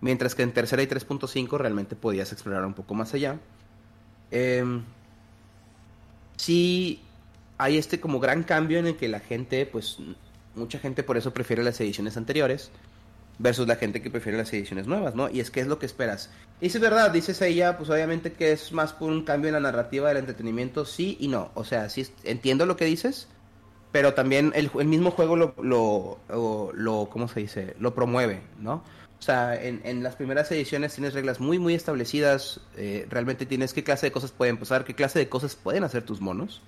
Mientras 0.00 0.34
que 0.34 0.42
en 0.42 0.52
tercera 0.52 0.82
y 0.82 0.86
3.5 0.86 1.58
realmente 1.58 1.96
podías 1.96 2.32
explorar 2.32 2.64
un 2.64 2.74
poco 2.74 2.94
más 2.94 3.12
allá. 3.12 3.38
Eh, 4.30 4.64
sí, 6.36 7.00
hay 7.58 7.76
este 7.76 8.00
como 8.00 8.20
gran 8.20 8.44
cambio 8.44 8.78
en 8.78 8.86
el 8.86 8.96
que 8.96 9.08
la 9.08 9.20
gente, 9.20 9.66
pues 9.66 9.98
mucha 10.54 10.78
gente 10.78 11.02
por 11.02 11.16
eso 11.16 11.34
prefiere 11.34 11.62
las 11.62 11.80
ediciones 11.80 12.16
anteriores 12.16 12.70
versus 13.40 13.66
la 13.66 13.76
gente 13.76 14.02
que 14.02 14.10
prefiere 14.10 14.36
las 14.36 14.52
ediciones 14.52 14.86
nuevas, 14.86 15.14
¿no? 15.14 15.30
Y 15.30 15.40
es 15.40 15.50
que 15.50 15.60
es 15.60 15.66
lo 15.66 15.78
que 15.78 15.86
esperas. 15.86 16.30
Y 16.60 16.66
es 16.66 16.78
verdad, 16.78 17.10
dices 17.10 17.40
ella, 17.40 17.78
pues 17.78 17.88
obviamente 17.88 18.34
que 18.34 18.52
es 18.52 18.70
más 18.70 18.92
por 18.92 19.10
un 19.10 19.24
cambio 19.24 19.48
en 19.48 19.54
la 19.54 19.60
narrativa 19.60 20.08
del 20.08 20.18
entretenimiento, 20.18 20.84
sí 20.84 21.16
y 21.18 21.28
no. 21.28 21.50
O 21.54 21.64
sea, 21.64 21.88
sí 21.88 22.06
entiendo 22.24 22.66
lo 22.66 22.76
que 22.76 22.84
dices, 22.84 23.28
pero 23.92 24.12
también 24.12 24.52
el, 24.54 24.70
mismo 24.86 25.10
juego 25.10 25.36
lo, 25.36 25.54
lo, 25.62 26.18
lo, 26.74 27.08
¿cómo 27.10 27.28
se 27.28 27.40
dice? 27.40 27.74
Lo 27.80 27.94
promueve, 27.94 28.42
¿no? 28.58 28.84
O 29.18 29.22
sea, 29.22 29.54
en, 29.54 29.80
en 29.84 30.02
las 30.02 30.16
primeras 30.16 30.50
ediciones 30.52 30.94
tienes 30.94 31.14
reglas 31.14 31.40
muy, 31.40 31.58
muy 31.58 31.74
establecidas. 31.74 32.60
Eh, 32.76 33.06
realmente 33.08 33.46
tienes 33.46 33.72
qué 33.72 33.82
clase 33.82 34.06
de 34.06 34.12
cosas 34.12 34.32
pueden 34.32 34.58
pasar, 34.58 34.84
qué 34.84 34.94
clase 34.94 35.18
de 35.18 35.30
cosas 35.30 35.56
pueden 35.56 35.84
hacer 35.84 36.04
tus 36.04 36.20
monos. 36.20 36.60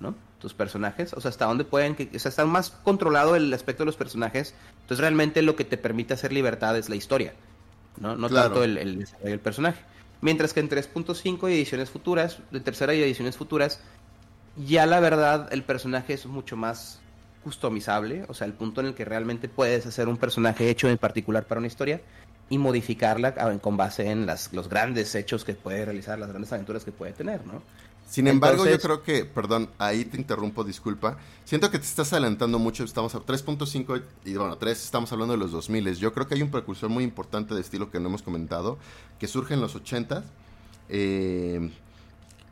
¿No? 0.00 0.14
Tus 0.40 0.54
personajes, 0.54 1.12
o 1.14 1.20
sea, 1.20 1.30
hasta 1.30 1.46
dónde 1.46 1.64
pueden, 1.64 1.94
que, 1.94 2.10
o 2.14 2.18
sea, 2.18 2.28
está 2.28 2.44
más 2.44 2.70
controlado 2.70 3.34
el 3.36 3.52
aspecto 3.52 3.82
de 3.82 3.86
los 3.86 3.96
personajes, 3.96 4.54
entonces 4.82 5.00
realmente 5.00 5.42
lo 5.42 5.56
que 5.56 5.64
te 5.64 5.76
permite 5.76 6.14
hacer 6.14 6.32
libertad 6.32 6.76
es 6.76 6.88
la 6.88 6.96
historia, 6.96 7.34
¿no? 7.98 8.16
No 8.16 8.30
tanto 8.30 8.62
el, 8.62 9.06
el, 9.22 9.40
personaje. 9.40 9.82
Mientras 10.20 10.52
que 10.52 10.60
en 10.60 10.68
3.5 10.68 11.50
y 11.50 11.54
ediciones 11.54 11.90
futuras, 11.90 12.38
de 12.50 12.60
tercera 12.60 12.94
y 12.94 13.02
ediciones 13.02 13.36
futuras, 13.36 13.80
ya 14.56 14.86
la 14.86 15.00
verdad 15.00 15.48
el 15.52 15.62
personaje 15.62 16.14
es 16.14 16.26
mucho 16.26 16.56
más 16.56 17.00
customizable, 17.44 18.24
o 18.28 18.34
sea, 18.34 18.46
el 18.46 18.52
punto 18.52 18.80
en 18.80 18.88
el 18.88 18.94
que 18.94 19.04
realmente 19.04 19.48
puedes 19.48 19.86
hacer 19.86 20.08
un 20.08 20.16
personaje 20.16 20.68
hecho 20.68 20.88
en 20.88 20.98
particular 20.98 21.46
para 21.46 21.58
una 21.58 21.68
historia 21.68 22.00
y 22.50 22.58
modificarla 22.58 23.58
con 23.60 23.76
base 23.76 24.10
en 24.10 24.26
las, 24.26 24.52
los 24.52 24.68
grandes 24.68 25.14
hechos 25.14 25.44
que 25.44 25.54
puede 25.54 25.84
realizar, 25.84 26.18
las 26.18 26.30
grandes 26.30 26.52
aventuras 26.52 26.84
que 26.84 26.92
puede 26.92 27.12
tener, 27.12 27.46
¿no? 27.46 27.62
Sin 28.08 28.26
embargo, 28.26 28.66
yo 28.66 28.78
creo 28.80 29.02
que, 29.02 29.26
perdón, 29.26 29.68
ahí 29.76 30.06
te 30.06 30.16
interrumpo, 30.16 30.64
disculpa. 30.64 31.18
Siento 31.44 31.70
que 31.70 31.78
te 31.78 31.84
estás 31.84 32.10
adelantando 32.14 32.58
mucho, 32.58 32.82
estamos 32.82 33.14
a 33.14 33.18
3.5 33.18 34.02
y 34.24 34.34
bueno, 34.34 34.56
3 34.56 34.82
estamos 34.82 35.12
hablando 35.12 35.34
de 35.34 35.38
los 35.38 35.52
2000. 35.52 35.94
Yo 35.96 36.14
creo 36.14 36.26
que 36.26 36.34
hay 36.34 36.42
un 36.42 36.50
precursor 36.50 36.88
muy 36.88 37.04
importante 37.04 37.54
de 37.54 37.60
estilo 37.60 37.90
que 37.90 38.00
no 38.00 38.08
hemos 38.08 38.22
comentado, 38.22 38.78
que 39.18 39.28
surge 39.28 39.52
en 39.52 39.60
los 39.60 39.74
80, 39.74 40.24
eh, 40.88 41.70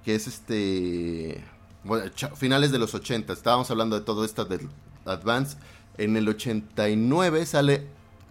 que 0.05 0.15
es 0.15 0.27
este, 0.27 1.43
bueno, 1.85 2.11
finales 2.37 2.71
de 2.71 2.79
los 2.79 2.95
80. 2.95 3.33
Estábamos 3.33 3.71
hablando 3.71 3.99
de 3.99 4.05
todo 4.05 4.27
esto 4.27 4.45
del 4.45 4.69
Advance. 5.07 5.57
En 5.97 6.19
el 6.19 6.29
89 6.29 7.47
sale 7.47 7.87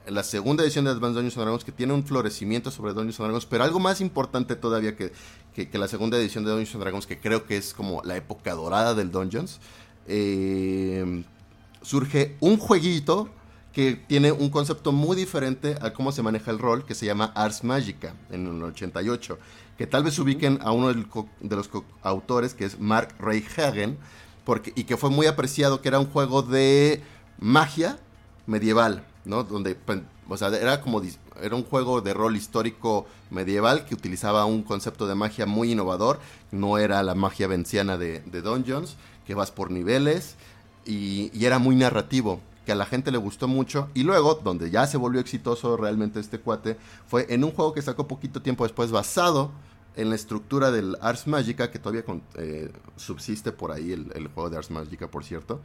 la 0.07 0.23
segunda 0.23 0.63
edición 0.63 0.85
de 0.85 0.91
Advanced 0.91 1.15
Dungeons 1.21 1.35
Dragons 1.35 1.63
que 1.63 1.71
tiene 1.71 1.93
un 1.93 2.03
florecimiento 2.03 2.71
sobre 2.71 2.93
Dungeons 2.93 3.17
Dragons, 3.17 3.45
pero 3.45 3.63
algo 3.63 3.79
más 3.79 4.01
importante 4.01 4.55
todavía 4.55 4.95
que, 4.95 5.11
que, 5.53 5.77
la 5.77 5.87
segunda 5.87 6.17
edición 6.17 6.43
de 6.43 6.51
Dungeons 6.51 6.79
Dragons, 6.79 7.07
que 7.07 7.19
creo 7.19 7.45
que 7.45 7.57
es 7.57 7.73
como 7.73 8.01
la 8.03 8.15
época 8.15 8.53
dorada 8.53 8.93
del 8.93 9.11
Dungeons, 9.11 9.59
eh, 10.07 11.23
surge 11.81 12.35
un 12.39 12.57
jueguito 12.57 13.29
que 13.73 13.95
tiene 13.95 14.31
un 14.31 14.49
concepto 14.49 14.91
muy 14.91 15.17
diferente 15.17 15.75
a 15.81 15.91
cómo 15.91 16.11
se 16.11 16.23
maneja 16.23 16.49
el 16.49 16.59
rol, 16.59 16.85
que 16.85 16.95
se 16.95 17.05
llama 17.05 17.31
Ars 17.35 17.63
Magica, 17.63 18.15
en 18.31 18.47
el 18.47 18.63
88, 18.63 19.37
que 19.77 19.85
tal 19.85 20.03
vez 20.03 20.17
ubiquen 20.17 20.59
a 20.61 20.71
uno 20.71 20.93
de 20.93 21.55
los 21.55 21.69
autores, 22.01 22.53
que 22.53 22.63
es 22.63 22.79
Mark 22.79 23.15
Ray 23.19 23.45
Hagen, 23.57 23.97
porque, 24.45 24.71
y 24.75 24.85
que 24.85 24.95
fue 24.95 25.09
muy 25.09 25.25
apreciado, 25.25 25.81
que 25.81 25.89
era 25.89 25.99
un 25.99 26.05
juego 26.05 26.41
de 26.41 27.03
magia 27.37 27.99
medieval 28.45 29.05
Donde, 29.25 29.75
pues, 29.75 29.99
o 30.29 30.37
sea, 30.37 30.49
era 30.49 30.81
como, 30.81 31.01
era 31.41 31.55
un 31.55 31.63
juego 31.63 32.01
de 32.01 32.13
rol 32.13 32.35
histórico 32.35 33.07
medieval 33.31 33.85
que 33.85 33.95
utilizaba 33.95 34.45
un 34.45 34.63
concepto 34.63 35.07
de 35.07 35.15
magia 35.15 35.45
muy 35.45 35.71
innovador, 35.71 36.19
no 36.51 36.77
era 36.77 37.01
la 37.03 37.15
magia 37.15 37.47
venciana 37.47 37.97
de, 37.97 38.21
Dungeons, 38.21 38.97
que 39.25 39.33
vas 39.33 39.51
por 39.51 39.71
niveles, 39.71 40.35
y, 40.85 41.31
y 41.33 41.45
era 41.45 41.57
muy 41.57 41.75
narrativo 41.75 42.39
que 42.65 42.71
a 42.71 42.75
la 42.75 42.85
gente 42.85 43.11
le 43.11 43.17
gustó 43.17 43.47
mucho. 43.47 43.89
Y 43.93 44.03
luego, 44.03 44.35
donde 44.43 44.71
ya 44.71 44.87
se 44.87 44.97
volvió 44.97 45.21
exitoso 45.21 45.77
realmente 45.77 46.19
este 46.19 46.39
cuate, 46.39 46.77
fue 47.07 47.25
en 47.29 47.43
un 47.43 47.51
juego 47.51 47.73
que 47.73 47.81
sacó 47.81 48.07
poquito 48.07 48.41
tiempo 48.41 48.63
después, 48.63 48.91
basado 48.91 49.51
en 49.95 50.09
la 50.09 50.15
estructura 50.15 50.71
del 50.71 50.97
Ars 51.01 51.27
Magica, 51.27 51.71
que 51.71 51.79
todavía 51.79 52.03
eh, 52.35 52.71
subsiste 52.95 53.51
por 53.51 53.71
ahí 53.71 53.91
el, 53.91 54.11
el, 54.15 54.27
juego 54.27 54.49
de 54.49 54.57
Ars 54.57 54.71
Magica, 54.71 55.09
por 55.09 55.23
cierto. 55.23 55.61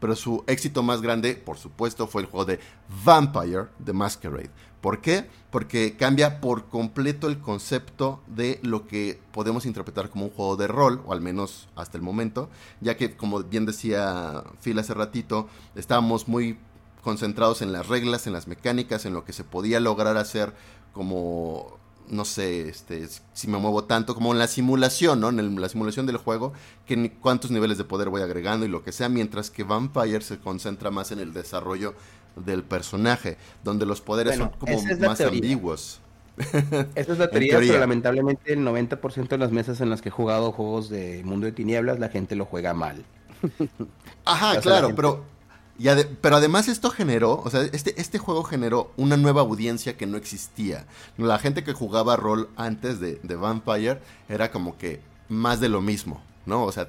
Pero 0.00 0.16
su 0.16 0.44
éxito 0.46 0.82
más 0.82 1.00
grande, 1.00 1.34
por 1.34 1.56
supuesto, 1.56 2.06
fue 2.06 2.22
el 2.22 2.28
juego 2.28 2.44
de 2.44 2.60
Vampire 3.04 3.66
The 3.84 3.92
Masquerade. 3.92 4.50
¿Por 4.80 5.00
qué? 5.00 5.30
Porque 5.50 5.96
cambia 5.96 6.42
por 6.42 6.66
completo 6.66 7.26
el 7.26 7.38
concepto 7.38 8.22
de 8.26 8.60
lo 8.62 8.86
que 8.86 9.18
podemos 9.32 9.64
interpretar 9.64 10.10
como 10.10 10.26
un 10.26 10.30
juego 10.30 10.56
de 10.56 10.66
rol, 10.66 11.00
o 11.06 11.14
al 11.14 11.22
menos 11.22 11.68
hasta 11.74 11.96
el 11.96 12.02
momento, 12.02 12.50
ya 12.82 12.96
que, 12.96 13.16
como 13.16 13.42
bien 13.42 13.64
decía 13.64 14.44
Phil 14.60 14.78
hace 14.78 14.92
ratito, 14.92 15.48
estábamos 15.74 16.28
muy 16.28 16.58
concentrados 17.02 17.62
en 17.62 17.72
las 17.72 17.88
reglas, 17.88 18.26
en 18.26 18.34
las 18.34 18.46
mecánicas, 18.46 19.06
en 19.06 19.14
lo 19.14 19.24
que 19.24 19.32
se 19.32 19.44
podía 19.44 19.80
lograr 19.80 20.18
hacer 20.18 20.54
como 20.92 21.78
no 22.08 22.24
sé, 22.24 22.68
este, 22.68 23.06
si 23.32 23.48
me 23.48 23.58
muevo 23.58 23.84
tanto 23.84 24.14
como 24.14 24.32
en 24.32 24.38
la 24.38 24.46
simulación, 24.46 25.20
¿no? 25.20 25.28
En 25.28 25.60
la 25.60 25.68
simulación 25.68 26.06
del 26.06 26.16
juego, 26.16 26.52
que 26.86 26.96
ni 26.96 27.08
cuántos 27.08 27.50
niveles 27.50 27.78
de 27.78 27.84
poder 27.84 28.10
voy 28.10 28.22
agregando 28.22 28.66
y 28.66 28.68
lo 28.68 28.82
que 28.82 28.92
sea, 28.92 29.08
mientras 29.08 29.50
que 29.50 29.64
Vampire 29.64 30.20
se 30.20 30.38
concentra 30.38 30.90
más 30.90 31.12
en 31.12 31.20
el 31.20 31.32
desarrollo 31.32 31.94
del 32.36 32.62
personaje, 32.62 33.36
donde 33.62 33.86
los 33.86 34.00
poderes 34.00 34.36
son 34.36 34.50
como 34.50 34.82
más 35.00 35.20
ambiguos. 35.20 36.00
Esa 36.94 37.12
es 37.12 37.18
la 37.18 37.28
teoría, 37.30 37.58
pero 37.58 37.78
lamentablemente 37.78 38.52
el 38.52 38.60
90% 38.60 39.28
de 39.28 39.38
las 39.38 39.52
mesas 39.52 39.80
en 39.80 39.90
las 39.90 40.02
que 40.02 40.08
he 40.08 40.12
jugado 40.12 40.52
juegos 40.52 40.88
de 40.88 41.22
Mundo 41.24 41.46
de 41.46 41.52
Tinieblas, 41.52 41.98
la 41.98 42.08
gente 42.08 42.34
lo 42.34 42.44
juega 42.44 42.74
mal. 42.74 43.04
Ajá, 44.24 44.60
claro, 44.60 44.94
pero 44.94 45.24
pero 46.20 46.36
además 46.36 46.68
esto 46.68 46.90
generó, 46.90 47.40
o 47.44 47.50
sea, 47.50 47.62
este, 47.62 48.00
este 48.00 48.18
juego 48.18 48.44
generó 48.44 48.92
una 48.96 49.16
nueva 49.16 49.40
audiencia 49.40 49.96
que 49.96 50.06
no 50.06 50.16
existía. 50.16 50.86
La 51.16 51.38
gente 51.38 51.64
que 51.64 51.72
jugaba 51.72 52.16
rol 52.16 52.48
antes 52.56 53.00
de, 53.00 53.20
de 53.22 53.36
Vampire 53.36 54.00
era 54.28 54.50
como 54.50 54.78
que 54.78 55.00
más 55.28 55.60
de 55.60 55.68
lo 55.68 55.80
mismo, 55.80 56.22
¿no? 56.46 56.64
O 56.64 56.72
sea, 56.72 56.88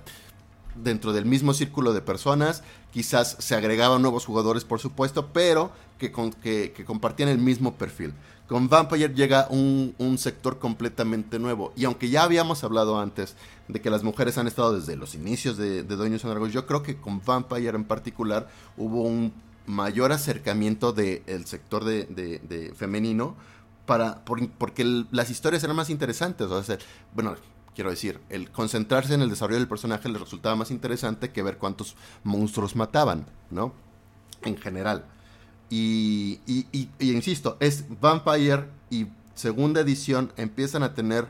dentro 0.75 1.13
del 1.13 1.25
mismo 1.25 1.53
círculo 1.53 1.93
de 1.93 2.01
personas, 2.01 2.63
quizás 2.95 3.35
se 3.39 3.55
agregaban 3.55 4.01
nuevos 4.01 4.25
jugadores, 4.25 4.63
por 4.63 4.79
supuesto, 4.79 5.27
pero 5.33 5.69
que, 5.99 6.13
que, 6.41 6.85
compartían 6.85 7.27
el 7.27 7.39
mismo 7.39 7.73
perfil. 7.73 8.13
Con 8.47 8.69
Vampire 8.69 9.13
llega 9.13 9.47
un, 9.49 9.93
un, 9.97 10.17
sector 10.17 10.59
completamente 10.59 11.37
nuevo. 11.37 11.73
Y 11.75 11.83
aunque 11.83 12.09
ya 12.09 12.23
habíamos 12.23 12.63
hablado 12.63 12.97
antes 12.97 13.35
de 13.67 13.81
que 13.81 13.89
las 13.89 14.03
mujeres 14.03 14.37
han 14.37 14.47
estado 14.47 14.79
desde 14.79 14.95
los 14.95 15.13
inicios 15.13 15.57
de, 15.57 15.83
de 15.83 15.95
Dragons, 15.97 16.53
yo 16.53 16.65
creo 16.65 16.83
que 16.83 16.95
con 16.95 17.21
Vampire 17.21 17.75
en 17.75 17.83
particular 17.83 18.47
hubo 18.77 19.01
un 19.01 19.33
mayor 19.65 20.13
acercamiento 20.13 20.93
del 20.93 21.45
sector 21.47 21.83
de, 21.83 22.73
femenino 22.77 23.35
para 23.85 24.23
por, 24.23 24.47
porque 24.51 24.85
las 25.11 25.29
historias 25.29 25.65
eran 25.65 25.75
más 25.75 25.89
interesantes. 25.89 26.47
O 26.47 26.63
sea, 26.63 26.77
bueno, 27.13 27.35
quiero 27.75 27.89
decir, 27.89 28.19
el 28.29 28.49
concentrarse 28.49 29.13
en 29.13 29.21
el 29.21 29.29
desarrollo 29.29 29.59
del 29.59 29.67
personaje 29.67 30.09
les 30.09 30.21
resultaba 30.21 30.55
más 30.55 30.71
interesante 30.71 31.31
que 31.31 31.43
ver 31.43 31.57
cuántos 31.57 31.95
monstruos 32.23 32.75
mataban, 32.75 33.27
¿no? 33.51 33.73
En 34.43 34.57
general. 34.57 35.05
Y, 35.69 36.39
y, 36.47 36.87
insisto, 36.99 37.57
es 37.59 37.85
Vampire 37.99 38.65
y 38.89 39.07
segunda 39.33 39.81
edición 39.81 40.31
empiezan 40.37 40.83
a 40.83 40.93
tener 40.93 41.27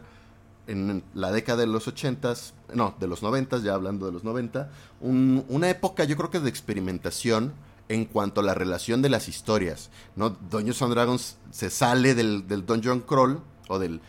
en 0.67 1.03
la 1.13 1.31
década 1.31 1.61
de 1.61 1.67
los 1.67 1.87
80s, 1.87 2.53
no, 2.73 2.95
de 2.99 3.07
los 3.07 3.21
90 3.21 3.59
ya 3.59 3.73
hablando 3.73 4.05
de 4.05 4.11
los 4.11 4.23
90, 4.23 4.69
una 4.99 5.69
época 5.69 6.03
yo 6.05 6.17
creo 6.17 6.31
que 6.31 6.39
de 6.39 6.49
experimentación 6.49 7.53
en 7.87 8.05
cuanto 8.05 8.41
a 8.41 8.43
la 8.43 8.55
relación 8.55 9.01
de 9.01 9.09
las 9.09 9.27
historias, 9.27 9.91
¿no? 10.15 10.31
Dungeons 10.31 10.81
and 10.81 10.93
Dragons 10.93 11.37
se 11.51 11.69
sale 11.69 12.15
del, 12.15 12.47
del 12.47 12.65
Dungeon 12.65 13.01
Crawl 13.01 13.41
o, 13.67 13.77
del, 13.77 14.01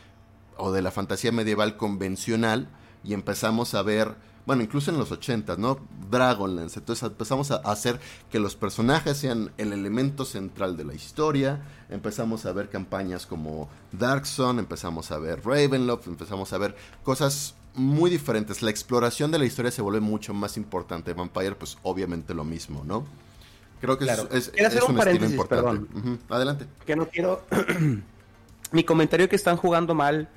o 0.57 0.72
de 0.72 0.82
la 0.82 0.90
fantasía 0.90 1.32
medieval 1.32 1.76
convencional 1.76 2.68
y 3.04 3.14
empezamos 3.14 3.74
a 3.74 3.82
ver 3.82 4.16
bueno, 4.46 4.62
incluso 4.62 4.92
en 4.92 4.98
los 4.98 5.11
80, 5.11 5.57
¿no? 5.57 5.80
Dragonlance. 6.09 6.78
Entonces 6.78 7.02
empezamos 7.02 7.50
a 7.50 7.57
hacer 7.57 7.98
que 8.30 8.38
los 8.38 8.54
personajes 8.54 9.16
sean 9.18 9.50
el 9.59 9.72
elemento 9.72 10.24
central 10.24 10.76
de 10.76 10.84
la 10.84 10.94
historia. 10.94 11.61
Empezamos 11.90 12.46
a 12.46 12.52
ver 12.52 12.70
campañas 12.70 13.26
como 13.26 13.68
Darkson, 13.90 14.61
empezamos 14.61 15.11
a 15.11 15.18
ver 15.18 15.44
Ravenloft, 15.44 16.07
empezamos 16.07 16.52
a 16.52 16.59
ver 16.59 16.76
cosas 17.02 17.57
muy 17.74 18.09
diferentes. 18.09 18.62
La 18.62 18.70
exploración 18.70 19.32
de 19.32 19.40
la 19.40 19.46
historia 19.46 19.72
se 19.72 19.82
vuelve 19.82 20.00
mucho 20.00 20.32
más 20.32 20.57
importante. 20.57 21.12
Vampire, 21.12 21.57
pues 21.57 21.76
obviamente 21.82 22.32
lo 22.32 22.44
mismo, 22.44 22.84
¿no? 22.84 23.04
Creo 23.80 23.98
que 23.98 24.04
es, 24.04 24.26
es, 24.30 24.52
es 24.54 24.82
un, 24.84 24.98
estilo 24.98 25.26
importante. 25.26 25.86
Adelante. 26.28 26.66
Que 26.86 26.94
no 26.94 27.09
quiero. 27.09 27.44
Mi 28.70 28.84
comentario 28.84 29.28
que 29.28 29.36
están 29.36 29.57
jugando 29.57 29.92
mal 29.92 30.28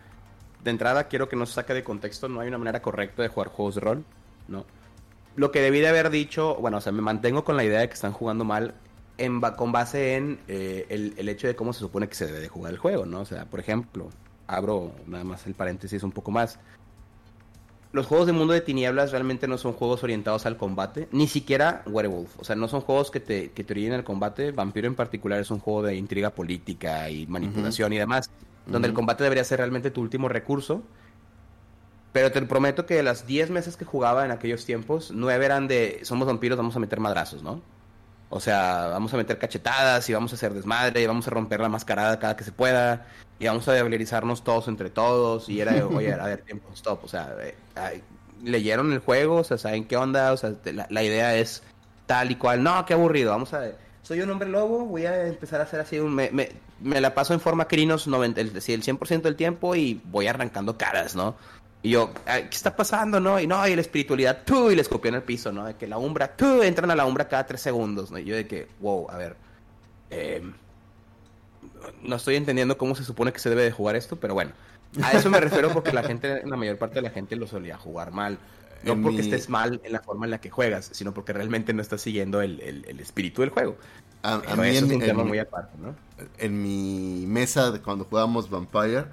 de 0.63 0.71
entrada 0.71 1.05
quiero 1.05 1.29
que 1.29 1.35
no 1.35 1.45
se 1.45 1.53
saque 1.53 1.73
de 1.73 1.83
contexto, 1.83 2.27
no 2.27 2.41
hay 2.41 2.47
una 2.47 2.57
manera 2.57 2.81
correcta 2.81 3.21
de 3.21 3.29
jugar 3.29 3.49
juegos 3.49 3.75
de 3.75 3.81
rol, 3.81 4.03
¿no? 4.47 4.65
Lo 5.35 5.51
que 5.51 5.61
debí 5.61 5.79
de 5.79 5.87
haber 5.87 6.09
dicho, 6.09 6.55
bueno, 6.55 6.77
o 6.77 6.81
sea, 6.81 6.91
me 6.91 7.01
mantengo 7.01 7.43
con 7.43 7.55
la 7.55 7.63
idea 7.63 7.79
de 7.79 7.87
que 7.87 7.93
están 7.93 8.11
jugando 8.11 8.43
mal 8.43 8.73
en, 9.17 9.39
con 9.39 9.71
base 9.71 10.15
en 10.15 10.39
eh, 10.47 10.85
el, 10.89 11.29
hecho 11.29 11.47
de 11.47 11.55
cómo 11.55 11.71
se 11.71 11.79
supone 11.79 12.09
que 12.09 12.15
se 12.15 12.25
debe 12.25 12.39
de 12.39 12.49
jugar 12.49 12.73
el 12.73 12.77
juego, 12.77 13.05
¿no? 13.05 13.21
O 13.21 13.25
sea, 13.25 13.45
por 13.45 13.59
ejemplo, 13.59 14.09
abro 14.47 14.91
nada 15.07 15.23
más 15.23 15.45
el 15.47 15.53
paréntesis 15.53 16.03
un 16.03 16.11
poco 16.11 16.31
más. 16.31 16.59
Los 17.91 18.05
juegos 18.05 18.27
de 18.27 18.33
mundo 18.33 18.53
de 18.53 18.61
tinieblas 18.61 19.11
realmente 19.11 19.47
no 19.47 19.57
son 19.57 19.73
juegos 19.73 20.03
orientados 20.03 20.45
al 20.45 20.57
combate, 20.57 21.07
ni 21.11 21.27
siquiera 21.27 21.83
Werewolf. 21.87 22.39
O 22.39 22.43
sea, 22.43 22.55
no 22.55 22.67
son 22.67 22.81
juegos 22.81 23.09
que 23.09 23.19
te, 23.19 23.51
que 23.51 23.63
te 23.63 23.73
orienten 23.73 23.99
al 23.99 24.03
combate. 24.03 24.51
Vampiro 24.51 24.87
en 24.87 24.95
particular 24.95 25.39
es 25.39 25.49
un 25.49 25.59
juego 25.59 25.83
de 25.83 25.95
intriga 25.95 26.29
política 26.29 27.09
y 27.09 27.25
manipulación 27.25 27.93
y 27.93 27.97
demás 27.97 28.29
donde 28.71 28.87
el 28.87 28.93
combate 28.93 29.23
debería 29.23 29.43
ser 29.43 29.59
realmente 29.59 29.91
tu 29.91 30.01
último 30.01 30.29
recurso. 30.29 30.83
Pero 32.11 32.31
te 32.31 32.41
prometo 32.41 32.85
que 32.85 32.95
de 32.95 33.03
las 33.03 33.27
10 33.27 33.51
meses 33.51 33.77
que 33.77 33.85
jugaba 33.85 34.25
en 34.25 34.31
aquellos 34.31 34.65
tiempos, 34.65 35.11
9 35.13 35.45
eran 35.45 35.67
de 35.67 35.99
somos 36.03 36.27
vampiros, 36.27 36.57
vamos 36.57 36.75
a 36.75 36.79
meter 36.79 36.99
madrazos, 36.99 37.43
¿no? 37.43 37.61
O 38.31 38.39
sea, 38.39 38.87
vamos 38.87 39.13
a 39.13 39.17
meter 39.17 39.37
cachetadas 39.37 40.09
y 40.09 40.13
vamos 40.13 40.31
a 40.31 40.35
hacer 40.35 40.53
desmadre 40.53 41.01
y 41.01 41.07
vamos 41.07 41.27
a 41.27 41.31
romper 41.31 41.59
la 41.59 41.69
mascarada 41.69 42.19
cada 42.19 42.35
que 42.35 42.43
se 42.43 42.51
pueda 42.51 43.07
y 43.39 43.47
vamos 43.47 43.67
a 43.67 43.73
debilizarnos 43.73 44.43
todos 44.43 44.67
entre 44.67 44.89
todos. 44.89 45.49
Y 45.49 45.61
era, 45.61 45.85
oye, 45.95 46.13
a 46.13 46.25
ver, 46.25 46.41
tiempo, 46.41 46.69
stop. 46.73 47.03
O 47.03 47.07
sea, 47.07 47.35
eh, 47.41 48.01
leyeron 48.43 48.91
el 48.91 48.99
juego, 48.99 49.37
o 49.37 49.43
sea, 49.43 49.57
saben 49.57 49.85
qué 49.85 49.97
onda, 49.97 50.31
o 50.33 50.37
sea, 50.37 50.53
la, 50.65 50.87
la 50.89 51.03
idea 51.03 51.35
es 51.35 51.63
tal 52.07 52.31
y 52.31 52.35
cual. 52.35 52.63
No, 52.63 52.85
qué 52.85 52.93
aburrido, 52.93 53.31
vamos 53.31 53.53
a 53.53 53.71
soy 54.09 54.21
un 54.21 54.29
hombre 54.31 54.49
lobo, 54.49 54.85
voy 54.85 55.05
a 55.05 55.27
empezar 55.27 55.59
a 55.59 55.65
hacer 55.65 55.79
así, 55.79 55.99
un, 55.99 56.15
me, 56.15 56.31
me, 56.31 56.49
me 56.81 57.01
la 57.01 57.13
paso 57.13 57.33
en 57.33 57.39
forma 57.39 57.67
crinos 57.67 58.07
90, 58.07 58.41
el, 58.41 58.47
el 58.49 58.61
100% 58.61 59.21
del 59.21 59.35
tiempo 59.35 59.75
y 59.75 60.01
voy 60.05 60.27
arrancando 60.27 60.77
caras, 60.77 61.15
¿no? 61.15 61.35
Y 61.81 61.91
yo, 61.91 62.11
¿qué 62.25 62.47
está 62.51 62.75
pasando, 62.75 63.19
no? 63.19 63.39
Y 63.39 63.47
no, 63.47 63.65
y 63.65 63.73
la 63.73 63.81
espiritualidad, 63.81 64.43
tú, 64.45 64.69
y 64.69 64.75
les 64.75 64.89
copió 64.89 65.09
en 65.09 65.15
el 65.15 65.23
piso, 65.23 65.51
¿no? 65.51 65.65
De 65.65 65.75
que 65.75 65.87
la 65.87 65.97
umbra, 65.97 66.35
tú, 66.35 66.61
entran 66.61 66.91
a 66.91 66.95
la 66.95 67.05
umbra 67.05 67.29
cada 67.29 67.45
tres 67.45 67.61
segundos, 67.61 68.11
¿no? 68.11 68.19
Y 68.19 68.25
yo 68.25 68.35
de 68.35 68.47
que, 68.47 68.67
wow, 68.81 69.09
a 69.09 69.17
ver, 69.17 69.37
eh, 70.09 70.43
no 72.01 72.15
estoy 72.17 72.35
entendiendo 72.35 72.77
cómo 72.77 72.95
se 72.95 73.05
supone 73.05 73.31
que 73.31 73.39
se 73.39 73.49
debe 73.49 73.63
de 73.63 73.71
jugar 73.71 73.95
esto, 73.95 74.17
pero 74.17 74.33
bueno, 74.33 74.51
a 75.01 75.11
eso 75.13 75.29
me 75.29 75.39
refiero 75.39 75.71
porque 75.71 75.93
la 75.93 76.03
gente, 76.03 76.41
la 76.45 76.57
mayor 76.57 76.77
parte 76.77 76.95
de 76.95 77.03
la 77.03 77.11
gente 77.11 77.35
lo 77.35 77.47
solía 77.47 77.77
jugar 77.77 78.11
mal. 78.11 78.37
No 78.83 79.01
porque 79.01 79.19
estés 79.19 79.49
mal 79.49 79.81
en 79.83 79.91
la 79.91 79.99
forma 79.99 80.25
en 80.25 80.31
la 80.31 80.39
que 80.39 80.49
juegas, 80.49 80.89
sino 80.93 81.13
porque 81.13 81.33
realmente 81.33 81.73
no 81.73 81.81
estás 81.81 82.01
siguiendo 82.01 82.41
el, 82.41 82.61
el, 82.61 82.99
espíritu 83.01 83.41
del 83.41 83.49
juego. 83.49 83.75
A, 84.21 84.37
mí 84.37 84.67
eso 84.67 84.85
en, 84.85 84.91
es 84.91 84.91
un 84.95 84.99
tema 84.99 85.23
muy 85.23 85.39
aparte, 85.39 85.77
¿no? 85.77 85.95
En 86.37 86.61
mi 86.61 87.25
mesa 87.25 87.71
de 87.71 87.81
cuando 87.81 88.03
jugábamos 88.05 88.49
Vampire, 88.49 89.05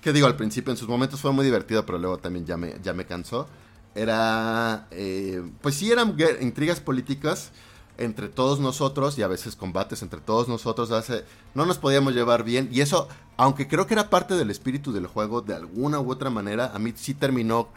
que 0.00 0.12
digo, 0.12 0.26
al 0.26 0.36
principio 0.36 0.70
en 0.70 0.76
sus 0.76 0.88
momentos 0.88 1.20
fue 1.20 1.32
muy 1.32 1.44
divertido, 1.44 1.84
pero 1.84 1.98
luego 1.98 2.18
también 2.18 2.46
ya 2.46 2.56
me, 2.56 2.76
ya 2.82 2.94
me 2.94 3.04
cansó. 3.04 3.48
Era, 3.94 4.86
eh, 4.92 5.42
pues 5.60 5.74
sí, 5.74 5.90
eran 5.90 6.16
intrigas 6.40 6.80
políticas 6.80 7.50
entre 7.98 8.28
todos 8.28 8.60
nosotros 8.60 9.18
y 9.18 9.22
a 9.22 9.28
veces 9.28 9.56
combates 9.56 10.02
entre 10.02 10.20
todos 10.20 10.48
nosotros. 10.48 10.90
Hace, 10.90 11.24
no 11.54 11.66
nos 11.66 11.78
podíamos 11.78 12.14
llevar 12.14 12.44
bien 12.44 12.68
y 12.72 12.80
eso, 12.80 13.08
aunque 13.36 13.68
creo 13.68 13.86
que 13.86 13.94
era 13.94 14.08
parte 14.08 14.34
del 14.34 14.50
espíritu 14.50 14.92
del 14.92 15.06
juego, 15.06 15.42
de 15.42 15.54
alguna 15.54 16.00
u 16.00 16.10
otra 16.10 16.30
manera, 16.30 16.72
a 16.74 16.78
mí 16.78 16.94
sí 16.96 17.12
terminó 17.12 17.68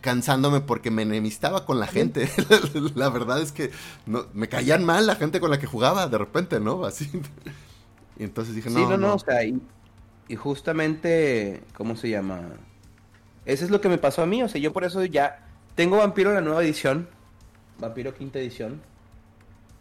cansándome 0.00 0.60
porque 0.60 0.90
me 0.90 1.02
enemistaba 1.02 1.64
con 1.64 1.80
la 1.80 1.86
gente. 1.86 2.28
la 2.94 3.08
verdad 3.08 3.40
es 3.40 3.52
que 3.52 3.70
no, 4.06 4.26
me 4.32 4.48
caían 4.48 4.84
mal 4.84 5.06
la 5.06 5.16
gente 5.16 5.40
con 5.40 5.50
la 5.50 5.58
que 5.58 5.66
jugaba 5.66 6.06
de 6.08 6.18
repente, 6.18 6.60
¿no? 6.60 6.84
Así. 6.84 7.10
y 8.18 8.24
entonces 8.24 8.54
dije, 8.54 8.70
no. 8.70 8.78
Sí, 8.78 8.86
no, 8.86 8.96
no, 8.96 9.14
o 9.14 9.18
sea, 9.18 9.44
y, 9.44 9.60
justamente, 10.36 11.62
¿cómo 11.74 11.96
se 11.96 12.10
llama? 12.10 12.42
Eso 13.44 13.64
es 13.64 13.70
lo 13.70 13.80
que 13.80 13.88
me 13.88 13.98
pasó 13.98 14.22
a 14.22 14.26
mí, 14.26 14.42
o 14.42 14.48
sea, 14.48 14.60
yo 14.60 14.72
por 14.72 14.84
eso 14.84 15.04
ya 15.04 15.46
tengo 15.74 15.96
Vampiro 15.96 16.34
la 16.34 16.40
nueva 16.40 16.62
edición, 16.62 17.08
Vampiro 17.78 18.14
quinta 18.14 18.38
edición. 18.38 18.80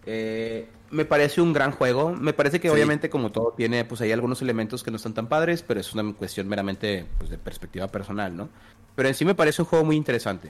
Eh, 0.06 0.70
me 0.90 1.06
parece 1.06 1.42
un 1.42 1.54
gran 1.54 1.72
juego. 1.72 2.14
Me 2.14 2.34
parece 2.34 2.60
que 2.60 2.70
obviamente 2.70 3.10
como 3.10 3.32
todo 3.32 3.54
tiene 3.56 3.84
pues 3.86 4.02
hay 4.02 4.12
algunos 4.12 4.42
elementos 4.42 4.84
que 4.84 4.92
no 4.92 4.98
están 4.98 5.14
tan 5.14 5.28
padres, 5.28 5.64
pero 5.64 5.80
es 5.80 5.94
una 5.94 6.14
cuestión 6.14 6.48
meramente 6.48 7.06
pues, 7.18 7.30
de 7.30 7.38
perspectiva 7.38 7.88
personal, 7.88 8.36
¿no? 8.36 8.50
Pero 8.98 9.10
en 9.10 9.16
sí 9.16 9.26
me 9.26 9.36
parece 9.36 9.62
un 9.62 9.68
juego 9.68 9.86
muy 9.86 9.96
interesante. 9.96 10.50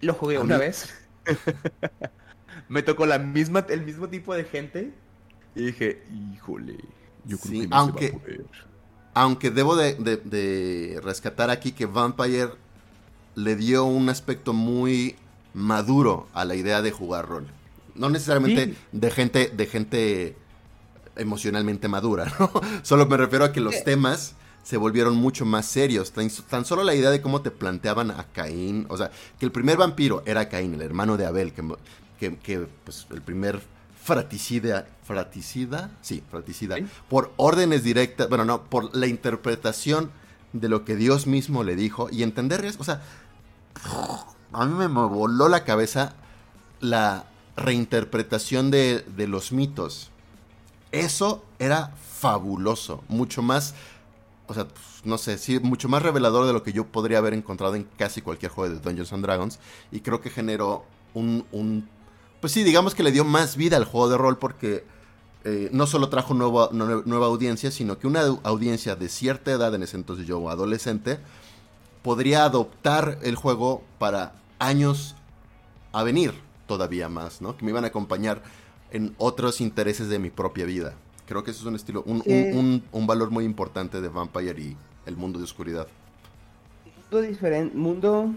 Lo 0.00 0.14
jugué 0.14 0.38
una 0.38 0.56
vez. 0.56 0.94
me 2.68 2.80
tocó 2.82 3.06
la 3.06 3.18
misma, 3.18 3.66
el 3.68 3.82
mismo 3.82 4.08
tipo 4.08 4.32
de 4.36 4.44
gente 4.44 4.92
y 5.56 5.66
dije, 5.66 6.04
híjole, 6.32 6.76
yo 7.24 7.38
creo 7.38 7.62
que 7.62 7.66
no 7.66 7.76
aunque, 7.76 8.06
se 8.06 8.12
va 8.12 8.18
a 8.18 8.20
poder. 8.20 8.46
Aunque 9.14 9.50
debo 9.50 9.74
de, 9.74 11.00
rescatar 11.02 11.50
aquí 11.50 11.72
que 11.72 11.86
Vampire 11.86 12.50
le 13.34 13.56
dio 13.56 13.84
un 13.84 14.08
aspecto 14.08 14.52
muy 14.52 15.16
maduro 15.54 16.28
a 16.34 16.44
la 16.44 16.54
idea 16.54 16.82
de 16.82 16.92
jugar 16.92 17.26
rol. 17.26 17.48
No 17.96 18.10
necesariamente 18.10 18.76
de 18.92 19.10
gente, 19.10 19.48
de 19.48 19.66
gente 19.66 20.36
emocionalmente 21.16 21.88
madura, 21.88 22.32
¿no? 22.38 22.48
Solo 22.82 23.06
me 23.06 23.16
refiero 23.16 23.44
a 23.44 23.50
que 23.50 23.60
los 23.60 23.82
temas 23.82 24.35
se 24.66 24.76
volvieron 24.76 25.14
mucho 25.14 25.44
más 25.44 25.66
serios. 25.66 26.12
Tan, 26.12 26.64
solo 26.64 26.82
la 26.82 26.96
idea 26.96 27.10
de 27.10 27.22
cómo 27.22 27.40
te 27.40 27.52
planteaban 27.52 28.10
a 28.10 28.24
Caín, 28.32 28.84
o 28.88 28.96
sea, 28.96 29.12
que 29.38 29.46
el 29.46 29.52
primer 29.52 29.76
vampiro 29.76 30.24
era 30.26 30.48
Caín, 30.48 30.74
el 30.74 30.82
hermano 30.82 31.16
de 31.16 31.24
Abel, 31.24 31.52
que, 32.18 32.36
que, 32.38 32.66
pues, 32.82 33.06
el 33.10 33.22
primer 33.22 33.62
fraticida, 34.02 34.88
fraticida, 35.04 35.92
sí, 36.00 36.20
fraticida, 36.28 36.78
por 37.08 37.32
órdenes 37.36 37.84
directas, 37.84 38.28
bueno, 38.28 38.44
no, 38.44 38.64
por 38.64 38.96
la 38.96 39.06
interpretación 39.06 40.10
de 40.52 40.68
lo 40.68 40.84
que 40.84 40.96
Dios 40.96 41.28
mismo 41.28 41.62
le 41.62 41.76
dijo 41.76 42.08
y 42.10 42.24
entender, 42.24 42.66
o 42.76 42.82
sea, 42.84 43.02
a 44.52 44.64
mí 44.64 44.74
me 44.74 44.88
voló 44.88 45.48
la 45.48 45.62
cabeza 45.62 46.14
la 46.80 47.26
reinterpretación 47.56 48.72
de, 48.72 49.04
de 49.16 49.28
los 49.28 49.52
mitos. 49.52 50.10
Eso 50.90 51.44
era 51.60 51.94
fabuloso, 52.18 53.04
mucho 53.08 53.42
más 53.42 53.74
o 54.46 54.54
sea, 54.54 54.68
pues, 54.68 54.84
no 55.04 55.18
sé, 55.18 55.38
sí, 55.38 55.58
mucho 55.60 55.88
más 55.88 56.02
revelador 56.02 56.46
de 56.46 56.52
lo 56.52 56.62
que 56.62 56.72
yo 56.72 56.86
podría 56.86 57.18
haber 57.18 57.34
encontrado 57.34 57.74
en 57.74 57.84
casi 57.96 58.22
cualquier 58.22 58.52
juego 58.52 58.74
de 58.74 58.80
Dungeons 58.80 59.22
Dragons. 59.22 59.58
Y 59.90 60.00
creo 60.00 60.20
que 60.20 60.30
generó 60.30 60.84
un, 61.14 61.44
un 61.52 61.88
pues 62.40 62.52
sí, 62.52 62.62
digamos 62.62 62.94
que 62.94 63.02
le 63.02 63.12
dio 63.12 63.24
más 63.24 63.56
vida 63.56 63.76
al 63.76 63.84
juego 63.84 64.08
de 64.08 64.18
rol 64.18 64.38
porque 64.38 64.84
eh, 65.44 65.68
no 65.72 65.86
solo 65.86 66.08
trajo 66.08 66.34
nueva, 66.34 66.70
nueva 66.72 67.26
audiencia, 67.26 67.70
sino 67.70 67.98
que 67.98 68.06
una 68.06 68.22
audiencia 68.42 68.96
de 68.96 69.08
cierta 69.08 69.52
edad, 69.52 69.74
en 69.74 69.82
ese 69.82 69.96
entonces 69.96 70.26
yo 70.26 70.48
adolescente, 70.50 71.18
podría 72.02 72.44
adoptar 72.44 73.18
el 73.22 73.36
juego 73.36 73.82
para 73.98 74.34
años 74.58 75.14
a 75.92 76.02
venir 76.02 76.34
todavía 76.66 77.08
más, 77.08 77.40
¿no? 77.40 77.56
Que 77.56 77.64
me 77.64 77.70
iban 77.70 77.84
a 77.84 77.88
acompañar 77.88 78.42
en 78.90 79.14
otros 79.18 79.60
intereses 79.60 80.08
de 80.08 80.18
mi 80.18 80.30
propia 80.30 80.66
vida. 80.66 80.94
Creo 81.26 81.42
que 81.42 81.50
eso 81.50 81.60
es 81.60 81.66
un 81.66 81.74
estilo, 81.74 82.02
un, 82.06 82.82
un, 82.92 83.06
valor 83.06 83.30
muy 83.30 83.44
importante 83.44 84.00
de 84.00 84.08
Vampire 84.08 84.60
y 84.60 84.76
el 85.06 85.16
mundo 85.16 85.38
de 85.38 85.44
oscuridad. 85.44 85.88
Mundo 87.02 87.20
diferente, 87.26 87.76
mundo... 87.76 88.34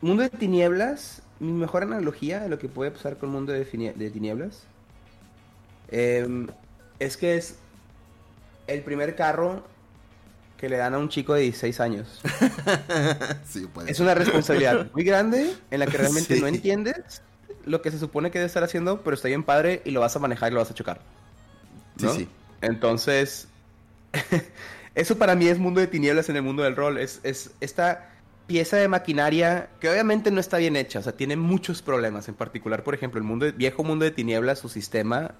Mundo 0.00 0.22
de 0.24 0.28
tinieblas, 0.28 1.22
mi 1.40 1.52
mejor 1.52 1.84
analogía 1.84 2.40
de 2.40 2.48
lo 2.48 2.58
que 2.58 2.68
puede 2.68 2.90
pasar 2.90 3.16
con 3.16 3.30
el 3.30 3.34
mundo 3.34 3.52
de, 3.52 3.64
de 3.64 4.10
tinieblas 4.10 4.64
em, 5.88 6.48
es 6.98 7.16
que 7.16 7.36
es 7.36 7.56
el 8.66 8.82
primer 8.82 9.16
carro 9.16 9.64
que 10.58 10.68
le 10.68 10.76
dan 10.76 10.94
a 10.94 10.98
un 10.98 11.08
chico 11.08 11.34
de 11.34 11.42
16 11.42 11.80
años. 11.80 12.20
es 13.86 14.00
una 14.00 14.14
responsabilidad 14.14 14.90
muy 14.92 15.04
grande 15.04 15.54
en 15.70 15.80
la 15.80 15.86
que 15.86 15.96
realmente 15.98 16.40
no 16.40 16.46
entiendes 16.46 17.22
lo 17.66 17.82
que 17.82 17.90
se 17.90 17.98
supone 17.98 18.30
que 18.30 18.38
debe 18.38 18.46
estar 18.46 18.64
haciendo, 18.64 19.02
pero 19.02 19.14
está 19.14 19.28
bien 19.28 19.42
padre 19.42 19.82
y 19.84 19.90
lo 19.90 20.00
vas 20.00 20.16
a 20.16 20.18
manejar 20.18 20.50
y 20.50 20.54
lo 20.54 20.60
vas 20.60 20.70
a 20.70 20.74
chocar. 20.74 21.00
Sí, 21.98 22.08
sí. 22.16 22.28
Entonces, 22.62 23.48
eso 24.94 25.18
para 25.18 25.34
mí 25.34 25.46
es 25.48 25.58
mundo 25.58 25.80
de 25.80 25.86
tinieblas 25.86 26.28
en 26.28 26.36
el 26.36 26.42
mundo 26.42 26.62
del 26.62 26.76
rol. 26.76 26.98
Es, 26.98 27.20
es 27.22 27.50
esta 27.60 28.10
pieza 28.46 28.76
de 28.76 28.88
maquinaria 28.88 29.68
que 29.80 29.90
obviamente 29.90 30.30
no 30.30 30.40
está 30.40 30.58
bien 30.58 30.76
hecha, 30.76 31.00
o 31.00 31.02
sea, 31.02 31.12
tiene 31.12 31.36
muchos 31.36 31.82
problemas. 31.82 32.28
En 32.28 32.34
particular, 32.34 32.82
por 32.84 32.94
ejemplo, 32.94 33.18
el 33.18 33.24
mundo 33.24 33.46
viejo 33.52 33.82
mundo 33.82 34.04
de 34.04 34.12
tinieblas, 34.12 34.58
su 34.58 34.68
sistema, 34.68 35.32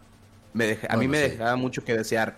me 0.53 0.79
a 0.89 0.97
mí 0.97 1.09
me 1.09 1.18
dejaba 1.18 1.57
mucho 1.57 1.85
que 1.85 1.97
desear. 1.97 2.37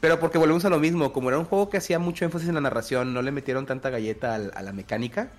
Pero 0.00 0.20
porque 0.20 0.38
volvemos 0.38 0.64
a 0.64 0.70
lo 0.70 0.78
mismo, 0.78 1.12
como 1.12 1.30
era 1.30 1.38
un 1.38 1.46
juego 1.46 1.70
que 1.70 1.78
hacía 1.78 1.98
mucho 1.98 2.24
énfasis 2.24 2.48
en 2.48 2.54
la 2.54 2.60
narración, 2.60 3.14
no 3.14 3.22
le 3.22 3.32
metieron 3.32 3.66
tanta 3.66 3.90
galleta 3.90 4.34
a 4.34 4.62
la 4.62 4.72
mecánica. 4.72 5.30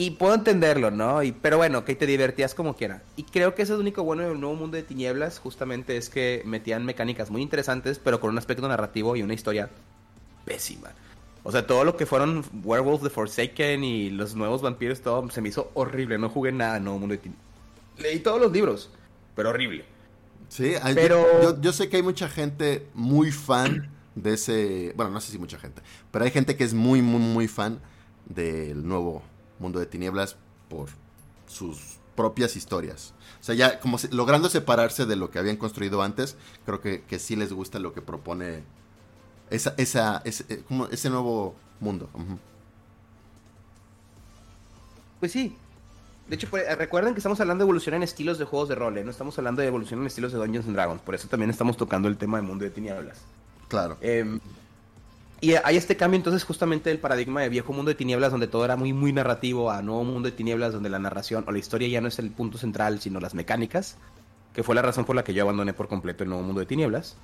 Y 0.00 0.12
puedo 0.12 0.34
entenderlo, 0.34 0.90
¿no? 0.90 1.22
Y, 1.22 1.32
pero 1.32 1.58
bueno, 1.58 1.84
que 1.84 1.94
te 1.94 2.06
divertías 2.06 2.54
como 2.54 2.74
quiera. 2.74 3.02
Y 3.16 3.24
creo 3.24 3.54
que 3.54 3.60
eso 3.60 3.74
es 3.74 3.76
lo 3.76 3.82
único 3.82 4.02
bueno 4.02 4.22
del 4.22 4.40
nuevo 4.40 4.56
mundo 4.56 4.78
de 4.78 4.82
tinieblas, 4.82 5.38
justamente 5.38 5.98
es 5.98 6.08
que 6.08 6.40
metían 6.46 6.86
mecánicas 6.86 7.30
muy 7.30 7.42
interesantes, 7.42 7.98
pero 7.98 8.18
con 8.18 8.30
un 8.30 8.38
aspecto 8.38 8.66
narrativo 8.66 9.14
y 9.14 9.22
una 9.22 9.34
historia 9.34 9.68
pésima. 10.46 10.88
O 11.42 11.52
sea, 11.52 11.66
todo 11.66 11.84
lo 11.84 11.98
que 11.98 12.06
fueron 12.06 12.42
Werewolf 12.64 13.02
the 13.02 13.10
Forsaken 13.10 13.84
y 13.84 14.08
los 14.08 14.34
nuevos 14.34 14.62
vampiros, 14.62 15.02
todo 15.02 15.28
se 15.28 15.42
me 15.42 15.50
hizo 15.50 15.70
horrible. 15.74 16.16
No 16.16 16.30
jugué 16.30 16.50
nada 16.50 16.80
Nuevo 16.80 17.00
Mundo 17.00 17.12
de 17.12 17.18
Tinieblas. 17.18 17.46
Leí 17.98 18.20
todos 18.20 18.40
los 18.40 18.50
libros, 18.52 18.88
pero 19.36 19.50
horrible. 19.50 19.84
Sí, 20.48 20.76
pero... 20.94 21.42
Yo, 21.42 21.60
yo, 21.60 21.74
sé 21.74 21.90
que 21.90 21.98
hay 21.98 22.02
mucha 22.02 22.30
gente 22.30 22.86
muy 22.94 23.32
fan 23.32 23.90
de 24.14 24.32
ese... 24.32 24.94
Bueno, 24.96 25.10
no 25.10 25.20
sé 25.20 25.30
si 25.30 25.38
mucha 25.38 25.58
gente, 25.58 25.82
pero 26.10 26.24
hay 26.24 26.30
gente 26.30 26.56
que 26.56 26.64
es 26.64 26.72
muy, 26.72 27.02
muy, 27.02 27.20
muy 27.20 27.48
fan 27.48 27.80
del 28.24 28.88
nuevo 28.88 29.22
Mundo 29.60 29.78
de 29.78 29.86
Tinieblas 29.86 30.36
por 30.68 30.88
sus 31.46 32.00
propias 32.16 32.56
historias. 32.56 33.14
O 33.40 33.44
sea, 33.44 33.54
ya 33.54 33.80
como 33.80 33.98
logrando 34.10 34.48
separarse 34.48 35.06
de 35.06 35.16
lo 35.16 35.30
que 35.30 35.38
habían 35.38 35.56
construido 35.56 36.02
antes, 36.02 36.36
creo 36.66 36.80
que, 36.80 37.02
que 37.02 37.18
sí 37.18 37.36
les 37.36 37.52
gusta 37.52 37.78
lo 37.78 37.92
que 37.94 38.02
propone 38.02 38.62
esa, 39.50 39.74
esa, 39.76 40.22
ese, 40.24 40.44
eh, 40.48 40.62
como 40.66 40.86
ese 40.86 41.10
nuevo 41.10 41.54
mundo. 41.80 42.08
Pues 45.18 45.32
sí. 45.32 45.56
De 46.28 46.36
hecho, 46.36 46.48
pues, 46.48 46.64
recuerden 46.78 47.14
que 47.14 47.18
estamos 47.18 47.40
hablando 47.40 47.62
de 47.62 47.66
evolución 47.66 47.94
en 47.96 48.02
estilos 48.02 48.38
de 48.38 48.44
juegos 48.44 48.68
de 48.68 48.76
rol, 48.76 48.96
¿eh? 48.98 49.04
no 49.04 49.10
estamos 49.10 49.36
hablando 49.38 49.62
de 49.62 49.68
evolución 49.68 50.00
en 50.00 50.06
estilos 50.06 50.32
de 50.32 50.38
Dungeons 50.38 50.66
and 50.66 50.76
Dragons. 50.76 51.02
Por 51.02 51.14
eso 51.14 51.26
también 51.26 51.50
estamos 51.50 51.76
tocando 51.76 52.08
el 52.08 52.16
tema 52.16 52.38
de 52.38 52.42
Mundo 52.42 52.64
de 52.64 52.70
Tinieblas. 52.70 53.18
Claro. 53.68 53.96
Eh, 54.00 54.38
y 55.40 55.54
hay 55.54 55.76
este 55.76 55.96
cambio 55.96 56.16
entonces 56.16 56.44
justamente 56.44 56.90
del 56.90 56.98
paradigma 56.98 57.40
de 57.40 57.48
viejo 57.48 57.72
mundo 57.72 57.90
de 57.90 57.94
tinieblas 57.94 58.30
donde 58.30 58.46
todo 58.46 58.64
era 58.64 58.76
muy 58.76 58.92
muy 58.92 59.12
narrativo 59.12 59.70
a 59.70 59.82
nuevo 59.82 60.04
mundo 60.04 60.28
de 60.28 60.36
tinieblas 60.36 60.72
donde 60.72 60.90
la 60.90 60.98
narración 60.98 61.44
o 61.46 61.52
la 61.52 61.58
historia 61.58 61.88
ya 61.88 62.00
no 62.00 62.08
es 62.08 62.18
el 62.18 62.30
punto 62.30 62.58
central 62.58 63.00
sino 63.00 63.20
las 63.20 63.34
mecánicas, 63.34 63.96
que 64.54 64.62
fue 64.62 64.74
la 64.74 64.82
razón 64.82 65.04
por 65.04 65.16
la 65.16 65.24
que 65.24 65.34
yo 65.34 65.42
abandoné 65.42 65.72
por 65.72 65.88
completo 65.88 66.24
el 66.24 66.30
nuevo 66.30 66.44
mundo 66.44 66.60
de 66.60 66.66
tinieblas. 66.66 67.16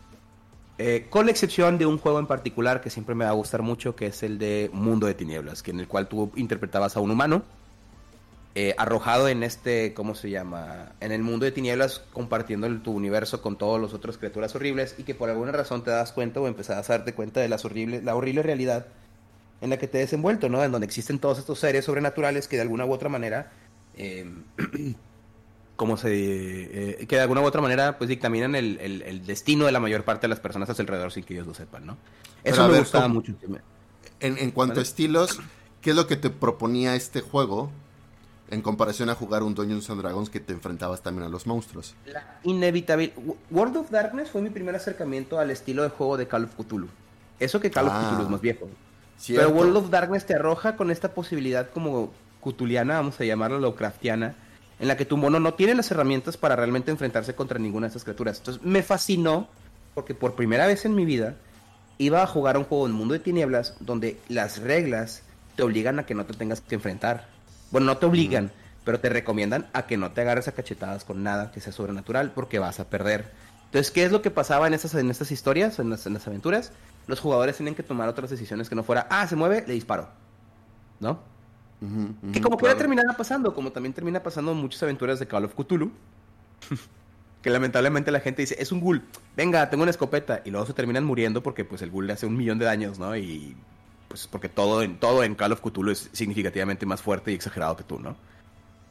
Eh, 0.78 1.06
con 1.08 1.24
la 1.24 1.32
excepción 1.32 1.78
de 1.78 1.86
un 1.86 1.96
juego 1.96 2.18
en 2.18 2.26
particular 2.26 2.82
que 2.82 2.90
siempre 2.90 3.14
me 3.14 3.24
va 3.24 3.30
a 3.30 3.34
gustar 3.34 3.62
mucho, 3.62 3.96
que 3.96 4.08
es 4.08 4.22
el 4.22 4.38
de 4.38 4.68
Mundo 4.74 5.06
de 5.06 5.14
Tinieblas, 5.14 5.62
que 5.62 5.70
en 5.70 5.80
el 5.80 5.88
cual 5.88 6.06
tú 6.06 6.30
interpretabas 6.36 6.98
a 6.98 7.00
un 7.00 7.10
humano 7.10 7.44
eh, 8.58 8.74
arrojado 8.78 9.28
en 9.28 9.42
este, 9.42 9.92
¿cómo 9.92 10.14
se 10.14 10.30
llama? 10.30 10.92
En 11.00 11.12
el 11.12 11.22
mundo 11.22 11.44
de 11.44 11.52
tinieblas, 11.52 12.02
compartiendo 12.14 12.66
tu 12.78 12.90
universo 12.90 13.42
con 13.42 13.58
todos 13.58 13.78
los 13.78 13.92
otros 13.92 14.16
criaturas 14.16 14.54
horribles 14.54 14.94
y 14.96 15.02
que 15.02 15.14
por 15.14 15.28
alguna 15.28 15.52
razón 15.52 15.84
te 15.84 15.90
das 15.90 16.10
cuenta 16.10 16.40
o 16.40 16.46
empezás 16.46 16.88
a 16.88 16.96
darte 16.96 17.12
cuenta 17.12 17.40
de 17.40 17.50
las 17.50 17.66
horribles, 17.66 18.02
la 18.02 18.16
horrible 18.16 18.42
realidad 18.42 18.86
en 19.60 19.68
la 19.68 19.76
que 19.76 19.88
te 19.88 19.98
he 19.98 20.00
desenvuelto, 20.00 20.48
¿no? 20.48 20.64
En 20.64 20.72
donde 20.72 20.86
existen 20.86 21.18
todos 21.18 21.38
estos 21.38 21.58
seres 21.58 21.84
sobrenaturales 21.84 22.48
que 22.48 22.56
de 22.56 22.62
alguna 22.62 22.86
u 22.86 22.92
otra 22.94 23.10
manera, 23.10 23.52
em, 23.94 24.44
como 25.76 25.98
se, 25.98 26.12
eh, 26.14 27.06
que 27.06 27.16
de 27.16 27.20
alguna 27.20 27.42
u 27.42 27.44
otra 27.44 27.60
manera, 27.60 27.98
pues 27.98 28.08
dictaminan 28.08 28.54
el, 28.54 29.22
destino 29.26 29.66
de 29.66 29.72
la 29.72 29.80
mayor 29.80 30.04
parte 30.04 30.22
de 30.22 30.28
las 30.28 30.40
personas 30.40 30.70
a 30.70 30.74
su 30.74 30.80
alrededor 30.80 31.12
sin 31.12 31.24
que 31.24 31.34
ellos 31.34 31.46
lo 31.46 31.52
sepan, 31.52 31.84
¿no? 31.84 31.98
Eso 32.42 32.66
me 32.68 32.78
gustaba 32.78 33.06
mucho. 33.08 33.34
En, 34.18 34.38
en 34.38 34.50
cuanto 34.50 34.80
a 34.80 34.82
estilos, 34.82 35.40
¿qué 35.82 35.90
es 35.90 35.96
lo 35.96 36.06
que 36.06 36.16
te 36.16 36.30
proponía 36.30 36.94
este 36.94 37.20
juego? 37.20 37.70
En 38.50 38.62
comparación 38.62 39.10
a 39.10 39.14
jugar 39.14 39.42
un 39.42 39.54
Dungeons 39.54 39.90
and 39.90 40.00
Dragons 40.00 40.30
que 40.30 40.40
te 40.40 40.52
enfrentabas 40.52 41.02
también 41.02 41.26
a 41.26 41.28
los 41.28 41.46
monstruos. 41.46 41.94
La 42.06 42.38
inevitable. 42.44 43.12
World 43.50 43.76
of 43.78 43.90
Darkness 43.90 44.30
fue 44.30 44.42
mi 44.42 44.50
primer 44.50 44.74
acercamiento 44.76 45.38
al 45.38 45.50
estilo 45.50 45.82
de 45.82 45.88
juego 45.88 46.16
de 46.16 46.28
Call 46.28 46.44
of 46.44 46.54
Cthulhu. 46.54 46.88
Eso 47.40 47.60
que 47.60 47.70
Call 47.70 47.86
of 47.86 47.92
ah, 47.94 48.08
Cthulhu 48.08 48.22
es 48.22 48.30
más 48.30 48.40
viejo. 48.40 48.68
Pero 49.26 49.48
World 49.50 49.76
of 49.76 49.90
Darkness 49.90 50.26
te 50.26 50.34
arroja 50.34 50.76
con 50.76 50.90
esta 50.90 51.14
posibilidad 51.14 51.70
como 51.70 52.12
cutuliana, 52.40 52.94
vamos 52.96 53.20
a 53.20 53.24
llamarla 53.24 53.58
Lovecraftiana, 53.58 54.36
en 54.78 54.88
la 54.88 54.96
que 54.96 55.04
tu 55.04 55.16
mono 55.16 55.40
no 55.40 55.54
tiene 55.54 55.74
las 55.74 55.90
herramientas 55.90 56.36
para 56.36 56.54
realmente 56.54 56.90
enfrentarse 56.90 57.34
contra 57.34 57.58
ninguna 57.58 57.86
de 57.86 57.88
estas 57.88 58.04
criaturas. 58.04 58.38
Entonces 58.38 58.62
me 58.62 58.82
fascinó 58.82 59.48
porque 59.94 60.14
por 60.14 60.34
primera 60.34 60.66
vez 60.66 60.84
en 60.84 60.94
mi 60.94 61.04
vida 61.04 61.36
iba 61.98 62.22
a 62.22 62.26
jugar 62.26 62.58
un 62.58 62.64
juego 62.64 62.86
en 62.86 62.92
mundo 62.92 63.14
de 63.14 63.20
tinieblas 63.20 63.74
donde 63.80 64.20
las 64.28 64.58
reglas 64.58 65.22
te 65.56 65.62
obligan 65.62 65.98
a 65.98 66.04
que 66.04 66.14
no 66.14 66.26
te 66.26 66.34
tengas 66.34 66.60
que 66.60 66.74
enfrentar 66.74 67.35
bueno, 67.70 67.86
no 67.86 67.96
te 67.98 68.06
obligan, 68.06 68.52
pero 68.84 69.00
te 69.00 69.08
recomiendan 69.08 69.66
a 69.72 69.86
que 69.86 69.96
no 69.96 70.12
te 70.12 70.20
agarres 70.20 70.48
a 70.48 70.52
cachetadas 70.52 71.04
con 71.04 71.22
nada 71.22 71.50
que 71.52 71.60
sea 71.60 71.72
sobrenatural 71.72 72.32
porque 72.32 72.58
vas 72.58 72.80
a 72.80 72.88
perder. 72.88 73.32
Entonces, 73.66 73.90
¿qué 73.90 74.04
es 74.04 74.12
lo 74.12 74.22
que 74.22 74.30
pasaba 74.30 74.66
en 74.66 74.74
estas, 74.74 74.94
en 74.94 75.10
estas 75.10 75.30
historias, 75.30 75.78
en 75.78 75.90
las, 75.90 76.26
aventuras? 76.26 76.72
Los 77.06 77.20
jugadores 77.20 77.56
tienen 77.56 77.74
que 77.74 77.82
tomar 77.82 78.08
otras 78.08 78.30
decisiones 78.30 78.68
que 78.68 78.74
no 78.74 78.82
fuera, 78.82 79.06
ah, 79.10 79.26
se 79.26 79.36
mueve, 79.36 79.64
le 79.66 79.74
disparo. 79.74 80.08
¿No? 81.00 81.20
que 82.32 82.40
como 82.40 82.56
puede 82.56 82.74
terminar 82.74 83.04
pasando, 83.18 83.54
como 83.54 83.70
también 83.70 83.92
termina 83.92 84.22
pasando 84.22 84.52
en 84.52 84.58
muchas 84.58 84.82
aventuras 84.82 85.18
de 85.18 85.26
Call 85.26 85.44
of 85.44 85.54
Cthulhu. 85.54 85.92
que 87.42 87.50
lamentablemente 87.50 88.10
la 88.10 88.20
gente 88.20 88.42
dice, 88.42 88.56
es 88.58 88.72
un 88.72 88.80
ghoul, 88.80 89.02
venga, 89.36 89.68
tengo 89.68 89.82
una 89.82 89.90
escopeta. 89.90 90.42
Y 90.44 90.50
luego 90.50 90.66
se 90.66 90.72
terminan 90.72 91.04
muriendo 91.04 91.42
porque 91.42 91.64
pues 91.64 91.82
el 91.82 91.90
ghoul 91.90 92.06
le 92.06 92.14
hace 92.14 92.26
un 92.26 92.36
millón 92.36 92.58
de 92.58 92.64
daños, 92.64 92.98
¿no? 92.98 93.16
Y 93.16 93.56
pues 94.16 94.28
porque 94.28 94.48
todo 94.48 94.82
en, 94.82 94.98
todo 94.98 95.22
en 95.22 95.34
Call 95.34 95.52
of 95.52 95.60
Cthulhu 95.60 95.90
es 95.90 96.08
significativamente 96.12 96.86
más 96.86 97.02
fuerte 97.02 97.32
y 97.32 97.34
exagerado 97.34 97.76
que 97.76 97.84
tú, 97.84 97.98
¿no? 97.98 98.16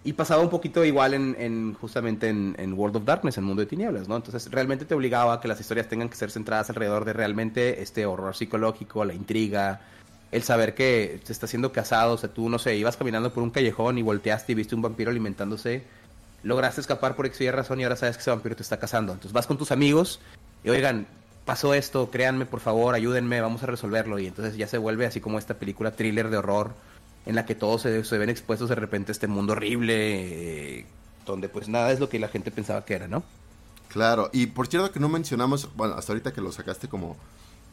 Y 0.03 0.13
pasaba 0.13 0.43
un 0.43 0.51
poquito 0.51 0.86
igual 0.86 1.15
en, 1.15 1.73
justamente 1.73 2.30
en, 2.30 2.73
World 2.73 2.97
of 2.97 3.05
Darkness, 3.05 3.39
en 3.39 3.43
Mundo 3.43 3.61
de 3.61 3.65
Tinieblas, 3.65 4.07
¿no? 4.07 4.15
Entonces 4.17 4.51
realmente 4.51 4.86
te 4.86 4.93
obligaba 4.93 5.34
a 5.34 5.41
que 5.41 5.47
las 5.47 5.59
historias 5.59 5.89
tengan 5.89 6.09
que 6.09 6.15
ser 6.15 6.30
centradas 6.30 6.69
alrededor 6.69 7.05
de 7.05 7.13
realmente 7.13 7.82
este 7.82 8.05
horror 8.05 8.36
psicológico, 8.36 9.03
la 9.03 9.15
intriga, 9.15 9.82
el 10.32 10.43
saber 10.43 10.76
que 10.76 11.19
se 11.23 11.34
está 11.34 11.47
siendo 11.47 11.71
casado, 11.71 12.13
o 12.13 12.17
sea, 12.19 12.32
tú, 12.32 12.49
no 12.49 12.59
sé, 12.59 12.76
ibas 12.76 12.97
caminando 12.97 13.34
por 13.34 13.41
un 13.41 13.49
callejón 13.49 13.97
y 13.97 14.03
volteaste 14.03 14.51
y 14.51 14.55
viste 14.55 14.76
un 14.76 14.84
vampiro 14.84 15.09
alimentándose, 15.09 15.84
lograste 16.43 16.82
escapar 16.82 17.15
por 17.15 17.26
X 17.26 17.51
razón 17.51 17.80
y 17.80 17.84
ahora 17.84 17.95
sabes 17.95 18.15
que 18.15 18.21
ese 18.21 18.30
vampiro 18.30 18.55
te 18.55 18.61
está 18.61 18.78
casando. 18.78 19.11
Entonces 19.11 19.34
vas 19.34 19.47
con 19.47 19.57
tus 19.57 19.71
amigos 19.71 20.19
y, 20.63 20.69
oigan, 20.69 21.07
pasó 21.45 21.73
esto, 21.73 22.09
créanme, 22.09 22.45
por 22.45 22.59
favor, 22.59 22.95
ayúdenme, 22.95 23.39
vamos 23.39 23.63
a 23.63 23.67
resolverlo. 23.67 24.19
Y 24.19 24.27
entonces 24.27 24.57
ya 24.57 24.67
se 24.67 24.77
vuelve 24.77 25.05
así 25.05 25.21
como 25.21 25.39
esta 25.39 25.53
película 25.53 25.91
thriller 25.91 26.29
de 26.29 26.37
horror 26.37 26.73
en 27.25 27.35
la 27.35 27.45
que 27.45 27.55
todos 27.55 27.81
se, 27.81 28.17
ven 28.17 28.29
expuestos 28.29 28.69
de 28.69 28.75
repente 28.75 29.11
a 29.11 29.13
este 29.13 29.27
mundo 29.27 29.53
horrible, 29.53 30.79
eh, 30.79 30.85
donde 31.25 31.49
pues 31.49 31.67
nada 31.67 31.91
es 31.91 31.99
lo 31.99 32.09
que 32.09 32.19
la 32.19 32.27
gente 32.27 32.51
pensaba 32.51 32.85
que 32.85 32.93
era, 32.93 33.07
¿no? 33.07 33.23
Claro, 33.89 34.29
y 34.33 34.47
por 34.47 34.67
cierto 34.67 34.91
que 34.91 34.99
no 34.99 35.09
mencionamos, 35.09 35.69
bueno, 35.75 35.95
hasta 35.95 36.11
ahorita 36.11 36.33
que 36.33 36.41
lo 36.41 36.51
sacaste 36.51 36.87
como 36.87 37.15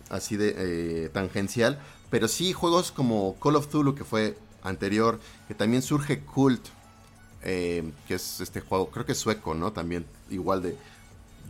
así 0.08 0.36
de 0.36 0.54
eh, 0.56 1.08
tangencial, 1.08 1.78
pero 2.10 2.28
sí 2.28 2.52
juegos 2.52 2.92
como 2.92 3.36
Call 3.40 3.56
of 3.56 3.66
Cthulhu, 3.66 3.94
que 3.94 4.04
fue 4.04 4.38
anterior, 4.62 5.18
que 5.48 5.54
también 5.54 5.82
surge 5.82 6.20
Cult, 6.20 6.64
eh, 7.42 7.90
que 8.06 8.14
es 8.14 8.40
este 8.40 8.60
juego, 8.60 8.88
creo 8.90 9.04
que 9.04 9.12
es 9.12 9.18
sueco, 9.18 9.54
¿no? 9.54 9.72
También 9.72 10.06
igual 10.30 10.62
de, 10.62 10.76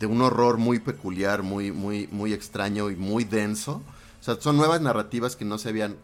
de 0.02 0.08
un 0.08 0.20
horror 0.20 0.58
muy 0.58 0.80
peculiar, 0.80 1.44
muy, 1.44 1.70
muy, 1.70 2.08
muy 2.10 2.32
extraño 2.32 2.90
y 2.90 2.96
muy 2.96 3.22
denso. 3.22 3.80
O 4.20 4.24
sea, 4.24 4.36
son 4.40 4.56
nuevas 4.56 4.80
narrativas 4.80 5.36
que 5.36 5.44
no 5.44 5.58
se 5.58 5.68
habían, 5.68 5.96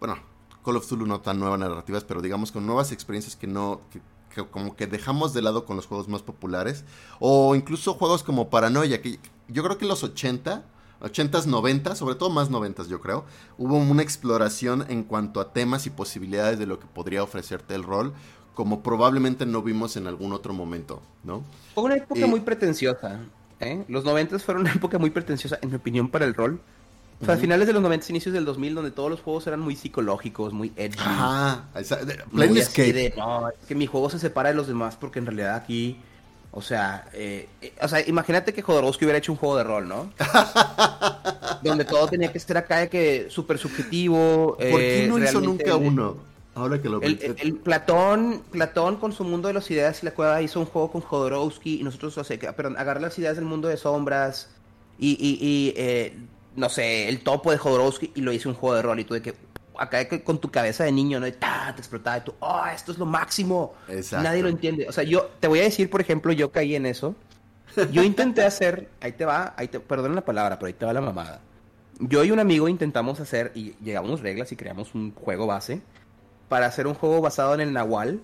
bueno, 0.00 0.18
Call 0.64 0.76
of 0.76 0.86
Cthulhu 0.86 1.06
no 1.06 1.20
tan 1.20 1.38
nuevas 1.38 1.60
narrativas, 1.60 2.02
pero 2.02 2.20
digamos 2.20 2.50
con 2.50 2.66
nuevas 2.66 2.90
experiencias 2.90 3.36
que 3.36 3.46
no, 3.46 3.80
que, 3.92 4.44
como 4.44 4.74
que 4.74 4.88
dejamos 4.88 5.34
de 5.34 5.42
lado 5.42 5.66
con 5.66 5.76
los 5.76 5.86
juegos 5.86 6.08
más 6.08 6.22
populares. 6.22 6.84
O 7.20 7.54
incluso 7.54 7.94
juegos 7.94 8.24
como 8.24 8.50
Paranoia, 8.50 9.00
que 9.00 9.20
yo 9.46 9.62
creo 9.62 9.78
que 9.78 9.84
en 9.84 9.90
los 9.90 10.02
80, 10.02 10.64
80s, 11.00 11.46
90, 11.46 11.94
sobre 11.94 12.16
todo 12.16 12.30
más 12.30 12.50
90 12.50 12.88
yo 12.88 13.00
creo, 13.00 13.24
hubo 13.56 13.76
una 13.76 14.02
exploración 14.02 14.84
en 14.88 15.04
cuanto 15.04 15.40
a 15.40 15.52
temas 15.52 15.86
y 15.86 15.90
posibilidades 15.90 16.58
de 16.58 16.66
lo 16.66 16.80
que 16.80 16.86
podría 16.86 17.22
ofrecerte 17.22 17.76
el 17.76 17.84
rol, 17.84 18.14
como 18.52 18.82
probablemente 18.82 19.46
no 19.46 19.62
vimos 19.62 19.96
en 19.96 20.08
algún 20.08 20.32
otro 20.32 20.52
momento, 20.54 21.02
¿no? 21.22 21.44
Fue 21.74 21.84
una 21.84 21.94
época 21.94 22.26
muy 22.26 22.40
pretenciosa. 22.40 23.20
¿Eh? 23.60 23.84
Los 23.88 24.04
90 24.04 24.38
fueron 24.38 24.62
una 24.62 24.72
época 24.72 24.98
muy 24.98 25.10
pretenciosa, 25.10 25.58
en 25.62 25.70
mi 25.70 25.76
opinión, 25.76 26.08
para 26.08 26.24
el 26.24 26.34
rol. 26.34 26.60
O 27.20 27.24
sea, 27.24 27.34
a 27.34 27.38
finales 27.38 27.66
de 27.66 27.72
los 27.72 27.82
90, 27.82 28.06
inicios 28.10 28.34
del 28.34 28.44
2000, 28.44 28.74
donde 28.74 28.90
todos 28.90 29.08
los 29.08 29.20
juegos 29.20 29.46
eran 29.46 29.60
muy 29.60 29.76
psicológicos, 29.76 30.52
muy 30.52 30.72
edgy. 30.76 30.98
Ajá, 30.98 31.64
Planescape. 32.32 33.14
no, 33.16 33.48
es 33.48 33.54
que 33.66 33.74
mi 33.74 33.86
juego 33.86 34.10
se 34.10 34.18
separa 34.18 34.50
de 34.50 34.54
los 34.56 34.66
demás 34.66 34.96
porque 34.96 35.20
en 35.20 35.26
realidad 35.26 35.54
aquí, 35.54 35.96
o 36.50 36.60
sea, 36.60 37.08
eh, 37.12 37.48
eh, 37.62 37.72
o 37.80 37.88
sea, 37.88 38.06
imagínate 38.06 38.52
que 38.52 38.62
Jodorowsky 38.62 39.04
hubiera 39.04 39.18
hecho 39.18 39.32
un 39.32 39.38
juego 39.38 39.56
de 39.56 39.64
rol, 39.64 39.88
¿no? 39.88 40.12
donde 41.62 41.84
todo 41.84 42.08
tenía 42.08 42.32
que 42.32 42.40
ser 42.40 42.58
acá 42.58 42.78
de 42.78 42.88
que 42.88 43.28
súper 43.30 43.58
subjetivo. 43.58 44.56
¿Por 44.58 44.80
qué 44.80 45.06
no 45.08 45.18
hizo 45.18 45.40
nunca 45.40 45.76
uno? 45.76 46.33
Ahora 46.54 46.80
que 46.80 46.88
lo 46.88 47.02
el, 47.02 47.18
el, 47.38 47.54
Platón, 47.56 48.42
Platón 48.50 48.96
con 48.96 49.12
su 49.12 49.24
mundo 49.24 49.48
de 49.48 49.54
las 49.54 49.68
ideas 49.70 50.02
y 50.02 50.06
la 50.06 50.14
cueva 50.14 50.40
hizo 50.40 50.60
un 50.60 50.66
juego 50.66 50.92
con 50.92 51.00
Jodorowsky 51.00 51.80
y 51.80 51.82
nosotros, 51.82 52.16
o 52.16 52.22
sea, 52.22 52.38
perdón, 52.54 52.76
agarrar 52.76 53.02
las 53.02 53.18
ideas 53.18 53.34
del 53.34 53.44
mundo 53.44 53.66
de 53.66 53.76
sombras 53.76 54.50
y, 54.98 55.12
y, 55.12 55.44
y 55.44 55.74
eh, 55.76 56.16
no 56.54 56.68
sé, 56.68 57.08
el 57.08 57.24
topo 57.24 57.50
de 57.50 57.58
Jodorowsky 57.58 58.12
y 58.14 58.20
lo 58.20 58.32
hice 58.32 58.48
un 58.48 58.54
juego 58.54 58.76
de 58.76 58.82
rol 58.82 59.00
y 59.00 59.04
tú 59.04 59.14
de 59.14 59.22
que 59.22 59.34
acá 59.76 60.06
con 60.22 60.38
tu 60.38 60.50
cabeza 60.50 60.84
de 60.84 60.92
niño, 60.92 61.20
¿no? 61.20 61.26
Y 61.26 61.32
te 61.32 61.46
explotaba 61.76 62.18
y 62.18 62.20
tú, 62.22 62.34
oh, 62.40 62.62
esto 62.72 62.92
es 62.92 62.98
lo 62.98 63.06
máximo. 63.06 63.74
Nadie 64.12 64.42
lo 64.42 64.48
entiende. 64.48 64.88
O 64.88 64.92
sea, 64.92 65.04
yo 65.04 65.30
te 65.40 65.48
voy 65.48 65.60
a 65.60 65.62
decir, 65.62 65.90
por 65.90 66.00
ejemplo, 66.00 66.32
yo 66.32 66.50
caí 66.50 66.74
en 66.74 66.86
eso. 66.86 67.14
Yo 67.90 68.02
intenté 68.02 68.42
hacer, 68.46 68.88
ahí 69.00 69.12
te 69.12 69.24
va, 69.24 69.54
ahí 69.56 69.68
te, 69.68 69.80
perdón 69.80 70.14
la 70.14 70.24
palabra, 70.24 70.58
pero 70.58 70.68
ahí 70.68 70.74
te 70.74 70.86
va 70.86 70.92
la 70.92 71.00
mamada. 71.00 71.40
Yo 71.98 72.24
y 72.24 72.30
un 72.30 72.40
amigo 72.40 72.68
intentamos 72.68 73.20
hacer, 73.20 73.52
y 73.54 73.74
llegamos 73.82 74.20
reglas 74.20 74.50
y 74.52 74.56
creamos 74.56 74.94
un 74.94 75.12
juego 75.14 75.46
base, 75.46 75.80
para 76.48 76.66
hacer 76.66 76.86
un 76.86 76.94
juego 76.94 77.20
basado 77.20 77.54
en 77.54 77.60
el 77.60 77.72
Nahual, 77.72 78.20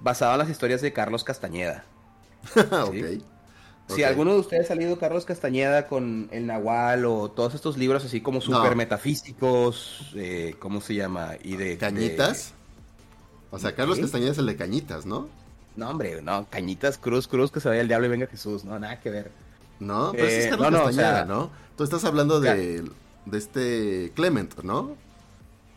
basado 0.00 0.32
en 0.32 0.38
las 0.38 0.50
historias 0.50 0.82
de 0.82 0.92
Carlos 0.92 1.24
Castañeda. 1.24 1.84
¿Sí? 2.92 3.22
Si 3.88 4.02
alguno 4.02 4.32
de 4.32 4.40
ustedes 4.40 4.70
ha 4.70 4.74
leído 4.74 4.98
Carlos 4.98 5.26
Castañeda 5.26 5.86
con 5.86 6.28
El 6.32 6.46
Nahual 6.46 7.04
o 7.04 7.30
todos 7.30 7.54
estos 7.54 7.76
libros 7.76 8.04
así 8.04 8.20
como 8.20 8.40
super 8.40 8.76
metafísicos, 8.76 10.12
eh, 10.16 10.56
¿cómo 10.58 10.80
se 10.80 10.94
llama? 10.94 11.32
Y 11.42 11.56
de... 11.56 11.76
¿Cañitas? 11.76 12.54
O 13.50 13.58
sea, 13.58 13.74
Carlos 13.74 13.98
Castañeda 13.98 14.32
es 14.32 14.38
el 14.38 14.46
de 14.46 14.56
Cañitas, 14.56 15.04
¿no? 15.04 15.28
No, 15.76 15.90
hombre, 15.90 16.22
no, 16.22 16.46
Cañitas, 16.48 16.98
Cruz, 16.98 17.28
Cruz, 17.28 17.50
que 17.50 17.60
se 17.60 17.68
vaya 17.68 17.82
el 17.82 17.88
diablo 17.88 18.06
y 18.06 18.10
venga 18.10 18.26
Jesús, 18.26 18.64
no, 18.64 18.78
nada 18.78 19.00
que 19.00 19.10
ver. 19.10 19.30
No, 19.80 20.12
pero 20.12 20.28
es 20.28 20.46
eh, 20.46 20.50
Carlos 20.50 20.70
Castañeda, 20.70 21.24
¿no? 21.26 21.50
Tú 21.76 21.84
estás 21.84 22.04
hablando 22.04 22.40
de, 22.40 22.84
de 23.26 23.38
este 23.38 24.12
Clement, 24.14 24.62
¿no? 24.62 24.96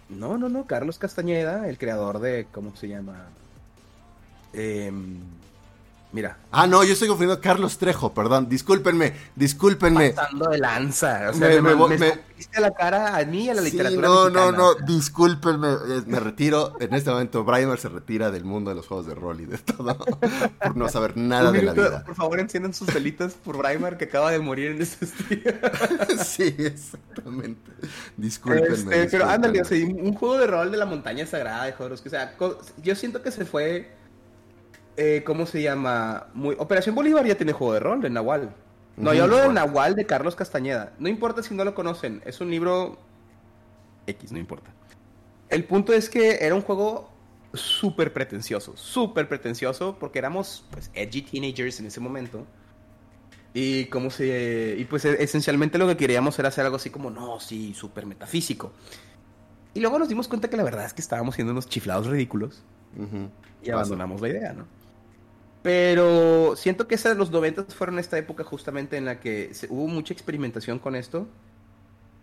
No, 0.09 0.37
no, 0.37 0.49
no, 0.49 0.65
Carlos 0.65 0.99
Castañeda, 0.99 1.67
el 1.67 1.77
creador 1.77 2.19
de, 2.19 2.47
¿cómo 2.51 2.75
se 2.75 2.87
llama? 2.87 3.25
Eh, 4.53 4.91
Mira. 6.13 6.37
Ah, 6.51 6.65
no, 6.67 6.83
yo 6.85 6.93
estoy 6.93 7.09
confundiendo 7.09 7.41
Carlos 7.41 7.77
Trejo, 7.77 8.13
perdón. 8.13 8.47
Discúlpenme, 8.47 9.13
discúlpenme. 9.35 10.11
Pasando 10.11 10.49
de 10.49 10.57
lanza. 10.57 11.29
O 11.29 11.33
sea, 11.33 11.61
me, 11.61 11.75
me, 11.75 11.97
me, 11.97 12.13
la 12.59 12.71
cara 12.71 13.17
a 13.17 13.25
mí 13.25 13.45
y 13.45 13.49
a 13.49 13.53
la 13.53 13.61
literatura. 13.61 14.07
No, 14.07 14.29
no, 14.29 14.53
no, 14.53 14.73
discúlpenme. 14.75 15.67
Me 16.05 16.19
retiro. 16.21 16.77
En 16.79 16.93
este 16.93 17.09
momento, 17.09 17.43
Brimer 17.43 17.77
se 17.77 17.89
retira 17.89 18.31
del 18.31 18.45
mundo 18.45 18.69
de 18.69 18.77
los 18.77 18.87
juegos 18.87 19.05
de 19.05 19.15
rol 19.15 19.41
y 19.41 19.45
de 19.45 19.57
todo. 19.57 19.97
por 20.61 20.77
no 20.77 20.87
saber 20.87 21.17
nada 21.17 21.51
de 21.51 21.61
la 21.61 21.73
vida. 21.73 22.03
Por 22.05 22.15
favor, 22.15 22.39
enciendan 22.39 22.73
sus 22.73 22.91
velitas 22.93 23.33
por 23.33 23.57
Brimer 23.57 23.97
que 23.97 24.05
acaba 24.05 24.31
de 24.31 24.39
morir 24.39 24.71
en 24.71 24.81
estos 24.81 25.11
días. 25.27 25.55
sí, 26.25 26.55
exactamente. 26.57 27.69
Discúlpenme. 28.15 29.03
Este, 29.03 29.07
pero 29.17 29.29
ándale, 29.29 29.61
o 29.61 29.65
sea, 29.65 29.85
un 29.85 30.13
juego 30.13 30.37
de 30.37 30.47
rol 30.47 30.71
de 30.71 30.77
la 30.77 30.85
montaña 30.85 31.25
sagrada 31.25 31.65
de 31.65 31.73
juegos. 31.73 32.01
O 32.05 32.09
sea, 32.09 32.33
yo 32.81 32.95
siento 32.95 33.21
que 33.21 33.31
se 33.31 33.43
fue 33.43 33.96
eh, 34.97 35.23
¿cómo 35.23 35.45
se 35.45 35.61
llama? 35.61 36.27
Muy... 36.33 36.55
Operación 36.57 36.95
Bolívar 36.95 37.25
ya 37.25 37.35
tiene 37.35 37.53
juego 37.53 37.73
de 37.73 37.79
rol 37.79 38.01
de 38.01 38.09
Nahual. 38.09 38.53
No, 38.97 39.13
yo 39.13 39.25
hablo 39.25 39.37
de 39.37 39.49
Nahual 39.49 39.95
de 39.95 40.07
Carlos 40.07 40.35
Castañeda. 40.35 40.93
No 40.97 41.07
importa 41.07 41.43
si 41.43 41.53
no 41.53 41.63
lo 41.63 41.75
conocen, 41.75 42.21
es 42.25 42.41
un 42.41 42.49
libro 42.49 42.97
X, 44.07 44.31
no 44.31 44.39
importa. 44.39 44.71
El 45.49 45.65
punto 45.65 45.93
es 45.93 46.09
que 46.09 46.39
era 46.41 46.55
un 46.55 46.61
juego 46.61 47.11
súper 47.53 48.11
pretencioso, 48.11 48.75
súper 48.75 49.29
pretencioso, 49.29 49.97
porque 49.99 50.17
éramos 50.17 50.65
pues, 50.71 50.89
edgy 50.95 51.21
teenagers 51.21 51.79
en 51.79 51.85
ese 51.85 51.99
momento. 51.99 52.45
Y 53.53 53.85
como 53.85 54.09
se. 54.09 54.75
Y 54.77 54.85
pues 54.85 55.05
esencialmente 55.05 55.77
lo 55.77 55.87
que 55.87 55.95
queríamos 55.95 56.37
era 56.39 56.49
hacer 56.49 56.65
algo 56.65 56.77
así 56.77 56.89
como, 56.89 57.11
no, 57.11 57.39
sí, 57.39 57.73
súper 57.75 58.07
metafísico. 58.07 58.71
Y 59.75 59.79
luego 59.79 59.99
nos 59.99 60.09
dimos 60.09 60.27
cuenta 60.27 60.49
que 60.49 60.57
la 60.57 60.63
verdad 60.63 60.85
es 60.85 60.93
que 60.93 61.01
estábamos 61.01 61.35
siendo 61.35 61.51
unos 61.51 61.69
chiflados 61.69 62.07
ridículos. 62.07 62.63
Y 63.63 63.69
abandonamos 63.69 64.21
la 64.21 64.29
idea, 64.29 64.53
¿no? 64.53 64.76
Pero 65.67 66.55
siento 66.55 66.87
que 66.87 66.95
esa 66.95 67.09
de 67.09 67.15
los 67.15 67.29
90 67.29 67.65
fueron 67.65 67.99
esta 67.99 68.17
época 68.17 68.45
justamente 68.45 68.95
en 68.95 69.03
la 69.03 69.19
que 69.19 69.51
hubo 69.67 69.85
mucha 69.87 70.13
experimentación 70.13 70.79
con 70.79 70.95
esto. 70.95 71.27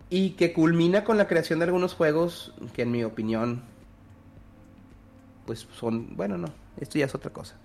Y 0.09 0.31
que 0.31 0.51
culmina 0.51 1.03
con 1.03 1.19
la 1.19 1.27
creación 1.27 1.59
de 1.59 1.65
algunos 1.65 1.93
juegos 1.93 2.55
que 2.73 2.81
en 2.81 2.91
mi 2.91 3.03
opinión, 3.03 3.61
pues 5.45 5.67
son, 5.75 6.15
bueno, 6.17 6.39
no, 6.39 6.47
esto 6.79 6.97
ya 6.97 7.05
es 7.05 7.13
otra 7.13 7.31
cosa. 7.31 7.55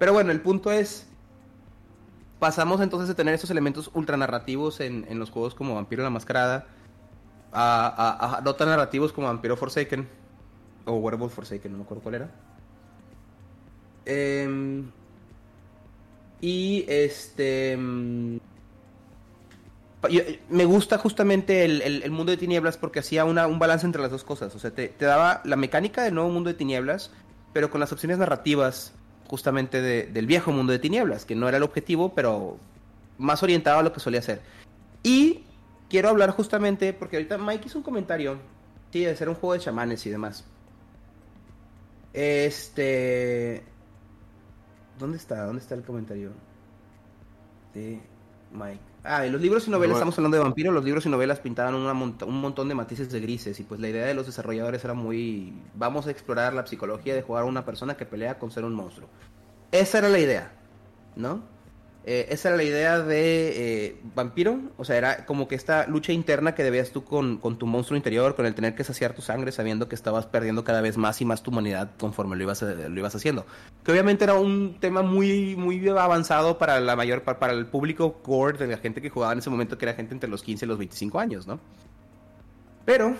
Pero 0.00 0.12
bueno, 0.12 0.32
el 0.32 0.40
punto 0.40 0.72
es, 0.72 1.06
pasamos 2.40 2.80
entonces 2.80 3.06
de 3.06 3.14
tener 3.14 3.32
estos 3.32 3.52
elementos 3.52 3.88
ultranarrativos 3.94 4.80
en, 4.80 5.06
en 5.08 5.20
los 5.20 5.30
juegos 5.30 5.54
como 5.54 5.76
Vampiro 5.76 6.02
la 6.02 6.10
Mascarada, 6.10 6.66
a, 7.52 8.38
a, 8.38 8.40
no 8.40 8.56
tan 8.56 8.68
narrativos 8.68 9.12
como 9.12 9.28
Vampiro 9.28 9.56
Forsaken, 9.56 10.08
o 10.86 10.94
Werewolf 10.94 11.32
Forsaken, 11.32 11.70
no 11.70 11.78
me 11.78 11.84
acuerdo 11.84 12.02
cuál 12.02 12.14
era. 12.16 12.30
Eh, 14.06 14.82
y 16.40 16.84
este. 16.88 17.76
Mm, 17.76 18.38
me 20.48 20.64
gusta 20.64 20.96
justamente 20.96 21.64
el, 21.64 22.10
mundo 22.10 22.30
de 22.30 22.38
tinieblas 22.38 22.78
porque 22.78 23.00
hacía 23.00 23.26
una, 23.26 23.46
un 23.46 23.58
balance 23.58 23.84
entre 23.84 24.00
las 24.00 24.10
dos 24.10 24.24
cosas. 24.24 24.54
O 24.54 24.58
sea, 24.58 24.70
te, 24.70 24.94
daba 24.98 25.42
la 25.44 25.56
mecánica 25.56 26.02
del 26.02 26.14
nuevo 26.14 26.30
mundo 26.30 26.48
de 26.48 26.54
tinieblas, 26.54 27.10
pero 27.52 27.70
con 27.70 27.80
las 27.80 27.92
opciones 27.92 28.16
narrativas 28.16 28.94
justamente 29.26 29.82
del 29.82 30.26
viejo 30.26 30.52
mundo 30.52 30.72
de 30.72 30.78
tinieblas, 30.78 31.24
que 31.24 31.34
no 31.34 31.48
era 31.48 31.58
el 31.58 31.62
objetivo, 31.62 32.14
pero 32.14 32.56
más 33.18 33.42
orientado 33.42 33.78
a 33.78 33.82
lo 33.82 33.92
que 33.92 34.00
solía 34.00 34.22
ser. 34.22 34.40
Y 35.02 35.44
quiero 35.90 36.08
hablar 36.08 36.30
justamente, 36.30 36.92
porque 36.94 37.16
ahorita 37.16 37.36
Mike 37.36 37.66
hizo 37.66 37.78
un 37.78 37.84
comentario, 37.84 38.38
sí, 38.92 39.04
de 39.04 39.14
ser 39.14 39.28
un 39.28 39.34
juego 39.34 39.52
de 39.52 39.60
chamanes 39.60 40.04
y 40.06 40.10
demás. 40.10 40.44
Este. 42.12 43.62
¿Dónde 45.00 45.16
está? 45.16 45.44
¿Dónde 45.44 45.62
está 45.62 45.74
el 45.74 45.82
comentario? 45.82 46.30
De 47.74 48.00
Mike. 48.52 48.80
Ah, 49.02 49.26
y 49.26 49.30
los 49.30 49.40
libros 49.40 49.66
y 49.66 49.70
novelas, 49.70 49.96
estamos 49.96 50.18
hablando 50.18 50.36
de 50.36 50.42
vampiros, 50.42 50.74
los 50.74 50.84
libros 50.84 51.06
y 51.06 51.08
novelas 51.08 51.40
pintaban 51.40 51.74
un 51.74 52.40
montón 52.40 52.68
de 52.68 52.74
matices 52.74 53.10
de 53.10 53.18
grises 53.20 53.58
y 53.58 53.62
pues 53.62 53.80
la 53.80 53.88
idea 53.88 54.04
de 54.04 54.12
los 54.12 54.26
desarrolladores 54.26 54.84
era 54.84 54.92
muy, 54.92 55.54
vamos 55.74 56.06
a 56.06 56.10
explorar 56.10 56.52
la 56.52 56.66
psicología 56.66 57.14
de 57.14 57.22
jugar 57.22 57.44
a 57.44 57.46
una 57.46 57.64
persona 57.64 57.96
que 57.96 58.04
pelea 58.04 58.38
con 58.38 58.50
ser 58.50 58.64
un 58.64 58.74
monstruo. 58.74 59.08
Esa 59.72 59.98
era 59.98 60.10
la 60.10 60.18
idea, 60.18 60.52
¿no? 61.16 61.42
Eh, 62.06 62.28
esa 62.30 62.48
era 62.48 62.56
la 62.56 62.62
idea 62.62 63.00
de 63.00 63.86
eh, 63.86 64.00
Vampiro, 64.14 64.58
o 64.78 64.86
sea, 64.86 64.96
era 64.96 65.26
como 65.26 65.48
que 65.48 65.54
esta 65.54 65.86
lucha 65.86 66.12
interna 66.12 66.54
que 66.54 66.62
debías 66.62 66.92
tú 66.92 67.04
con, 67.04 67.38
tu 67.58 67.66
monstruo 67.66 67.96
interior, 67.96 68.34
con 68.34 68.46
el 68.46 68.54
tener 68.54 68.74
que 68.74 68.84
saciar 68.84 69.12
tu 69.12 69.20
sangre, 69.20 69.52
sabiendo 69.52 69.86
que 69.86 69.94
estabas 69.94 70.24
perdiendo 70.24 70.64
cada 70.64 70.80
vez 70.80 70.96
más 70.96 71.20
y 71.20 71.26
más 71.26 71.42
tu 71.42 71.50
humanidad 71.50 71.90
conforme 71.98 72.36
lo 72.36 72.42
ibas, 72.44 72.62
lo 72.62 72.98
ibas 72.98 73.14
haciendo. 73.14 73.44
Que 73.84 73.92
obviamente 73.92 74.24
era 74.24 74.34
un 74.34 74.78
tema 74.80 75.02
muy, 75.02 75.56
muy 75.56 75.86
avanzado 75.88 76.56
para 76.56 76.80
la 76.80 76.96
mayor 76.96 77.22
para 77.22 77.52
el 77.52 77.66
público 77.66 78.14
core 78.22 78.56
de 78.56 78.66
la 78.66 78.78
gente 78.78 79.02
que 79.02 79.10
jugaba 79.10 79.34
en 79.34 79.40
ese 79.40 79.50
momento, 79.50 79.76
que 79.76 79.84
era 79.84 79.94
gente 79.94 80.14
entre 80.14 80.30
los 80.30 80.42
15 80.42 80.64
y 80.64 80.68
los 80.68 80.78
25 80.78 81.18
años, 81.20 81.46
¿no? 81.46 81.60
Pero 82.86 83.14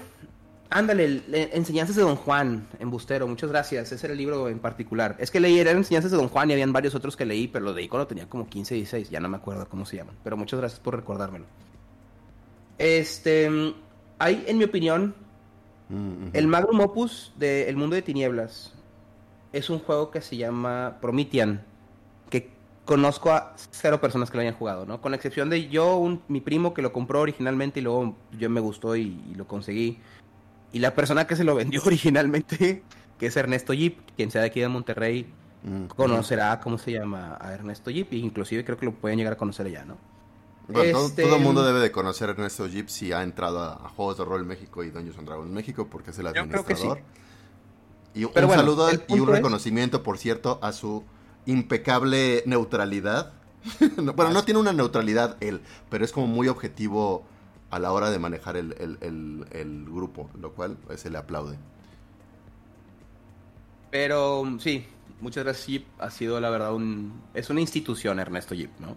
Ándale, 0.72 1.22
Enseñanzas 1.52 1.96
de 1.96 2.02
Don 2.02 2.14
Juan, 2.14 2.68
embustero, 2.78 3.26
muchas 3.26 3.50
gracias. 3.50 3.90
Ese 3.90 4.06
era 4.06 4.12
el 4.12 4.18
libro 4.18 4.48
en 4.48 4.60
particular. 4.60 5.16
Es 5.18 5.32
que 5.32 5.40
leí, 5.40 5.58
eran 5.58 5.78
Enseñanzas 5.78 6.12
de 6.12 6.16
Don 6.16 6.28
Juan 6.28 6.48
y 6.48 6.52
habían 6.52 6.72
varios 6.72 6.94
otros 6.94 7.16
que 7.16 7.26
leí, 7.26 7.48
pero 7.48 7.64
lo 7.64 7.72
leí 7.72 7.88
cuando 7.88 8.06
tenía 8.06 8.28
como 8.28 8.48
15, 8.48 8.76
16, 8.76 9.10
ya 9.10 9.18
no 9.18 9.28
me 9.28 9.36
acuerdo 9.36 9.68
cómo 9.68 9.84
se 9.84 9.96
llaman. 9.96 10.14
Pero 10.22 10.36
muchas 10.36 10.60
gracias 10.60 10.78
por 10.78 10.94
recordármelo. 10.94 11.44
Este, 12.78 13.50
hay, 14.20 14.44
en 14.46 14.58
mi 14.58 14.64
opinión, 14.64 15.14
mm, 15.88 16.28
el 16.34 16.46
Magnum 16.46 16.80
Opus 16.80 17.32
de 17.36 17.68
El 17.68 17.76
Mundo 17.76 17.96
de 17.96 18.02
Tinieblas. 18.02 18.72
Es 19.52 19.70
un 19.70 19.80
juego 19.80 20.12
que 20.12 20.20
se 20.20 20.36
llama 20.36 20.98
Promethean, 21.00 21.64
que 22.30 22.48
conozco 22.84 23.32
a 23.32 23.54
cero 23.72 24.00
personas 24.00 24.30
que 24.30 24.36
lo 24.36 24.42
hayan 24.42 24.54
jugado, 24.54 24.86
¿no? 24.86 25.00
Con 25.00 25.10
la 25.10 25.16
excepción 25.16 25.50
de 25.50 25.68
yo, 25.68 26.20
mi 26.28 26.40
primo 26.40 26.72
que 26.74 26.82
lo 26.82 26.92
compró 26.92 27.20
originalmente 27.22 27.80
y 27.80 27.82
luego 27.82 28.14
yo 28.38 28.48
me 28.48 28.60
gustó 28.60 28.94
y 28.94 29.20
lo 29.34 29.48
conseguí. 29.48 29.98
Y 30.72 30.78
la 30.78 30.94
persona 30.94 31.26
que 31.26 31.36
se 31.36 31.44
lo 31.44 31.54
vendió 31.54 31.82
originalmente, 31.86 32.82
que 33.18 33.26
es 33.26 33.36
Ernesto 33.36 33.72
Jeep, 33.72 33.98
quien 34.16 34.30
sea 34.30 34.42
de 34.42 34.48
aquí 34.48 34.60
de 34.60 34.68
Monterrey, 34.68 35.26
mm, 35.64 35.86
conocerá 35.86 36.60
cómo 36.60 36.78
se 36.78 36.92
llama 36.92 37.36
a 37.40 37.52
Ernesto 37.52 37.90
Jeep, 37.90 38.12
e 38.12 38.16
inclusive 38.16 38.64
creo 38.64 38.78
que 38.78 38.86
lo 38.86 38.92
pueden 38.92 39.18
llegar 39.18 39.34
a 39.34 39.36
conocer 39.36 39.66
allá, 39.66 39.84
¿no? 39.84 39.96
este... 40.82 41.24
todo, 41.24 41.36
el 41.36 41.42
mundo 41.42 41.64
debe 41.64 41.80
de 41.80 41.90
conocer 41.90 42.28
a 42.28 42.32
Ernesto 42.32 42.66
Jeep 42.68 42.88
si 42.88 43.12
ha 43.12 43.22
entrado 43.22 43.60
a, 43.60 43.88
Juegos 43.96 44.18
de 44.18 44.24
Rol 44.24 44.44
México 44.44 44.84
y 44.84 44.90
Dungeons 44.90 45.18
and 45.18 45.26
Dragons 45.26 45.50
México, 45.50 45.88
porque 45.90 46.10
es 46.10 46.18
el 46.18 46.28
administrador. 46.28 47.00
Y 48.14 48.24
un 48.24 48.32
saludo 48.34 48.88
y 49.08 49.20
un 49.20 49.28
reconocimiento, 49.28 50.02
por 50.02 50.18
cierto, 50.18 50.58
a 50.62 50.72
su 50.72 51.04
impecable 51.46 52.42
neutralidad. 52.46 53.32
bueno, 54.14 54.32
no 54.32 54.44
tiene 54.44 54.58
una 54.58 54.72
neutralidad 54.72 55.36
él, 55.40 55.60
pero 55.90 56.04
es 56.04 56.12
como 56.12 56.26
muy 56.26 56.48
objetivo 56.48 57.24
a 57.70 57.78
la 57.78 57.92
hora 57.92 58.10
de 58.10 58.18
manejar 58.18 58.56
el, 58.56 59.84
grupo, 59.88 60.28
lo 60.38 60.52
cual 60.52 60.76
pues, 60.86 61.00
se 61.00 61.10
le 61.10 61.18
aplaude. 61.18 61.56
Pero 63.90 64.44
sí, 64.58 64.86
muchas 65.20 65.44
gracias 65.44 65.66
Jeep. 65.66 65.86
Ha 65.98 66.10
sido 66.10 66.40
la 66.40 66.50
verdad 66.50 66.74
un... 66.74 67.22
Es 67.34 67.50
una 67.50 67.60
institución 67.60 68.18
Ernesto 68.18 68.54
Jeep, 68.54 68.70
¿no? 68.78 68.96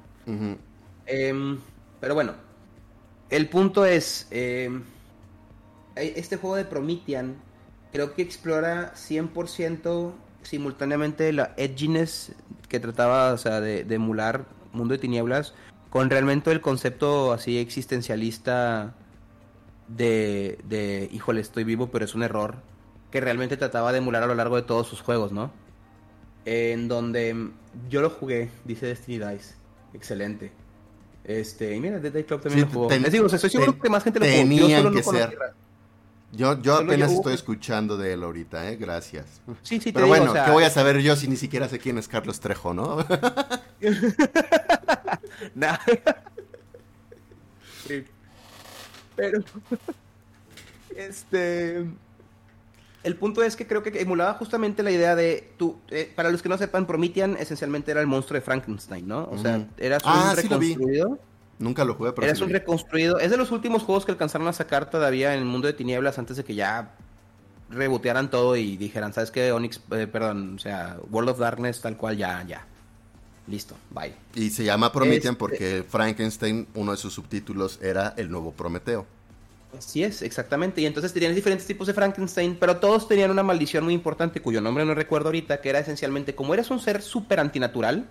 Em, 1.06 1.60
pero 2.00 2.16
bueno, 2.16 2.34
el 3.30 3.48
punto 3.50 3.86
es... 3.86 4.28
Em, 4.32 4.84
este 5.96 6.38
juego 6.38 6.56
de 6.56 6.66
Promethean 6.66 7.36
creo 7.92 8.16
que 8.16 8.24
explora 8.24 8.94
100% 8.96 10.12
simultáneamente 10.42 11.32
la 11.32 11.54
edginess 11.56 12.34
que 12.68 12.80
trataba 12.80 13.34
o 13.34 13.38
sea, 13.38 13.62
de, 13.62 13.84
de 13.84 13.96
emular 13.96 14.46
Mundo 14.74 14.94
de 14.94 14.98
Tinieblas 14.98 15.54
con 15.94 16.10
realmente 16.10 16.52
el 16.52 16.60
concepto 16.60 17.34
así 17.34 17.60
existencialista 17.60 18.96
de, 19.88 20.58
de, 20.68 21.08
híjole, 21.12 21.40
estoy 21.40 21.66
vivo, 21.66 21.92
pero 21.92 22.04
es 22.04 22.16
un 22.16 22.24
error, 22.24 22.56
que 23.12 23.22
realmente 23.22 23.58
trataba 23.58 23.92
de 23.92 24.00
emular 24.00 24.24
a 24.24 24.26
lo 24.26 24.34
largo 24.34 24.56
de 24.56 24.64
todos 24.64 24.88
sus 24.88 25.02
juegos, 25.02 25.32
¿no? 25.32 25.52
En 26.46 26.88
donde 26.88 27.52
yo 27.92 28.02
lo 28.02 28.10
jugué, 28.10 28.50
dice 28.66 28.88
Destiny 28.88 29.20
Dice, 29.20 29.54
excelente. 29.94 30.52
Este, 31.26 31.76
y 31.76 31.80
mira, 31.80 32.00
Dead 32.00 32.26
Club 32.26 32.42
también 32.42 32.66
lo 32.66 32.74
jugó. 32.74 32.90
Les 32.90 33.12
digo, 33.12 33.28
estoy 33.28 33.52
seguro 33.52 33.78
que 33.78 33.90
más 33.90 34.04
gente 34.04 34.20
lo 34.20 34.26
jugó. 34.26 34.68
Yo 34.68 34.78
solo 34.78 34.92
que 34.94 35.04
ser. 35.04 35.38
Yo, 36.36 36.60
yo 36.62 36.76
apenas 36.78 37.12
estoy 37.12 37.36
escuchando 37.36 37.96
de 37.96 38.14
él 38.14 38.24
ahorita, 38.24 38.68
¿eh? 38.70 38.76
Gracias. 38.76 39.42
Sí, 39.62 39.80
sí, 39.80 39.92
Pero 39.92 40.08
bueno, 40.08 40.34
¿qué 40.34 40.50
voy 40.50 40.64
a 40.64 40.72
saber 40.72 41.00
yo 41.00 41.16
si 41.16 41.28
ni 41.28 41.36
siquiera 41.36 41.70
sé 41.70 41.78
quién 41.78 42.00
es 42.00 42.08
Carlos 42.08 42.40
Trejo, 42.40 42.74
no? 42.74 43.06
Nada. 45.56 45.80
Pero. 49.16 49.44
Este. 50.96 51.86
El 53.04 53.16
punto 53.18 53.44
es 53.44 53.56
que 53.56 53.68
creo 53.68 53.84
que 53.84 54.02
emulaba 54.02 54.34
justamente 54.34 54.82
la 54.82 54.90
idea 54.90 55.16
de. 55.16 55.52
Tú, 55.58 55.78
eh, 55.90 56.12
para 56.16 56.32
los 56.32 56.42
que 56.42 56.50
no 56.50 56.58
sepan, 56.58 56.88
Promethean 56.88 57.38
esencialmente 57.38 57.92
era 57.92 58.02
el 58.02 58.08
monstruo 58.08 58.40
de 58.40 58.42
Frankenstein, 58.42 59.08
¿no? 59.08 59.30
O 59.30 59.38
sea, 59.38 59.68
era 59.78 60.00
ah, 60.04 60.30
un 60.32 60.36
reconstruido. 60.36 61.20
Nunca 61.60 61.86
lo 61.86 61.96
jugué, 61.96 62.12
pero. 62.14 62.28
Eras 62.28 62.42
un 62.42 62.50
reconstruido. 62.50 63.20
Es 63.20 63.32
de 63.32 63.38
los 63.38 63.52
últimos 63.52 63.84
juegos 63.84 64.06
que 64.06 64.12
alcanzaron 64.12 64.48
a 64.48 64.54
sacar 64.54 64.90
todavía 64.90 65.34
en 65.34 65.40
el 65.40 65.46
mundo 65.46 65.68
de 65.68 65.74
tinieblas 65.74 66.18
antes 66.18 66.38
de 66.38 66.44
que 66.44 66.56
ya 66.56 66.96
rebotearan 67.70 68.30
todo 68.30 68.56
y 68.56 68.78
dijeran, 68.78 69.14
¿sabes 69.14 69.32
qué? 69.32 69.52
Onyx, 69.52 69.82
eh, 69.92 70.08
perdón, 70.08 70.56
o 70.56 70.60
sea, 70.60 70.98
World 71.10 71.30
of 71.30 71.40
Darkness, 71.40 71.82
tal 71.82 71.98
cual, 71.98 72.18
ya, 72.18 72.44
ya. 72.48 72.66
Listo, 73.48 73.76
bye. 73.90 74.14
Y 74.36 74.50
se 74.50 74.64
llama 74.64 74.92
Promethean 74.92 75.34
este 75.34 75.40
porque 75.40 75.84
Frankenstein, 75.88 76.68
uno 76.76 76.92
de 76.92 76.98
sus 76.98 77.14
subtítulos 77.14 77.80
era 77.82 78.14
el 78.18 78.32
nuevo 78.32 78.52
Prometeo. 78.52 79.06
Así 79.78 80.04
es, 80.04 80.22
exactamente. 80.22 80.82
Y 80.82 80.86
entonces 80.86 81.12
tenían 81.14 81.34
diferentes 81.34 81.68
tipos 81.68 81.88
de 81.88 81.94
Frankenstein, 81.94 82.56
pero 82.60 82.78
todos 82.78 83.08
tenían 83.08 83.32
una 83.32 83.44
maldición 83.44 83.84
muy 83.84 83.94
importante, 83.94 84.40
cuyo 84.40 84.62
nombre 84.62 84.86
no 84.86 84.94
recuerdo 84.94 85.30
ahorita, 85.30 85.62
que 85.62 85.70
era 85.70 85.80
esencialmente, 85.80 86.36
como 86.36 86.54
eres 86.54 86.70
un 86.70 86.80
ser 86.80 87.02
súper 87.02 87.40
antinatural, 87.40 88.08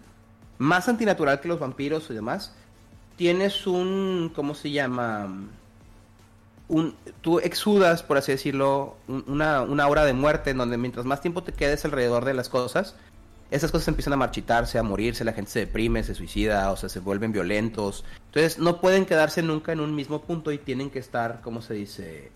más 0.58 0.88
antinatural 0.88 1.40
que 1.40 1.48
los 1.48 1.60
vampiros 1.60 2.10
y 2.10 2.14
demás, 2.14 2.52
tienes 3.22 3.68
un, 3.68 4.32
¿cómo 4.34 4.52
se 4.52 4.72
llama? 4.72 5.32
Un, 6.66 6.96
tú 7.20 7.38
exudas, 7.38 8.02
por 8.02 8.16
así 8.16 8.32
decirlo, 8.32 8.96
una, 9.06 9.62
una 9.62 9.86
hora 9.86 10.04
de 10.04 10.12
muerte 10.12 10.50
en 10.50 10.58
donde 10.58 10.76
mientras 10.76 11.06
más 11.06 11.20
tiempo 11.20 11.44
te 11.44 11.52
quedes 11.52 11.84
alrededor 11.84 12.24
de 12.24 12.34
las 12.34 12.48
cosas, 12.48 12.96
esas 13.52 13.70
cosas 13.70 13.86
empiezan 13.86 14.14
a 14.14 14.16
marchitarse, 14.16 14.76
a 14.76 14.82
morirse, 14.82 15.22
la 15.22 15.34
gente 15.34 15.52
se 15.52 15.60
deprime, 15.60 16.02
se 16.02 16.16
suicida, 16.16 16.72
o 16.72 16.76
sea, 16.76 16.88
se 16.88 16.98
vuelven 16.98 17.30
violentos. 17.30 18.04
Entonces 18.26 18.58
no 18.58 18.80
pueden 18.80 19.06
quedarse 19.06 19.40
nunca 19.40 19.70
en 19.70 19.78
un 19.78 19.94
mismo 19.94 20.22
punto 20.22 20.50
y 20.50 20.58
tienen 20.58 20.90
que 20.90 20.98
estar, 20.98 21.42
¿cómo 21.42 21.62
se 21.62 21.74
dice? 21.74 22.32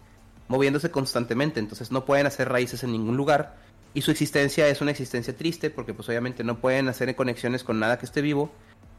Moviéndose 0.46 0.92
constantemente. 0.92 1.58
Entonces 1.58 1.90
no 1.90 2.04
pueden 2.04 2.28
hacer 2.28 2.48
raíces 2.48 2.84
en 2.84 2.92
ningún 2.92 3.16
lugar. 3.16 3.56
Y 3.92 4.02
su 4.02 4.12
existencia 4.12 4.68
es 4.68 4.80
una 4.80 4.92
existencia 4.92 5.36
triste 5.36 5.68
porque 5.68 5.94
pues 5.94 6.08
obviamente 6.08 6.44
no 6.44 6.60
pueden 6.60 6.86
hacer 6.86 7.16
conexiones 7.16 7.64
con 7.64 7.80
nada 7.80 7.98
que 7.98 8.06
esté 8.06 8.20
vivo. 8.20 8.52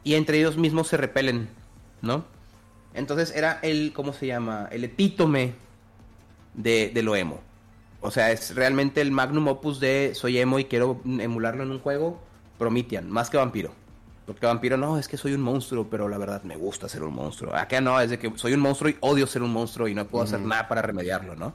Y 0.04 0.16
entre 0.16 0.38
ellos 0.38 0.58
mismos 0.58 0.90
se 0.90 0.98
repelen, 0.98 1.48
¿no? 2.02 2.26
Entonces 2.94 3.34
era 3.36 3.60
el, 3.62 3.94
¿cómo 3.94 4.14
se 4.14 4.28
llama? 4.28 4.68
El 4.72 4.84
epítome 4.84 5.54
de, 6.54 6.92
de 6.94 7.04
lo 7.04 7.16
emo. 7.16 7.40
O 8.02 8.12
sea, 8.12 8.32
es 8.32 8.56
realmente 8.56 9.02
el 9.02 9.12
magnum 9.12 9.48
opus 9.48 9.80
de 9.80 10.14
soy 10.16 10.38
emo 10.38 10.60
y 10.60 10.66
quiero 10.66 11.02
emularlo 11.06 11.64
en 11.64 11.72
un 11.72 11.80
juego. 11.80 12.20
Promethean, 12.58 13.10
más 13.10 13.30
que 13.30 13.38
vampiro. 13.38 13.72
Porque 14.28 14.46
vampiro 14.46 14.76
no, 14.76 15.00
es 15.00 15.08
que 15.08 15.16
soy 15.16 15.34
un 15.34 15.42
monstruo, 15.42 15.88
pero 15.90 16.10
la 16.10 16.18
verdad 16.18 16.44
me 16.44 16.58
gusta 16.58 16.90
ser 16.90 17.02
un 17.04 17.14
monstruo. 17.14 17.56
Acá 17.56 17.80
no, 17.80 18.00
es 18.02 18.10
de 18.10 18.20
que 18.20 18.32
soy 18.36 18.54
un 18.54 18.60
monstruo 18.60 18.90
y 18.90 18.98
odio 19.00 19.26
ser 19.26 19.42
un 19.42 19.54
monstruo 19.54 19.88
y 19.88 19.96
no 19.96 20.06
puedo 20.06 20.26
hacer 20.26 20.42
nada 20.42 20.68
para 20.68 20.82
remediarlo, 20.82 21.36
¿no? 21.36 21.54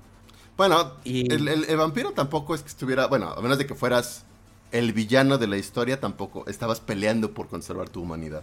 Bueno, 0.57 0.95
el, 1.05 1.76
vampiro 1.76 2.12
tampoco 2.12 2.55
es 2.55 2.62
que 2.62 2.68
estuviera, 2.68 3.09
bueno, 3.09 3.28
a 3.28 3.40
menos 3.43 3.59
de 3.59 3.66
que 3.66 3.74
fueras 3.74 4.24
el 4.70 4.95
villano 4.95 5.36
de 5.36 5.49
la 5.49 5.59
historia, 5.59 6.01
tampoco 6.01 6.47
estabas 6.47 6.80
peleando 6.80 7.34
por 7.34 7.49
conservar 7.49 7.90
tu 7.90 8.01
humanidad. 8.01 8.43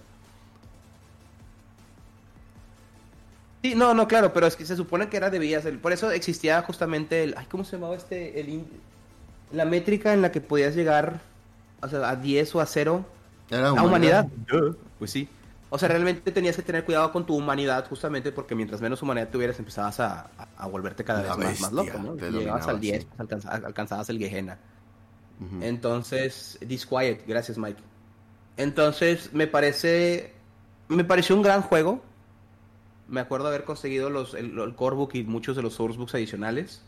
Sí, 3.61 3.75
no, 3.75 3.93
no, 3.93 4.07
claro, 4.07 4.31
pero 4.31 4.47
es 4.47 4.55
que 4.55 4.65
se 4.65 4.75
supone 4.75 5.09
que 5.09 5.17
era 5.17 5.29
debías, 5.29 5.65
por 5.81 5.91
eso 5.91 6.11
existía 6.11 6.61
justamente 6.61 7.23
el, 7.23 7.35
ay, 7.37 7.45
¿cómo 7.49 7.65
se 7.65 7.75
llamaba 7.75 7.95
este? 7.95 8.39
El, 8.39 8.63
la 9.51 9.65
métrica 9.65 10.13
en 10.13 10.21
la 10.21 10.31
que 10.31 10.39
podías 10.39 10.75
llegar, 10.75 11.19
o 11.81 11.87
sea, 11.87 12.09
a 12.09 12.15
10 12.15 12.55
o 12.55 12.61
a 12.61 12.65
0. 12.65 13.05
Era 13.49 13.73
humanidad. 13.73 14.27
Pues 14.97 15.11
sí. 15.11 15.27
O 15.71 15.77
sea, 15.77 15.89
realmente 15.89 16.31
tenías 16.31 16.55
que 16.55 16.61
tener 16.61 16.83
cuidado 16.85 17.11
con 17.11 17.25
tu 17.25 17.35
humanidad, 17.35 17.85
justamente 17.87 18.31
porque 18.31 18.55
mientras 18.55 18.81
menos 18.81 19.01
humanidad 19.01 19.29
tuvieras, 19.29 19.59
empezabas 19.59 19.99
a, 19.99 20.29
a 20.57 20.67
volverte 20.67 21.03
cada 21.03 21.21
vez 21.21 21.37
más, 21.37 21.61
más, 21.61 21.71
loco, 21.71 21.99
¿no? 21.99 22.15
Llegabas 22.15 22.67
al 22.67 22.79
10, 22.79 23.05
pues, 23.05 23.45
alcanzabas, 23.45 24.09
el 24.09 24.19
Gehenna. 24.19 24.57
Entonces, 25.61 26.57
Disquiet, 26.61 27.21
gracias 27.27 27.57
Mike. 27.57 27.81
Entonces, 28.57 29.31
me 29.31 29.47
parece, 29.47 30.33
me 30.87 31.03
pareció 31.03 31.35
un 31.35 31.43
gran 31.43 31.61
juego 31.61 32.01
me 33.09 33.19
acuerdo 33.19 33.47
haber 33.47 33.63
conseguido 33.63 34.09
los, 34.09 34.33
el, 34.33 34.57
el 34.57 34.75
core 34.75 34.95
book 34.95 35.11
y 35.13 35.23
muchos 35.23 35.55
de 35.55 35.61
los 35.61 35.73
sourcebooks 35.73 36.15
adicionales. 36.15 36.83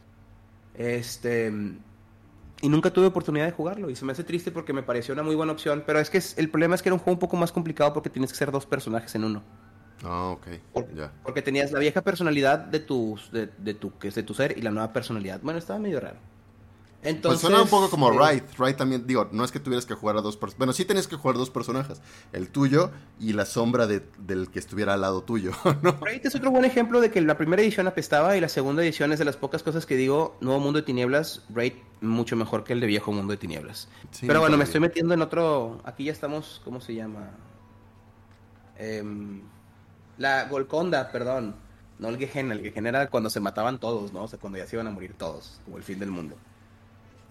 Este. 0.76 1.52
Y 2.62 2.70
nunca 2.70 2.92
tuve 2.92 3.08
oportunidad 3.08 3.46
de 3.46 3.52
jugarlo. 3.52 3.90
Y 3.90 3.96
se 3.96 4.06
me 4.06 4.12
hace 4.12 4.24
triste 4.24 4.52
porque 4.52 4.72
me 4.72 4.84
pareció 4.84 5.14
una 5.14 5.24
muy 5.24 5.36
buena 5.36 5.52
opción. 5.52 5.84
Pero 5.86 6.00
es 6.00 6.10
que 6.10 6.22
el 6.38 6.50
problema 6.50 6.76
es 6.76 6.82
que 6.82 6.90
era 6.90 6.94
un 6.94 7.00
juego 7.00 7.14
un 7.14 7.20
poco 7.20 7.38
más 7.38 7.52
complicado 7.52 7.94
porque 7.94 8.10
tienes 8.10 8.32
que 8.32 8.38
ser 8.38 8.52
dos 8.52 8.66
personajes 8.66 9.14
en 9.16 9.24
uno. 9.24 9.44
Ah, 10.04 10.30
ok. 10.30 10.48
ya. 10.96 11.12
Porque 11.24 11.42
tenías 11.42 11.72
la 11.72 11.80
vieja 11.80 12.02
personalidad 12.02 12.60
de 12.60 12.80
tu, 12.80 13.20
de, 13.32 13.50
de, 13.58 13.74
tu, 13.74 13.98
que 13.98 14.08
es 14.08 14.16
de 14.16 14.24
tu 14.24 14.34
ser 14.34 14.58
y 14.58 14.62
la 14.62 14.72
nueva 14.72 14.94
personalidad. 14.94 15.40
Bueno, 15.42 15.60
estaba 15.60 15.80
medio 15.80 16.00
raro. 16.00 16.18
Entonces, 17.04 17.42
pues 17.42 17.52
suena 17.52 17.64
un 17.64 17.70
poco 17.70 17.90
como 17.90 18.12
eh, 18.12 18.44
Wright. 18.58 18.78
también, 18.78 19.08
digo, 19.08 19.28
no 19.32 19.44
es 19.44 19.52
que 19.52 19.60
tuvieras 19.60 19.86
que 19.86 19.96
jugar 19.96 20.18
a 20.18 20.22
dos 20.22 20.38
personajes. 20.38 20.58
Bueno, 20.60 20.74
sí 20.74 20.86
tenías 20.86 21.08
que 21.08 21.16
jugar 21.16 21.36
dos 21.36 21.50
personajes. 21.50 22.00
El 22.32 22.50
tuyo 22.50 22.92
y 23.20 23.34
la 23.34 23.46
sombra 23.46 23.88
de, 23.88 24.06
del 24.20 24.52
que 24.52 24.60
estuviera 24.60 24.94
al 24.94 25.02
lado 25.02 25.24
tuyo. 25.24 25.52
¿no? 25.82 25.98
es 26.06 26.36
otro 26.36 26.52
buen 26.52 26.66
ejemplo 26.66 27.02
de 27.02 27.10
que 27.10 27.20
la 27.22 27.38
primera 27.38 27.62
edición 27.64 27.88
apestaba 27.88 28.38
y 28.38 28.42
la 28.42 28.50
segunda 28.50 28.84
edición 28.84 29.12
es 29.12 29.20
de 29.20 29.26
las 29.26 29.36
pocas 29.36 29.64
cosas 29.64 29.86
que 29.88 29.96
digo, 29.96 30.38
Nuevo 30.42 30.60
Mundo 30.60 30.80
de 30.80 30.84
Tinieblas, 30.84 31.42
Wright 31.50 31.76
mucho 32.02 32.36
mejor 32.36 32.64
que 32.64 32.74
el 32.74 32.80
de 32.80 32.88
Viejo 32.88 33.12
Mundo 33.12 33.32
de 33.32 33.38
Tinieblas. 33.38 33.88
Pero 34.22 34.40
bueno, 34.40 34.58
me 34.58 34.64
estoy 34.64 34.80
metiendo 34.80 35.14
en 35.14 35.22
otro... 35.22 35.82
Aquí 35.84 36.04
ya 36.04 36.12
estamos, 36.12 36.62
¿cómo 36.64 36.82
se 36.82 36.94
llama? 36.94 37.32
Em, 38.78 39.42
la 40.18 40.46
Golconda, 40.46 41.12
perdón. 41.12 41.56
No 41.98 42.10
el 42.10 42.18
Gehenna, 42.18 42.54
el 42.54 42.62
Gehenna 42.62 42.90
era 42.90 43.08
cuando 43.08 43.30
se 43.30 43.40
mataban 43.40 43.80
todos, 43.80 44.14
¿no? 44.14 44.24
O 44.24 44.28
sea, 44.28 44.40
cuando 44.40 44.58
ya 44.58 44.66
se 44.66 44.76
iban 44.76 44.88
a 44.88 44.92
morir 44.92 45.14
todos, 45.18 45.62
como 45.66 45.78
el 45.78 45.84
fin 45.84 46.00
del 46.00 46.10
mundo. 46.10 46.36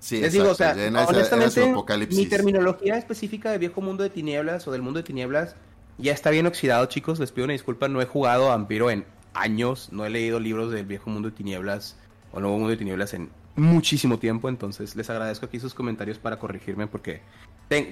Sí, 0.00 0.20
Les 0.20 0.32
digo, 0.32 0.50
o 0.50 0.54
sea, 0.54 0.74
honestamente, 1.06 1.72
mi 2.10 2.26
terminología 2.26 2.96
específica 2.96 3.52
de 3.52 3.58
viejo 3.58 3.80
mundo 3.82 4.02
de 4.02 4.10
tinieblas 4.10 4.66
o 4.66 4.72
del 4.72 4.82
mundo 4.82 4.98
de 4.98 5.04
tinieblas 5.04 5.54
ya 5.98 6.12
está 6.12 6.30
bien 6.30 6.46
oxidado, 6.46 6.86
chicos. 6.86 7.20
Les 7.20 7.30
pido 7.32 7.44
una 7.44 7.52
disculpa, 7.52 7.86
no 7.88 8.00
he 8.00 8.06
jugado 8.06 8.46
a 8.46 8.56
Vampiro 8.56 8.90
en 8.90 9.04
años, 9.34 9.90
no 9.92 10.04
he 10.06 10.10
leído 10.10 10.40
libros 10.40 10.72
del 10.72 10.86
viejo 10.86 11.10
mundo 11.10 11.30
de 11.30 11.36
tinieblas 11.36 11.96
o 12.32 12.40
nuevo 12.40 12.56
mundo 12.56 12.70
de 12.70 12.78
tinieblas 12.78 13.14
en 13.14 13.30
muchísimo 13.56 14.18
tiempo, 14.18 14.48
entonces 14.48 14.96
les 14.96 15.10
agradezco 15.10 15.46
aquí 15.46 15.60
sus 15.60 15.74
comentarios 15.74 16.18
para 16.18 16.38
corregirme 16.38 16.86
porque 16.86 17.20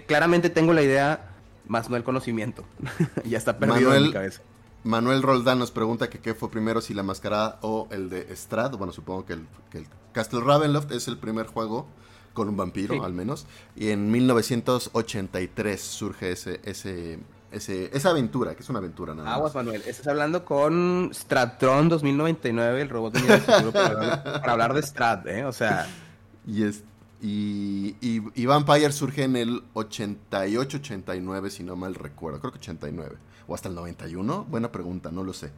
claramente 0.06 0.50
tengo 0.50 0.72
la 0.72 0.82
idea, 0.82 1.30
más 1.66 1.90
no 1.90 1.96
el 1.96 2.04
conocimiento. 2.04 2.64
ya 3.24 3.38
está 3.38 3.58
perdido 3.58 3.94
en 3.94 4.04
mi 4.04 4.12
cabeza. 4.12 4.42
Manuel 4.84 5.22
Roldán 5.22 5.58
nos 5.58 5.70
pregunta 5.70 6.08
que 6.08 6.20
qué 6.20 6.34
fue 6.34 6.50
primero, 6.50 6.80
si 6.80 6.94
la 6.94 7.02
mascarada 7.02 7.58
o 7.62 7.88
el 7.90 8.08
de 8.08 8.34
Strad. 8.34 8.76
Bueno, 8.76 8.92
supongo 8.92 9.26
que 9.26 9.34
el, 9.34 9.46
que 9.70 9.78
el 9.78 9.86
Castle 10.18 10.40
Ravenloft 10.40 10.90
es 10.90 11.06
el 11.06 11.16
primer 11.16 11.46
juego 11.46 11.86
con 12.34 12.48
un 12.48 12.56
vampiro, 12.56 13.04
al 13.04 13.12
menos. 13.12 13.46
Y 13.76 13.90
en 13.90 14.10
1983 14.10 15.80
surge 15.80 16.32
ese, 16.32 16.60
ese, 16.64 17.20
ese, 17.52 17.96
esa 17.96 18.10
aventura, 18.10 18.56
que 18.56 18.64
es 18.64 18.68
una 18.68 18.80
aventura 18.80 19.14
nada 19.14 19.32
Aguas, 19.34 19.54
Manuel. 19.54 19.80
Estás 19.86 20.08
hablando 20.08 20.44
con 20.44 21.12
Stratron 21.14 21.88
2099, 21.88 22.82
el 22.82 22.88
robot 22.88 23.14
de 23.14 23.38
futuro, 23.38 23.70
para, 23.70 24.50
hablar, 24.50 24.74
de 24.74 24.82
Strat, 24.82 25.24
¿eh? 25.28 25.44
O 25.44 25.52
sea... 25.52 25.86
Y, 26.48 26.64
es, 26.64 26.82
y, 27.20 27.94
y, 28.00 28.22
y 28.34 28.46
Vampire 28.46 28.90
surge 28.90 29.22
en 29.22 29.36
el 29.36 29.62
88-89, 29.74 31.50
si 31.50 31.62
no 31.62 31.76
mal 31.76 31.94
recuerdo. 31.94 32.40
Creo 32.40 32.52
que 32.52 32.58
89 32.58 33.16
o 33.46 33.54
hasta 33.54 33.68
el 33.68 33.76
91? 33.76 34.46
Buena 34.48 34.72
pregunta, 34.72 35.12
no 35.12 35.22
lo 35.22 35.32
sé. 35.34 35.52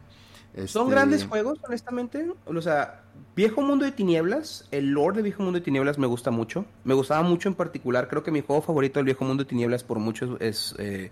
Son 0.66 0.82
este, 0.82 0.90
grandes 0.90 1.24
juegos, 1.24 1.58
honestamente. 1.62 2.26
O 2.44 2.60
sea, 2.60 3.02
Viejo 3.36 3.62
Mundo 3.62 3.84
de 3.84 3.92
Tinieblas, 3.92 4.66
el 4.70 4.90
lore 4.90 5.16
de 5.16 5.22
Viejo 5.22 5.42
Mundo 5.42 5.58
de 5.58 5.64
Tinieblas 5.64 5.98
me 5.98 6.06
gusta 6.06 6.30
mucho. 6.30 6.64
Me 6.84 6.94
gustaba 6.94 7.22
mucho 7.22 7.48
en 7.48 7.54
particular. 7.54 8.08
Creo 8.08 8.22
que 8.22 8.30
mi 8.30 8.40
juego 8.40 8.60
favorito 8.60 8.98
del 8.98 9.06
Viejo 9.06 9.24
Mundo 9.24 9.44
de 9.44 9.48
Tinieblas 9.48 9.84
por 9.84 9.98
mucho 9.98 10.36
es 10.40 10.74
eh, 10.78 11.10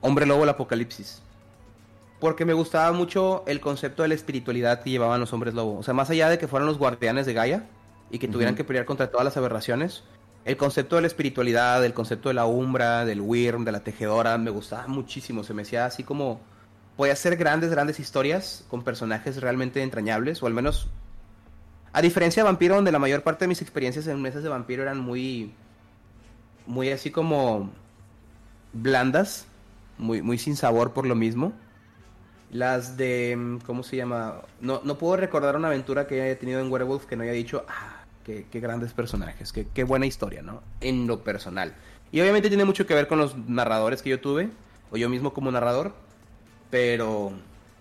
Hombre 0.00 0.26
Lobo 0.26 0.44
el 0.44 0.50
Apocalipsis. 0.50 1.22
Porque 2.20 2.44
me 2.44 2.52
gustaba 2.52 2.92
mucho 2.92 3.44
el 3.46 3.60
concepto 3.60 4.02
de 4.02 4.08
la 4.08 4.14
espiritualidad 4.14 4.82
que 4.82 4.90
llevaban 4.90 5.20
los 5.20 5.32
hombres 5.32 5.54
lobo. 5.54 5.78
O 5.78 5.82
sea, 5.82 5.94
más 5.94 6.10
allá 6.10 6.28
de 6.28 6.38
que 6.38 6.48
fueran 6.48 6.66
los 6.66 6.78
guardianes 6.78 7.26
de 7.26 7.32
Gaia 7.32 7.66
y 8.10 8.18
que 8.18 8.28
tuvieran 8.28 8.54
que 8.54 8.64
pelear 8.64 8.84
contra 8.84 9.10
todas 9.10 9.24
las 9.24 9.36
aberraciones, 9.36 10.02
el 10.44 10.56
concepto 10.56 10.96
de 10.96 11.02
la 11.02 11.06
espiritualidad, 11.06 11.84
el 11.84 11.94
concepto 11.94 12.28
de 12.28 12.34
la 12.34 12.46
umbra, 12.46 13.04
del 13.04 13.20
Wyrm, 13.20 13.64
de 13.64 13.72
la 13.72 13.80
tejedora, 13.80 14.36
me 14.38 14.50
gustaba 14.50 14.86
muchísimo. 14.88 15.44
Se 15.44 15.54
me 15.54 15.62
hacía 15.62 15.86
así 15.86 16.04
como. 16.04 16.40
Podía 16.98 17.12
hacer 17.12 17.36
grandes, 17.36 17.70
grandes 17.70 18.00
historias 18.00 18.64
con 18.66 18.82
personajes 18.82 19.40
realmente 19.40 19.84
entrañables, 19.84 20.42
o 20.42 20.48
al 20.48 20.52
menos. 20.52 20.88
A 21.92 22.02
diferencia 22.02 22.42
de 22.42 22.48
Vampiro, 22.48 22.74
donde 22.74 22.90
la 22.90 22.98
mayor 22.98 23.22
parte 23.22 23.44
de 23.44 23.48
mis 23.48 23.62
experiencias 23.62 24.08
en 24.08 24.20
mesas 24.20 24.42
de 24.42 24.48
Vampiro 24.48 24.82
eran 24.82 24.98
muy. 24.98 25.54
Muy 26.66 26.90
así 26.90 27.12
como. 27.12 27.70
blandas, 28.72 29.46
muy, 29.96 30.22
muy 30.22 30.38
sin 30.38 30.56
sabor 30.56 30.92
por 30.92 31.06
lo 31.06 31.14
mismo. 31.14 31.52
Las 32.50 32.96
de. 32.96 33.60
¿Cómo 33.64 33.84
se 33.84 33.94
llama? 33.94 34.42
No, 34.60 34.80
no 34.82 34.98
puedo 34.98 35.18
recordar 35.18 35.54
una 35.54 35.68
aventura 35.68 36.08
que 36.08 36.20
haya 36.20 36.36
tenido 36.36 36.58
en 36.58 36.68
Werewolf 36.68 37.06
que 37.06 37.14
no 37.14 37.22
haya 37.22 37.30
dicho. 37.30 37.64
Ah, 37.68 37.98
qué, 38.24 38.60
grandes 38.60 38.92
personajes, 38.92 39.52
qué, 39.52 39.84
buena 39.84 40.06
historia, 40.06 40.42
¿no? 40.42 40.64
En 40.80 41.06
lo 41.06 41.22
personal. 41.22 41.76
Y 42.10 42.20
obviamente 42.20 42.48
tiene 42.48 42.64
mucho 42.64 42.88
que 42.88 42.94
ver 42.94 43.06
con 43.06 43.18
los 43.18 43.36
narradores 43.36 44.02
que 44.02 44.10
yo 44.10 44.20
tuve, 44.20 44.50
o 44.90 44.96
yo 44.96 45.08
mismo 45.08 45.32
como 45.32 45.52
narrador, 45.52 45.94
pero 46.70 47.32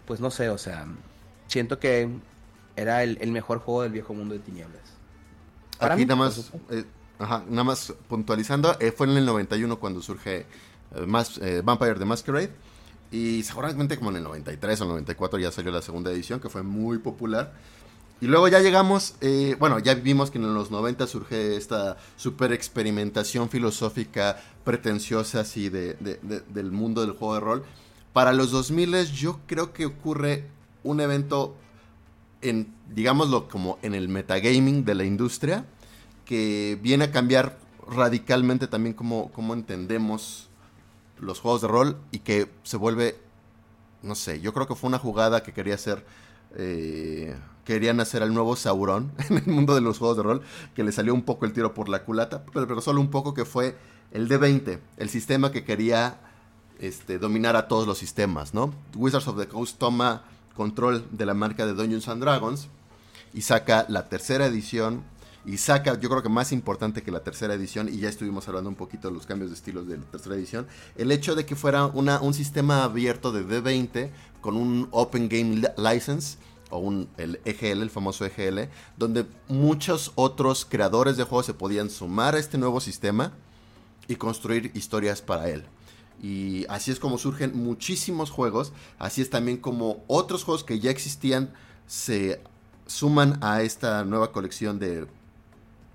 pues 0.05 0.19
no 0.19 0.31
sé, 0.31 0.49
o 0.49 0.57
sea, 0.57 0.87
siento 1.47 1.79
que 1.79 2.09
era 2.75 3.03
el, 3.03 3.31
mejor 3.31 3.59
juego 3.59 3.83
del 3.83 3.91
viejo 3.91 4.13
mundo 4.13 4.33
de 4.33 4.39
tinieblas. 4.39 4.81
Aquí 5.79 6.05
nada 6.05 6.15
más, 6.15 6.51
eh, 6.69 6.85
nada 7.19 7.63
más 7.63 7.93
puntualizando, 8.07 8.77
eh, 8.79 8.91
fue 8.91 9.07
en 9.07 9.17
el 9.17 9.25
91 9.25 9.79
cuando 9.79 10.01
surge 10.01 10.45
eh, 10.95 11.05
más, 11.05 11.39
Vampire 11.63 11.95
the 11.95 12.05
Masquerade. 12.05 12.51
Y 13.09 13.43
seguramente 13.43 13.97
como 13.97 14.09
en 14.09 14.17
el 14.17 14.23
93 14.23 14.81
o 14.81 14.85
94 14.85 15.39
ya 15.39 15.51
salió 15.51 15.71
la 15.71 15.81
segunda 15.81 16.11
edición, 16.11 16.39
que 16.39 16.49
fue 16.49 16.63
muy 16.63 16.97
popular. 16.97 17.53
Y 18.19 18.25
luego 18.25 18.47
ya 18.47 18.59
llegamos, 18.59 19.13
eh, 19.21 19.55
bueno, 19.59 19.77
ya 19.77 19.93
vimos 19.93 20.31
que 20.31 20.39
en 20.39 20.53
los 20.53 20.71
90 20.71 21.05
surge 21.05 21.55
esta 21.55 21.97
super 22.15 22.51
experimentación 22.51 23.47
filosófica 23.47 24.41
pretenciosa 24.63 25.41
así 25.41 25.69
de, 25.69 25.93
del 26.49 26.71
mundo 26.71 27.01
del 27.01 27.11
juego 27.11 27.35
de 27.35 27.39
rol. 27.39 27.63
Para 28.17 28.33
los 28.33 28.49
2000 28.49 29.11
yo 29.11 29.41
creo 29.45 29.73
que 29.73 29.85
ocurre 29.85 30.47
un 30.83 31.01
evento 31.01 31.55
en, 32.41 32.73
digámoslo 32.89 33.47
como 33.47 33.77
en 33.83 33.93
el 33.93 34.09
metagaming 34.09 34.83
de 34.85 34.95
la 34.95 35.03
industria, 35.03 35.67
que 36.25 36.79
viene 36.81 37.03
a 37.03 37.11
cambiar 37.11 37.59
radicalmente 37.87 38.65
también 38.65 38.95
cómo, 38.95 39.31
cómo 39.33 39.53
entendemos 39.53 40.49
los 41.19 41.39
juegos 41.41 41.61
de 41.61 41.67
rol 41.67 41.97
y 42.09 42.17
que 42.17 42.49
se 42.63 42.77
vuelve, 42.77 43.19
no 44.01 44.15
sé, 44.15 44.41
yo 44.41 44.51
creo 44.51 44.67
que 44.67 44.73
fue 44.73 44.87
una 44.87 44.97
jugada 44.97 45.43
que 45.43 45.53
quería 45.53 45.75
hacer... 45.75 46.03
Eh, 46.55 47.35
querían 47.65 47.99
hacer 47.99 48.23
al 48.23 48.33
nuevo 48.33 48.55
Sauron 48.55 49.11
en 49.29 49.37
el 49.37 49.45
mundo 49.45 49.75
de 49.75 49.81
los 49.81 49.99
juegos 49.99 50.17
de 50.17 50.23
rol, 50.23 50.41
que 50.73 50.83
le 50.83 50.91
salió 50.91 51.13
un 51.13 51.21
poco 51.21 51.45
el 51.45 51.53
tiro 51.53 51.75
por 51.75 51.87
la 51.87 52.03
culata, 52.03 52.43
pero, 52.51 52.81
solo 52.81 52.99
un 52.99 53.11
poco 53.11 53.35
que 53.35 53.45
fue 53.45 53.77
el 54.11 54.27
D20, 54.27 54.79
el 54.97 55.09
sistema 55.09 55.51
que 55.51 55.63
quería 55.63 56.26
este, 56.79 57.19
dominar 57.19 57.55
a 57.55 57.67
todos 57.67 57.87
los 57.87 57.97
sistemas, 57.97 58.53
¿no? 58.53 58.73
Wizards 58.95 59.27
of 59.27 59.37
the 59.37 59.47
Coast 59.47 59.77
toma 59.77 60.23
control 60.55 61.05
de 61.11 61.25
la 61.25 61.33
marca 61.33 61.65
de 61.65 61.73
Dungeons 61.73 62.07
and 62.07 62.21
Dragons 62.21 62.67
y 63.33 63.41
saca 63.41 63.85
la 63.89 64.09
tercera 64.09 64.47
edición 64.47 65.03
y 65.47 65.57
saca, 65.57 65.97
yo 65.97 66.09
creo 66.09 66.21
que 66.21 66.29
más 66.29 66.51
importante 66.51 67.01
que 67.03 67.11
la 67.11 67.21
tercera 67.21 67.53
edición, 67.53 67.87
y 67.87 67.99
ya 67.99 68.09
estuvimos 68.09 68.47
hablando 68.49 68.69
un 68.69 68.75
poquito 68.75 69.07
de 69.07 69.13
los 69.13 69.25
cambios 69.25 69.49
de 69.49 69.55
estilos 69.55 69.87
de 69.87 69.97
la 69.97 70.03
tercera 70.03 70.35
edición, 70.35 70.67
el 70.97 71.09
hecho 71.09 71.35
de 71.35 71.45
que 71.45 71.55
fuera 71.55 71.85
una, 71.85 72.19
un 72.19 72.33
sistema 72.33 72.83
abierto 72.83 73.31
de 73.31 73.45
D20 73.45 74.09
con 74.41 74.57
un 74.57 74.89
Open 74.91 75.29
Game 75.29 75.61
License 75.77 76.37
o 76.69 76.79
un, 76.79 77.07
el 77.15 77.39
EGL, 77.45 77.81
el 77.81 77.89
famoso 77.89 78.25
EGL, 78.25 78.69
donde 78.97 79.25
muchos 79.47 80.11
otros 80.15 80.65
creadores 80.65 81.15
de 81.15 81.23
juegos 81.23 81.45
se 81.45 81.53
podían 81.53 81.89
sumar 81.89 82.35
a 82.35 82.39
este 82.39 82.57
nuevo 82.57 82.81
sistema 82.81 83.31
y 84.09 84.15
construir 84.17 84.71
historias 84.73 85.21
para 85.21 85.49
él. 85.49 85.63
Y 86.21 86.65
así 86.67 86.91
es 86.91 86.99
como 86.99 87.17
surgen 87.17 87.55
muchísimos 87.55 88.31
juegos, 88.31 88.73
así 88.97 89.21
es 89.21 89.29
también 89.29 89.57
como 89.57 90.03
otros 90.07 90.43
juegos 90.43 90.63
que 90.63 90.79
ya 90.79 90.89
existían 90.89 91.53
se 91.85 92.41
suman 92.87 93.37
a 93.41 93.61
esta 93.61 94.03
nueva 94.03 94.31
colección 94.31 94.79
de, 94.79 95.07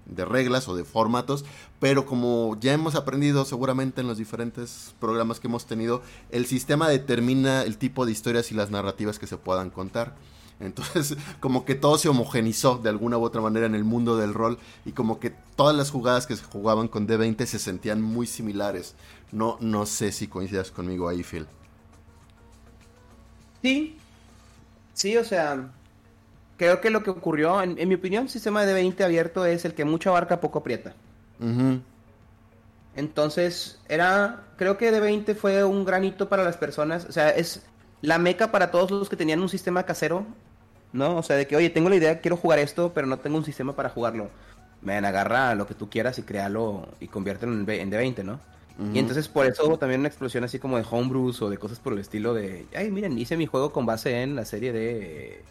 de 0.07 0.24
reglas 0.24 0.69
o 0.69 0.77
de 0.77 0.85
formatos, 0.85 1.44
pero 1.81 2.07
como 2.07 2.57
ya 2.61 2.73
hemos 2.73 2.94
aprendido 2.94 3.44
seguramente 3.44 4.01
en 4.01 4.07
los 4.07 4.19
diferentes 4.19 4.94
programas 5.01 5.40
que 5.40 5.49
hemos 5.49 5.66
tenido, 5.66 6.03
el 6.31 6.47
sistema 6.47 6.89
determina 6.89 7.62
el 7.62 7.78
tipo 7.78 8.07
de 8.07 8.12
historias 8.12 8.53
y 8.53 8.55
las 8.55 8.70
narrativas 8.70 9.19
que 9.19 9.27
se 9.27 9.36
puedan 9.36 9.70
contar. 9.70 10.15
Entonces, 10.61 11.16
como 11.40 11.65
que 11.65 11.74
todo 11.74 11.99
se 11.99 12.09
homogenizó 12.09 12.78
de 12.78 12.89
alguna 12.89 13.19
u 13.19 13.24
otra 13.24 13.40
manera 13.40 13.66
en 13.66 13.74
el 13.74 13.85
mundo 13.85 14.16
del 14.16 14.35
rol 14.35 14.59
y 14.85 14.93
como 14.93 15.19
que 15.19 15.31
todas 15.57 15.77
las 15.77 15.90
jugadas 15.90 16.27
que 16.27 16.36
se 16.36 16.44
jugaban 16.44 16.89
con 16.89 17.09
D20 17.09 17.44
se 17.47 17.59
sentían 17.59 18.01
muy 18.01 18.27
similares. 18.27 18.94
No, 19.33 19.57
no 19.61 19.87
sé 19.87 20.13
si 20.13 20.29
coincidas 20.29 20.71
conmigo 20.71 21.09
ahí, 21.09 21.23
Phil. 21.23 21.47
Sí, 23.63 23.97
sí, 24.95 25.17
o 25.17 25.25
sea, 25.25 25.71
creo 26.57 26.81
que 26.81 26.91
lo 26.91 27.03
que 27.03 27.11
ocurrió, 27.11 27.63
en, 27.63 27.89
mi 27.89 27.95
opinión, 27.95 28.25
el 28.25 28.31
sistema 28.31 28.65
de 28.65 28.75
D20 28.75 29.05
abierto 29.05 29.45
es 29.45 29.65
el 29.65 29.75
que 29.75 29.85
mucho 29.85 30.11
abarca, 30.11 30.41
poco 30.41 30.61
aprieta. 30.61 30.95
Entonces, 32.95 33.81
era, 33.89 34.45
creo 34.57 34.79
que 34.79 34.93
D20 34.93 35.35
fue 35.35 35.65
un 35.65 35.85
granito 35.85 36.29
para 36.29 36.45
las 36.45 36.57
personas, 36.57 37.07
o 37.07 37.13
sea, 37.13 37.31
es 37.31 37.63
la 38.01 38.19
meca 38.19 38.53
para 38.53 38.71
todos 38.71 38.91
los 38.91 39.09
que 39.09 39.17
tenían 39.17 39.41
un 39.41 39.49
sistema 39.49 39.85
casero 39.85 40.27
¿no? 40.93 41.17
O 41.17 41.23
sea, 41.23 41.37
de 41.37 41.47
que, 41.47 41.57
oye, 41.57 41.71
tengo 41.71 41.89
la 41.89 41.97
idea, 41.97 42.21
quiero 42.21 42.37
jugar 42.37 42.59
esto, 42.59 42.93
pero 42.95 43.07
no 43.07 43.19
tengo 43.19 43.39
un 43.39 43.45
sistema 43.45 43.75
para 43.75 43.89
jugarlo. 43.89 44.31
Me 44.83 44.97
agarra 44.97 45.55
lo 45.55 45.67
que 45.67 45.75
tú 45.75 45.89
quieras 45.89 46.19
y 46.19 46.23
créalo 46.23 46.89
y 47.01 47.09
conviértelo 47.09 47.53
en, 47.53 47.67
D20, 47.67 48.25
¿no? 48.25 48.41
Y 48.93 48.99
entonces 48.99 49.28
por 49.28 49.47
eso 49.47 49.66
hubo 49.66 49.78
también 49.78 50.01
una 50.01 50.09
explosión 50.09 50.44
así 50.44 50.59
como 50.59 50.77
de 50.77 50.85
homebrews 50.90 51.43
o 51.43 51.51
de 51.51 51.59
cosas 51.59 51.78
por 51.78 51.93
el 51.93 51.99
estilo 51.99 52.35
de, 52.35 52.66
ay, 52.74 52.90
miren, 52.90 53.19
hice 53.19 53.36
mi 53.36 53.47
juego 53.47 53.73
con 53.73 53.86
base 53.86 54.23
en 54.23 54.35
la 54.35 54.44
serie 54.44 54.73
de 54.73 55.44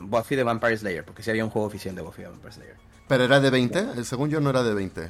Buffy 0.00 0.36
the 0.36 0.42
Vampire 0.42 0.76
Slayer, 0.76 1.04
porque 1.04 1.22
sí 1.22 1.30
había 1.30 1.44
un 1.44 1.50
juego 1.50 1.66
oficial 1.66 1.94
de 1.94 2.02
Buffy 2.02 2.22
the 2.22 2.28
Vampire 2.28 2.52
Slayer. 2.52 2.76
¿Pero 3.08 3.24
era 3.24 3.40
de 3.40 3.50
20? 3.50 4.04
Según 4.04 4.28
yo 4.28 4.40
no 4.40 4.50
era 4.50 4.62
de 4.62 4.74
20. 4.74 5.08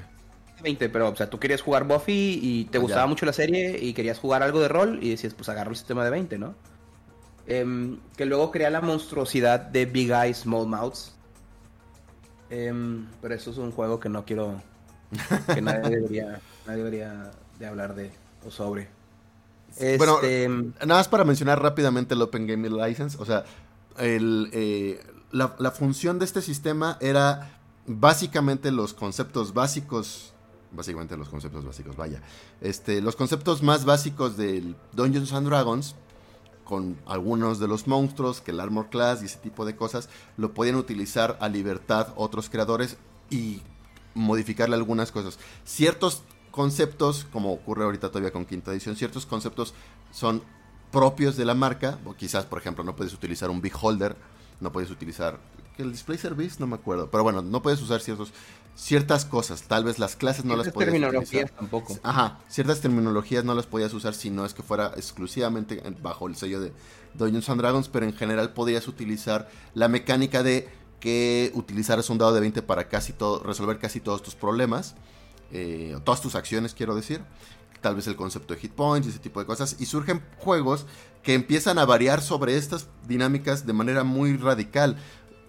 20, 0.62 0.88
pero 0.88 1.08
o 1.08 1.16
sea, 1.16 1.28
tú 1.28 1.38
querías 1.38 1.60
jugar 1.60 1.84
Buffy 1.84 2.38
y 2.42 2.64
te 2.66 2.78
gustaba 2.78 3.06
mucho 3.06 3.26
la 3.26 3.32
serie 3.32 3.78
y 3.80 3.92
querías 3.92 4.18
jugar 4.18 4.42
algo 4.42 4.60
de 4.60 4.68
rol 4.68 4.98
y 5.02 5.10
decías, 5.10 5.34
pues 5.34 5.48
agarro 5.48 5.70
el 5.70 5.76
sistema 5.76 6.04
de 6.04 6.10
20, 6.10 6.38
¿no? 6.38 6.54
Em, 7.46 7.98
que 8.16 8.26
luego 8.26 8.50
crea 8.50 8.70
la 8.70 8.80
monstruosidad 8.80 9.60
de 9.60 9.86
Big 9.86 10.10
Eyes 10.10 10.38
Small 10.38 10.66
Mouths. 10.66 11.14
Em, 12.50 13.06
pero 13.20 13.34
eso 13.34 13.50
es 13.50 13.58
un 13.58 13.72
juego 13.72 14.00
que 14.00 14.08
no 14.08 14.24
quiero 14.24 14.60
que 15.54 15.62
nadie 15.62 15.90
debería, 15.90 16.40
nadie 16.66 16.78
debería 16.78 17.30
de 17.58 17.66
hablar 17.66 17.94
de 17.94 18.10
o 18.46 18.50
sobre. 18.50 18.88
Bueno, 19.96 20.16
este, 20.16 20.48
nada 20.48 20.86
más 20.86 21.08
para 21.08 21.24
mencionar 21.24 21.62
rápidamente 21.62 22.14
el 22.14 22.22
Open 22.22 22.46
Gaming 22.46 22.76
License, 22.76 23.16
o 23.20 23.24
sea, 23.24 23.44
el, 23.98 24.50
eh, 24.52 25.00
la, 25.30 25.54
la, 25.58 25.70
función 25.70 26.18
de 26.18 26.24
este 26.24 26.42
sistema 26.42 26.96
era 27.00 27.58
básicamente 27.86 28.72
los 28.72 28.94
conceptos 28.94 29.54
básicos, 29.54 30.32
básicamente 30.72 31.16
los 31.16 31.28
conceptos 31.28 31.64
básicos, 31.64 31.96
vaya, 31.96 32.22
este, 32.60 33.00
los 33.00 33.14
conceptos 33.14 33.62
más 33.62 33.84
básicos 33.84 34.36
del 34.36 34.74
Dungeons 34.92 35.32
and 35.32 35.46
Dragons, 35.46 35.94
con 36.64 36.98
algunos 37.06 37.60
de 37.60 37.68
los 37.68 37.86
monstruos, 37.86 38.40
que 38.40 38.50
el 38.50 38.60
Armor 38.60 38.88
Class 38.90 39.22
y 39.22 39.26
ese 39.26 39.38
tipo 39.38 39.64
de 39.64 39.76
cosas, 39.76 40.08
lo 40.36 40.52
podían 40.52 40.76
utilizar 40.76 41.38
a 41.40 41.48
libertad 41.48 42.08
otros 42.16 42.50
creadores 42.50 42.98
y 43.30 43.62
modificarle 44.14 44.76
algunas 44.76 45.12
cosas. 45.12 45.38
Ciertos 45.64 46.22
conceptos, 46.50 47.26
como 47.32 47.52
ocurre 47.52 47.84
ahorita 47.84 48.08
todavía 48.08 48.32
con 48.32 48.44
quinta 48.44 48.72
edición, 48.72 48.96
ciertos 48.96 49.26
conceptos 49.26 49.74
son 50.10 50.42
propios 50.90 51.36
de 51.36 51.44
la 51.44 51.54
marca, 51.54 51.98
o 52.04 52.14
quizás, 52.14 52.46
por 52.46 52.58
ejemplo, 52.58 52.84
no 52.84 52.96
puedes 52.96 53.12
utilizar 53.12 53.50
un 53.50 53.60
beholder, 53.60 54.16
no 54.60 54.72
puedes 54.72 54.90
utilizar 54.90 55.38
el 55.76 55.92
display 55.92 56.18
service, 56.18 56.56
no 56.58 56.66
me 56.66 56.74
acuerdo, 56.74 57.08
pero 57.10 57.22
bueno, 57.22 57.42
no 57.42 57.62
puedes 57.62 57.80
usar 57.80 58.00
ciertos 58.00 58.32
ciertas 58.78 59.24
cosas, 59.24 59.62
tal 59.64 59.82
vez 59.82 59.98
las 59.98 60.14
clases 60.14 60.44
no 60.44 60.56
las 60.56 60.68
podías 60.70 60.92
terminologías 60.92 61.50
tampoco. 61.50 61.98
Ajá, 62.04 62.38
ciertas 62.48 62.80
terminologías 62.80 63.44
no 63.44 63.54
las 63.54 63.66
podías 63.66 63.92
usar 63.92 64.14
si 64.14 64.30
no 64.30 64.44
es 64.44 64.54
que 64.54 64.62
fuera 64.62 64.92
exclusivamente 64.96 65.82
bajo 66.00 66.28
el 66.28 66.36
sello 66.36 66.60
de 66.60 66.72
Dungeons 67.14 67.48
and 67.50 67.60
Dragons, 67.60 67.88
pero 67.88 68.06
en 68.06 68.14
general 68.14 68.52
podías 68.52 68.86
utilizar 68.86 69.48
la 69.74 69.88
mecánica 69.88 70.44
de 70.44 70.68
que 71.00 71.52
utilizaras 71.54 72.10
un 72.10 72.18
dado 72.18 72.34
de 72.34 72.40
20 72.40 72.62
para 72.62 72.88
casi 72.88 73.12
todo, 73.12 73.42
resolver 73.42 73.78
casi 73.78 74.00
todos 74.00 74.22
tus 74.22 74.34
problemas, 74.34 74.94
eh, 75.52 75.96
todas 76.04 76.20
tus 76.20 76.34
acciones, 76.34 76.74
quiero 76.74 76.94
decir. 76.94 77.22
Tal 77.80 77.94
vez 77.94 78.08
el 78.08 78.16
concepto 78.16 78.54
de 78.54 78.60
hit 78.60 78.72
points 78.72 79.06
y 79.06 79.10
ese 79.10 79.20
tipo 79.20 79.38
de 79.38 79.46
cosas. 79.46 79.76
Y 79.78 79.86
surgen 79.86 80.20
juegos 80.38 80.86
que 81.22 81.34
empiezan 81.34 81.78
a 81.78 81.84
variar 81.84 82.20
sobre 82.22 82.56
estas 82.56 82.88
dinámicas 83.06 83.66
de 83.66 83.72
manera 83.72 84.02
muy 84.02 84.36
radical. 84.36 84.96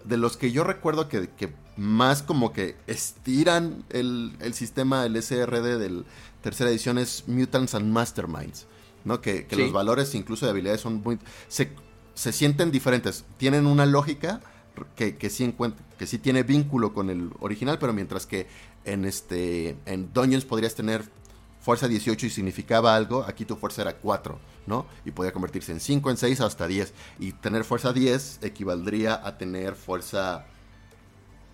De 0.05 0.15
los 0.15 0.37
que 0.37 0.51
yo 0.51 0.63
recuerdo 0.63 1.09
que, 1.09 1.27
más 1.75 2.21
como 2.21 2.53
que 2.53 2.75
estiran 2.85 3.83
el, 3.89 4.33
sistema, 4.53 5.05
el 5.05 5.21
SRD 5.21 5.79
del 5.79 6.05
tercera 6.43 6.69
edición 6.69 6.99
es 6.99 7.23
Mutants 7.27 7.73
and 7.73 7.91
Masterminds. 7.91 8.67
¿no? 9.05 9.21
Que, 9.21 9.47
los 9.51 9.71
valores 9.71 10.13
incluso 10.13 10.45
de 10.45 10.51
habilidades 10.51 10.81
son 10.81 11.01
muy... 11.01 11.17
Se, 11.47 11.71
se 12.13 12.31
sienten 12.31 12.69
diferentes. 12.69 13.25
Tienen 13.37 13.65
una 13.65 13.87
lógica 13.87 14.39
que, 14.95 15.29
sí 15.29 15.55
que 15.97 16.07
sí 16.07 16.17
tiene 16.17 16.43
vínculo 16.43 16.93
con 16.93 17.09
el 17.09 17.31
original, 17.39 17.79
pero 17.79 17.93
mientras 17.93 18.25
que 18.25 18.47
en 18.85 19.05
este 19.05 19.77
en 19.85 20.11
Dungeons 20.13 20.45
podrías 20.45 20.75
tener 20.75 21.03
fuerza 21.61 21.87
18 21.87 22.25
y 22.25 22.29
significaba 22.29 22.95
algo, 22.95 23.23
aquí 23.27 23.45
tu 23.45 23.55
fuerza 23.55 23.81
era 23.81 23.97
4, 23.97 24.39
¿no? 24.65 24.85
Y 25.05 25.11
podía 25.11 25.31
convertirse 25.31 25.71
en 25.71 25.79
5, 25.79 26.09
en 26.09 26.17
6, 26.17 26.41
hasta 26.41 26.67
10. 26.67 26.93
Y 27.19 27.33
tener 27.33 27.63
fuerza 27.63 27.93
10 27.93 28.39
equivaldría 28.41 29.21
a 29.25 29.37
tener 29.37 29.75
fuerza, 29.75 30.45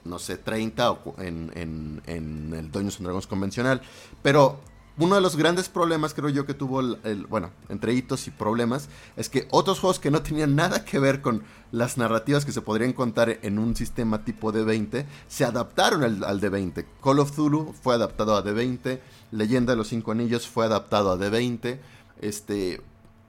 no 0.04 0.20
sé, 0.20 0.38
30 0.38 1.00
en, 1.18 1.52
en, 1.56 2.02
en 2.06 2.54
el 2.54 2.72
Dungeons 2.72 3.02
Dragons 3.02 3.28
convencional. 3.28 3.82
Pero 4.22 4.60
uno 4.98 5.16
de 5.16 5.22
los 5.22 5.36
grandes 5.36 5.68
problemas, 5.68 6.14
creo 6.14 6.30
yo, 6.30 6.46
que 6.46 6.54
tuvo 6.54 6.80
el, 6.80 7.26
bueno, 7.30 7.52
entre 7.70 7.94
hitos 7.94 8.28
y 8.28 8.32
problemas, 8.32 8.88
es 9.18 9.30
que 9.30 9.48
otros 9.52 9.80
juegos 9.80 10.00
que 10.00 10.12
no 10.12 10.22
tenían 10.22 10.56
nada 10.56 10.86
que 10.86 11.00
ver 11.00 11.22
con 11.22 11.44
las 11.72 11.98
narrativas 11.98 12.46
que 12.46 12.52
se 12.52 12.62
podrían 12.62 12.94
contar 12.94 13.40
en 13.42 13.60
un 13.60 13.76
sistema 13.76 14.24
tipo 14.24 14.54
D20, 14.54 15.06
se 15.28 15.46
adaptaron 15.46 16.04
al, 16.04 16.24
al 16.24 16.40
D20. 16.40 16.86
Call 17.04 17.20
of 17.20 17.36
Zulu 17.36 17.74
fue 17.82 17.96
adaptado 17.96 18.36
a 18.36 18.44
D20, 18.44 19.00
Leyenda 19.32 19.74
de 19.74 19.78
los 19.78 19.90
Cinco 19.90 20.12
Anillos 20.12 20.48
fue 20.48 20.66
adaptado 20.66 21.12
a 21.12 21.18
D20, 21.18 21.80
este, 22.22 22.82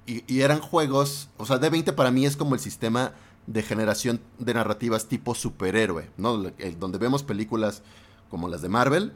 y, 0.07 0.41
eran 0.41 0.61
juegos, 0.61 1.29
o 1.37 1.47
sea, 1.47 1.61
D20 1.61 1.95
para 1.95 2.13
mí 2.13 2.27
es 2.27 2.37
como 2.37 2.55
el 2.55 2.61
sistema 2.61 3.13
de 3.47 3.63
generación 3.63 4.21
de 4.39 4.55
narrativas 4.55 5.07
tipo 5.07 5.35
superhéroe, 5.35 6.11
¿no? 6.17 6.37
donde 6.79 6.99
vemos 6.99 7.23
películas 7.23 7.83
como 8.31 8.49
las 8.49 8.63
de 8.63 8.69
Marvel, 8.69 9.13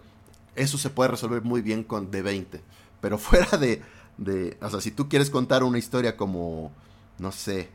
eso 0.57 0.79
se 0.79 0.91
puede 0.91 1.11
resolver 1.11 1.43
muy 1.43 1.63
bien 1.63 1.85
con 1.85 2.11
D20. 2.11 2.61
Pero 3.01 3.19
fuera 3.19 3.57
de, 3.57 3.83
de, 4.19 4.57
o 4.61 4.71
sea, 4.71 4.81
si 4.81 4.91
tú 4.91 5.09
quieres 5.09 5.31
contar 5.31 5.63
una 5.63 5.79
historia 5.79 6.17
como, 6.17 6.73
no 7.19 7.33
sé, 7.33 7.69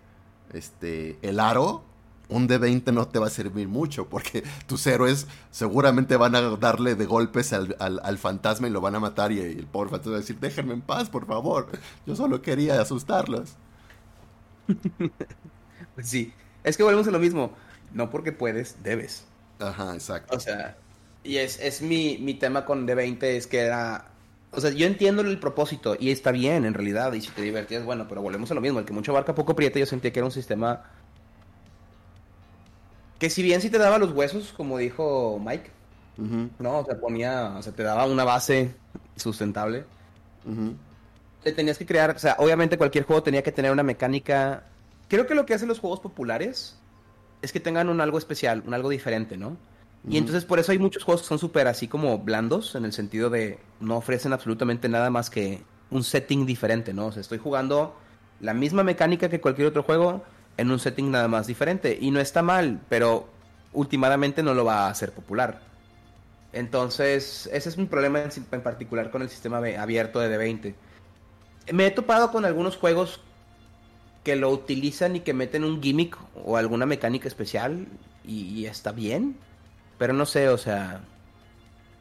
este, 0.54 1.18
el 1.22 1.40
aro, 1.40 1.84
un 2.28 2.48
D20 2.48 2.92
no 2.92 3.08
te 3.08 3.20
va 3.20 3.28
a 3.28 3.30
servir 3.30 3.68
mucho 3.68 4.08
porque 4.08 4.44
tus 4.68 4.86
héroes 4.88 5.28
seguramente 5.52 6.18
van 6.18 6.36
a 6.36 6.42
darle 6.42 6.96
de 6.96 7.06
golpes 7.06 7.54
al, 7.54 7.76
al, 7.80 8.18
fantasma 8.18 8.68
y 8.68 8.72
lo 8.72 8.82
van 8.82 8.96
a 8.96 9.00
matar 9.00 9.32
y, 9.32 9.40
el 9.40 9.68
pobre 9.68 9.90
fantasma 9.92 10.14
va 10.14 10.18
a 10.18 10.22
decir, 10.22 10.40
déjenme 10.40 10.74
en 10.74 10.82
paz, 10.82 11.10
por 11.10 11.26
favor, 11.26 11.70
yo 12.06 12.16
solo 12.16 12.42
quería 12.42 12.80
asustarlos. 12.82 13.56
Pues 15.94 16.10
sí, 16.10 16.34
es 16.66 16.76
que 16.76 16.84
volvemos 16.84 17.08
a 17.08 17.12
lo 17.12 17.20
mismo, 17.20 17.54
no 17.94 18.10
porque 18.10 18.34
puedes, 18.34 18.84
debes. 18.84 19.24
Ajá, 19.60 19.94
exacto. 19.94 20.36
O 20.36 20.40
sea, 20.42 20.76
y 21.26 21.38
es, 21.38 21.60
es 21.60 21.82
mi, 21.82 22.18
mi 22.20 22.36
tema 22.36 22.66
con 22.66 22.88
D20 22.88 23.24
es 23.24 23.48
que 23.48 23.62
era... 23.62 24.06
O 24.52 24.62
sea, 24.62 24.72
yo 24.72 24.88
entiendo 24.88 25.22
el 25.22 25.40
propósito 25.40 25.98
y 26.00 26.12
está 26.12 26.32
bien 26.32 26.64
en 26.64 26.74
realidad. 26.74 27.12
Y 27.14 27.22
si 27.22 27.30
te 27.32 27.42
divertías, 27.42 27.84
bueno, 27.84 28.06
pero 28.08 28.22
volvemos 28.22 28.50
a 28.52 28.54
lo 28.54 28.62
mismo. 28.62 28.80
El 28.80 28.86
que 28.86 28.94
mucho 28.94 29.12
abarca 29.12 29.36
poco 29.36 29.56
prieta, 29.56 29.80
yo 29.80 29.86
sentía 29.86 30.14
que 30.14 30.20
era 30.20 30.26
un 30.26 30.32
sistema... 30.32 30.84
Que 33.20 33.30
si 33.30 33.42
bien 33.44 33.62
sí 33.62 33.70
te 33.70 33.78
daba 33.78 33.98
los 33.98 34.12
huesos, 34.12 34.54
como 34.56 34.78
dijo 34.78 35.42
Mike, 35.44 35.72
¿no? 36.60 36.80
O 36.80 36.86
sea, 36.86 37.00
ponía, 37.00 37.56
o 37.58 37.62
sea, 37.62 37.74
te 37.74 37.84
daba 37.84 38.06
una 38.06 38.24
base 38.24 38.76
sustentable. 39.16 39.86
Te 41.44 41.52
tenías 41.52 41.78
que 41.78 41.86
crear, 41.86 42.12
o 42.12 42.20
sea, 42.20 42.36
obviamente 42.40 42.78
cualquier 42.78 43.06
juego 43.06 43.24
tenía 43.24 43.42
que 43.42 43.52
tener 43.52 43.72
una 43.72 43.84
mecánica. 43.84 44.64
Creo 45.08 45.28
que 45.28 45.36
lo 45.36 45.46
que 45.46 45.54
hacen 45.54 45.68
los 45.68 45.80
juegos 45.80 46.00
populares 46.02 46.78
es 47.42 47.52
que 47.52 47.60
tengan 47.60 47.90
un 47.90 48.02
algo 48.02 48.18
especial, 48.18 48.64
un 48.66 48.74
algo 48.74 48.90
diferente, 48.90 49.38
¿no? 49.38 49.58
Y 50.07 50.18
entonces 50.18 50.45
por 50.45 50.60
eso 50.60 50.72
hay 50.72 50.77
muchos 50.77 51.03
juegos 51.03 51.23
que 51.23 51.27
son 51.27 51.40
súper 51.40 51.68
así 51.68 51.88
como 51.88 52.19
blandos, 52.19 52.76
en 52.76 52.86
el 52.86 52.94
sentido 52.94 53.30
de 53.30 53.60
no 53.80 53.98
ofrecen 53.98 54.34
absolutamente 54.34 54.88
nada 54.88 55.10
más 55.10 55.30
que 55.30 55.64
un 55.90 56.03
setting 56.03 56.45
diferente, 56.45 56.94
¿no? 56.94 57.07
O 57.07 57.11
sea, 57.11 57.22
estoy 57.22 57.40
jugando 57.40 57.95
la 58.40 58.53
misma 58.53 58.84
mecánica 58.84 59.30
que 59.30 59.41
cualquier 59.41 59.68
otro 59.68 59.84
juego 59.84 60.23
en 60.57 60.72
un 60.72 60.80
setting 60.80 61.10
nada 61.10 61.27
más 61.27 61.48
diferente. 61.48 61.98
Y 61.99 62.11
no 62.11 62.19
está 62.19 62.41
mal, 62.41 62.82
pero 62.88 63.27
últimamente 63.73 64.44
no 64.44 64.53
lo 64.53 64.64
va 64.64 64.86
a 64.86 64.90
hacer 64.90 65.11
popular. 65.11 65.61
Entonces, 66.53 67.49
ese 67.52 67.69
es 67.69 67.77
mi 67.77 67.86
problema 67.86 68.22
en, 68.22 68.61
particular 68.61 69.11
con 69.11 69.22
el 69.22 69.30
sistema 69.30 69.57
abierto 69.57 70.19
de 70.19 70.38
D20. 70.38 70.76
Me 71.73 71.88
he 71.88 71.91
topado 71.91 72.32
con 72.32 72.45
algunos 72.45 72.77
juegos 72.77 73.22
que 74.23 74.36
lo 74.36 74.49
utilizan 74.49 75.15
y 75.15 75.19
que 75.22 75.34
meten 75.34 75.64
un 75.64 75.82
gimmick 75.82 76.18
o 76.45 76.57
alguna 76.57 76.86
mecánica 76.86 77.27
especial 77.27 77.88
y 78.23 78.65
está 78.65 78.91
bien. 78.91 79.38
Pero 79.98 80.14
no 80.14 80.26
sé, 80.26 80.50
o 80.50 80.58
sea, 80.58 81.02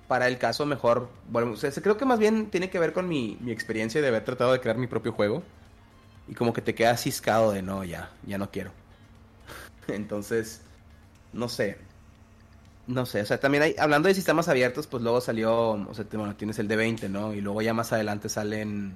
para 0.08 0.28
el 0.28 0.38
caso 0.38 0.66
mejor, 0.66 1.08
bueno, 1.28 1.54
creo 1.82 1.96
que 1.96 2.04
más 2.04 2.18
bien 2.18 2.50
tiene 2.50 2.70
que 2.70 2.78
ver 2.78 2.92
con 2.92 3.08
mi, 3.08 3.38
mi, 3.40 3.52
experiencia 3.52 4.00
de 4.00 4.08
haber 4.08 4.24
tratado 4.24 4.52
de 4.52 4.60
crear 4.60 4.76
mi 4.76 4.86
propio 4.86 5.12
juego. 5.12 5.42
Y 6.28 6.34
como 6.34 6.52
que 6.52 6.62
te 6.62 6.74
quedas 6.74 7.02
ciscado 7.02 7.52
de 7.52 7.62
no, 7.62 7.84
ya, 7.84 8.10
ya 8.26 8.38
no 8.38 8.50
quiero. 8.50 8.70
Entonces, 9.88 10.62
no 11.32 11.48
sé. 11.48 11.78
No 12.86 13.06
sé, 13.06 13.22
o 13.22 13.26
sea, 13.26 13.40
también 13.40 13.62
hay, 13.62 13.74
hablando 13.78 14.08
de 14.08 14.14
sistemas 14.14 14.46
abiertos, 14.48 14.86
pues 14.86 15.02
luego 15.02 15.20
salió, 15.22 15.70
o 15.70 15.94
sea, 15.94 16.04
bueno, 16.12 16.36
tienes 16.36 16.58
el 16.58 16.68
D20, 16.68 17.08
¿no? 17.08 17.32
Y 17.32 17.40
luego 17.40 17.62
ya 17.62 17.72
más 17.72 17.94
adelante 17.94 18.28
salen 18.28 18.92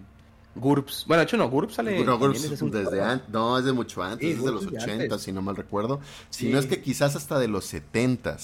GURPS. 0.56 1.04
Bueno, 1.06 1.20
de 1.20 1.24
hecho 1.24 1.38
no, 1.38 1.48
GURPS 1.48 1.74
sale... 1.74 2.04
No, 2.04 2.18
GURPS 2.18 2.70
desde 2.70 3.02
antes, 3.02 3.30
no, 3.30 3.58
es 3.58 3.64
de 3.64 3.72
mucho 3.72 4.02
antes, 4.02 4.36
es 4.36 4.44
de 4.44 4.52
los 4.52 4.66
80, 4.66 5.18
si 5.18 5.32
no 5.32 5.40
mal 5.40 5.56
recuerdo. 5.56 6.00
Si 6.28 6.50
no 6.50 6.58
es 6.58 6.66
que 6.66 6.82
quizás 6.82 7.16
hasta 7.16 7.38
de 7.38 7.48
los 7.48 7.64
70 7.64 8.36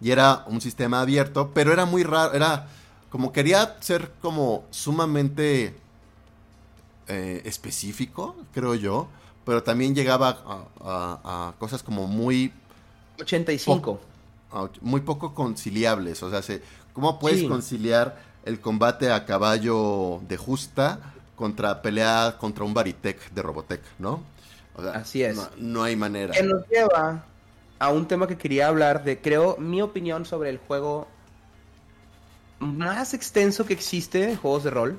y 0.00 0.10
era 0.10 0.44
un 0.46 0.60
sistema 0.60 1.00
abierto, 1.00 1.50
pero 1.54 1.72
era 1.72 1.86
muy 1.86 2.02
raro, 2.02 2.34
era 2.34 2.66
como 3.10 3.32
quería 3.32 3.76
ser 3.80 4.10
como 4.20 4.64
sumamente 4.70 5.74
eh, 7.08 7.42
específico, 7.44 8.36
creo 8.52 8.74
yo, 8.74 9.08
pero 9.44 9.62
también 9.62 9.94
llegaba 9.94 10.38
a, 10.80 11.54
cosas 11.58 11.82
como 11.82 12.06
muy... 12.06 12.52
85. 13.18 14.00
muy 14.82 15.00
poco 15.00 15.34
conciliables, 15.34 16.22
o 16.22 16.30
sea, 16.30 16.58
¿cómo 16.92 17.18
puedes 17.18 17.44
conciliar 17.44 18.20
el 18.44 18.60
combate 18.60 19.10
a 19.10 19.24
caballo 19.24 20.20
de 20.28 20.36
justa 20.36 21.14
contra 21.36 21.82
pelea 21.82 22.36
contra 22.38 22.64
un 22.64 22.74
Baritec 22.74 23.30
de 23.30 23.42
Robotech, 23.42 23.82
¿no? 23.98 24.22
Así 24.94 25.22
es. 25.22 25.38
No, 25.56 25.82
hay 25.82 25.96
manera. 25.96 26.34
Que 26.34 26.42
nos 26.42 26.66
lleva 26.68 27.24
a 27.78 27.90
un 27.90 28.06
tema 28.08 28.26
que 28.26 28.36
quería 28.36 28.68
hablar 28.68 29.04
de, 29.04 29.20
creo, 29.20 29.56
mi 29.58 29.82
opinión 29.82 30.24
sobre 30.24 30.50
el 30.50 30.58
juego 30.58 31.08
más 32.58 33.14
extenso 33.14 33.66
que 33.66 33.74
existe 33.74 34.30
en 34.30 34.36
juegos 34.36 34.64
de 34.64 34.70
rol. 34.70 34.98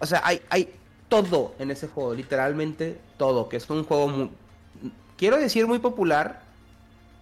O 0.00 0.06
sea, 0.06 0.22
hay, 0.24 0.40
hay 0.48 0.72
todo 1.08 1.54
en 1.58 1.70
ese 1.70 1.88
juego, 1.88 2.14
literalmente 2.14 2.98
todo, 3.18 3.48
que 3.48 3.58
es 3.58 3.68
un 3.68 3.84
juego 3.84 4.08
muy, 4.08 4.30
quiero 5.16 5.36
decir 5.36 5.66
muy 5.66 5.78
popular, 5.78 6.42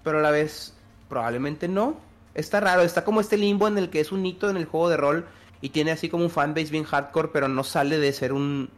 pero 0.03 0.19
a 0.19 0.23
la 0.23 0.31
vez 0.31 0.73
probablemente 1.09 1.69
no. 1.69 1.97
Está 2.35 2.61
raro, 2.61 2.83
está 2.83 3.05
como 3.05 3.21
este 3.21 3.37
limbo 3.37 3.67
en 3.69 3.77
el 3.77 3.91
que 3.91 4.01
es 4.01 4.13
un 4.13 4.25
hito 4.25 4.49
en 4.49 4.57
el 4.57 4.65
juego 4.65 4.89
de 4.89 4.97
rol 4.97 5.27
y 5.61 5.71
tiene 5.71 5.91
así 5.91 6.09
como 6.09 6.25
un 6.25 6.31
fanbase 6.31 6.71
bien 6.71 6.85
hardcore, 6.85 7.29
pero 7.33 7.49
no 7.49 7.65
sale 7.65 7.99
de 7.99 8.13
ser 8.13 8.33
un, 8.33 8.71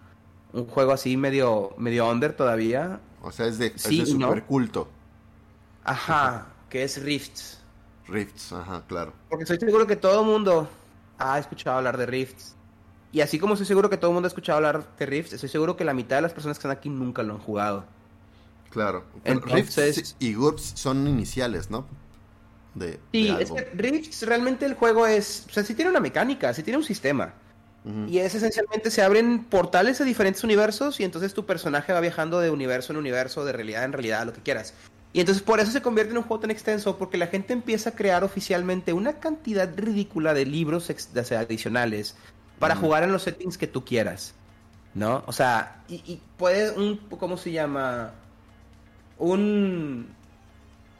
un 0.52 0.66
juego 0.66 0.92
así 0.92 1.16
medio, 1.16 1.74
medio 1.76 2.10
under 2.10 2.32
todavía. 2.34 2.98
O 3.22 3.30
sea, 3.30 3.46
es 3.46 3.58
de, 3.58 3.78
super 3.78 4.44
culto. 4.44 4.88
Ajá, 5.84 6.46
que 6.68 6.82
es 6.82 7.02
Rifts. 7.02 7.58
Rifts, 8.08 8.52
ajá, 8.52 8.82
claro. 8.86 9.12
Porque 9.28 9.44
estoy 9.44 9.58
seguro 9.58 9.86
que 9.86 9.96
todo 9.96 10.20
el 10.20 10.26
mundo 10.26 10.68
ha 11.18 11.38
escuchado 11.38 11.78
hablar 11.78 11.96
de 11.96 12.06
Rifts. 12.06 12.56
Y 13.12 13.20
así 13.20 13.38
como 13.38 13.54
estoy 13.54 13.66
seguro 13.66 13.88
que 13.90 13.96
todo 13.96 14.10
el 14.10 14.14
mundo 14.14 14.26
ha 14.26 14.30
escuchado 14.30 14.56
hablar 14.56 14.96
de 14.96 15.06
Rifts, 15.06 15.34
estoy 15.34 15.48
seguro 15.48 15.76
que 15.76 15.84
la 15.84 15.94
mitad 15.94 16.16
de 16.16 16.22
las 16.22 16.32
personas 16.32 16.58
que 16.58 16.60
están 16.60 16.70
aquí 16.72 16.88
nunca 16.88 17.22
lo 17.22 17.34
han 17.34 17.40
jugado. 17.40 17.84
Claro. 18.70 19.04
Rifts 19.24 20.16
y 20.18 20.34
GURPS 20.34 20.72
son 20.76 21.06
iniciales, 21.06 21.70
¿no? 21.70 21.86
De, 22.74 22.98
sí, 23.12 23.28
es 23.28 23.50
que 23.50 23.70
Rifts 23.74 24.22
realmente 24.26 24.64
el 24.64 24.74
juego 24.74 25.06
es. 25.06 25.44
O 25.50 25.52
sea, 25.52 25.62
sí 25.62 25.74
tiene 25.74 25.90
una 25.90 26.00
mecánica, 26.00 26.54
sí 26.54 26.62
tiene 26.62 26.78
un 26.78 26.84
sistema. 26.84 27.34
Y 28.08 28.18
es 28.18 28.34
esencialmente 28.34 28.92
se 28.92 29.02
abren 29.02 29.42
portales 29.44 30.00
a 30.00 30.04
diferentes 30.04 30.44
universos 30.44 31.00
y 31.00 31.04
entonces 31.04 31.34
tu 31.34 31.44
personaje 31.46 31.92
va 31.92 32.00
viajando 32.00 32.38
de 32.38 32.50
universo 32.50 32.92
en 32.92 32.98
universo, 32.98 33.44
de 33.44 33.52
realidad 33.52 33.84
en 33.84 33.92
realidad, 33.92 34.24
lo 34.24 34.32
que 34.32 34.40
quieras. 34.40 34.72
Y 35.12 35.18
entonces 35.18 35.42
por 35.42 35.58
eso 35.58 35.72
se 35.72 35.82
convierte 35.82 36.12
en 36.12 36.18
un 36.18 36.22
juego 36.22 36.42
tan 36.42 36.52
extenso, 36.52 36.96
porque 36.96 37.16
la 37.16 37.26
gente 37.26 37.52
empieza 37.52 37.90
a 37.90 37.94
crear 37.94 38.22
oficialmente 38.22 38.92
una 38.92 39.14
cantidad 39.14 39.68
ridícula 39.76 40.32
de 40.32 40.46
libros 40.46 40.90
adicionales 40.90 42.14
para 42.60 42.76
jugar 42.76 43.02
en 43.02 43.10
los 43.10 43.22
settings 43.22 43.58
que 43.58 43.66
tú 43.66 43.84
quieras. 43.84 44.34
¿No? 44.94 45.24
O 45.26 45.32
sea, 45.32 45.82
y, 45.88 45.96
y 46.06 46.20
puede 46.36 46.70
un, 46.70 46.98
¿cómo 47.18 47.36
se 47.36 47.50
llama? 47.50 48.12
Un 49.18 50.06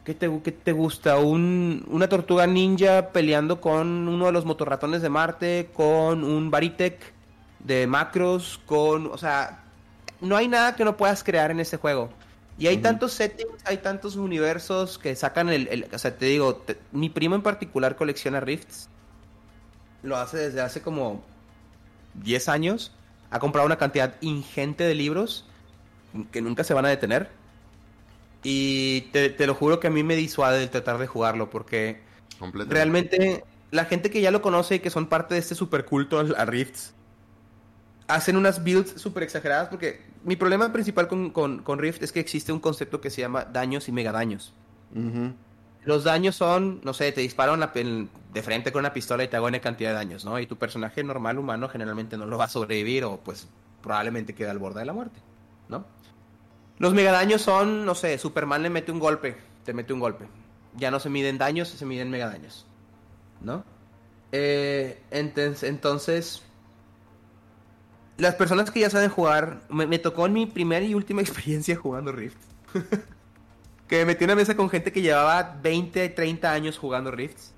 ¿Qué 0.04 0.14
te, 0.14 0.28
te 0.28 0.72
gusta? 0.72 1.18
Un, 1.18 1.84
una 1.88 2.08
tortuga 2.08 2.46
ninja 2.46 3.10
peleando 3.10 3.60
con 3.60 4.08
uno 4.08 4.26
de 4.26 4.32
los 4.32 4.44
motorratones 4.44 5.00
de 5.00 5.08
Marte, 5.08 5.70
con 5.72 6.24
un 6.24 6.50
Baritec 6.50 6.98
de 7.60 7.86
macros, 7.86 8.60
con... 8.66 9.06
O 9.06 9.16
sea, 9.16 9.62
no 10.20 10.36
hay 10.36 10.48
nada 10.48 10.74
que 10.74 10.84
no 10.84 10.96
puedas 10.96 11.22
crear 11.22 11.52
en 11.52 11.60
este 11.60 11.76
juego. 11.76 12.10
Y 12.58 12.66
hay 12.66 12.78
tantos 12.78 13.12
settings, 13.12 13.64
hay 13.64 13.78
tantos 13.78 14.16
universos 14.16 14.98
que 14.98 15.14
sacan 15.14 15.48
el... 15.48 15.86
o 15.92 15.98
sea, 15.98 16.16
te 16.16 16.26
digo, 16.26 16.64
mi 16.90 17.08
primo 17.08 17.36
en 17.36 17.42
particular 17.42 17.94
colecciona 17.94 18.40
Rifts. 18.40 18.88
Lo 20.02 20.16
hace 20.16 20.36
desde 20.36 20.62
hace 20.62 20.82
como 20.82 21.22
10 22.14 22.48
años. 22.48 22.92
Ha 23.30 23.38
comprado 23.38 23.66
una 23.66 23.78
cantidad 23.78 24.16
ingente 24.20 24.82
de 24.82 24.96
libros 24.96 25.46
que 26.32 26.42
nunca 26.42 26.64
se 26.64 26.74
van 26.74 26.86
a 26.86 26.88
detener 26.88 27.30
y 28.42 29.02
te, 29.12 29.46
lo 29.46 29.54
juro 29.54 29.80
que 29.80 29.86
a 29.86 29.90
mí 29.90 30.02
me 30.02 30.16
disuade 30.16 30.62
el 30.62 30.70
tratar 30.70 30.98
de 30.98 31.06
jugarlo 31.06 31.50
porque 31.50 32.00
realmente 32.68 33.44
la 33.70 33.84
gente 33.84 34.10
que 34.10 34.20
ya 34.20 34.30
lo 34.30 34.42
conoce 34.42 34.76
y 34.76 34.78
que 34.80 34.90
son 34.90 35.06
parte 35.06 35.34
de 35.34 35.40
este 35.40 35.54
super 35.54 35.84
culto 35.84 36.18
a 36.18 36.44
Rifts 36.44 36.94
hacen 38.08 38.36
unas 38.36 38.62
builds 38.62 39.00
súper 39.00 39.22
exageradas 39.22 39.68
porque 39.68 40.00
mi 40.24 40.36
problema 40.36 40.72
principal 40.72 41.08
con, 41.08 41.30
con, 41.30 41.78
Rift 41.78 42.02
es 42.02 42.12
que 42.12 42.20
existe 42.20 42.52
un 42.52 42.60
concepto 42.60 43.00
que 43.00 43.10
se 43.10 43.20
llama 43.20 43.44
daños 43.44 43.88
y 43.88 43.92
megadaños. 43.92 44.52
Los 45.84 46.04
daños 46.04 46.36
son, 46.36 46.80
no 46.84 46.92
sé, 46.94 47.10
te 47.10 47.22
disparan 47.22 47.60
de 47.60 48.42
frente 48.42 48.70
con 48.70 48.80
una 48.80 48.92
pistola 48.92 49.24
y 49.24 49.28
te 49.28 49.36
hago 49.36 49.46
una 49.46 49.60
cantidad 49.60 49.90
de 49.90 49.96
daños, 49.96 50.24
¿no? 50.24 50.38
Y 50.38 50.46
tu 50.46 50.56
personaje 50.56 51.02
normal 51.02 51.38
humano 51.38 51.68
generalmente 51.68 52.16
no 52.16 52.26
lo 52.26 52.38
va 52.38 52.44
a 52.44 52.48
sobrevivir 52.48 53.04
o 53.04 53.18
pues 53.18 53.48
probablemente 53.82 54.34
queda 54.34 54.52
al 54.52 54.58
borde 54.58 54.80
de 54.80 54.86
la 54.86 54.92
muerte, 54.92 55.18
¿no? 55.68 55.84
Los 56.82 56.94
megadaños 56.94 57.42
son, 57.42 57.84
no 57.86 57.94
sé, 57.94 58.18
Superman 58.18 58.64
le 58.64 58.68
mete 58.68 58.90
un 58.90 58.98
golpe, 58.98 59.36
te 59.64 59.72
mete 59.72 59.92
un 59.92 60.00
golpe. 60.00 60.26
Ya 60.74 60.90
no 60.90 60.98
se 60.98 61.10
miden 61.10 61.38
daños, 61.38 61.68
se 61.68 61.86
miden 61.86 62.10
megadaños. 62.10 62.66
¿No? 63.40 63.64
Eh, 64.32 65.00
entonces, 65.12 66.42
las 68.16 68.34
personas 68.34 68.72
que 68.72 68.80
ya 68.80 68.90
saben 68.90 69.10
jugar, 69.10 69.62
me, 69.68 69.96
tocó 70.00 70.26
en 70.26 70.32
mi 70.32 70.46
primera 70.46 70.84
y 70.84 70.94
última 70.94 71.20
experiencia 71.20 71.76
jugando 71.76 72.10
Rift. 72.10 72.38
que 73.86 73.98
me 73.98 74.06
metí 74.06 74.24
una 74.24 74.34
mesa 74.34 74.56
con 74.56 74.68
gente 74.68 74.90
que 74.90 75.02
llevaba 75.02 75.60
20, 75.62 76.08
30 76.08 76.50
años 76.50 76.78
jugando 76.78 77.12
Rifts. 77.12 77.54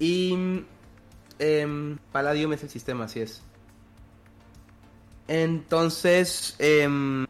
Y 0.00 0.64
eh, 1.38 1.96
Palladium 2.10 2.54
es 2.54 2.64
el 2.64 2.70
sistema, 2.70 3.04
así 3.04 3.20
es. 3.20 3.40
Entonces, 5.28 6.56
eh, 6.58 7.24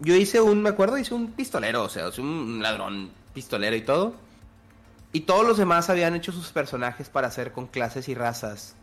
yo 0.00 0.14
hice 0.14 0.40
un, 0.40 0.62
me 0.62 0.70
acuerdo, 0.70 0.98
hice 0.98 1.14
un 1.14 1.32
pistolero, 1.32 1.84
o 1.84 1.88
sea, 1.88 2.10
un 2.18 2.60
ladrón 2.62 3.10
pistolero 3.34 3.76
y 3.76 3.82
todo. 3.82 4.14
Y 5.12 5.20
todos 5.20 5.46
los 5.46 5.56
demás 5.56 5.90
habían 5.90 6.14
hecho 6.14 6.32
sus 6.32 6.48
personajes 6.52 7.08
para 7.08 7.28
hacer 7.28 7.52
con 7.52 7.66
clases 7.66 8.08
y 8.08 8.14
razas 8.14 8.74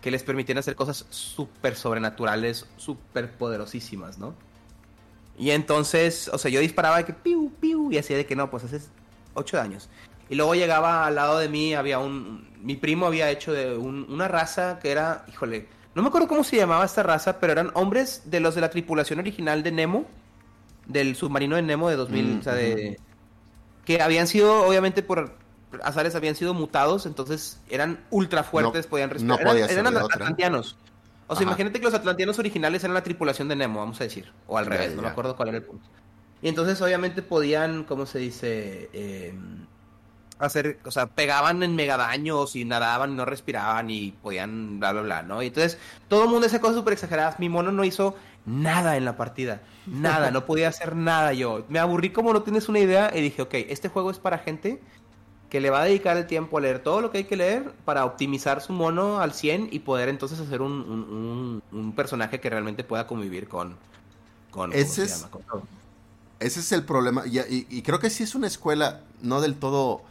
que 0.00 0.10
les 0.10 0.22
permitían 0.22 0.58
hacer 0.58 0.76
cosas 0.76 1.06
súper 1.08 1.76
sobrenaturales, 1.76 2.66
súper 2.76 3.32
poderosísimas, 3.32 4.18
¿no? 4.18 4.34
Y 5.38 5.50
entonces, 5.50 6.28
o 6.28 6.38
sea, 6.38 6.50
yo 6.50 6.60
disparaba 6.60 6.98
de 6.98 7.06
que 7.06 7.14
piu, 7.14 7.50
piu, 7.58 7.90
y 7.90 7.98
hacía 7.98 8.16
de 8.16 8.26
que 8.26 8.36
no, 8.36 8.50
pues 8.50 8.64
haces 8.64 8.90
ocho 9.32 9.60
años. 9.60 9.88
Y 10.28 10.34
luego 10.34 10.54
llegaba 10.54 11.06
al 11.06 11.14
lado 11.14 11.38
de 11.38 11.48
mí, 11.48 11.74
había 11.74 11.98
un. 11.98 12.48
Mi 12.62 12.76
primo 12.76 13.06
había 13.06 13.30
hecho 13.30 13.52
de 13.52 13.76
una 13.76 14.28
raza 14.28 14.78
que 14.78 14.90
era, 14.90 15.24
híjole, 15.28 15.68
no 15.94 16.02
me 16.02 16.08
acuerdo 16.08 16.28
cómo 16.28 16.44
se 16.44 16.56
llamaba 16.56 16.84
esta 16.84 17.02
raza, 17.02 17.40
pero 17.40 17.52
eran 17.52 17.70
hombres 17.74 18.22
de 18.26 18.40
los 18.40 18.54
de 18.54 18.60
la 18.60 18.70
tripulación 18.70 19.18
original 19.18 19.62
de 19.62 19.72
Nemo 19.72 20.06
del 20.86 21.16
submarino 21.16 21.56
de 21.56 21.62
Nemo 21.62 21.88
de 21.88 21.96
2000, 21.96 22.24
mm, 22.24 22.38
o 22.38 22.42
sea, 22.42 22.54
de... 22.54 22.98
Que 23.84 24.00
habían 24.00 24.26
sido, 24.26 24.66
obviamente, 24.66 25.02
por 25.02 25.36
azares 25.82 26.14
habían 26.14 26.34
sido 26.34 26.54
mutados, 26.54 27.06
entonces 27.06 27.60
eran 27.68 28.04
ultra 28.10 28.42
fuertes, 28.44 28.86
podían 28.86 29.10
respirar. 29.10 29.44
No 29.44 29.52
eran, 29.52 29.96
atlantianos. 29.96 30.76
O 31.26 31.36
sea, 31.36 31.44
imagínate 31.44 31.80
que 31.80 31.84
los 31.84 31.94
atlantianos 31.94 32.38
originales 32.38 32.84
eran 32.84 32.94
la 32.94 33.02
tripulación 33.02 33.48
de 33.48 33.56
Nemo, 33.56 33.80
vamos 33.80 34.00
a 34.00 34.04
decir. 34.04 34.32
O 34.46 34.58
al 34.58 34.66
revés, 34.66 34.94
no 34.94 35.02
me 35.02 35.08
acuerdo 35.08 35.36
cuál 35.36 35.48
era 35.48 35.58
el 35.58 35.64
punto. 35.64 35.86
Y 36.42 36.48
entonces, 36.48 36.80
obviamente, 36.82 37.22
podían, 37.22 37.84
¿cómo 37.84 38.04
se 38.04 38.18
dice? 38.18 38.90
Em, 38.92 39.66
hacer, 40.38 40.78
o 40.84 40.90
sea, 40.90 41.06
pegaban 41.06 41.62
en 41.62 41.74
mega 41.74 41.96
daños 41.96 42.54
y 42.56 42.66
nadaban 42.66 43.12
y 43.12 43.14
no 43.14 43.24
respiraban 43.24 43.88
y 43.90 44.12
podían 44.12 44.78
bla, 44.78 44.92
bla, 44.92 45.02
bla, 45.02 45.22
¿no? 45.22 45.42
Y 45.42 45.46
entonces, 45.46 45.78
todo 46.08 46.24
el 46.24 46.30
mundo 46.30 46.46
hace 46.46 46.60
cosas 46.60 46.76
súper 46.76 46.92
exageradas. 46.92 47.38
Mi 47.38 47.48
mono 47.48 47.72
no 47.72 47.84
hizo 47.84 48.16
nada 48.46 48.96
en 48.96 49.04
la 49.04 49.16
partida. 49.16 49.62
Nada, 49.86 50.30
no 50.30 50.46
podía 50.46 50.68
hacer 50.68 50.96
nada 50.96 51.32
yo. 51.34 51.64
Me 51.68 51.78
aburrí 51.78 52.10
como 52.10 52.32
no 52.32 52.42
tienes 52.42 52.68
una 52.68 52.78
idea 52.78 53.12
y 53.14 53.20
dije, 53.20 53.42
ok, 53.42 53.54
este 53.68 53.88
juego 53.88 54.10
es 54.10 54.18
para 54.18 54.38
gente 54.38 54.80
que 55.50 55.60
le 55.60 55.70
va 55.70 55.82
a 55.82 55.84
dedicar 55.84 56.16
el 56.16 56.26
tiempo 56.26 56.58
a 56.58 56.60
leer 56.60 56.80
todo 56.80 57.00
lo 57.00 57.10
que 57.10 57.18
hay 57.18 57.24
que 57.24 57.36
leer 57.36 57.72
para 57.84 58.04
optimizar 58.04 58.60
su 58.60 58.72
mono 58.72 59.20
al 59.20 59.34
100 59.34 59.68
y 59.70 59.80
poder 59.80 60.08
entonces 60.08 60.40
hacer 60.40 60.62
un, 60.62 61.62
un, 61.70 61.92
personaje 61.92 62.40
que 62.40 62.50
realmente 62.50 62.82
pueda 62.82 63.06
convivir 63.06 63.46
con... 63.46 63.76
con 64.50 64.72
ese, 64.72 65.04
es, 65.04 65.26
ese 66.40 66.60
es 66.60 66.72
el 66.72 66.84
problema. 66.84 67.24
Y, 67.26 67.38
y, 67.68 67.82
creo 67.82 68.00
que 68.00 68.10
sí 68.10 68.24
es 68.24 68.34
una 68.34 68.48
escuela 68.48 69.02
no 69.22 69.40
del 69.40 69.54
todo 69.54 70.02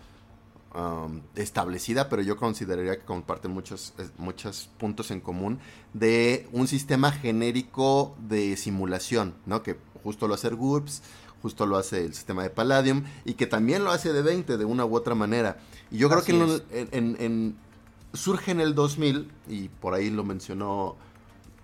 Um, 0.75 1.21
establecida, 1.35 2.09
pero 2.09 2.23
yo 2.23 2.35
consideraría 2.35 2.95
que 2.95 3.05
comparten 3.05 3.51
muchos, 3.51 3.93
muchos 4.17 4.71
puntos 4.79 5.11
en 5.11 5.21
común 5.21 5.59
de 5.93 6.47
un 6.51 6.67
sistema 6.67 7.11
genérico 7.11 8.15
de 8.27 8.57
simulación, 8.57 9.35
¿no? 9.45 9.61
Que 9.61 9.77
justo 10.03 10.27
lo 10.27 10.33
hace 10.33 10.49
GURPS, 10.49 11.03
justo 11.43 11.67
lo 11.67 11.77
hace 11.77 12.05
el 12.05 12.15
sistema 12.15 12.41
de 12.41 12.49
Palladium 12.49 13.03
y 13.23 13.35
que 13.35 13.45
también 13.45 13.83
lo 13.83 13.91
hace 13.91 14.13
de 14.13 14.23
20 14.23 14.57
de 14.57 14.65
una 14.65 14.83
u 14.83 14.95
otra 14.95 15.13
manera. 15.13 15.59
Y 15.91 15.99
yo 15.99 16.09
creo 16.09 16.23
que 16.23 16.31
en, 16.71 17.55
surge 18.13 18.49
en 18.49 18.59
el 18.59 18.73
2000, 18.73 19.29
y 19.47 19.69
por 19.69 19.93
ahí 19.93 20.09
lo 20.09 20.23
mencionó 20.23 20.95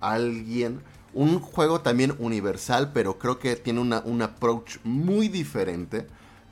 alguien, 0.02 0.82
un 1.16 1.40
juego 1.40 1.82
también 1.82 2.14
universal, 2.20 2.92
pero 2.94 3.18
creo 3.18 3.40
que 3.40 3.56
tiene 3.56 3.80
una, 3.80 4.04
un 4.06 4.22
approach 4.22 4.78
muy 4.84 5.30
diferente 5.30 6.06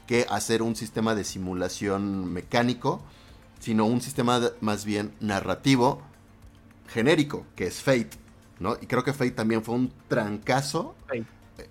que 0.07 0.25
hacer 0.29 0.61
un 0.61 0.75
sistema 0.75 1.13
de 1.13 1.23
simulación 1.23 2.33
mecánico, 2.33 3.01
sino 3.59 3.85
un 3.85 4.01
sistema 4.01 4.41
más 4.61 4.85
bien 4.85 5.13
narrativo 5.19 6.01
genérico, 6.87 7.45
que 7.55 7.67
es 7.67 7.81
Fate. 7.81 8.11
¿no? 8.59 8.77
Y 8.81 8.87
creo 8.87 9.03
que 9.03 9.13
Fate 9.13 9.31
también 9.31 9.63
fue 9.63 9.75
un 9.75 9.91
trancazo 10.07 10.95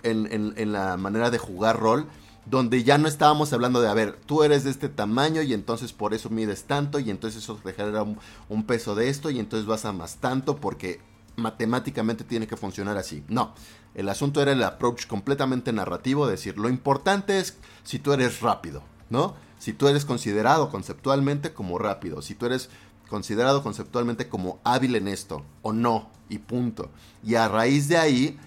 en, 0.02 0.72
la 0.72 0.96
manera 0.96 1.30
de 1.30 1.38
jugar 1.38 1.80
rol. 1.80 2.06
donde 2.44 2.84
ya 2.84 2.96
no 2.98 3.08
estábamos 3.08 3.52
hablando 3.52 3.80
de, 3.80 3.88
a 3.88 3.94
ver, 3.94 4.16
tú 4.26 4.44
eres 4.44 4.62
de 4.62 4.70
este 4.70 4.88
tamaño 4.88 5.42
y 5.42 5.52
entonces 5.52 5.92
por 5.92 6.14
eso 6.14 6.30
mides 6.30 6.64
tanto 6.64 7.00
y 7.00 7.10
entonces 7.10 7.42
eso 7.42 7.56
te 7.56 7.72
genera 7.72 8.04
un, 8.04 8.18
un 8.48 8.64
peso 8.64 8.94
de 8.94 9.08
esto 9.08 9.30
y 9.30 9.40
entonces 9.40 9.66
vas 9.66 9.84
a 9.84 9.92
más 9.92 10.18
tanto 10.18 10.56
porque 10.56 11.00
matemáticamente 11.36 12.24
tiene 12.24 12.46
que 12.46 12.56
funcionar 12.56 12.96
así. 12.96 13.24
No, 13.28 13.54
el 13.94 14.08
asunto 14.08 14.42
era 14.42 14.52
el 14.52 14.62
approach 14.62 15.06
completamente 15.06 15.72
narrativo, 15.72 16.26
decir, 16.26 16.58
lo 16.58 16.68
importante 16.68 17.38
es 17.38 17.56
si 17.84 17.98
tú 17.98 18.12
eres 18.12 18.40
rápido, 18.40 18.82
¿no? 19.10 19.34
Si 19.58 19.72
tú 19.72 19.88
eres 19.88 20.04
considerado 20.04 20.70
conceptualmente 20.70 21.52
como 21.52 21.78
rápido, 21.78 22.22
si 22.22 22.34
tú 22.34 22.46
eres 22.46 22.68
considerado 23.08 23.62
conceptualmente 23.62 24.28
como 24.28 24.58
hábil 24.64 24.96
en 24.96 25.08
esto 25.08 25.44
o 25.62 25.72
no, 25.72 26.10
y 26.28 26.38
punto. 26.38 26.90
Y 27.24 27.34
a 27.34 27.48
raíz 27.48 27.88
de 27.88 27.96
ahí 27.96 28.38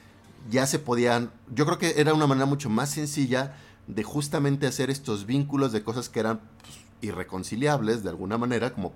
ya 0.49 0.65
se 0.65 0.79
podían, 0.79 1.31
yo 1.53 1.65
creo 1.65 1.77
que 1.77 1.95
era 1.97 2.13
una 2.13 2.27
manera 2.27 2.45
mucho 2.45 2.69
más 2.69 2.91
sencilla 2.91 3.55
de 3.87 4.03
justamente 4.03 4.67
hacer 4.67 4.89
estos 4.89 5.25
vínculos 5.25 5.71
de 5.71 5.83
cosas 5.83 6.09
que 6.09 6.19
eran 6.19 6.39
pues, 6.61 6.79
irreconciliables 7.01 8.03
de 8.03 8.09
alguna 8.09 8.37
manera, 8.37 8.73
como 8.73 8.93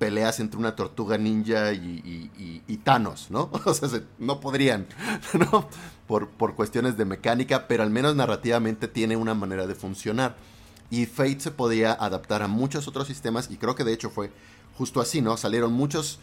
peleas 0.00 0.40
entre 0.40 0.58
una 0.58 0.74
tortuga 0.74 1.18
ninja 1.18 1.74
y, 1.74 2.80
Thanos, 2.82 3.30
¿no? 3.30 3.50
O 3.66 3.74
sea, 3.74 4.00
no 4.18 4.40
podrían, 4.40 4.86
¿no? 5.34 5.68
Por, 6.08 6.30
por 6.30 6.54
cuestiones 6.54 6.96
de 6.96 7.04
mecánica, 7.04 7.68
pero 7.68 7.82
al 7.82 7.90
menos 7.90 8.16
narrativamente 8.16 8.88
tiene 8.88 9.16
una 9.16 9.34
manera 9.34 9.66
de 9.66 9.74
funcionar. 9.74 10.36
Y 10.90 11.04
Fate 11.04 11.40
se 11.40 11.50
podía 11.50 11.92
adaptar 11.92 12.42
a 12.42 12.48
muchos 12.48 12.88
otros 12.88 13.06
sistemas 13.06 13.48
y 13.50 13.58
creo 13.58 13.74
que 13.74 13.84
de 13.84 13.92
hecho 13.92 14.08
fue 14.08 14.32
justo 14.76 15.02
así, 15.02 15.20
¿no? 15.20 15.36
Salieron 15.36 15.72
muchos 15.74 16.18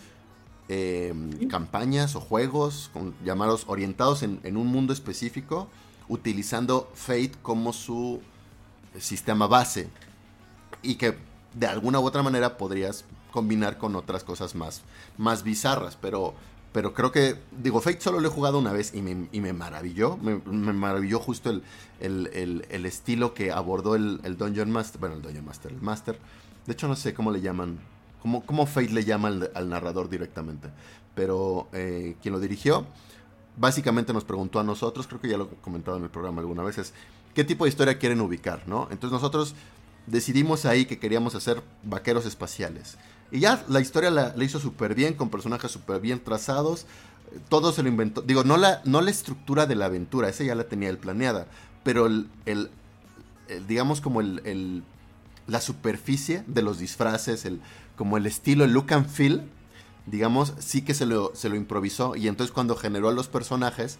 eh, 0.69 1.13
campañas 1.47 2.15
o 2.15 2.19
juegos 2.19 2.89
llamados 3.23 3.65
orientados 3.67 4.23
en, 4.23 4.39
en, 4.43 4.57
un 4.57 4.67
mundo 4.67 4.91
específico, 4.91 5.69
utilizando 6.09 6.91
Fate 6.95 7.33
como 7.43 7.71
su 7.73 8.21
sistema 8.99 9.45
base 9.45 9.87
y 10.81 10.95
que 10.95 11.15
de 11.53 11.67
alguna 11.67 11.99
u 11.99 12.05
otra 12.05 12.23
manera 12.23 12.57
podrías 12.57 13.05
combinar 13.31 13.77
con 13.77 13.95
otras 13.95 14.23
cosas 14.23 14.55
más, 14.55 14.81
más 15.17 15.43
bizarras, 15.43 15.95
pero, 15.95 16.33
pero 16.71 16.93
creo 16.93 17.11
que, 17.11 17.35
digo, 17.51 17.81
Fate 17.81 18.01
solo 18.01 18.19
lo 18.19 18.27
he 18.27 18.31
jugado 18.31 18.59
una 18.59 18.71
vez 18.71 18.93
y 18.93 19.01
me, 19.01 19.27
y 19.31 19.41
me 19.41 19.53
maravilló, 19.53 20.17
me, 20.17 20.37
maravilló 20.73 21.19
justo 21.19 21.49
el, 21.49 21.63
el, 21.99 22.65
el, 22.69 22.85
estilo 22.85 23.33
que 23.33 23.51
abordó 23.51 23.95
el, 23.95 24.19
el 24.23 24.37
Dungeon 24.37 24.71
Master, 24.71 24.99
bueno, 24.99 25.15
el 25.15 25.21
Dungeon 25.21 25.45
Master, 25.45 25.71
el 25.71 25.81
Master, 25.81 26.19
de 26.65 26.73
hecho 26.73 26.87
no 26.87 26.95
sé 26.95 27.13
cómo 27.13 27.31
le 27.31 27.41
llaman 27.41 27.79
como, 28.45 28.65
Fate 28.65 28.89
le 28.89 29.03
llama 29.03 29.29
al, 29.53 29.69
narrador 29.69 30.09
directamente. 30.09 30.69
Pero 31.15 31.67
eh, 31.73 32.15
quien 32.21 32.33
lo 32.33 32.39
dirigió, 32.39 32.85
básicamente 33.55 34.13
nos 34.13 34.23
preguntó 34.23 34.59
a 34.59 34.63
nosotros, 34.63 35.07
creo 35.07 35.21
que 35.21 35.29
ya 35.29 35.37
lo 35.37 35.45
he 35.45 35.61
comentado 35.61 35.97
en 35.97 36.03
el 36.03 36.09
programa 36.09 36.41
alguna 36.41 36.63
vez, 36.63 36.77
es 36.77 36.93
qué 37.33 37.43
tipo 37.43 37.65
de 37.65 37.69
historia 37.69 37.97
quieren 37.97 38.21
ubicar, 38.21 38.67
¿no? 38.67 38.87
Entonces 38.91 39.11
nosotros 39.11 39.55
decidimos 40.05 40.65
ahí 40.65 40.85
que 40.85 40.99
queríamos 40.99 41.35
hacer 41.35 41.61
vaqueros 41.83 42.25
espaciales. 42.25 42.97
Y 43.31 43.39
ya 43.41 43.63
la 43.67 43.81
historia 43.81 44.09
la, 44.09 44.33
hizo 44.43 44.59
súper 44.59 44.95
bien, 44.95 45.13
con 45.13 45.29
personajes 45.29 45.71
súper 45.71 45.99
bien 45.99 46.19
trazados. 46.23 46.85
Todo 47.49 47.71
se 47.71 47.83
lo 47.83 47.89
inventó. 47.89 48.21
Digo, 48.21 48.43
no 48.43 48.57
la, 48.57 48.81
no 48.85 49.01
la 49.01 49.11
estructura 49.11 49.65
de 49.65 49.75
la 49.75 49.85
aventura, 49.85 50.29
esa 50.29 50.43
ya 50.43 50.55
la 50.55 50.65
tenía 50.65 50.89
él 50.89 50.97
planeada. 50.97 51.47
Pero 51.83 52.05
el, 52.05 52.29
digamos 53.67 54.01
como 54.01 54.21
el, 54.21 54.83
la 55.47 55.61
superficie 55.61 56.43
de 56.47 56.61
los 56.61 56.79
disfraces, 56.79 57.45
el, 57.45 57.59
como 57.97 58.17
el 58.17 58.25
estilo, 58.25 58.63
el 58.63 58.71
look 58.71 58.93
and 58.93 59.09
feel, 59.09 59.43
digamos, 60.05 60.53
sí 60.59 60.83
que 60.83 60.93
se 60.93 61.05
lo, 61.05 61.31
se 61.35 61.49
lo 61.49 61.55
improvisó. 61.55 62.15
Y 62.15 62.27
entonces 62.29 62.53
cuando 62.53 62.75
generó 62.77 63.09
a 63.09 63.13
los 63.13 63.27
personajes, 63.27 63.99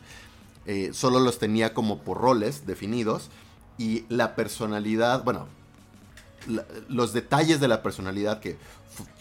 eh, 0.66 0.92
solo 0.94 1.20
los 1.20 1.38
tenía 1.40 1.74
como 1.74 2.00
por 2.00 2.18
roles 2.18 2.66
definidos. 2.66 3.30
Y 3.78 4.06
la 4.10 4.36
personalidad, 4.36 5.24
bueno, 5.24 5.48
los 6.90 7.14
detalles 7.14 7.60
de 7.60 7.68
la 7.68 7.84
personalidad 7.84 8.40
que 8.40 8.58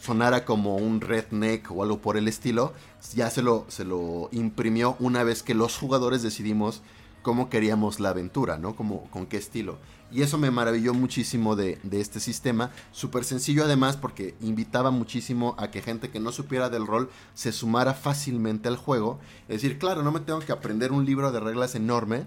sonara 0.00 0.44
como 0.44 0.76
un 0.76 1.00
redneck 1.00 1.70
o 1.70 1.82
algo 1.82 1.98
por 1.98 2.16
el 2.16 2.28
estilo, 2.28 2.72
ya 3.14 3.30
se 3.30 3.42
lo, 3.42 3.64
se 3.68 3.84
lo 3.84 4.28
imprimió 4.32 4.96
una 5.00 5.22
vez 5.24 5.42
que 5.42 5.54
los 5.54 5.76
jugadores 5.76 6.22
decidimos 6.22 6.82
cómo 7.26 7.50
queríamos 7.50 7.98
la 7.98 8.10
aventura, 8.10 8.56
¿no? 8.56 8.76
Como, 8.76 9.10
con 9.10 9.26
qué 9.26 9.36
estilo. 9.36 9.78
Y 10.12 10.22
eso 10.22 10.38
me 10.38 10.52
maravilló 10.52 10.94
muchísimo 10.94 11.56
de, 11.56 11.80
este 11.90 12.20
sistema. 12.20 12.70
Súper 12.92 13.24
sencillo 13.24 13.64
además 13.64 13.96
porque 13.96 14.36
invitaba 14.40 14.92
muchísimo 14.92 15.56
a 15.58 15.72
que 15.72 15.82
gente 15.82 16.10
que 16.10 16.20
no 16.20 16.30
supiera 16.30 16.70
del 16.70 16.86
rol 16.86 17.10
se 17.34 17.50
sumara 17.50 17.94
fácilmente 17.94 18.68
al 18.68 18.76
juego. 18.76 19.18
Es 19.48 19.60
decir, 19.60 19.78
claro, 19.78 20.04
no 20.04 20.12
me 20.12 20.20
tengo 20.20 20.38
que 20.38 20.52
aprender 20.52 20.92
un 20.92 21.04
libro 21.04 21.32
de 21.32 21.40
reglas 21.40 21.74
enorme. 21.74 22.26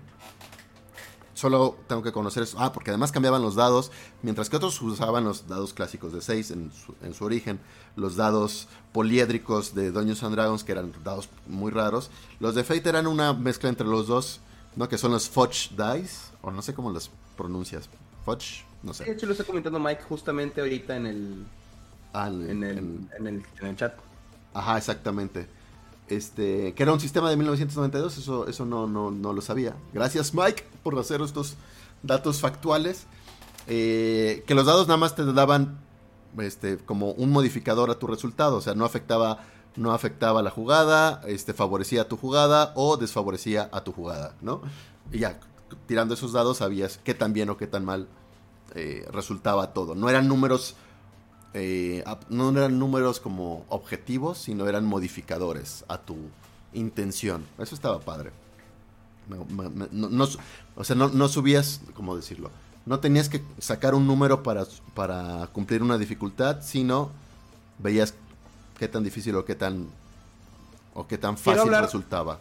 Solo 1.40 1.78
tengo 1.88 2.04
que 2.04 2.12
conocer 2.12 2.44
eso. 2.44 2.58
Ah, 2.60 2.74
porque 2.74 2.92
además 2.92 3.14
cambiaban 3.14 3.42
los 3.42 3.56
dados. 3.56 3.94
Mientras 4.24 4.50
que 4.50 4.58
otros 4.58 4.82
usaban 4.82 5.24
los 5.24 5.48
dados 5.48 5.74
clásicos 5.74 6.12
de 6.12 6.20
6 6.20 6.52
en 6.52 6.72
su, 6.74 6.94
en 7.02 7.14
su 7.14 7.24
origen. 7.24 7.62
Los 7.96 8.18
dados 8.18 8.68
poliédricos 8.92 9.74
de 9.74 9.92
Dungeons 9.92 10.22
and 10.24 10.36
Dragons, 10.36 10.66
que 10.66 10.74
eran 10.74 10.92
dados 11.02 11.30
muy 11.48 11.72
raros. 11.72 12.12
Los 12.42 12.56
de 12.56 12.66
Fate 12.66 12.90
eran 12.90 13.08
una 13.08 13.32
mezcla 13.32 13.70
entre 13.70 13.88
los 13.88 14.08
dos. 14.08 14.42
¿no? 14.76 14.90
Que 14.90 14.98
son 14.98 15.14
los 15.14 15.30
Fudge 15.30 15.70
Dice. 15.70 16.34
O 16.42 16.52
no 16.52 16.62
sé 16.62 16.74
cómo 16.74 16.92
los 16.92 17.10
pronuncias. 17.38 17.90
Fudge, 18.26 18.66
no 18.84 18.94
sé. 18.94 19.06
De 19.06 19.14
hecho, 19.14 19.26
lo 19.26 19.32
está 19.32 19.46
comentando 19.46 19.80
Mike 19.80 20.04
justamente 20.10 20.60
ahorita 20.60 20.98
en 20.98 21.06
el, 21.06 21.46
ah, 22.14 22.28
en, 22.28 22.64
el, 22.66 22.78
en, 23.18 23.46
el, 23.66 23.76
chat. 23.78 23.94
Ajá, 24.54 24.78
exactamente. 24.78 25.48
Este, 26.10 26.74
que 26.74 26.84
era 26.84 26.92
un 26.92 27.00
sistema 27.00 27.30
de 27.30 27.38
1992, 27.38 28.18
eso, 28.18 28.48
eso 28.48 28.66
no, 28.66 28.88
no, 28.88 29.12
no 29.12 29.34
lo 29.34 29.42
sabía. 29.42 29.76
Gracias 29.94 30.34
Mike 30.34 30.64
por 30.84 30.98
hacer 30.98 31.22
estos 31.22 31.56
datos 32.04 32.40
factuales. 32.40 33.06
Eh, 33.68 34.44
que 34.48 34.56
los 34.56 34.66
dados 34.66 34.88
nada 34.88 34.98
más 34.98 35.16
te 35.16 35.24
daban 35.32 35.80
este, 36.40 36.78
como 36.78 37.12
un 37.12 37.32
modificador 37.32 37.92
a 37.92 38.00
tu 38.00 38.08
resultado, 38.08 38.58
o 38.58 38.62
sea, 38.62 38.74
no 38.74 38.86
afectaba, 38.86 39.46
no 39.76 39.92
afectaba 39.92 40.42
la 40.42 40.50
jugada, 40.50 41.22
este, 41.28 41.54
favorecía 41.54 42.08
tu 42.08 42.18
jugada 42.18 42.72
o 42.76 42.98
desfavorecía 42.98 43.70
a 43.72 43.84
tu 43.84 43.92
jugada, 43.92 44.36
¿no? 44.42 44.62
Y 45.12 45.20
ya, 45.20 45.40
tirando 45.86 46.14
esos 46.16 46.34
dados 46.34 46.58
sabías 46.58 47.00
qué 47.04 47.14
tan 47.14 47.34
bien 47.34 47.50
o 47.50 47.58
qué 47.58 47.68
tan 47.68 47.86
mal 47.86 48.08
eh, 48.76 49.08
resultaba 49.12 49.74
todo. 49.74 49.96
No 49.96 50.10
eran 50.10 50.28
números, 50.28 50.76
eh, 51.54 52.04
no 52.30 52.50
eran 52.52 52.78
números 52.78 53.20
como 53.20 53.66
objetivos, 53.70 54.38
sino 54.38 54.68
eran 54.68 54.86
modificadores 54.86 55.84
a 55.88 55.98
tu 55.98 56.16
intención. 56.74 57.46
Eso 57.58 57.76
estaba 57.76 58.00
padre. 58.00 58.32
No, 59.28 60.28
o 60.76 60.84
sea, 60.84 60.96
no, 60.96 61.28
subías, 61.28 61.82
¿cómo 61.94 62.16
decirlo? 62.16 62.50
No 62.86 63.00
tenías 63.00 63.30
que 63.30 63.44
sacar 63.60 63.94
un 63.94 64.08
número 64.08 64.42
para, 64.42 64.66
para 64.96 65.48
cumplir 65.54 65.84
una 65.84 65.98
dificultad, 65.98 66.62
sino 66.62 67.12
veías 67.78 68.16
qué 68.78 68.88
tan 68.88 69.04
difícil 69.04 69.36
o 69.36 69.46
qué 69.46 69.56
tan 69.56 69.88
o 70.96 71.06
qué 71.08 71.18
tan 71.18 71.38
fácil 71.38 71.70
resultaba. 71.70 72.40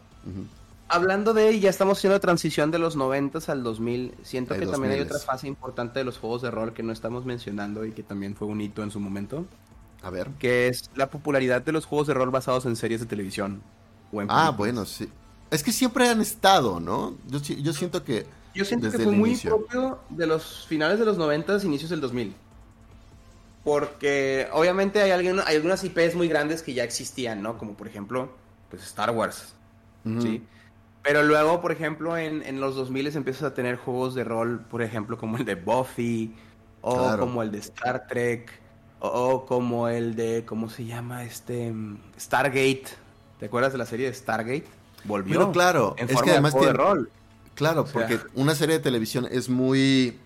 Hablando 0.89 1.35
de, 1.35 1.61
ya 1.61 1.69
estamos 1.69 1.99
haciendo 1.99 2.19
transición 2.19 2.71
de 2.71 2.79
los 2.79 2.97
90 2.97 3.41
al 3.53 3.63
2000. 3.63 4.15
Siento 4.23 4.55
que 4.55 4.67
también 4.67 4.95
hay 4.95 5.01
otra 5.01 5.19
fase 5.19 5.47
importante 5.47 5.99
de 5.99 6.05
los 6.05 6.19
juegos 6.19 6.41
de 6.41 6.51
rol 6.51 6.73
que 6.73 6.83
no 6.83 6.93
estamos 6.93 7.27
mencionando 7.27 7.85
y 7.85 7.93
que 7.93 8.03
también 8.03 8.35
fue 8.35 8.49
un 8.49 8.61
hito 8.61 8.83
en 8.83 8.91
su 8.91 8.99
momento. 8.99 9.45
A 10.03 10.09
ver. 10.09 10.31
Que 10.39 10.69
es 10.69 10.91
la 10.95 11.11
popularidad 11.11 11.61
de 11.61 11.73
los 11.73 11.85
juegos 11.85 12.07
de 12.07 12.15
rol 12.15 12.31
basados 12.31 12.65
en 12.65 12.75
series 12.75 13.01
de 13.01 13.07
televisión. 13.07 13.63
ah, 14.29 14.55
bueno, 14.57 14.87
sí. 14.87 15.09
Es 15.51 15.63
que 15.63 15.73
siempre 15.73 16.09
han 16.09 16.21
estado, 16.21 16.81
¿no? 16.81 17.17
Yo, 17.27 17.39
yo 17.39 17.73
siento 17.75 18.03
que. 18.03 18.27
Yo 18.55 18.65
siento 18.65 18.91
que 18.91 18.99
fue 18.99 19.13
muy 19.13 19.37
propio 19.37 20.01
de 20.09 20.27
los 20.27 20.67
finales 20.67 20.99
de 20.99 21.05
los 21.05 21.19
90, 21.19 21.59
inicios 21.65 21.91
del 21.91 22.01
2000. 22.01 22.35
Porque 23.63 24.49
obviamente 24.53 25.03
hay, 25.03 25.11
alguien, 25.11 25.41
hay 25.45 25.57
algunas 25.57 25.85
IPs 25.85 26.15
muy 26.15 26.29
grandes 26.29 26.63
que 26.63 26.73
ya 26.73 26.85
existían, 26.85 27.43
¿no? 27.43 27.59
Como 27.59 27.75
por 27.75 27.87
ejemplo, 27.87 28.31
pues 28.71 28.83
Star 28.85 29.11
Wars. 29.11 29.55
¿sí? 30.21 30.43
Pero 31.03 31.23
luego, 31.23 31.61
por 31.61 31.73
ejemplo, 31.73 32.17
en, 32.17 32.43
en 32.43 32.61
los 32.61 32.75
2000 32.75 33.17
empiezas 33.17 33.45
a 33.45 33.55
tener 33.55 33.77
juegos 33.77 34.15
de 34.15 34.25
rol, 34.25 34.61
por 34.71 34.83
ejemplo, 34.83 35.17
como 35.17 35.37
el 35.37 35.45
de 35.45 35.55
Buffy, 35.55 36.35
o 36.81 37.17
como 37.19 37.43
el 37.43 37.51
de 37.51 37.59
Star 37.59 38.07
Trek, 38.07 38.51
o, 39.01 39.47
como 39.47 39.89
el 39.89 40.17
de, 40.17 40.45
¿cómo 40.45 40.69
se 40.69 40.85
llama? 40.85 41.25
Este, 41.25 41.73
Stargate. 42.19 42.85
¿Te 43.39 43.47
acuerdas 43.47 43.73
de 43.73 43.79
la 43.79 43.87
serie 43.87 44.07
de 44.07 44.15
Stargate? 44.15 44.67
Volvió. 45.05 45.53
claro, 45.53 45.95
en 45.97 46.11
es 46.11 46.21
que 46.21 46.33
además 46.33 46.55
de, 46.55 46.73
rol. 46.73 47.11
Claro, 47.55 47.85
porque 47.87 48.19
una 48.35 48.55
serie 48.55 48.77
de 48.77 48.83
televisión 48.83 49.27
es 49.31 49.49
muy 49.49 50.19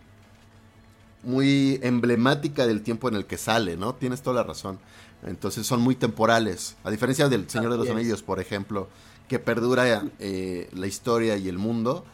muy 1.23 1.79
emblemática 1.83 2.67
del 2.67 2.83
tiempo 2.83 3.09
en 3.09 3.15
el 3.15 3.27
que 3.27 3.39
sale, 3.39 3.77
¿no? 3.77 3.95
Tienes 3.95 4.23
toda 4.23 4.37
la 4.37 4.43
razón. 4.43 4.79
Entonces 5.25 5.67
son 5.67 5.81
muy 5.81 5.95
temporales. 5.95 6.77
A 6.83 6.91
diferencia 6.91 7.29
del 7.29 7.49
Señor 7.49 7.71
de 7.71 7.79
los 7.79 7.89
Anillos, 7.89 8.23
por 8.23 8.41
ejemplo, 8.41 8.89
que 9.33 9.39
perdura 9.39 10.03
eh, 10.19 10.69
la 10.75 10.87
historia 10.87 11.39
y 11.39 11.49
el 11.49 11.57
mundo. 11.57 12.05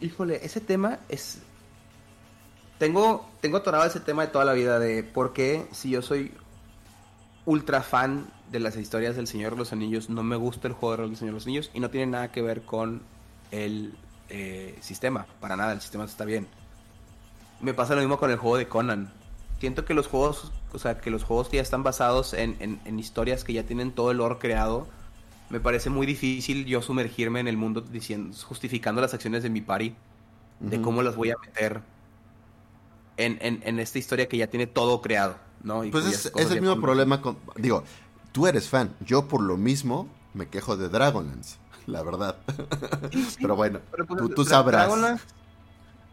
Híjole, 0.00 0.38
ese 0.44 0.60
tema 0.60 1.00
es... 1.08 1.40
Tengo, 2.78 3.28
tengo 3.40 3.56
atorado 3.56 3.84
ese 3.84 3.98
tema 3.98 4.24
de 4.24 4.30
toda 4.30 4.44
la 4.44 4.52
vida 4.52 4.78
de 4.78 5.02
por 5.02 5.32
qué 5.32 5.66
si 5.72 5.90
yo 5.90 6.00
soy 6.00 6.32
ultra 7.44 7.82
fan 7.82 8.28
de 8.52 8.60
las 8.60 8.76
historias 8.76 9.16
del 9.16 9.26
Señor 9.26 9.54
de 9.54 9.58
los 9.58 9.72
Anillos, 9.72 10.08
no 10.10 10.22
me 10.22 10.36
gusta 10.36 10.68
el 10.68 10.74
juego 10.74 11.08
del 11.08 11.16
Señor 11.16 11.32
de 11.32 11.38
los 11.38 11.46
Anillos 11.46 11.70
y 11.74 11.80
no 11.80 11.90
tiene 11.90 12.06
nada 12.06 12.30
que 12.30 12.40
ver 12.40 12.62
con 12.62 13.02
el 13.50 13.92
eh, 14.28 14.78
sistema, 14.80 15.26
para 15.40 15.56
nada, 15.56 15.72
el 15.72 15.80
sistema 15.80 16.04
está 16.04 16.24
bien. 16.24 16.46
me 17.60 17.74
pasa 17.74 17.96
lo 17.96 18.00
mismo 18.00 18.20
con 18.20 18.30
el 18.30 18.36
juego 18.36 18.58
de 18.58 18.68
Conan. 18.68 19.12
Siento 19.58 19.84
que 19.84 19.92
los 19.94 20.06
juegos, 20.06 20.52
o 20.72 20.78
sea, 20.78 21.00
que 21.00 21.10
los 21.10 21.24
juegos 21.24 21.50
ya 21.50 21.60
están 21.60 21.82
basados 21.82 22.32
en, 22.32 22.56
en, 22.60 22.98
historias 23.00 23.42
que 23.42 23.54
ya 23.54 23.64
tienen 23.64 23.90
todo 23.90 24.12
el 24.12 24.18
lore 24.18 24.38
creado. 24.38 24.86
Me 25.50 25.60
parece 25.60 25.90
muy 25.90 26.06
difícil 26.06 26.64
yo 26.64 26.82
sumergirme 26.82 27.40
en 27.40 27.48
el 27.48 27.56
mundo 27.56 27.80
diciendo, 27.80 28.36
justificando 28.44 29.00
las 29.00 29.14
acciones 29.14 29.42
de 29.42 29.50
mi 29.50 29.60
party, 29.60 29.94
de 30.60 30.80
cómo 30.80 31.02
las 31.02 31.16
voy 31.16 31.30
a 31.30 31.36
meter 31.44 31.82
en, 33.16 33.38
en, 33.40 33.78
esta 33.78 33.98
historia 33.98 34.28
que 34.28 34.36
ya 34.36 34.48
tiene 34.48 34.66
todo 34.66 35.00
creado, 35.00 35.36
¿no? 35.62 35.82
pues 35.90 36.06
es, 36.06 36.32
es 36.34 36.50
el 36.50 36.60
mismo 36.60 36.80
problema 36.80 37.20
con, 37.20 37.38
digo, 37.56 37.84
tú 38.32 38.46
eres 38.46 38.68
fan, 38.68 38.94
yo 39.00 39.28
por 39.28 39.40
lo 39.40 39.56
mismo 39.56 40.08
me 40.32 40.48
quejo 40.48 40.76
de 40.76 40.88
Dragonlance, 40.88 41.56
la 41.86 42.02
verdad. 42.02 42.36
pero 43.40 43.56
bueno, 43.56 43.80
pues, 44.08 44.34
tú, 44.34 44.44
sabrás. 44.44 44.90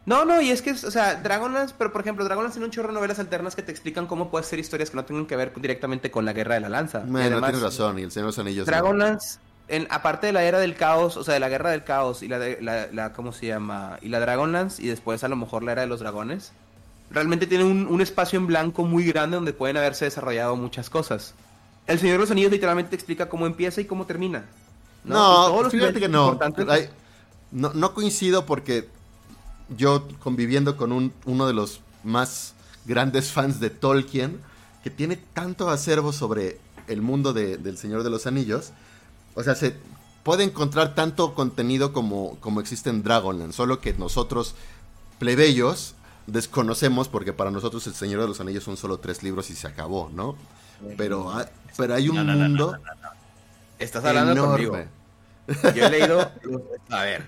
No, 0.05 0.25
no, 0.25 0.41
y 0.41 0.49
es 0.49 0.61
que, 0.61 0.71
o 0.71 0.75
sea, 0.75 1.15
Dragonlance, 1.15 1.75
pero 1.77 1.91
por 1.91 2.01
ejemplo, 2.01 2.25
Dragonlance 2.25 2.55
tiene 2.55 2.65
un 2.65 2.71
chorro 2.71 2.87
de 2.87 2.95
novelas 2.95 3.19
alternas 3.19 3.55
que 3.55 3.61
te 3.61 3.71
explican 3.71 4.07
cómo 4.07 4.31
puedes 4.31 4.47
hacer 4.47 4.57
historias 4.59 4.89
que 4.89 4.95
no 4.95 5.05
tengan 5.05 5.27
que 5.27 5.35
ver 5.35 5.53
directamente 5.55 6.09
con 6.09 6.25
la 6.25 6.33
guerra 6.33 6.55
de 6.55 6.61
la 6.61 6.69
lanza. 6.69 7.03
Bueno, 7.05 7.39
tienes 7.39 7.61
razón, 7.61 7.99
y 7.99 8.03
el 8.03 8.11
Señor 8.11 8.25
de 8.25 8.29
los 8.29 8.39
Anillos. 8.39 8.65
Dragonlance, 8.65 9.39
en, 9.67 9.87
aparte 9.91 10.27
de 10.27 10.33
la 10.33 10.43
era 10.43 10.59
del 10.59 10.75
caos, 10.75 11.17
o 11.17 11.23
sea, 11.23 11.35
de 11.35 11.39
la 11.39 11.49
guerra 11.49 11.69
del 11.69 11.83
caos 11.83 12.23
y 12.23 12.27
la, 12.27 12.39
de, 12.39 12.57
la, 12.61 13.13
¿cómo 13.13 13.31
se 13.31 13.47
llama? 13.47 13.99
Y 14.01 14.09
la 14.09 14.19
Dragonlance, 14.19 14.81
y 14.81 14.87
después 14.87 15.23
a 15.23 15.27
lo 15.27 15.35
mejor 15.35 15.61
la 15.61 15.73
era 15.73 15.81
de 15.81 15.87
los 15.87 15.99
dragones, 15.99 16.51
realmente 17.11 17.45
tiene 17.45 17.63
un, 17.63 17.85
un 17.85 18.01
espacio 18.01 18.39
en 18.39 18.47
blanco 18.47 18.83
muy 18.85 19.05
grande 19.05 19.35
donde 19.35 19.53
pueden 19.53 19.77
haberse 19.77 20.05
desarrollado 20.05 20.55
muchas 20.55 20.89
cosas. 20.89 21.35
El 21.85 21.99
Señor 21.99 22.15
de 22.15 22.19
los 22.19 22.31
Anillos 22.31 22.51
literalmente 22.51 22.89
te 22.89 22.95
explica 22.95 23.29
cómo 23.29 23.45
empieza 23.45 23.81
y 23.81 23.85
cómo 23.85 24.05
termina. 24.07 24.45
No, 25.03 25.69
fíjate 25.69 25.99
que 25.99 26.07
no. 26.07 26.39
no. 27.51 27.73
No 27.73 27.93
coincido 27.93 28.45
porque 28.45 28.87
yo 29.77 30.07
conviviendo 30.19 30.77
con 30.77 30.91
un, 30.91 31.13
uno 31.25 31.47
de 31.47 31.53
los 31.53 31.81
más 32.03 32.53
grandes 32.85 33.31
fans 33.31 33.59
de 33.59 33.69
Tolkien, 33.69 34.39
que 34.83 34.89
tiene 34.89 35.15
tanto 35.15 35.69
acervo 35.69 36.11
sobre 36.11 36.59
el 36.87 37.01
mundo 37.01 37.33
del 37.33 37.77
Señor 37.77 38.03
de 38.03 38.09
los 38.09 38.27
Anillos, 38.27 38.71
o 39.35 39.43
sea, 39.43 39.55
se 39.55 39.75
puede 40.23 40.43
encontrar 40.43 40.95
tanto 40.95 41.33
contenido 41.33 41.93
como, 41.93 42.37
como 42.39 42.59
existe 42.59 42.89
en 42.89 43.03
Dragonland, 43.03 43.53
solo 43.53 43.79
que 43.79 43.93
nosotros, 43.93 44.55
plebeyos, 45.19 45.95
desconocemos 46.27 47.07
porque 47.07 47.33
para 47.33 47.51
nosotros 47.51 47.85
el 47.87 47.93
Señor 47.93 48.21
de 48.21 48.27
los 48.27 48.39
Anillos 48.41 48.63
son 48.63 48.77
solo 48.77 48.99
tres 48.99 49.23
libros 49.23 49.49
y 49.49 49.55
se 49.55 49.67
acabó, 49.67 50.09
¿no? 50.13 50.35
Pero, 50.97 51.31
pero 51.77 51.95
hay 51.95 52.09
un 52.09 52.25
mundo... 52.25 52.77
Estás 53.79 54.05
hablando 54.05 54.33
enorme. 54.33 54.67
conmigo. 54.67 55.75
Yo 55.75 55.85
he 55.85 55.89
leído... 55.89 56.31
A 56.89 57.01
ver, 57.03 57.25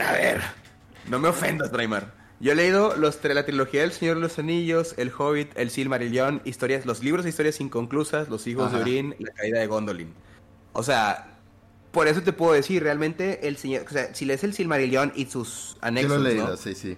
a 0.00 0.12
ver. 0.12 0.61
No 1.08 1.18
me 1.18 1.28
ofendas, 1.28 1.72
Draymar. 1.72 2.22
Yo 2.40 2.52
he 2.52 2.54
leído 2.56 2.96
los, 2.96 3.22
la 3.22 3.44
trilogía 3.44 3.82
del 3.82 3.92
Señor 3.92 4.16
de 4.16 4.22
los 4.22 4.38
Anillos, 4.38 4.94
El 4.96 5.12
Hobbit, 5.16 5.56
El 5.56 5.70
Silmarillion, 5.70 6.42
historias, 6.44 6.84
los 6.86 7.00
libros 7.00 7.22
de 7.22 7.30
historias 7.30 7.60
inconclusas, 7.60 8.28
Los 8.28 8.48
Hijos 8.48 8.72
de 8.72 8.80
Urín, 8.80 9.14
La 9.20 9.32
Caída 9.32 9.60
de 9.60 9.68
Gondolin. 9.68 10.12
O 10.72 10.82
sea, 10.82 11.38
por 11.92 12.08
eso 12.08 12.22
te 12.22 12.32
puedo 12.32 12.52
decir, 12.52 12.82
realmente 12.82 13.46
el 13.46 13.58
señor, 13.58 13.84
o 13.86 13.92
sea, 13.92 14.12
si 14.14 14.24
lees 14.24 14.42
el 14.42 14.54
Silmarillion 14.54 15.12
y 15.14 15.26
sus 15.26 15.76
anexos, 15.82 16.16
Sí 16.16 16.22
lo 16.22 16.28
he 16.28 16.32
leído, 16.32 16.56
sí, 16.56 16.74
sí. 16.74 16.96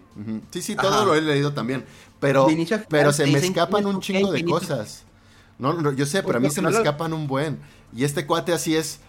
Sí, 0.51 0.63
sí, 0.63 0.77
todo 0.77 1.05
lo 1.05 1.15
he 1.15 1.21
leído 1.21 1.53
también, 1.53 1.85
pero, 2.21 2.47
pero 2.89 3.13
se 3.13 3.27
me 3.27 3.39
escapan 3.39 3.85
un 3.85 4.01
chingo 4.01 4.33
de 4.33 4.45
cosas. 4.45 5.05
No, 5.59 5.93
yo 5.93 6.07
sé, 6.07 6.23
pero 6.23 6.39
a 6.39 6.41
mí 6.41 6.51
se 6.51 6.63
me 6.63 6.71
escapan 6.71 7.13
un 7.13 7.27
buen. 7.27 7.59
Y 7.95 8.05
este 8.05 8.27
cuate 8.27 8.53
así 8.53 8.77
es, 8.77 9.01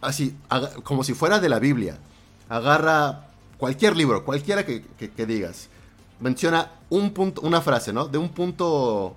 así, 0.00 0.36
como 0.84 1.02
si 1.02 1.14
fuera 1.14 1.40
de 1.40 1.48
la 1.48 1.58
Biblia. 1.58 1.98
Agarra 2.48 3.29
cualquier 3.60 3.94
libro, 3.94 4.24
cualquiera 4.24 4.64
que, 4.64 4.82
digas, 5.26 5.68
menciona 6.18 6.72
un 6.88 7.12
punto, 7.12 7.42
una 7.42 7.60
frase, 7.60 7.92
¿no? 7.92 8.08
De 8.08 8.16
un 8.16 8.30
punto, 8.30 9.14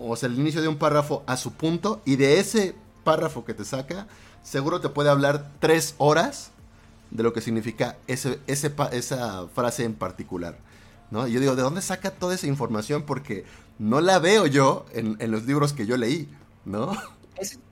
o 0.00 0.16
sea, 0.16 0.28
el 0.30 0.38
inicio 0.38 0.62
de 0.62 0.68
un 0.68 0.76
párrafo 0.76 1.22
a 1.26 1.36
su 1.36 1.52
punto, 1.52 2.00
y 2.06 2.16
de 2.16 2.40
ese 2.40 2.74
párrafo 3.04 3.44
que 3.44 3.52
te 3.52 3.66
saca, 3.66 4.06
seguro 4.42 4.80
te 4.80 4.88
puede 4.88 5.10
hablar 5.10 5.50
tres 5.60 5.94
horas 5.98 6.50
de 7.10 7.22
lo 7.22 7.34
que 7.34 7.42
significa 7.42 7.98
ese, 8.06 8.40
esa 8.46 9.46
frase 9.54 9.84
en 9.84 9.94
particular. 9.94 10.56
¿no? 11.10 11.28
yo 11.28 11.38
digo, 11.38 11.54
¿de 11.54 11.62
dónde 11.62 11.82
saca 11.82 12.10
toda 12.10 12.34
esa 12.34 12.46
información? 12.46 13.02
Porque 13.02 13.44
no 13.78 14.00
la 14.00 14.18
veo 14.18 14.46
yo 14.46 14.86
en, 14.92 15.18
los 15.30 15.44
libros 15.44 15.74
que 15.74 15.84
yo 15.84 15.98
leí, 15.98 16.28
¿no? 16.64 16.96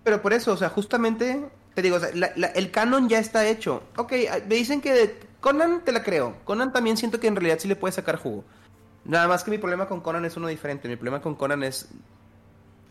pero 0.05 0.21
por 0.21 0.35
eso, 0.35 0.53
o 0.53 0.57
sea, 0.59 0.69
justamente, 0.69 1.49
te 1.75 1.81
digo, 1.81 1.97
el 1.97 2.71
canon 2.71 3.09
ya 3.09 3.19
está 3.19 3.47
hecho. 3.49 3.83
Ok, 3.97 4.13
me 4.47 4.55
dicen 4.55 4.83
que 4.83 5.32
Conan 5.43 5.85
te 5.85 5.91
la 5.91 6.05
creo. 6.05 6.37
Conan 6.45 6.73
también 6.73 6.97
siento 6.97 7.19
que 7.19 7.27
en 7.27 7.35
realidad 7.35 7.59
sí 7.59 7.67
le 7.67 7.75
puede 7.75 7.91
sacar 7.91 8.17
jugo. 8.17 8.45
Nada 9.05 9.27
más 9.27 9.43
que 9.43 9.51
mi 9.51 9.59
problema 9.59 9.89
con 9.89 10.01
Conan 10.01 10.25
es 10.25 10.37
uno 10.37 10.47
diferente. 10.47 10.89
Mi 10.89 10.95
problema 10.95 11.21
con 11.21 11.35
Conan 11.35 11.65
es. 11.65 11.89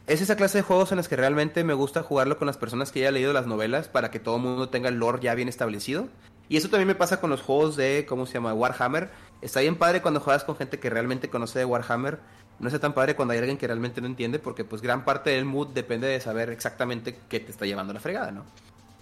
Es 0.06 0.19
esa 0.19 0.36
clase 0.36 0.57
de 0.57 0.64
juegos 0.64 0.91
en 0.91 0.98
los 0.98 1.07
que 1.07 1.15
realmente 1.15 1.64
me 1.64 1.73
gusta 1.73 2.03
jugarlo 2.03 2.38
con 2.38 2.48
las 2.48 2.57
personas 2.57 2.91
que 2.91 2.99
ya 2.99 3.07
han 3.07 3.14
leído 3.14 3.32
las 3.32 3.48
novelas 3.48 3.88
para 3.88 4.11
que 4.11 4.19
todo 4.19 4.36
el 4.36 4.41
mundo 4.41 4.68
tenga 4.68 4.90
el 4.90 4.95
lore 4.95 5.19
ya 5.22 5.34
bien 5.34 5.48
establecido. 5.48 6.10
Y 6.49 6.57
eso 6.57 6.68
también 6.68 6.90
me 6.90 6.95
pasa 6.95 7.22
con 7.22 7.30
los 7.30 7.41
juegos 7.41 7.78
de, 7.78 8.06
¿cómo 8.06 8.26
se 8.26 8.34
llama? 8.34 8.53
Warhammer. 8.53 9.10
Está 9.41 9.61
bien 9.61 9.78
padre 9.78 10.02
cuando 10.02 10.19
juegas 10.19 10.44
con 10.44 10.57
gente 10.57 10.78
que 10.78 10.90
realmente 10.90 11.30
conoce 11.30 11.60
de 11.60 11.64
Warhammer. 11.65 12.19
No 12.60 12.68
está 12.68 12.80
tan 12.80 12.91
padre 12.91 13.15
cuando 13.15 13.32
hay 13.32 13.40
alguien 13.40 13.57
que 13.57 13.68
realmente 13.68 14.02
no 14.02 14.07
entiende, 14.07 14.40
porque 14.40 14.65
pues 14.65 14.82
gran 14.82 15.06
parte 15.06 15.30
del 15.30 15.45
mood 15.45 15.69
depende 15.69 16.07
de 16.07 16.19
saber 16.19 16.49
exactamente 16.49 17.18
qué 17.30 17.40
te 17.40 17.52
está 17.52 17.65
llevando 17.65 17.94
la 17.94 18.02
fregada, 18.02 18.32
¿no? 18.32 18.44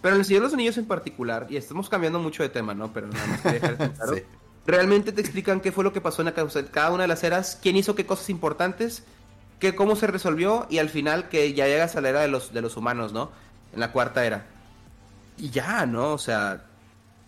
Pero 0.01 0.15
en 0.15 0.21
el 0.21 0.25
Señor 0.25 0.41
de 0.41 0.47
los 0.47 0.53
Anillos 0.53 0.77
en 0.77 0.85
particular, 0.85 1.47
y 1.49 1.57
estamos 1.57 1.89
cambiando 1.89 2.19
mucho 2.19 2.43
de 2.43 2.49
tema, 2.49 2.73
¿no? 2.73 2.91
Pero 2.93 3.07
nada 3.07 3.27
más 3.27 3.41
quería 3.41 3.59
dejar 3.59 3.93
claro. 3.93 4.17
Realmente 4.65 5.11
te 5.11 5.21
explican 5.21 5.61
qué 5.61 5.71
fue 5.71 5.83
lo 5.83 5.93
que 5.93 5.99
pasó 6.01 6.21
en 6.21 6.31
cada 6.31 6.91
una 6.91 7.03
de 7.03 7.07
las 7.07 7.23
eras, 7.23 7.57
quién 7.61 7.75
hizo 7.75 7.95
qué 7.95 8.05
cosas 8.05 8.29
importantes, 8.29 9.03
qué, 9.59 9.75
cómo 9.75 9.95
se 9.95 10.07
resolvió, 10.07 10.67
y 10.69 10.77
al 10.77 10.89
final 10.89 11.27
que 11.27 11.53
ya 11.53 11.65
llegas 11.65 11.95
a 11.95 12.01
la 12.01 12.09
era 12.09 12.21
de 12.21 12.27
los, 12.27 12.53
de 12.53 12.61
los 12.61 12.77
humanos, 12.77 13.11
¿no? 13.11 13.31
En 13.73 13.79
la 13.79 13.91
cuarta 13.91 14.25
era. 14.25 14.45
Y 15.37 15.49
ya, 15.49 15.85
¿no? 15.85 16.13
O 16.13 16.17
sea. 16.17 16.65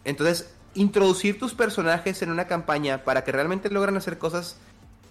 Entonces, 0.04 0.54
introducir 0.74 1.40
tus 1.40 1.54
personajes 1.54 2.22
en 2.22 2.32
una 2.32 2.48
campaña 2.48 3.04
para 3.04 3.24
que 3.24 3.32
realmente 3.32 3.70
logran 3.70 3.98
hacer 3.98 4.18
cosas 4.18 4.58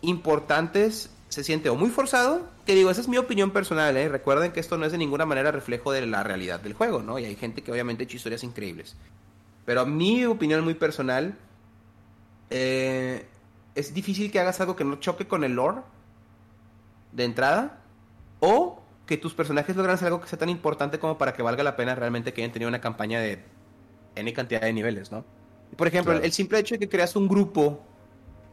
importantes 0.02 1.10
se 1.30 1.44
siente 1.44 1.70
o 1.70 1.76
muy 1.76 1.90
forzado, 1.90 2.48
que 2.66 2.74
digo, 2.74 2.90
esa 2.90 3.00
es 3.00 3.08
mi 3.08 3.16
opinión 3.16 3.52
personal, 3.52 3.96
¿eh? 3.96 4.08
recuerden 4.08 4.50
que 4.50 4.58
esto 4.58 4.76
no 4.76 4.84
es 4.84 4.92
de 4.92 4.98
ninguna 4.98 5.24
manera 5.24 5.52
reflejo 5.52 5.92
de 5.92 6.04
la 6.04 6.24
realidad 6.24 6.60
del 6.60 6.74
juego, 6.74 7.02
¿no? 7.02 7.20
Y 7.20 7.24
hay 7.24 7.36
gente 7.36 7.62
que 7.62 7.70
obviamente 7.70 8.02
ha 8.02 8.04
hecho 8.04 8.16
historias 8.16 8.42
increíbles. 8.42 8.96
Pero 9.64 9.86
mi 9.86 10.24
opinión 10.24 10.64
muy 10.64 10.74
personal, 10.74 11.38
eh, 12.50 13.26
es 13.76 13.94
difícil 13.94 14.32
que 14.32 14.40
hagas 14.40 14.60
algo 14.60 14.74
que 14.74 14.84
no 14.84 14.96
choque 14.96 15.28
con 15.28 15.44
el 15.44 15.54
lore 15.54 15.82
de 17.12 17.24
entrada, 17.24 17.80
o 18.40 18.82
que 19.06 19.16
tus 19.16 19.32
personajes 19.32 19.76
logran 19.76 19.94
hacer 19.94 20.08
algo 20.08 20.20
que 20.20 20.28
sea 20.28 20.38
tan 20.38 20.48
importante 20.48 20.98
como 20.98 21.16
para 21.16 21.32
que 21.32 21.42
valga 21.42 21.62
la 21.62 21.76
pena 21.76 21.94
realmente 21.94 22.32
que 22.32 22.42
hayan 22.42 22.52
tenido 22.52 22.68
una 22.68 22.80
campaña 22.80 23.20
de 23.20 23.44
N 24.16 24.32
cantidad 24.32 24.62
de 24.62 24.72
niveles, 24.72 25.12
¿no? 25.12 25.24
Por 25.76 25.86
ejemplo, 25.86 26.12
el 26.14 26.32
simple 26.32 26.58
hecho 26.58 26.74
de 26.74 26.80
que 26.80 26.88
creas 26.88 27.14
un 27.14 27.28
grupo 27.28 27.84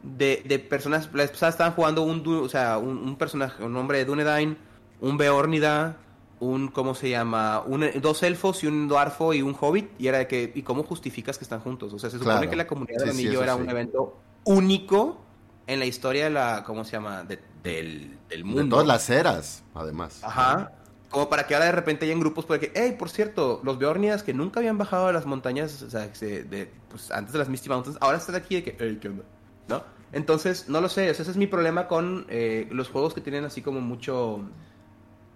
de, 0.02 0.42
de 0.46 0.58
personas. 0.58 1.08
Las 1.12 1.30
personas 1.30 1.54
estaban 1.54 1.74
jugando 1.74 2.02
un, 2.02 2.26
o 2.26 2.48
sea, 2.48 2.78
un, 2.78 3.16
personaje, 3.16 3.62
un 3.62 3.76
hombre 3.76 3.98
de 3.98 4.04
Dunedain, 4.04 4.56
un 5.00 5.16
Beornida, 5.16 5.96
un. 6.40 6.68
¿Cómo 6.68 6.94
se 6.94 7.10
llama? 7.10 7.62
Un, 7.66 7.86
dos 8.00 8.22
elfos 8.22 8.62
y 8.64 8.66
un 8.66 8.88
dwarfo 8.88 9.34
y 9.34 9.42
un 9.42 9.56
hobbit. 9.58 9.90
Y 9.98 10.08
era 10.08 10.18
de 10.18 10.26
que. 10.26 10.52
¿Y 10.54 10.62
cómo 10.62 10.82
justificas 10.84 11.38
que 11.38 11.44
están 11.44 11.60
juntos? 11.60 11.92
O 11.92 11.98
sea, 11.98 12.10
se 12.10 12.18
supone 12.18 12.48
que 12.48 12.56
la 12.56 12.66
comunidad 12.66 13.00
del 13.00 13.10
anillo 13.10 13.42
era 13.42 13.56
un 13.56 13.68
evento 13.68 14.16
único 14.44 15.20
en 15.66 15.78
la 15.78 15.86
historia 15.86 16.24
de 16.24 16.30
la. 16.30 16.64
¿Cómo 16.64 16.84
se 16.84 16.92
llama? 16.92 17.24
del, 17.62 18.18
del 18.28 18.44
mundo. 18.44 18.62
De 18.62 18.70
todas 18.70 18.86
las 18.86 19.10
eras, 19.10 19.62
además. 19.74 20.20
Ajá. 20.22 20.72
Como 21.10 21.30
para 21.30 21.46
que 21.46 21.54
ahora 21.54 21.66
de 21.66 21.72
repente 21.72 22.04
hayan 22.04 22.20
grupos 22.20 22.44
porque, 22.44 22.70
hey, 22.74 22.96
por 22.98 23.08
cierto, 23.08 23.60
los 23.64 23.78
Beornidas 23.78 24.22
que 24.22 24.34
nunca 24.34 24.60
habían 24.60 24.76
bajado 24.76 25.06
a 25.06 25.12
las 25.12 25.24
montañas, 25.24 25.80
o 25.80 25.88
sea, 25.88 26.08
de, 26.08 26.70
pues, 26.90 27.10
antes 27.10 27.32
de 27.32 27.38
las 27.38 27.48
Misty 27.48 27.70
Mountains, 27.70 27.98
ahora 28.02 28.18
están 28.18 28.34
aquí 28.34 28.56
de 28.56 28.62
que, 28.62 28.76
hey, 28.78 28.98
¿qué 29.00 29.08
onda? 29.08 29.24
¿No? 29.68 29.82
Entonces, 30.12 30.68
no 30.68 30.80
lo 30.80 30.88
sé, 30.88 31.10
ese 31.10 31.22
es 31.22 31.36
mi 31.36 31.46
problema 31.46 31.86
con 31.86 32.26
eh, 32.28 32.66
los 32.70 32.88
juegos 32.88 33.14
que 33.14 33.20
tienen 33.20 33.44
así 33.44 33.62
como 33.62 33.80
mucho... 33.80 34.40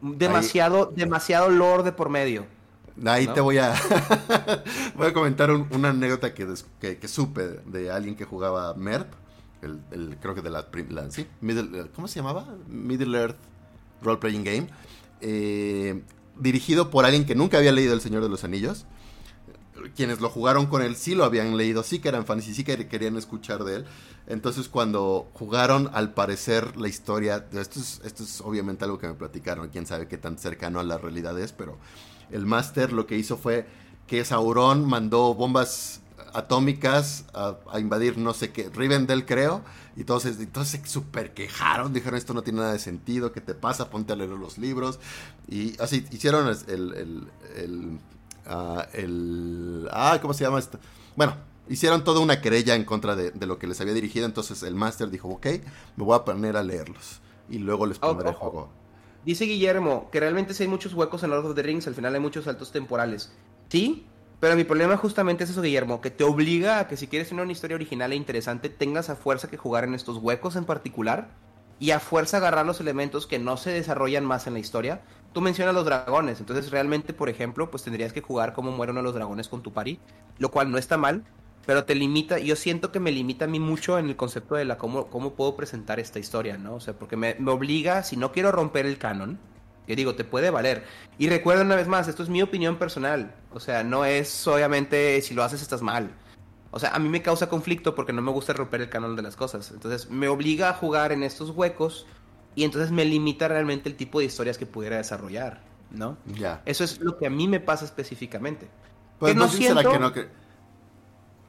Demasiado, 0.00 0.86
demasiado 0.86 1.48
lore 1.48 1.84
de 1.84 1.92
por 1.92 2.09
medio. 2.09 2.44
Ahí 3.06 3.26
te 3.28 3.40
voy 3.40 3.59
a 3.59 3.74
voy 4.96 5.06
a 5.06 5.12
comentar 5.12 5.50
una 5.50 5.90
anécdota 5.90 6.34
que, 6.34 6.46
que, 6.80 7.09
supe 7.09 7.60
de 7.66 7.90
alguien 7.90 8.16
que 8.16 8.24
jugaba 8.24 8.74
MERP, 8.74 9.12
el, 9.62 10.16
creo 10.20 10.34
que 10.34 10.42
de 10.42 10.50
la, 10.50 10.66
sí, 11.10 11.26
Middle, 11.40 11.88
¿cómo 11.94 12.09
se 12.09 12.16
llamaba? 12.16 12.46
Middle 12.66 13.16
Earth 13.16 13.36
Role 14.02 14.18
Playing 14.18 14.44
Game, 14.44 14.66
eh, 15.20 16.02
dirigido 16.36 16.90
por 16.90 17.04
alguien 17.04 17.24
que 17.24 17.34
nunca 17.34 17.59
había 17.59 17.72
leído 17.72 17.94
El 17.94 18.00
Señor 18.00 18.22
de 18.22 18.28
los 18.28 18.44
Anillos 18.44 18.86
quienes 19.94 20.20
lo 20.20 20.28
jugaron 20.28 20.66
con 20.66 20.82
él 20.82 20.96
sí 20.96 21.14
lo 21.14 21.24
habían 21.24 21.56
leído, 21.56 21.82
sí 21.82 21.98
que 21.98 22.09
eran 22.09 22.26
fans 22.26 22.46
y 22.48 22.54
sí 22.54 22.64
que 22.64 22.88
querían 22.88 23.16
escuchar 23.16 23.64
de 23.64 23.76
él. 23.76 23.84
Entonces 24.26 24.68
cuando 24.68 25.28
jugaron, 25.34 25.90
al 25.92 26.14
parecer 26.14 26.76
la 26.76 26.88
historia, 26.88 27.46
esto 27.52 27.80
es, 27.80 28.00
esto 28.04 28.22
es 28.22 28.40
obviamente 28.40 28.84
algo 28.84 28.98
que 28.98 29.09
me 29.09 29.14
platicaron, 29.14 29.68
quién 29.68 29.86
sabe 29.86 30.09
qué 30.09 30.18
tan 30.18 30.38
cercano 30.38 30.80
a 30.80 30.84
la 30.84 30.98
realidad 30.98 31.38
es, 31.38 31.52
pero 31.52 31.78
el 32.30 32.46
máster 32.46 32.92
lo 32.92 33.06
que 33.06 33.16
hizo 33.16 33.36
fue 33.36 33.66
que 34.06 34.24
Sauron 34.24 34.86
mandó 34.86 35.34
bombas 35.34 36.02
atómicas 36.34 37.24
a, 37.34 37.78
invadir 37.78 38.18
no 38.18 38.34
sé 38.34 38.52
qué, 38.52 38.70
Rivendell 38.70 39.26
creo, 39.26 39.62
y 39.96 40.04
todos, 40.04 40.24
entonces 40.24 40.80
se 40.80 40.88
super 40.88 41.34
quejaron, 41.34 41.92
dijeron 41.92 42.16
esto 42.16 42.32
no 42.32 42.42
tiene 42.42 42.60
nada 42.60 42.72
de 42.72 42.78
sentido, 42.78 43.32
¿qué 43.32 43.40
te 43.40 43.54
pasa? 43.54 43.90
Ponte 43.90 44.12
a 44.12 44.16
leer 44.16 44.30
los 44.30 44.56
libros. 44.56 44.98
Y 45.48 45.80
así 45.80 46.06
hicieron 46.10 46.48
el, 46.48 46.94
el, 46.94 47.28
el, 47.56 47.98
ah, 48.47 48.86
el 48.93 49.89
ah, 49.90 50.19
¿cómo 50.20 50.35
se 50.35 50.44
llama 50.44 50.59
esto? 50.59 50.78
Bueno, 51.16 51.35
hicieron 51.69 52.05
toda 52.05 52.20
una 52.20 52.40
querella 52.40 52.74
en 52.74 52.85
contra 52.85 53.16
de, 53.16 53.32
lo 53.47 53.59
que 53.59 53.66
les 53.66 53.81
había 53.81 53.94
dirigido, 53.94 54.27
entonces 54.27 54.62
el 54.62 54.74
máster 54.74 55.10
dijo, 55.10 55.28
ok, 55.28 55.47
me 55.97 56.05
voy 56.05 56.16
a 56.16 56.24
poner 56.24 56.56
a 56.56 56.62
leerlos 56.62 57.20
y 57.48 57.59
luego 57.59 57.86
les 57.86 57.98
pondré 57.98 58.31
el 58.31 58.35
juego. 58.35 58.69
Dice 59.24 59.44
Guillermo 59.44 60.09
que 60.10 60.20
realmente 60.20 60.55
si 60.55 60.64
hay 60.64 60.69
muchos 60.69 60.94
huecos 60.94 61.23
en 61.23 61.31
Lord 61.31 61.47
of 61.47 61.55
the 61.55 61.62
Rings, 61.62 61.86
al 61.86 61.94
final 61.94 62.14
hay 62.14 62.20
muchos 62.20 62.44
saltos 62.44 62.73
temporales. 62.73 63.32
Sí, 63.69 64.06
pero 64.40 64.56
mi 64.56 64.64
problema 64.64 64.97
justamente 64.97 65.44
es 65.44 65.51
eso, 65.51 65.62
Guillermo, 65.62 66.01
que 66.01 66.10
te 66.10 66.24
obliga 66.24 66.81
a 66.81 66.89
que 66.89 66.97
si 66.97 67.06
quieres 67.06 67.28
tener 67.28 67.44
una 67.44 67.52
historia 67.52 67.77
original 67.77 68.12
e 68.12 68.16
interesante, 68.16 68.69
tengas 68.69 69.09
a 69.09 69.14
fuerza 69.14 69.48
que 69.48 69.56
jugar 69.56 69.85
en 69.85 69.94
estos 69.94 70.16
huecos 70.16 70.56
en 70.56 70.64
particular 70.64 71.31
y 71.78 71.93
a 71.93 72.01
fuerza 72.01 72.39
agarrar 72.39 72.66
los 72.66 72.81
elementos 72.81 73.27
que 73.27 73.39
no 73.39 73.56
se 73.56 73.70
desarrollan 73.70 74.24
más 74.24 74.47
en 74.47 74.55
la 74.55 74.59
historia. 74.59 75.02
Tú 75.32 75.40
mencionas 75.40 75.74
los 75.74 75.84
dragones, 75.84 76.40
entonces 76.40 76.70
realmente, 76.70 77.12
por 77.14 77.28
ejemplo, 77.28 77.70
pues 77.70 77.82
tendrías 77.82 78.12
que 78.12 78.20
jugar 78.20 78.52
como 78.52 78.70
mueren 78.70 79.02
los 79.02 79.14
dragones 79.14 79.48
con 79.48 79.62
tu 79.62 79.72
pari, 79.72 79.98
lo 80.38 80.50
cual 80.50 80.70
no 80.70 80.78
está 80.78 80.96
mal, 80.96 81.24
pero 81.64 81.84
te 81.84 81.94
limita, 81.94 82.38
yo 82.38 82.56
siento 82.56 82.92
que 82.92 83.00
me 83.00 83.12
limita 83.12 83.44
a 83.44 83.48
mí 83.48 83.60
mucho 83.60 83.98
en 83.98 84.09
el 84.09 84.16
concepto 84.16 84.56
de 84.56 84.64
la 84.64 84.78
cómo, 84.78 85.06
cómo 85.06 85.34
puedo 85.34 85.56
presentar 85.56 86.00
esta 86.00 86.18
historia, 86.18 86.59
¿no? 86.59 86.74
O 86.74 86.80
sea, 86.80 86.94
porque 86.94 87.16
me, 87.16 87.36
me 87.38 87.50
obliga, 87.50 88.02
si 88.02 88.16
no 88.16 88.32
quiero 88.32 88.52
romper 88.52 88.84
el 88.84 88.98
canon, 88.98 89.38
que 89.86 89.96
digo, 89.96 90.14
te 90.14 90.24
puede 90.24 90.50
valer. 90.50 90.84
Y 91.18 91.28
recuerda 91.28 91.62
una 91.62 91.76
vez 91.76 91.88
más, 91.88 92.09
esto 92.09 92.22
es 92.22 92.28
mi 92.28 92.42
opinión 92.42 92.76
personal. 92.76 93.34
O 93.52 93.60
sea, 93.60 93.84
no 93.84 94.04
es 94.04 94.46
obviamente 94.46 95.20
si 95.22 95.34
lo 95.34 95.42
haces 95.42 95.62
estás 95.62 95.82
mal. 95.82 96.10
O 96.70 96.78
sea, 96.78 96.90
a 96.94 96.98
mí 96.98 97.09
me 97.09 97.22
causa 97.22 97.48
conflicto 97.48 97.94
porque 97.94 98.12
no 98.12 98.22
me 98.22 98.30
gusta 98.30 98.52
romper 98.52 98.80
el 98.80 98.88
canon 98.88 99.16
de 99.16 99.22
las 99.22 99.36
cosas. 99.36 99.70
Entonces, 99.72 100.09
me 100.10 100.28
obliga 100.28 100.70
a 100.70 100.74
jugar 100.74 101.12
en 101.12 101.22
estos 101.22 101.50
huecos 101.50 102.06
y 102.54 102.64
entonces 102.64 102.90
me 102.90 103.04
limita 103.04 103.48
realmente 103.48 103.88
el 103.88 103.96
tipo 103.96 104.18
de 104.18 104.26
historias 104.26 104.58
que 104.58 104.66
pudiera 104.66 104.96
desarrollar, 104.96 105.60
¿no? 105.90 106.16
Ya. 106.26 106.62
Eso 106.66 106.84
es 106.84 107.00
lo 107.00 107.18
que 107.18 107.26
a 107.26 107.30
mí 107.30 107.48
me 107.48 107.60
pasa 107.60 107.84
específicamente. 107.84 108.68
Pues 109.18 109.34
no 109.36 109.48
siento... 109.48 109.90
que 109.90 109.98
no... 109.98 110.12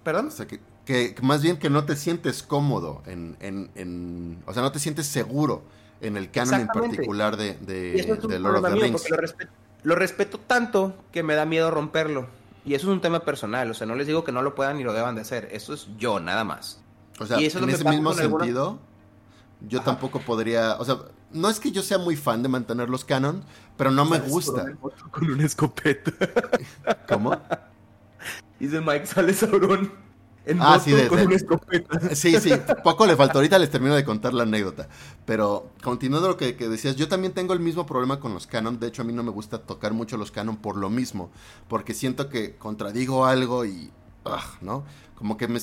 ¿Perdón? 0.03 0.27
O 0.27 0.31
sea, 0.31 0.47
que, 0.47 0.59
que, 0.85 1.15
más 1.21 1.41
bien 1.41 1.57
que 1.57 1.69
no 1.69 1.85
te 1.85 1.95
sientes 1.95 2.43
cómodo 2.43 3.03
en, 3.05 3.38
en, 3.39 3.71
en... 3.75 4.43
O 4.45 4.53
sea, 4.53 4.61
no 4.61 4.71
te 4.71 4.80
sientes 4.80 5.07
seguro 5.07 5.63
en 6.01 6.17
el 6.17 6.30
canon 6.30 6.61
en 6.61 6.67
particular 6.67 7.38
de, 7.38 7.55
de, 7.55 8.39
Lord 8.39 8.57
of 8.57 8.73
the 8.73 8.80
Rings. 8.80 9.03
Lo 9.84 9.95
respeto, 9.95 10.39
tanto 10.39 10.95
que 11.11 11.23
me 11.23 11.35
da 11.35 11.45
miedo 11.45 11.71
romperlo. 11.71 12.27
Y 12.65 12.75
eso 12.75 12.88
es 12.88 12.93
un 12.93 13.01
tema 13.01 13.25
personal, 13.25 13.69
o 13.71 13.73
sea, 13.73 13.85
no 13.85 13.95
les 13.95 14.07
digo 14.07 14.23
que 14.23 14.31
no 14.31 14.41
lo 14.41 14.55
puedan 14.55 14.77
ni 14.77 14.84
lo 14.84 14.93
deban 14.93 15.15
de 15.15 15.21
hacer, 15.21 15.49
eso 15.51 15.73
es 15.73 15.89
yo, 15.97 16.21
nada 16.21 16.45
más. 16.45 16.81
O 17.19 17.25
sea, 17.25 17.38
en 17.38 17.45
ese 17.45 17.84
mismo 17.89 18.13
sentido, 18.13 18.80
yo 19.68 19.81
tampoco 19.81 20.19
podría, 20.19 20.76
o 20.80 20.85
sea, 20.85 20.98
no 21.31 21.49
es 21.49 21.60
que 21.60 21.72
yo 21.72 21.81
sea 21.81 21.98
muy 21.98 22.15
fan 22.15 22.44
de 22.44 22.49
mantener 22.49 22.90
los 22.90 23.06
canon, 23.06 23.44
pero 23.77 23.91
no 23.91 24.06
me 24.06 24.19
gusta. 24.19 24.73
Con 25.11 25.31
una 25.31 25.45
escopeta. 25.45 26.11
¿Cómo? 27.07 27.35
Dice 28.60 28.81
Mike, 28.81 29.06
sale 29.06 29.34
Sauron 29.34 30.03
ah, 30.60 30.80
sí, 30.80 30.94
Sí, 32.15 32.40
sí, 32.40 32.52
poco 32.84 33.06
le 33.06 33.15
faltó. 33.15 33.38
Ahorita 33.40 33.57
les 33.60 33.69
termino 33.69 33.95
de 33.95 34.03
contar 34.03 34.34
la 34.34 34.44
anécdota. 34.44 34.88
Pero 35.26 35.72
continuando 35.81 36.27
lo 36.27 36.38
que, 36.38 36.53
decías, 36.53 36.95
yo 36.95 37.07
también 37.07 37.34
tengo 37.34 37.53
el 37.53 37.60
mismo 37.60 37.85
problema 37.85 38.19
con 38.19 38.34
los 38.34 38.48
canon. 38.48 38.80
De 38.80 38.88
hecho, 38.88 39.02
a 39.02 39.06
mí 39.06 39.14
no 39.14 39.23
me 39.23 39.31
gusta 39.31 39.60
tocar 39.60 39.94
mucho 39.94 40.18
los 40.18 40.31
canon 40.31 40.57
por 40.57 40.76
lo 40.77 40.90
mismo. 40.90 41.31
Porque 41.68 41.94
siento 41.94 42.30
que 42.30 42.56
contradigo 42.56 43.26
algo 43.26 43.65
y. 43.65 43.91
¿No? 44.61 44.84
Como 45.15 45.38
que 45.38 45.48
me. 45.48 45.60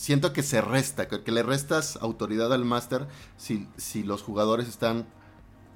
Siento 0.00 0.32
que 0.32 0.42
se 0.42 0.62
resta, 0.62 1.08
que, 1.08 1.30
le 1.30 1.42
restas 1.42 1.98
autoridad 2.00 2.54
al 2.54 2.64
máster 2.64 3.06
si, 3.36 3.68
si 3.76 4.02
los 4.02 4.22
jugadores 4.22 4.66
están 4.66 5.04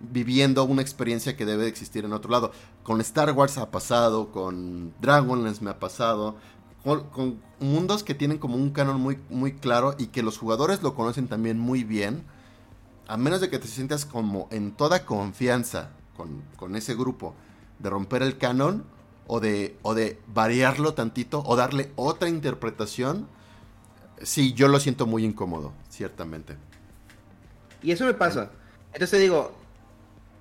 viviendo 0.01 0.65
una 0.65 0.81
experiencia 0.81 1.37
que 1.37 1.45
debe 1.45 1.69
existir 1.69 2.07
en 2.07 2.15
otro 2.15 2.31
lado. 2.31 2.51
Con 2.85 3.03
Star 3.03 3.31
Wars 3.33 3.59
ha 3.59 3.71
pasado, 3.71 4.33
con 4.33 4.95
Dragonlance 5.03 5.63
me 5.63 5.69
ha 5.69 5.79
pasado, 5.79 6.37
con, 6.83 7.39
mundos 7.61 8.03
que 8.03 8.15
tienen 8.15 8.39
como 8.39 8.57
un 8.57 8.71
canon 8.71 8.99
muy, 8.99 9.19
muy 9.29 9.53
claro 9.53 9.95
y 9.99 10.07
que 10.07 10.23
los 10.23 10.39
jugadores 10.39 10.83
lo 10.83 10.95
conocen 10.95 11.29
también 11.29 11.59
muy 11.59 11.85
bien, 11.85 12.25
a 13.07 13.19
menos 13.19 13.43
de 13.43 13.51
que 13.51 13.59
te 13.59 13.69
sientas 13.69 14.07
como 14.07 14.49
en 14.51 14.73
toda 14.73 15.05
confianza 15.05 15.91
con, 16.17 16.77
ese 16.77 16.95
grupo 16.95 17.35
de 17.79 17.91
romper 17.91 18.23
el 18.23 18.39
canon 18.39 18.87
o 19.27 19.39
de, 19.39 19.77
o 19.83 19.93
de 19.93 20.19
variarlo 20.29 20.95
tantito 20.95 21.43
o 21.45 21.57
darle 21.57 21.93
otra 21.97 22.31
interpretación, 22.31 23.29
sí, 24.25 24.53
yo 24.55 24.69
lo 24.69 24.81
siento 24.81 25.07
muy 25.07 25.25
incómodo, 25.25 25.73
ciertamente. 25.89 26.57
Y 27.83 27.93
eso 27.93 28.05
me 28.05 28.15
pasa. 28.15 28.51
Entonces 28.87 29.11
te 29.11 29.19
digo, 29.19 29.55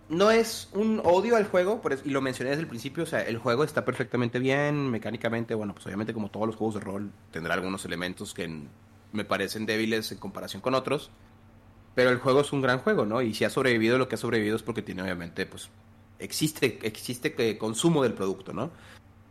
no 0.10 0.31
es 0.31 0.69
un 0.73 1.01
odio 1.03 1.35
al 1.35 1.47
juego, 1.47 1.81
y 2.03 2.10
lo 2.10 2.22
mencioné 2.22 2.51
desde 2.51 2.61
el 2.61 2.68
principio, 2.68 3.03
o 3.03 3.07
sea, 3.07 3.22
el 3.22 3.38
juego 3.38 3.64
está 3.64 3.85
perfectamente 3.85 4.39
bien, 4.39 4.89
mecánicamente, 4.89 5.55
bueno, 5.55 5.73
pues 5.73 5.85
obviamente 5.85 6.14
como 6.14 6.30
todos 6.30 6.47
los 6.47 6.55
juegos 6.55 6.76
de 6.76 6.81
rol, 6.81 7.11
tendrá 7.31 7.53
algunos 7.53 7.85
elementos 7.85 8.34
que 8.34 8.64
me 9.11 9.26
parecen 9.26 9.65
débiles 9.65 10.11
en 10.11 10.18
comparación 10.18 10.61
con 10.61 10.73
otros, 10.73 11.11
pero 11.95 12.10
el 12.10 12.18
juego 12.18 12.41
es 12.41 12.51
un 12.51 12.61
gran 12.61 12.80
juego, 12.80 13.05
¿no? 13.05 13.22
Y 13.22 13.34
si 13.34 13.45
ha 13.45 13.49
sobrevivido 13.49 13.97
lo 13.97 14.07
que 14.07 14.15
ha 14.15 14.18
sobrevivido 14.18 14.55
es 14.55 14.64
porque 14.64 14.81
tiene 14.81 15.03
obviamente, 15.03 15.45
pues, 15.45 15.69
existe, 16.19 16.80
existe 16.84 17.34
que 17.34 17.57
consumo 17.57 18.03
del 18.03 18.14
producto, 18.14 18.53
¿no? 18.53 18.72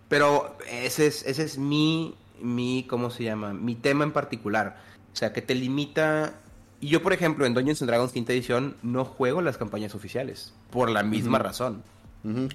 Pero 0.08 0.56
ese 0.70 1.06
es, 1.06 1.24
ese 1.26 1.44
es 1.44 1.58
mi, 1.58 2.14
mi, 2.42 2.84
¿cómo 2.88 3.10
se 3.10 3.24
llama? 3.24 3.52
Mi 3.52 3.74
tema 3.74 4.04
en 4.04 4.12
particular. 4.12 4.76
O 5.12 5.16
sea, 5.16 5.32
que 5.32 5.42
te 5.42 5.54
limita 5.54 6.34
y 6.82 6.88
yo, 6.88 7.00
por 7.00 7.12
ejemplo, 7.12 7.46
en 7.46 7.54
Dungeons 7.54 7.80
and 7.80 7.88
Dragons 7.88 8.10
quinta 8.10 8.32
edición 8.32 8.76
no 8.82 9.04
juego 9.04 9.40
las 9.40 9.56
campañas 9.56 9.94
oficiales, 9.94 10.52
por 10.72 10.90
la 10.90 11.04
misma 11.04 11.38
razón. 11.38 11.84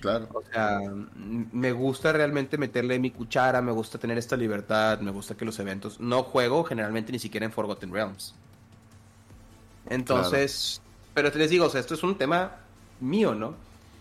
claro. 0.02 0.28
O 0.34 0.44
sea, 0.52 0.82
me 1.54 1.72
gusta 1.72 2.12
realmente 2.12 2.58
meterle 2.58 3.00
mi 3.00 3.10
cuchara, 3.10 3.62
me 3.62 3.72
gusta 3.72 3.98
tener 3.98 4.18
esta 4.18 4.36
libertad, 4.36 5.00
me 5.00 5.12
gusta 5.12 5.36
que 5.36 5.46
los 5.46 5.58
eventos... 5.60 6.02
No 6.02 6.24
juego 6.24 6.66
generalmente 6.66 7.14
ni 7.14 7.20
siquiera 7.20 7.46
en 7.46 7.54
Forgotten 7.54 7.90
Realms. 7.90 8.36
Entonces, 9.90 10.82
pero 11.14 11.32
te 11.32 11.40
les 11.40 11.50
digo, 11.50 11.68
o 11.68 11.70
sea, 11.70 11.80
esto 11.80 11.94
es 11.94 12.04
un 12.04 12.18
tema 12.18 12.52
mío, 13.00 13.34
¿no? 13.34 13.54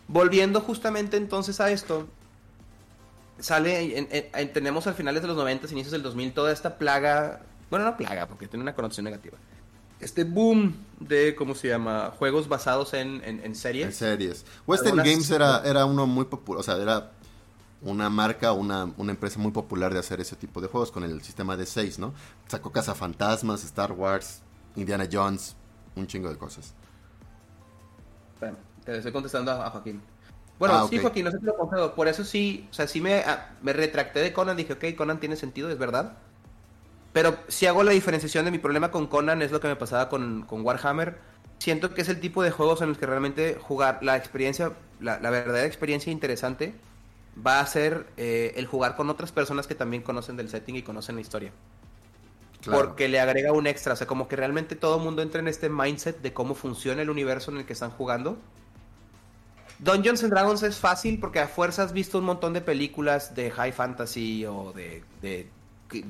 Volviendo 0.09 0.61
justamente 0.61 1.17
entonces 1.17 1.61
a 1.61 1.71
esto, 1.71 2.09
sale, 3.39 4.29
tenemos 4.53 4.87
al 4.87 4.95
finales 4.95 5.23
de 5.23 5.29
los 5.29 5.37
90, 5.37 5.67
inicios 5.73 5.93
del 5.93 6.03
2000, 6.03 6.33
toda 6.33 6.53
esta 6.53 6.79
plaga, 6.79 7.41
bueno, 7.71 7.85
no 7.85 7.97
plaga, 7.97 8.27
porque 8.27 8.49
tiene 8.49 8.63
una 8.63 8.75
connotación 8.75 9.05
negativa 9.05 9.37
este 10.01 10.25
boom 10.25 10.75
de, 11.01 11.35
¿cómo 11.35 11.55
se 11.55 11.69
llama? 11.69 12.13
Juegos 12.19 12.49
basados 12.49 12.95
en, 12.95 13.23
en, 13.25 13.55
series. 13.55 13.87
En 13.87 13.93
series. 13.93 14.45
Western 14.67 14.97
Games 14.99 15.31
era, 15.31 15.63
era 15.65 15.87
uno 15.87 16.07
muy 16.07 16.27
popular, 16.27 16.61
o 16.61 16.63
sea, 16.63 16.77
era 16.77 17.13
una 17.83 18.11
marca, 18.11 18.53
una, 18.53 18.93
una 18.97 19.13
empresa 19.13 19.39
muy 19.39 19.53
popular 19.53 19.93
de 19.93 20.01
hacer 20.01 20.21
ese 20.21 20.37
tipo 20.37 20.61
de 20.61 20.69
juegos 20.69 20.91
con 20.91 21.05
el 21.05 21.23
sistema 21.23 21.57
de 21.57 21.67
6, 21.67 21.99
¿no? 21.99 22.15
Sacó 22.49 22.71
Fantasmas, 22.73 23.65
Star 23.65 23.93
Wars, 23.93 24.43
Indiana 24.77 25.09
Jones, 25.11 25.57
un 25.95 26.07
chingo 26.07 26.29
de 26.29 26.37
cosas. 26.37 26.75
Bueno, 28.41 28.57
te 28.85 28.97
estoy 28.97 29.13
contestando 29.13 29.53
a, 29.53 29.71
Joaquín. 29.71 30.03
Bueno, 30.59 30.74
ah, 30.74 30.87
sí, 30.89 30.99
Joaquín, 30.99 31.24
no 31.24 31.31
sé 31.31 31.39
si 31.39 31.45
lo 31.45 31.57
concedo. 31.57 31.95
Por 31.95 32.09
eso 32.09 32.24
sí, 32.24 32.66
o 32.70 32.74
sea, 32.74 32.87
sí 32.87 33.01
me, 33.01 33.16
ah, 33.16 33.51
me 33.62 33.73
retracté 33.73 34.20
de 34.20 34.33
Conan, 34.33 34.57
dije, 34.57 34.73
ok, 34.73 34.85
Conan 34.97 35.20
tiene 35.20 35.37
sentido, 35.37 35.70
es 35.70 35.78
verdad. 35.78 36.16
Pero 37.12 37.37
si 37.49 37.66
hago 37.66 37.83
la 37.83 37.93
diferenciación 37.93 38.45
de 38.45 38.51
mi 38.51 38.59
problema 38.59 38.91
con 38.91 39.07
Conan, 39.07 39.43
es 39.43 39.51
lo 39.51 39.61
que 39.61 39.69
me 39.69 39.77
pasaba 39.77 40.09
con, 40.09 40.47
Warhammer. 40.51 41.19
Siento 41.59 41.95
que 41.95 42.03
es 42.03 42.09
el 42.09 42.20
tipo 42.20 42.43
de 42.43 42.51
juegos 42.51 42.83
en 42.83 42.91
los 42.91 42.99
que 42.99 43.07
realmente 43.07 43.59
jugar 43.61 44.01
la 44.03 44.16
experiencia, 44.16 44.73
la, 45.01 45.19
verdadera 45.19 45.66
experiencia 45.66 46.12
interesante, 46.12 46.74
va 47.45 47.61
a 47.61 47.66
ser 47.66 48.07
eh, 48.16 48.53
el 48.57 48.66
jugar 48.66 48.97
con 48.97 49.09
otras 49.09 49.33
personas 49.33 49.66
que 49.66 49.74
también 49.74 50.03
conocen 50.03 50.37
del 50.37 50.51
setting 50.51 50.77
y 50.77 50.83
conocen 50.83 51.15
la 51.15 51.23
historia. 51.23 51.53
Porque 52.70 53.09
le 53.09 53.20
agrega 53.20 53.53
un 53.53 53.66
extra, 53.66 53.95
o 53.95 53.97
sea, 53.97 54.07
como 54.07 54.28
que 54.28 54.37
realmente 54.37 54.77
todo 54.77 54.99
el 54.99 55.03
mundo 55.03 55.23
entra 55.23 55.41
en 55.41 55.49
este 55.49 55.69
mindset 55.69 56.20
de 56.20 56.33
cómo 56.33 56.55
funciona 56.55 57.03
el 57.03 57.11
universo 57.11 57.51
en 57.51 57.59
el 57.59 57.65
que 57.65 57.73
están 57.73 57.91
jugando. 57.91 58.37
Dungeons 59.78 60.23
and 60.23 60.32
Dragons 60.32 60.62
es 60.62 60.78
fácil 60.78 61.20
porque 61.20 61.40
a 61.40 61.48
fuerza 61.48 61.82
has 61.82 61.93
visto 61.93 62.19
un 62.19 62.24
montón 62.24 62.53
de 62.53 62.61
películas 62.61 63.35
de 63.35 63.51
high 63.51 63.73
fantasy 63.73 64.47
o 64.47 64.73
de 64.73 65.03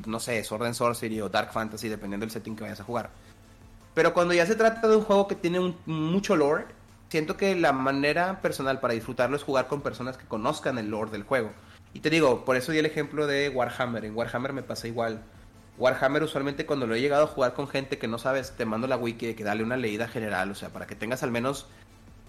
no 0.06 0.20
sé, 0.20 0.43
Sword 0.44 0.64
and 0.64 0.74
Sorcery 0.74 1.20
o 1.20 1.28
Dark 1.28 1.52
Fantasy, 1.52 1.88
dependiendo 1.88 2.24
del 2.24 2.30
setting 2.30 2.56
que 2.56 2.62
vayas 2.62 2.80
a 2.80 2.84
jugar. 2.84 3.10
Pero 3.94 4.12
cuando 4.14 4.34
ya 4.34 4.47
se 4.47 4.56
trata 4.56 4.88
de 4.88 4.97
un 4.97 5.05
juego 5.05 5.26
que 5.26 5.34
tiene 5.34 5.74
mucho 5.86 6.36
lore, 6.36 6.66
siento 7.09 7.36
que 7.36 7.55
la 7.56 7.72
manera 7.72 8.40
personal 8.40 8.80
para 8.80 8.94
disfrutarlo 8.94 9.36
es 9.36 9.43
jugar 9.43 9.66
con 9.66 9.80
personas 9.80 10.16
que 10.16 10.26
conozcan 10.26 10.78
el 10.78 10.90
lore 10.90 11.10
del 11.10 11.22
juego. 11.22 11.51
Y 11.93 12.01
te 12.01 12.10
digo, 12.10 12.44
por 12.44 12.56
eso 12.56 12.72
di 12.72 12.78
el 12.78 12.86
ejemplo 12.86 13.26
de 13.26 13.48
Warhammer. 13.48 14.05
En 14.05 14.16
Warhammer 14.16 14.52
me 14.52 14.62
pasa 14.62 14.86
igual. 14.86 15.22
Warhammer 15.78 16.22
usualmente 16.22 16.66
cuando 16.66 16.86
lo 16.86 16.94
he 16.94 17.01
llegado 17.01 17.24
a 17.24 17.28
jugar 17.28 17.55
con 17.55 17.68
gente 17.68 17.98
que 17.98 18.09
no 18.09 18.18
sabes, 18.18 18.52
te 18.56 18.64
mando 18.64 18.86
la 18.86 18.97
wiki 18.97 19.34
que 19.34 19.44
dale 19.44 19.62
una 19.62 19.76
leída 19.76 20.09
general, 20.09 20.51
o 20.51 20.55
sea, 20.55 20.70
para 20.70 20.86
que 20.86 20.94
tengas 20.94 21.22
al 21.22 21.30
menos 21.30 21.66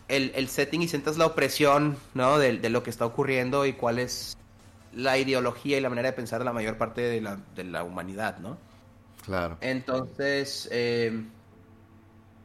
el, 0.08 0.48
setting 0.48 0.82
y 0.82 0.88
sientas 0.88 1.18
la 1.18 1.26
opresión, 1.26 1.98
¿no? 2.14 2.38
De, 2.38 2.58
de, 2.58 2.70
lo 2.70 2.84
que 2.84 2.90
está 2.90 3.06
ocurriendo 3.06 3.66
y 3.66 3.74
cuál 3.74 4.00
es 4.00 4.38
la 4.94 5.18
ideología 5.18 5.78
y 5.78 5.82
la 5.82 5.90
manera 5.90 6.10
de 6.10 6.14
pensar 6.14 6.40
de 6.40 6.46
la 6.46 6.54
mayor 6.54 6.78
parte 6.78 7.02
de 7.02 7.22
la, 7.22 7.40
de 7.56 7.64
la 7.64 7.84
humanidad, 7.84 8.38
¿no? 8.40 8.58
Claro. 9.26 9.58
Entonces, 9.62 10.68
eh, 10.72 11.24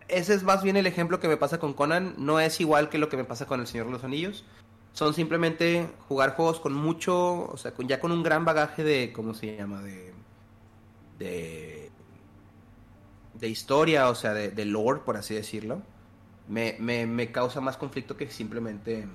ese 0.08 0.34
es 0.34 0.42
más 0.42 0.62
bien 0.62 0.76
el 0.76 0.86
ejemplo 0.86 1.20
que 1.20 1.28
me 1.28 1.36
pasa 1.36 1.58
con 1.58 1.72
Conan. 1.72 2.14
No 2.18 2.40
es 2.40 2.60
igual 2.60 2.88
que 2.88 2.98
lo 2.98 3.08
que 3.08 3.16
me 3.16 3.24
pasa 3.24 3.46
con 3.46 3.60
El 3.60 3.66
Señor 3.66 3.86
de 3.86 3.92
los 3.92 4.04
Anillos. 4.04 4.44
Son 4.92 5.14
simplemente 5.14 5.88
jugar 6.08 6.34
juegos 6.34 6.60
con 6.60 6.74
mucho, 6.74 7.48
o 7.48 7.56
sea, 7.56 7.72
con, 7.72 7.88
ya 7.88 8.00
con 8.00 8.12
un 8.12 8.22
gran 8.22 8.44
bagaje 8.44 8.84
de, 8.84 9.12
¿cómo 9.12 9.32
se 9.32 9.56
llama? 9.56 9.80
De, 9.80 10.12
de, 11.18 11.90
de 13.34 13.48
historia, 13.48 14.10
o 14.10 14.14
sea, 14.14 14.34
de, 14.34 14.50
de 14.50 14.64
lore, 14.66 15.00
por 15.04 15.16
así 15.16 15.34
decirlo. 15.34 15.80
Me, 16.48 16.76
me, 16.80 17.06
me 17.06 17.30
causa 17.30 17.60
más 17.60 17.76
conflicto 17.76 18.16
que 18.16 18.30
simplemente, 18.30 19.06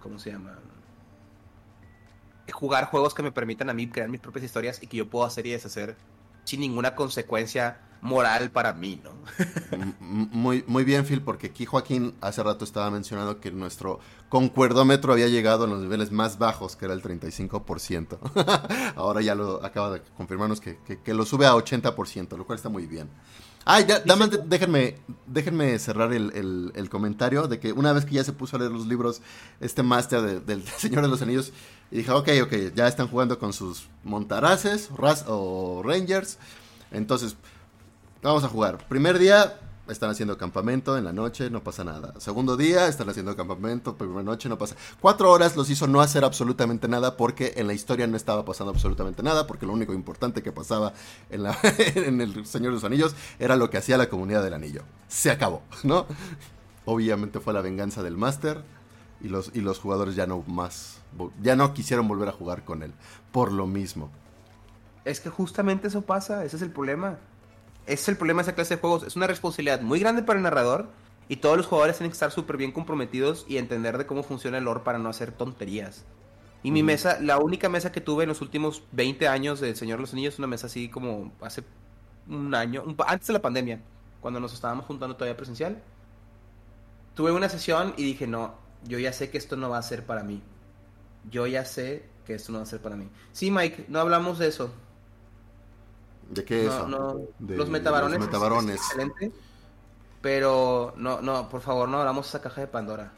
¿cómo 0.00 0.18
se 0.18 0.32
llama? 0.32 0.58
Jugar 2.52 2.86
juegos 2.86 3.14
que 3.14 3.22
me 3.22 3.32
permitan 3.32 3.70
a 3.70 3.74
mí 3.74 3.88
crear 3.88 4.08
mis 4.08 4.20
propias 4.20 4.44
historias 4.44 4.82
y 4.82 4.86
que 4.86 4.98
yo 4.98 5.08
puedo 5.08 5.24
hacer 5.24 5.46
y 5.46 5.50
deshacer 5.50 5.96
sin 6.44 6.60
ninguna 6.60 6.94
consecuencia 6.94 7.80
moral 8.02 8.50
para 8.50 8.72
mí, 8.72 9.00
¿no? 9.02 9.10
muy, 10.00 10.64
muy 10.66 10.84
bien, 10.84 11.04
Phil, 11.04 11.22
porque 11.22 11.48
aquí 11.48 11.66
Joaquín 11.66 12.14
hace 12.20 12.42
rato 12.42 12.64
estaba 12.64 12.90
mencionando 12.90 13.40
que 13.40 13.50
nuestro 13.50 14.00
concuerdómetro 14.28 15.12
había 15.12 15.28
llegado 15.28 15.64
a 15.64 15.66
los 15.66 15.80
niveles 15.80 16.12
más 16.12 16.38
bajos, 16.38 16.76
que 16.76 16.84
era 16.84 16.94
el 16.94 17.02
35%. 17.02 18.18
Ahora 18.96 19.20
ya 19.22 19.34
lo 19.34 19.64
acaba 19.64 19.90
de 19.90 20.02
confirmarnos 20.16 20.60
que, 20.60 20.78
que, 21.02 21.14
lo 21.14 21.24
sube 21.24 21.46
a 21.46 21.52
80%, 21.52 22.36
lo 22.36 22.46
cual 22.46 22.56
está 22.56 22.68
muy 22.68 22.86
bien. 22.86 23.08
Ah, 23.68 23.80
ya, 23.80 23.98
dame, 23.98 24.28
déjenme, 24.28 24.94
déjenme 25.26 25.76
cerrar 25.80 26.12
el, 26.12 26.70
el, 26.72 26.88
comentario 26.88 27.48
de 27.48 27.58
que 27.58 27.72
una 27.72 27.92
vez 27.92 28.04
que 28.04 28.14
ya 28.14 28.22
se 28.22 28.32
puso 28.32 28.54
a 28.54 28.60
leer 28.60 28.70
los 28.70 28.86
libros, 28.86 29.20
este 29.58 29.82
máster 29.82 30.44
del 30.44 30.62
Señor 30.78 31.02
de 31.02 31.08
los 31.08 31.20
Anillos, 31.20 31.52
y 31.90 31.96
dije, 31.96 32.12
ok, 32.12 32.28
ok, 32.44 32.52
ya 32.76 32.86
están 32.86 33.08
jugando 33.08 33.40
con 33.40 33.52
sus 33.52 33.88
montaraces 34.04 34.88
o 35.26 35.82
rangers. 35.84 36.38
Entonces, 36.92 37.34
vamos 38.22 38.44
a 38.44 38.48
jugar. 38.48 38.86
Primer 38.86 39.18
día, 39.18 39.58
están 39.88 40.10
haciendo 40.10 40.36
campamento 40.36 40.96
en 40.98 41.04
la 41.04 41.12
noche, 41.12 41.50
no 41.50 41.62
pasa 41.62 41.84
nada. 41.84 42.14
Segundo 42.18 42.56
día, 42.56 42.88
están 42.88 43.08
haciendo 43.08 43.36
campamento, 43.36 43.96
primera 43.96 44.22
noche, 44.22 44.48
no 44.48 44.58
pasa. 44.58 44.76
Cuatro 45.00 45.30
horas 45.30 45.56
los 45.56 45.70
hizo 45.70 45.86
no 45.86 46.00
hacer 46.00 46.24
absolutamente 46.24 46.88
nada 46.88 47.16
porque 47.16 47.54
en 47.56 47.66
la 47.66 47.74
historia 47.74 48.06
no 48.06 48.16
estaba 48.16 48.44
pasando 48.44 48.72
absolutamente 48.72 49.22
nada, 49.22 49.46
porque 49.46 49.66
lo 49.66 49.72
único 49.72 49.92
importante 49.94 50.42
que 50.42 50.52
pasaba 50.52 50.92
en, 51.30 51.46
en 51.94 52.20
el 52.20 52.46
Señor 52.46 52.70
de 52.70 52.76
los 52.76 52.84
Anillos 52.84 53.14
era 53.38 53.56
lo 53.56 53.70
que 53.70 53.78
hacía 53.78 53.96
la 53.96 54.08
comunidad 54.08 54.42
del 54.42 54.54
anillo. 54.54 54.82
Se 55.08 55.30
acabó, 55.30 55.62
¿no? 55.82 56.06
Obviamente 56.84 57.40
fue 57.40 57.52
la 57.52 57.60
venganza 57.60 58.02
del 58.02 58.16
máster 58.16 58.62
y 59.20 59.28
los, 59.28 59.50
y 59.54 59.60
los 59.60 59.78
jugadores 59.78 60.14
ya 60.14 60.26
no 60.26 60.42
más, 60.46 61.00
ya 61.42 61.56
no 61.56 61.74
quisieron 61.74 62.06
volver 62.08 62.28
a 62.28 62.32
jugar 62.32 62.64
con 62.64 62.82
él, 62.82 62.92
por 63.32 63.52
lo 63.52 63.66
mismo. 63.66 64.10
Es 65.04 65.20
que 65.20 65.30
justamente 65.30 65.88
eso 65.88 66.02
pasa, 66.02 66.44
ese 66.44 66.56
es 66.56 66.62
el 66.62 66.70
problema 66.70 67.18
es 67.86 68.08
el 68.08 68.16
problema 68.16 68.42
de 68.42 68.48
esa 68.48 68.54
clase 68.54 68.74
de 68.74 68.80
juegos. 68.80 69.04
Es 69.04 69.16
una 69.16 69.26
responsabilidad 69.26 69.80
muy 69.80 70.00
grande 70.00 70.22
para 70.22 70.38
el 70.38 70.42
narrador 70.42 70.88
y 71.28 71.36
todos 71.36 71.56
los 71.56 71.66
jugadores 71.66 71.96
tienen 71.96 72.10
que 72.10 72.16
estar 72.16 72.30
súper 72.30 72.56
bien 72.56 72.72
comprometidos 72.72 73.44
y 73.48 73.58
entender 73.58 73.98
de 73.98 74.06
cómo 74.06 74.22
funciona 74.22 74.58
el 74.58 74.64
lore 74.64 74.80
para 74.80 74.98
no 74.98 75.08
hacer 75.08 75.32
tonterías. 75.32 76.04
Y 76.62 76.70
mi 76.70 76.82
mesa, 76.82 77.18
la 77.20 77.38
única 77.38 77.68
mesa 77.68 77.92
que 77.92 78.00
tuve 78.00 78.24
en 78.24 78.28
los 78.28 78.40
últimos 78.40 78.82
20 78.92 79.28
años 79.28 79.60
del 79.60 79.76
Señor 79.76 79.98
de 79.98 80.02
los 80.02 80.12
Anillos, 80.12 80.38
una 80.38 80.48
mesa 80.48 80.66
así 80.66 80.88
como 80.88 81.32
hace 81.40 81.62
un 82.28 82.54
año, 82.54 82.84
antes 83.06 83.28
de 83.28 83.32
la 83.34 83.42
pandemia, 83.42 83.80
cuando 84.20 84.40
nos 84.40 84.52
estábamos 84.52 84.84
juntando 84.86 85.14
todavía 85.14 85.36
presencial. 85.36 85.80
Tuve 87.14 87.30
una 87.30 87.48
sesión 87.48 87.94
y 87.96 88.04
dije, 88.04 88.26
no, 88.26 88.56
yo 88.84 88.98
ya 88.98 89.12
sé 89.12 89.30
que 89.30 89.38
esto 89.38 89.56
no 89.56 89.70
va 89.70 89.78
a 89.78 89.82
ser 89.82 90.04
para 90.04 90.24
mí. 90.24 90.42
Yo 91.30 91.46
ya 91.46 91.64
sé 91.64 92.04
que 92.26 92.34
esto 92.34 92.52
no 92.52 92.58
va 92.58 92.64
a 92.64 92.66
ser 92.66 92.80
para 92.80 92.96
mí. 92.96 93.08
Sí, 93.32 93.50
Mike, 93.50 93.86
no 93.88 94.00
hablamos 94.00 94.38
de 94.38 94.48
eso. 94.48 94.72
¿De 96.30 96.44
qué 96.44 96.66
eso? 96.66 96.88
los 97.38 97.68
metabarones. 97.68 98.18
Los 98.18 98.26
metabarones. 98.26 98.76
excelente. 98.76 99.32
Pero 100.20 100.94
no, 100.96 101.20
no, 101.20 101.48
por 101.48 101.60
favor, 101.60 101.88
no 101.88 101.98
abramos 101.98 102.28
esa 102.28 102.40
caja 102.40 102.62
de 102.62 102.66
Pandora. 102.66 103.12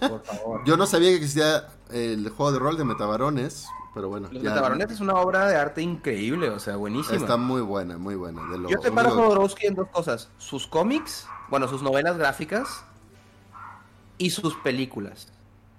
Por 0.00 0.22
favor. 0.22 0.62
Yo 0.66 0.76
no 0.76 0.86
sabía 0.86 1.10
que 1.10 1.16
existía 1.16 1.68
el 1.90 2.28
juego 2.30 2.52
de 2.52 2.58
rol 2.58 2.76
de 2.76 2.84
metabarones, 2.84 3.66
pero 3.94 4.08
bueno. 4.08 4.28
Los 4.30 4.42
metabarones 4.42 4.90
es 4.90 5.00
una 5.00 5.14
obra 5.14 5.46
de 5.46 5.56
arte 5.56 5.82
increíble, 5.82 6.48
o 6.50 6.58
sea, 6.58 6.76
buenísima. 6.76 7.16
Está 7.16 7.36
muy 7.36 7.60
buena, 7.60 7.98
muy 7.98 8.14
buena. 8.14 8.42
Yo 8.68 8.78
te 8.78 8.92
paro 8.92 9.10
Jodorowsky 9.10 9.66
en 9.66 9.74
dos 9.74 9.88
cosas: 9.88 10.28
sus 10.38 10.66
cómics, 10.66 11.26
bueno, 11.48 11.66
sus 11.66 11.82
novelas 11.82 12.16
gráficas 12.16 12.84
y 14.18 14.30
sus 14.30 14.54
películas. 14.56 15.28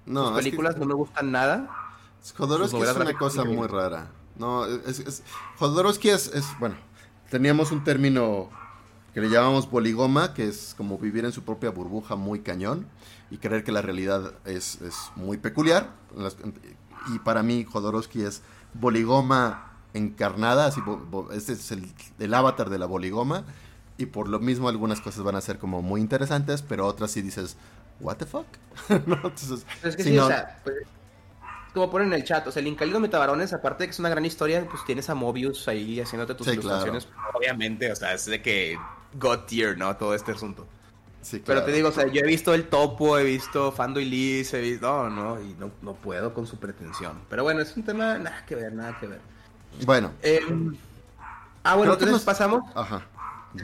No, 0.06 0.28
sus 0.28 0.38
películas 0.38 0.78
no 0.78 0.86
me 0.86 0.94
gustan 0.94 1.32
nada. 1.32 1.70
Jodorowsky 2.38 2.82
es 2.82 2.96
una 2.96 3.14
cosa 3.14 3.46
muy 3.46 3.68
rara. 3.68 4.10
No, 4.38 4.66
es, 4.66 5.00
es 5.00 5.24
Jodorowsky 5.58 6.10
es, 6.10 6.32
bueno, 6.60 6.76
teníamos 7.30 7.72
un 7.72 7.84
término 7.84 8.50
que 9.14 9.22
le 9.22 9.30
llamamos 9.30 9.68
poligoma, 9.68 10.34
que 10.34 10.48
es 10.48 10.74
como 10.76 10.98
vivir 10.98 11.24
en 11.26 11.32
su 11.32 11.44
propia 11.44 11.70
burbuja 11.70 12.16
muy 12.16 12.40
cañón 12.40 12.88
y 13.30 13.38
creer 13.38 13.64
que 13.64 13.72
la 13.72 13.82
realidad 13.82 14.34
es, 14.46 14.80
muy 15.16 15.38
peculiar. 15.38 15.92
Y 17.14 17.20
para 17.20 17.44
mí 17.44 17.64
Jodorowsky 17.64 18.24
es 18.24 18.42
boligoma 18.74 19.72
encarnada, 19.94 20.66
así, 20.66 20.82
este 21.34 21.54
es 21.54 21.72
el, 21.72 22.34
avatar 22.34 22.70
de 22.70 22.80
la 22.80 22.88
boligoma. 22.88 23.44
Y 23.96 24.08
por 24.08 24.28
lo 24.28 24.40
mismo 24.40 24.70
algunas 24.70 25.02
cosas 25.02 25.24
van 25.24 25.36
a 25.36 25.42
ser 25.42 25.60
como 25.60 25.84
muy 25.84 26.02
interesantes, 26.02 26.64
pero 26.64 26.88
otras 26.88 27.12
sí 27.12 27.22
dices, 27.22 27.58
¿What 28.00 28.18
the 28.18 28.26
fuck? 28.26 28.48
no, 29.06 29.16
entonces, 29.16 29.66
es 29.84 29.96
que 29.96 30.04
sí, 30.04 30.18
o 30.18 30.28
sea, 30.28 30.60
pues, 30.64 30.78
como 31.74 31.90
ponen 31.90 32.10
en 32.10 32.14
el 32.14 32.24
chat, 32.24 32.46
o 32.48 32.52
sea, 32.52 32.62
el 32.62 32.68
Incálido 32.68 33.00
Metabarones, 33.00 33.52
aparte 33.54 33.84
de 33.84 33.88
que 33.88 33.92
es 33.92 34.00
una 34.00 34.10
gran 34.10 34.24
historia, 34.26 34.66
pues 34.70 34.86
tienes 34.86 35.10
a 35.10 35.16
Mobius 35.16 35.68
ahí 35.68 36.00
haciéndote 36.00 36.36
tus 36.36 36.48
ilustraciones. 36.48 37.08
Obviamente, 37.34 37.92
o 37.92 37.96
sea, 37.96 38.14
es 38.14 38.26
de 38.26 38.42
que 38.42 38.78
God 39.16 39.40
tier, 39.40 39.78
¿no? 39.78 39.96
Todo 39.98 40.14
este 40.14 40.34
asunto. 40.34 40.68
Sí, 41.24 41.40
claro. 41.40 41.62
Pero 41.62 41.66
te 41.66 41.72
digo, 41.78 41.90
o 41.90 41.92
sea, 41.92 42.06
yo 42.08 42.22
he 42.22 42.28
visto 42.28 42.54
el 42.54 42.68
topo, 42.68 43.18
he 43.18 43.24
visto 43.24 43.72
Fando 43.72 44.00
y 44.00 44.06
Liz, 44.06 44.54
he 44.54 44.62
visto. 44.62 44.86
No, 44.86 45.10
no, 45.10 45.42
y 45.42 45.56
no, 45.56 45.72
no 45.82 45.94
puedo 45.94 46.34
con 46.34 46.46
su 46.46 46.58
pretensión. 46.58 47.22
Pero 47.30 47.44
bueno, 47.44 47.62
es 47.62 47.76
un 47.76 47.84
tema 47.84 48.18
nada 48.18 48.46
que 48.46 48.56
ver, 48.56 48.74
nada 48.74 48.98
que 49.00 49.08
ver. 49.08 49.22
Bueno. 49.86 50.12
Eh, 50.22 50.42
ah, 51.64 51.76
bueno, 51.76 51.94
entonces 51.94 52.14
nos... 52.14 52.24
pasamos. 52.24 52.64
Ajá. 52.76 53.08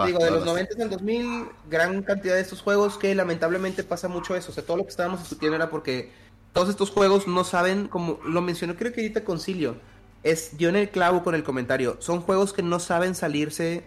digo, 0.05 0.23
de 0.23 0.31
los 0.31 0.45
90 0.45 0.81
al 0.81 0.89
2000, 0.89 1.47
gran 1.69 2.01
cantidad 2.01 2.35
de 2.35 2.41
estos 2.41 2.61
juegos 2.61 2.97
que 2.97 3.13
lamentablemente 3.13 3.83
pasa 3.83 4.07
mucho 4.07 4.35
eso. 4.35 4.51
O 4.51 4.53
sea, 4.53 4.65
todo 4.65 4.77
lo 4.77 4.83
que 4.83 4.89
estábamos 4.89 5.19
discutiendo 5.19 5.57
era 5.57 5.69
porque 5.69 6.11
todos 6.53 6.69
estos 6.69 6.89
juegos 6.89 7.27
no 7.27 7.43
saben, 7.43 7.87
como 7.87 8.19
lo 8.25 8.41
mencionó 8.41 8.75
creo 8.75 8.91
que 8.91 9.01
ahorita 9.01 9.23
Concilio, 9.23 9.77
es 10.23 10.57
dio 10.57 10.69
en 10.69 10.75
el 10.75 10.89
clavo 10.89 11.23
con 11.23 11.35
el 11.35 11.43
comentario, 11.43 11.97
son 11.99 12.21
juegos 12.21 12.53
que 12.53 12.63
no 12.63 12.79
saben 12.79 13.15
salirse 13.15 13.83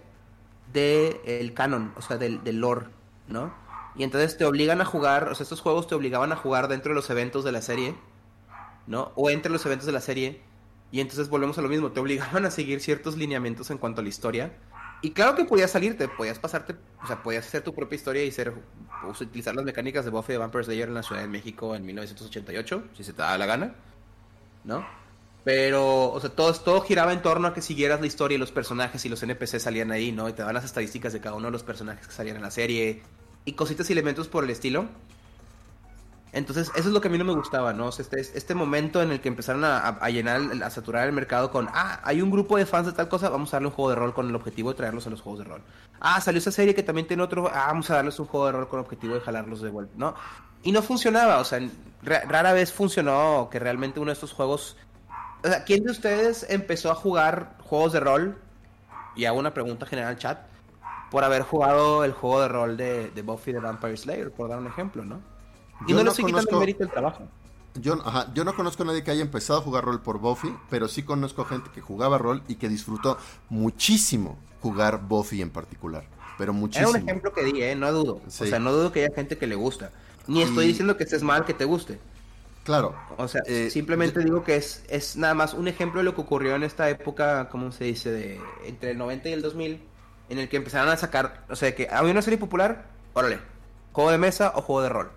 del 0.72 1.16
el 1.24 1.54
canon, 1.54 1.92
o 1.96 2.02
sea, 2.02 2.16
del, 2.16 2.42
del 2.44 2.60
lore, 2.60 2.86
¿no? 3.28 3.52
Y 3.94 4.04
entonces 4.04 4.38
te 4.38 4.44
obligan 4.44 4.80
a 4.80 4.84
jugar, 4.84 5.28
o 5.28 5.34
sea, 5.34 5.44
estos 5.44 5.60
juegos 5.60 5.86
te 5.86 5.94
obligaban 5.94 6.32
a 6.32 6.36
jugar 6.36 6.68
dentro 6.68 6.90
de 6.90 6.94
los 6.94 7.10
eventos 7.10 7.44
de 7.44 7.52
la 7.52 7.60
serie, 7.60 7.94
¿no? 8.86 9.12
O 9.16 9.30
entre 9.30 9.52
los 9.52 9.64
eventos 9.66 9.86
de 9.86 9.92
la 9.92 10.00
serie. 10.00 10.42
Y 10.90 11.00
entonces 11.00 11.28
volvemos 11.28 11.58
a 11.58 11.62
lo 11.62 11.68
mismo, 11.68 11.92
te 11.92 12.00
obligaban 12.00 12.44
a 12.46 12.50
seguir 12.50 12.80
ciertos 12.80 13.16
lineamientos 13.16 13.70
en 13.70 13.78
cuanto 13.78 14.00
a 14.00 14.04
la 14.04 14.08
historia. 14.08 14.56
Y 15.02 15.10
claro 15.10 15.34
que 15.34 15.44
podías 15.44 15.72
salirte, 15.72 16.06
podías 16.08 16.38
pasarte, 16.38 16.76
o 17.02 17.06
sea, 17.08 17.22
podías 17.22 17.44
hacer 17.44 17.62
tu 17.62 17.74
propia 17.74 17.96
historia 17.96 18.24
y 18.24 18.30
ser, 18.30 18.54
utilizar 19.20 19.54
las 19.54 19.64
mecánicas 19.64 20.04
de 20.04 20.12
Buffy 20.12 20.32
de 20.32 20.38
Vampire 20.38 20.64
Slayer 20.64 20.88
en 20.88 20.94
la 20.94 21.02
Ciudad 21.02 21.22
de 21.22 21.28
México 21.28 21.74
en 21.74 21.84
1988, 21.84 22.84
si 22.96 23.02
se 23.02 23.12
te 23.12 23.20
da 23.20 23.36
la 23.36 23.46
gana, 23.46 23.74
¿no? 24.62 24.86
Pero, 25.44 26.12
o 26.12 26.20
sea, 26.20 26.30
todo, 26.30 26.54
todo 26.54 26.82
giraba 26.82 27.12
en 27.12 27.20
torno 27.20 27.48
a 27.48 27.54
que 27.54 27.62
siguieras 27.62 28.00
la 28.00 28.06
historia 28.06 28.36
y 28.36 28.38
los 28.38 28.52
personajes 28.52 29.04
y 29.04 29.08
los 29.08 29.20
NPC 29.24 29.58
salían 29.58 29.90
ahí, 29.90 30.12
¿no? 30.12 30.28
Y 30.28 30.34
te 30.34 30.42
dan 30.42 30.54
las 30.54 30.64
estadísticas 30.64 31.12
de 31.12 31.20
cada 31.20 31.34
uno 31.34 31.46
de 31.46 31.52
los 31.52 31.64
personajes 31.64 32.06
que 32.06 32.12
salían 32.12 32.36
en 32.36 32.42
la 32.42 32.52
serie 32.52 33.02
y 33.44 33.52
cositas 33.54 33.90
y 33.90 33.92
elementos 33.92 34.28
por 34.28 34.44
el 34.44 34.50
estilo. 34.50 34.86
Entonces, 36.32 36.72
eso 36.74 36.88
es 36.88 36.94
lo 36.94 37.00
que 37.02 37.08
a 37.08 37.10
mí 37.10 37.18
no 37.18 37.26
me 37.26 37.34
gustaba, 37.34 37.74
¿no? 37.74 37.90
este, 37.90 38.18
este 38.20 38.54
momento 38.54 39.02
en 39.02 39.12
el 39.12 39.20
que 39.20 39.28
empezaron 39.28 39.64
a, 39.66 40.08
llenar, 40.08 40.40
a 40.64 40.70
saturar 40.70 41.06
el 41.06 41.12
mercado 41.12 41.50
con, 41.50 41.68
ah, 41.74 42.00
hay 42.04 42.22
un 42.22 42.30
grupo 42.30 42.56
de 42.56 42.64
fans 42.64 42.86
de 42.86 42.92
tal 42.92 43.08
cosa, 43.10 43.28
vamos 43.28 43.52
a 43.52 43.56
darle 43.56 43.68
un 43.68 43.74
juego 43.74 43.90
de 43.90 43.96
rol 43.96 44.14
con 44.14 44.28
el 44.28 44.34
objetivo 44.34 44.70
de 44.70 44.76
traerlos 44.76 45.06
a 45.06 45.10
los 45.10 45.20
juegos 45.20 45.40
de 45.40 45.44
rol. 45.44 45.62
Ah, 46.00 46.22
salió 46.22 46.38
esa 46.38 46.50
serie 46.50 46.74
que 46.74 46.82
también 46.82 47.06
tiene 47.06 47.22
otro, 47.22 47.48
ah, 47.48 47.66
vamos 47.66 47.90
a 47.90 47.96
darles 47.96 48.18
un 48.18 48.26
juego 48.26 48.46
de 48.46 48.52
rol 48.52 48.68
con 48.68 48.80
el 48.80 48.84
objetivo 48.86 49.14
de 49.14 49.20
jalarlos 49.20 49.60
de 49.60 49.68
vuelta, 49.68 49.92
¿no? 49.98 50.14
Y 50.62 50.72
no 50.72 50.80
funcionaba, 50.80 51.38
o 51.38 51.44
sea, 51.44 51.60
rara 52.02 52.54
vez 52.54 52.72
funcionó 52.72 53.48
que 53.50 53.58
realmente 53.58 54.00
uno 54.00 54.08
de 54.08 54.14
estos 54.14 54.32
juegos... 54.32 54.78
O 55.44 55.48
sea, 55.48 55.64
¿quién 55.64 55.84
de 55.84 55.90
ustedes 55.90 56.46
empezó 56.48 56.90
a 56.90 56.94
jugar 56.94 57.56
juegos 57.58 57.92
de 57.92 58.00
rol? 58.00 58.38
Y 59.16 59.26
hago 59.26 59.38
una 59.38 59.52
pregunta 59.52 59.84
general 59.84 60.16
chat, 60.16 60.38
por 61.10 61.24
haber 61.24 61.42
jugado 61.42 62.04
el 62.04 62.12
juego 62.12 62.40
de 62.40 62.48
rol 62.48 62.76
de, 62.78 63.10
de 63.10 63.22
Buffy 63.22 63.52
the 63.52 63.58
Vampire 63.58 63.96
Slayer, 63.98 64.30
por 64.30 64.48
dar 64.48 64.58
un 64.58 64.66
ejemplo, 64.66 65.04
¿no? 65.04 65.31
Y 65.86 65.92
no, 65.92 66.02
le 66.02 66.10
estoy 66.10 66.24
quitando 66.24 66.60
mérito 66.60 66.84
el 66.84 66.90
trabajo. 66.90 67.24
Yo, 67.74 67.96
yo 68.34 68.44
no 68.44 68.54
conozco 68.54 68.82
a 68.82 68.86
nadie 68.86 69.02
que 69.02 69.10
haya 69.10 69.22
empezado 69.22 69.58
a 69.58 69.62
jugar 69.62 69.84
rol 69.84 70.02
por 70.02 70.18
Buffy, 70.18 70.54
pero 70.68 70.88
sí 70.88 71.02
conozco 71.02 71.44
gente 71.44 71.70
que 71.74 71.80
jugaba 71.80 72.18
rol 72.18 72.42
y 72.46 72.56
que 72.56 72.68
disfrutó 72.68 73.16
muchísimo 73.48 74.38
jugar 74.60 75.00
Buffy 75.08 75.40
en 75.40 75.50
particular. 75.50 76.04
Pero 76.36 76.52
muchísimo. 76.52 76.90
Era 76.90 76.98
un 76.98 77.08
ejemplo 77.08 77.32
que 77.32 77.44
di, 77.44 77.62
¿eh? 77.62 77.74
no 77.74 77.92
dudo. 77.92 78.20
O 78.26 78.30
sea, 78.30 78.58
no 78.58 78.72
dudo 78.72 78.92
que 78.92 79.04
haya 79.04 79.14
gente 79.14 79.38
que 79.38 79.46
le 79.46 79.54
gusta. 79.54 79.90
Ni 80.26 80.42
estoy 80.42 80.66
diciendo 80.66 80.96
que 80.96 81.04
estés 81.04 81.22
mal 81.22 81.44
que 81.44 81.54
te 81.54 81.64
guste. 81.64 81.98
Claro. 82.64 82.94
O 83.16 83.26
sea, 83.26 83.42
eh, 83.46 83.70
simplemente 83.70 84.20
digo 84.20 84.44
que 84.44 84.56
es, 84.56 84.84
es 84.88 85.16
nada 85.16 85.34
más 85.34 85.52
un 85.54 85.66
ejemplo 85.66 85.98
de 85.98 86.04
lo 86.04 86.14
que 86.14 86.20
ocurrió 86.20 86.54
en 86.54 86.62
esta 86.62 86.88
época, 86.88 87.48
¿cómo 87.48 87.72
se 87.72 87.84
dice? 87.84 88.12
De, 88.12 88.40
entre 88.64 88.92
el 88.92 88.98
90 88.98 89.30
y 89.30 89.32
el 89.32 89.42
2000, 89.42 89.80
en 90.28 90.38
el 90.38 90.48
que 90.48 90.58
empezaron 90.58 90.88
a 90.88 90.96
sacar, 90.96 91.44
o 91.50 91.56
sea, 91.56 91.74
que 91.74 91.88
había 91.90 92.12
una 92.12 92.22
serie 92.22 92.38
popular, 92.38 92.86
órale, 93.14 93.40
juego 93.92 94.12
de 94.12 94.18
mesa 94.18 94.52
o 94.54 94.62
juego 94.62 94.82
de 94.82 94.88
rol. 94.90 95.10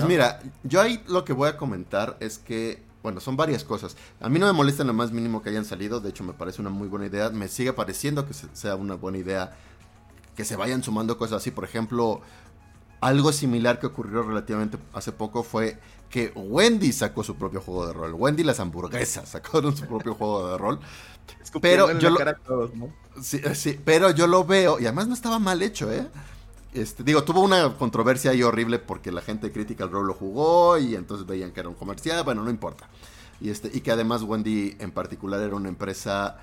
Pues 0.00 0.08
mira, 0.08 0.40
yo 0.64 0.80
ahí 0.80 1.00
lo 1.06 1.24
que 1.24 1.32
voy 1.32 1.48
a 1.48 1.56
comentar 1.56 2.16
es 2.18 2.38
que, 2.38 2.82
bueno, 3.04 3.20
son 3.20 3.36
varias 3.36 3.62
cosas. 3.62 3.96
A 4.18 4.28
mí 4.28 4.40
no 4.40 4.46
me 4.46 4.52
molesta 4.52 4.82
en 4.82 4.88
lo 4.88 4.92
más 4.92 5.12
mínimo 5.12 5.40
que 5.40 5.50
hayan 5.50 5.64
salido, 5.64 6.00
de 6.00 6.10
hecho 6.10 6.24
me 6.24 6.32
parece 6.32 6.60
una 6.60 6.70
muy 6.70 6.88
buena 6.88 7.06
idea, 7.06 7.30
me 7.30 7.46
sigue 7.46 7.72
pareciendo 7.72 8.26
que 8.26 8.34
sea 8.34 8.74
una 8.74 8.94
buena 8.96 9.18
idea 9.18 9.56
que 10.34 10.44
se 10.44 10.56
vayan 10.56 10.82
sumando 10.82 11.16
cosas 11.16 11.36
así, 11.36 11.52
por 11.52 11.62
ejemplo, 11.62 12.22
algo 13.00 13.30
similar 13.32 13.78
que 13.78 13.86
ocurrió 13.86 14.24
relativamente 14.24 14.78
hace 14.94 15.12
poco 15.12 15.44
fue 15.44 15.78
que 16.10 16.32
Wendy 16.34 16.92
sacó 16.92 17.22
su 17.22 17.36
propio 17.36 17.60
juego 17.60 17.86
de 17.86 17.92
rol. 17.92 18.14
Wendy 18.14 18.42
las 18.42 18.58
hamburguesas 18.58 19.28
sacaron 19.28 19.76
su 19.76 19.86
propio 19.86 20.14
juego 20.18 20.50
de 20.50 20.58
rol. 20.58 20.80
Pero 21.60 21.96
yo, 21.98 22.10
lo, 22.10 22.18
sí, 23.22 23.80
pero 23.84 24.10
yo 24.10 24.26
lo 24.26 24.44
veo, 24.44 24.80
y 24.80 24.86
además 24.86 25.06
no 25.06 25.14
estaba 25.14 25.38
mal 25.38 25.62
hecho, 25.62 25.92
¿eh? 25.92 26.06
Este, 26.74 27.04
digo, 27.04 27.22
tuvo 27.22 27.40
una 27.40 27.72
controversia 27.74 28.32
ahí 28.32 28.42
horrible 28.42 28.80
porque 28.80 29.12
la 29.12 29.22
gente 29.22 29.46
de 29.46 29.52
Critical 29.52 29.92
Role 29.92 30.08
lo 30.08 30.14
jugó 30.14 30.76
y 30.76 30.96
entonces 30.96 31.24
veían 31.24 31.52
que 31.52 31.60
era 31.60 31.68
un 31.68 31.76
comercial, 31.76 32.22
bueno, 32.24 32.42
no 32.42 32.50
importa. 32.50 32.88
Y, 33.40 33.50
este, 33.50 33.70
y 33.72 33.80
que 33.80 33.92
además 33.92 34.22
Wendy 34.22 34.76
en 34.80 34.90
particular 34.90 35.40
era 35.40 35.54
una 35.54 35.68
empresa 35.68 36.38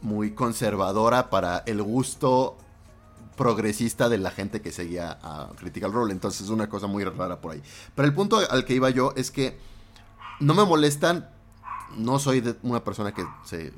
muy 0.00 0.34
conservadora 0.34 1.30
para 1.30 1.64
el 1.66 1.82
gusto 1.82 2.56
progresista 3.36 4.08
de 4.08 4.18
la 4.18 4.30
gente 4.30 4.60
que 4.60 4.70
seguía 4.70 5.18
a 5.20 5.48
Critical 5.58 5.92
Role. 5.92 6.12
Entonces 6.12 6.42
es 6.42 6.48
una 6.50 6.68
cosa 6.68 6.86
muy 6.86 7.02
rara 7.04 7.40
por 7.40 7.52
ahí. 7.52 7.62
Pero 7.96 8.06
el 8.06 8.14
punto 8.14 8.38
al 8.38 8.64
que 8.64 8.74
iba 8.74 8.88
yo 8.90 9.12
es 9.16 9.32
que 9.32 9.58
no 10.38 10.54
me 10.54 10.64
molestan. 10.64 11.28
No 11.96 12.20
soy 12.20 12.40
de 12.40 12.56
una 12.62 12.82
persona 12.84 13.12
que 13.12 13.24
se 13.44 13.72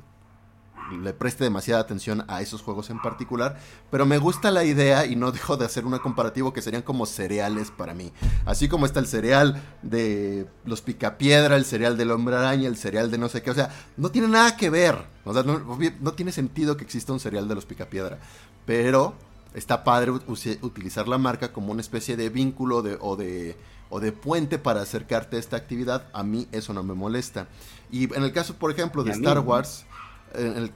le 0.91 1.13
preste 1.13 1.43
demasiada 1.43 1.81
atención 1.81 2.25
a 2.27 2.41
esos 2.41 2.61
juegos 2.61 2.89
en 2.89 3.01
particular, 3.01 3.57
pero 3.91 4.05
me 4.05 4.17
gusta 4.17 4.51
la 4.51 4.63
idea 4.63 5.05
y 5.05 5.15
no 5.15 5.31
dejo 5.31 5.57
de 5.57 5.65
hacer 5.65 5.85
un 5.85 5.97
comparativo 5.99 6.53
que 6.53 6.61
serían 6.61 6.83
como 6.83 7.05
cereales 7.05 7.71
para 7.71 7.93
mí. 7.93 8.11
Así 8.45 8.67
como 8.67 8.85
está 8.85 8.99
el 8.99 9.07
cereal 9.07 9.61
de 9.81 10.47
los 10.65 10.81
picapiedra, 10.81 11.55
el 11.55 11.65
cereal 11.65 11.97
del 11.97 12.11
hombre 12.11 12.35
araña, 12.35 12.67
el 12.67 12.77
cereal 12.77 13.09
de 13.11 13.17
no 13.17 13.29
sé 13.29 13.41
qué, 13.41 13.51
o 13.51 13.55
sea, 13.55 13.69
no 13.97 14.11
tiene 14.11 14.27
nada 14.27 14.57
que 14.57 14.69
ver. 14.69 14.97
O 15.23 15.33
sea, 15.33 15.43
no, 15.43 15.59
no 16.01 16.13
tiene 16.13 16.31
sentido 16.31 16.77
que 16.77 16.83
exista 16.83 17.13
un 17.13 17.19
cereal 17.19 17.47
de 17.47 17.55
los 17.55 17.65
picapiedra, 17.65 18.19
pero 18.65 19.15
está 19.55 19.83
padre 19.83 20.11
utilizar 20.11 21.07
la 21.07 21.17
marca 21.17 21.53
como 21.53 21.71
una 21.71 21.81
especie 21.81 22.17
de 22.17 22.29
vínculo 22.29 22.81
de, 22.81 22.97
o, 22.99 23.15
de, 23.15 23.55
o 23.89 23.99
de 23.99 24.11
puente 24.11 24.59
para 24.59 24.81
acercarte 24.81 25.37
a 25.37 25.39
esta 25.39 25.55
actividad. 25.55 26.07
A 26.13 26.23
mí 26.23 26.47
eso 26.51 26.73
no 26.73 26.83
me 26.83 26.93
molesta. 26.93 27.47
Y 27.89 28.13
en 28.13 28.23
el 28.23 28.33
caso, 28.33 28.55
por 28.55 28.69
ejemplo, 28.69 29.03
de 29.03 29.11
Star 29.11 29.39
Wars, 29.39 29.85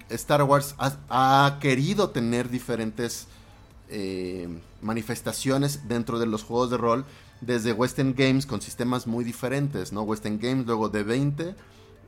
Star 0.09 0.43
Wars 0.43 0.75
ha, 0.77 1.57
querido 1.59 2.09
tener 2.09 2.49
diferentes 2.49 3.27
eh, 3.89 4.47
manifestaciones 4.81 5.87
dentro 5.87 6.19
de 6.19 6.25
los 6.25 6.43
juegos 6.43 6.69
de 6.69 6.77
rol. 6.77 7.05
Desde 7.41 7.71
Western 7.71 8.15
Games 8.17 8.45
con 8.45 8.61
sistemas 8.61 9.07
muy 9.07 9.23
diferentes, 9.23 9.93
¿no? 9.93 10.03
Western 10.03 10.39
Games, 10.39 10.65
luego 10.65 10.91
D20. 10.91 11.55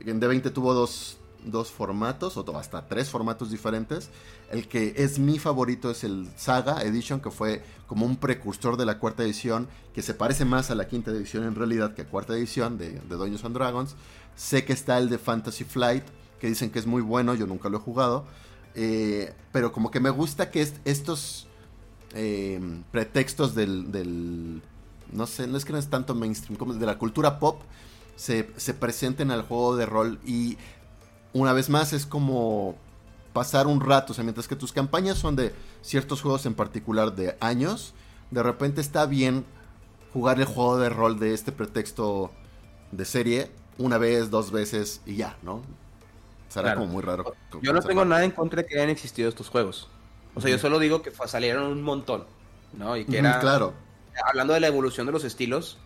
En 0.00 0.20
D20 0.20 0.52
tuvo 0.52 0.74
dos, 0.74 1.16
dos 1.44 1.70
formatos, 1.70 2.36
o 2.36 2.58
hasta 2.58 2.86
tres 2.86 3.08
formatos 3.08 3.50
diferentes. 3.50 4.10
El 4.50 4.68
que 4.68 4.94
es 4.96 5.18
mi 5.18 5.38
favorito 5.38 5.90
es 5.90 6.04
el 6.04 6.28
Saga 6.36 6.82
Edition, 6.82 7.20
que 7.20 7.30
fue 7.30 7.62
como 7.86 8.04
un 8.04 8.16
precursor 8.16 8.76
de 8.76 8.84
la 8.84 8.98
cuarta 8.98 9.22
edición, 9.22 9.68
que 9.94 10.02
se 10.02 10.14
parece 10.14 10.44
más 10.44 10.70
a 10.70 10.74
la 10.74 10.86
quinta 10.86 11.10
edición 11.10 11.44
en 11.44 11.54
realidad 11.54 11.94
que 11.94 12.02
a 12.02 12.06
cuarta 12.06 12.34
edición 12.34 12.76
de, 12.76 12.90
de 12.90 13.16
Dungeons 13.16 13.44
and 13.44 13.54
Dragons. 13.54 13.94
Sé 14.36 14.64
que 14.64 14.72
está 14.72 14.98
el 14.98 15.08
de 15.08 15.18
Fantasy 15.18 15.64
Flight, 15.64 16.04
que 16.42 16.48
dicen 16.48 16.70
que 16.70 16.80
es 16.80 16.86
muy 16.86 17.02
bueno, 17.02 17.36
yo 17.36 17.46
nunca 17.46 17.68
lo 17.68 17.78
he 17.78 17.80
jugado. 17.80 18.24
Eh, 18.74 19.32
pero 19.52 19.70
como 19.70 19.92
que 19.92 20.00
me 20.00 20.10
gusta 20.10 20.50
que 20.50 20.68
estos 20.84 21.46
eh, 22.14 22.60
pretextos 22.90 23.54
del, 23.54 24.60
No 25.12 25.28
sé, 25.28 25.46
no 25.46 25.56
es 25.56 25.64
que 25.64 25.72
no 25.72 25.78
es 25.78 25.88
tanto 25.88 26.16
mainstream, 26.16 26.58
como 26.58 26.74
de 26.74 26.84
la 26.84 26.98
cultura 26.98 27.38
pop, 27.38 27.62
se, 28.16 28.50
se 28.56 28.74
presenten 28.74 29.30
al 29.30 29.42
juego 29.42 29.76
de 29.76 29.86
rol 29.86 30.18
y 30.26 30.58
una 31.32 31.52
vez 31.52 31.70
más 31.70 31.92
es 31.92 32.06
como 32.06 32.74
pasar 33.32 33.68
un 33.68 33.80
rato, 33.80 34.10
o 34.12 34.14
sea, 34.14 34.24
mientras 34.24 34.48
que 34.48 34.56
tus 34.56 34.72
campañas 34.72 35.18
son 35.18 35.36
de 35.36 35.54
ciertos 35.80 36.22
juegos 36.22 36.44
en 36.44 36.54
particular 36.54 37.14
de 37.14 37.36
años, 37.38 37.94
de 38.32 38.42
repente 38.42 38.80
está 38.80 39.06
bien 39.06 39.44
jugar 40.12 40.40
el 40.40 40.46
juego 40.46 40.76
de 40.76 40.88
rol 40.88 41.20
de 41.20 41.34
este 41.34 41.52
pretexto 41.52 42.32
de 42.90 43.04
serie 43.04 43.52
una 43.78 43.96
vez, 43.96 44.28
dos 44.28 44.50
veces 44.50 45.02
y 45.06 45.14
ya, 45.14 45.38
¿no? 45.44 45.62
Será 46.52 46.74
como 46.74 46.86
muy 46.86 47.02
raro. 47.02 47.34
Yo 47.62 47.72
no 47.72 47.80
tengo 47.80 48.04
nada 48.04 48.24
en 48.24 48.30
contra 48.30 48.62
de 48.62 48.68
que 48.68 48.76
hayan 48.76 48.90
existido 48.90 49.28
estos 49.28 49.48
juegos. 49.48 49.88
O 50.34 50.40
sea, 50.40 50.50
yo 50.50 50.58
solo 50.58 50.78
digo 50.78 51.00
que 51.00 51.10
salieron 51.26 51.64
un 51.64 51.82
montón, 51.82 52.24
¿no? 52.74 52.96
Y 52.96 53.06
que 53.06 53.18
era... 53.18 53.40
Claro. 53.40 53.72
Hablando 54.26 54.52
de 54.52 54.60
la 54.60 54.66
evolución 54.66 55.06
de 55.06 55.12
los 55.12 55.24
estilos, 55.24 55.78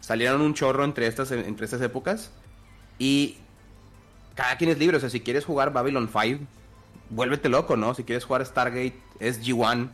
salieron 0.00 0.42
un 0.42 0.52
chorro 0.52 0.84
entre 0.84 1.06
estas, 1.06 1.30
entre 1.32 1.64
estas 1.64 1.80
épocas. 1.80 2.30
Y 2.98 3.38
cada 4.34 4.56
quien 4.58 4.70
es 4.70 4.78
libre. 4.78 4.98
O 4.98 5.00
sea, 5.00 5.08
si 5.08 5.20
quieres 5.20 5.46
jugar 5.46 5.72
Babylon 5.72 6.10
5, 6.12 6.44
vuélvete 7.08 7.48
loco, 7.48 7.76
¿no? 7.76 7.94
Si 7.94 8.04
quieres 8.04 8.24
jugar 8.26 8.44
Stargate 8.44 8.98
SG-1, 9.20 9.88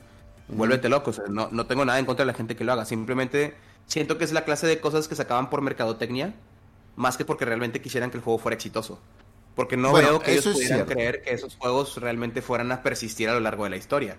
vuélvete 0.49 0.89
loco. 0.89 1.11
O 1.11 1.13
sea, 1.13 1.27
no, 1.29 1.49
no 1.53 1.67
tengo 1.67 1.85
nada 1.85 2.01
en 2.01 2.07
contra 2.07 2.25
de 2.25 2.33
la 2.33 2.37
gente 2.37 2.57
que 2.57 2.65
lo 2.65 2.73
haga. 2.73 2.85
Simplemente 2.85 3.55
siento 3.87 4.19
que 4.19 4.25
es 4.25 4.33
la 4.33 4.45
clase 4.45 4.67
de 4.67 4.81
cosas 4.81 5.07
que 5.07 5.15
se 5.15 5.23
acaban 5.23 5.51
por 5.51 5.63
mercadotecnia, 5.63 6.35
más 6.97 7.17
que 7.17 7.25
porque 7.25 7.45
realmente 7.45 7.81
quisieran 7.81 8.11
que 8.11 8.17
el 8.17 8.25
juego 8.25 8.41
fuera 8.41 8.57
exitoso. 8.57 8.99
Porque 9.57 9.77
no 9.77 9.93
veo 9.93 10.21
que 10.21 10.33
ellos 10.33 10.55
pudieran 10.55 10.87
creer 10.87 11.23
que 11.23 11.33
esos 11.33 11.57
juegos 11.57 11.97
realmente 11.97 12.43
fueran 12.43 12.71
a 12.71 12.83
persistir 12.85 13.29
a 13.29 13.35
lo 13.35 13.41
largo 13.41 13.65
de 13.65 13.71
la 13.71 13.77
historia. 13.77 14.19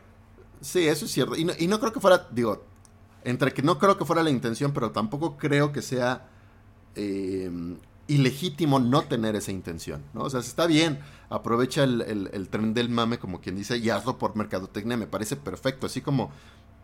Sí, 0.59 0.88
eso 0.88 1.05
es 1.05 1.11
cierto. 1.11 1.38
Y 1.38 1.45
no, 1.45 1.53
y 1.57 1.68
no 1.68 1.80
creo 1.80 1.93
que 1.93 2.01
fuera, 2.01 2.27
digo, 2.31 2.65
entre 3.23 3.53
que 3.53 3.61
no 3.61 3.77
creo 3.77 3.97
que 3.97 4.03
fuera 4.03 4.23
la 4.23 4.30
intención, 4.30 4.73
pero 4.73 4.91
tampoco 4.91 5.38
creo 5.38 5.72
que 5.72 5.81
sea 5.81 6.27
eh, 6.95 7.51
ilegítimo 8.07 8.80
no 8.80 9.03
tener 9.03 9.35
esa 9.35 9.51
intención, 9.51 10.03
¿no? 10.14 10.22
O 10.22 10.30
sea, 10.30 10.39
está 10.39 10.65
bien, 10.65 10.99
aprovecha 11.30 11.84
el, 11.84 12.47
tren 12.49 12.73
del 12.73 12.89
mame, 12.89 13.19
como 13.19 13.41
quien 13.41 13.55
dice, 13.55 13.77
y 13.77 13.89
hazlo 13.89 14.18
por 14.18 14.35
mercadotecnia, 14.35 14.97
me 14.97 15.07
parece 15.07 15.35
perfecto, 15.35 15.85
así 15.85 16.01
como 16.01 16.31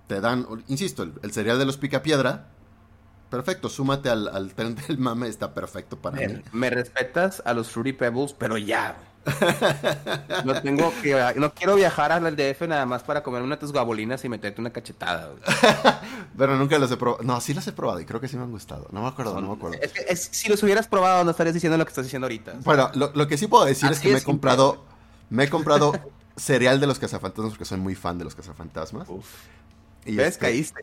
te 0.08 0.20
dan, 0.20 0.46
insisto, 0.68 1.04
el, 1.04 1.32
cereal 1.32 1.58
de 1.58 1.66
los 1.66 1.78
picapiedra, 1.78 2.50
perfecto, 3.34 3.68
súmate 3.68 4.10
al, 4.10 4.54
tren 4.56 4.76
del 4.76 5.00
mame, 5.00 5.28
está 5.28 5.56
perfecto 5.56 5.98
para 5.98 6.18
mí. 6.18 6.44
Me 6.52 6.70
respetas 6.70 7.42
a 7.44 7.56
los 7.56 7.72
Fruity 7.72 7.94
Pebbles, 7.94 8.34
pero 8.38 8.60
ya, 8.60 8.96
no 10.46 10.62
tengo 10.62 10.94
que, 11.02 11.34
no 11.38 11.52
quiero 11.54 11.76
viajar 11.76 12.12
al 12.12 12.36
DF 12.36 12.62
nada 12.68 12.86
más 12.86 13.02
para 13.02 13.24
comer 13.24 13.42
unas 13.42 13.72
gabolinas 13.72 14.24
y 14.24 14.30
meterte 14.30 14.62
una 14.62 14.70
cachetada. 14.70 15.32
Pero 16.38 16.58
nunca 16.58 16.78
los 16.78 16.92
he 16.92 16.98
probado. 16.98 17.24
No, 17.24 17.40
sí 17.40 17.54
los 17.54 17.66
he 17.68 17.72
probado 17.72 18.00
y 18.02 18.06
creo 18.06 18.20
que 18.20 18.28
sí 18.28 18.36
me 18.36 18.44
han 18.44 18.52
gustado. 18.52 18.88
No 18.92 19.02
me 19.02 19.08
acuerdo, 19.08 19.40
no 19.40 19.48
me 19.48 19.54
acuerdo. 19.54 19.78
si 20.16 20.50
los 20.50 20.62
hubieras 20.62 20.88
probado, 20.88 21.24
no 21.24 21.32
estarías 21.32 21.54
diciendo 21.54 21.78
lo 21.78 21.86
que 21.86 21.90
estás 21.90 22.06
diciendo 22.06 22.26
ahorita. 22.26 22.56
Bueno, 22.64 22.92
lo, 22.94 23.28
que 23.28 23.38
sí 23.38 23.48
puedo 23.48 23.66
decir 23.66 23.92
es 23.92 24.00
que 24.00 24.12
me 24.12 24.18
he 24.18 24.24
comprado, 24.24 24.84
me 25.30 25.46
he 25.46 25.50
comprado 25.50 25.94
cereal 26.36 26.80
de 26.80 26.88
los 26.88 27.00
cazafantasmas 27.00 27.52
porque 27.52 27.66
soy 27.66 27.80
muy 27.80 27.96
fan 27.96 28.18
de 28.18 28.26
los 28.26 28.36
cazafantasmas. 28.36 29.08
Uf. 29.10 29.26
Y 30.06 30.16
¿Ves? 30.16 30.30
Este, 30.30 30.40
Caíste. 30.40 30.82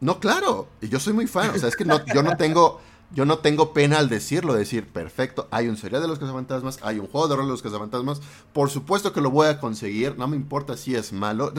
No, 0.00 0.18
claro. 0.18 0.68
Y 0.80 0.88
yo 0.88 0.98
soy 0.98 1.12
muy 1.12 1.26
fan. 1.26 1.50
O 1.50 1.58
sea, 1.58 1.68
es 1.68 1.76
que 1.76 1.84
no, 1.84 2.04
yo 2.06 2.22
no 2.22 2.36
tengo 2.36 2.80
yo 3.12 3.24
no 3.24 3.38
tengo 3.38 3.72
pena 3.72 3.98
al 3.98 4.08
decirlo, 4.08 4.54
decir, 4.54 4.86
perfecto, 4.86 5.48
hay 5.50 5.68
un 5.68 5.76
serial 5.76 6.02
de 6.02 6.08
los 6.08 6.18
cazafantasmas, 6.18 6.78
hay 6.82 7.00
un 7.00 7.08
juego 7.08 7.26
de 7.26 7.36
rol 7.36 7.46
de 7.46 7.50
los 7.50 7.62
cazafantasmas, 7.62 8.20
por 8.52 8.70
supuesto 8.70 9.12
que 9.12 9.20
lo 9.20 9.30
voy 9.30 9.48
a 9.48 9.58
conseguir, 9.58 10.16
no 10.16 10.28
me 10.28 10.36
importa 10.36 10.76
si 10.76 10.94
es 10.94 11.12
malo, 11.12 11.52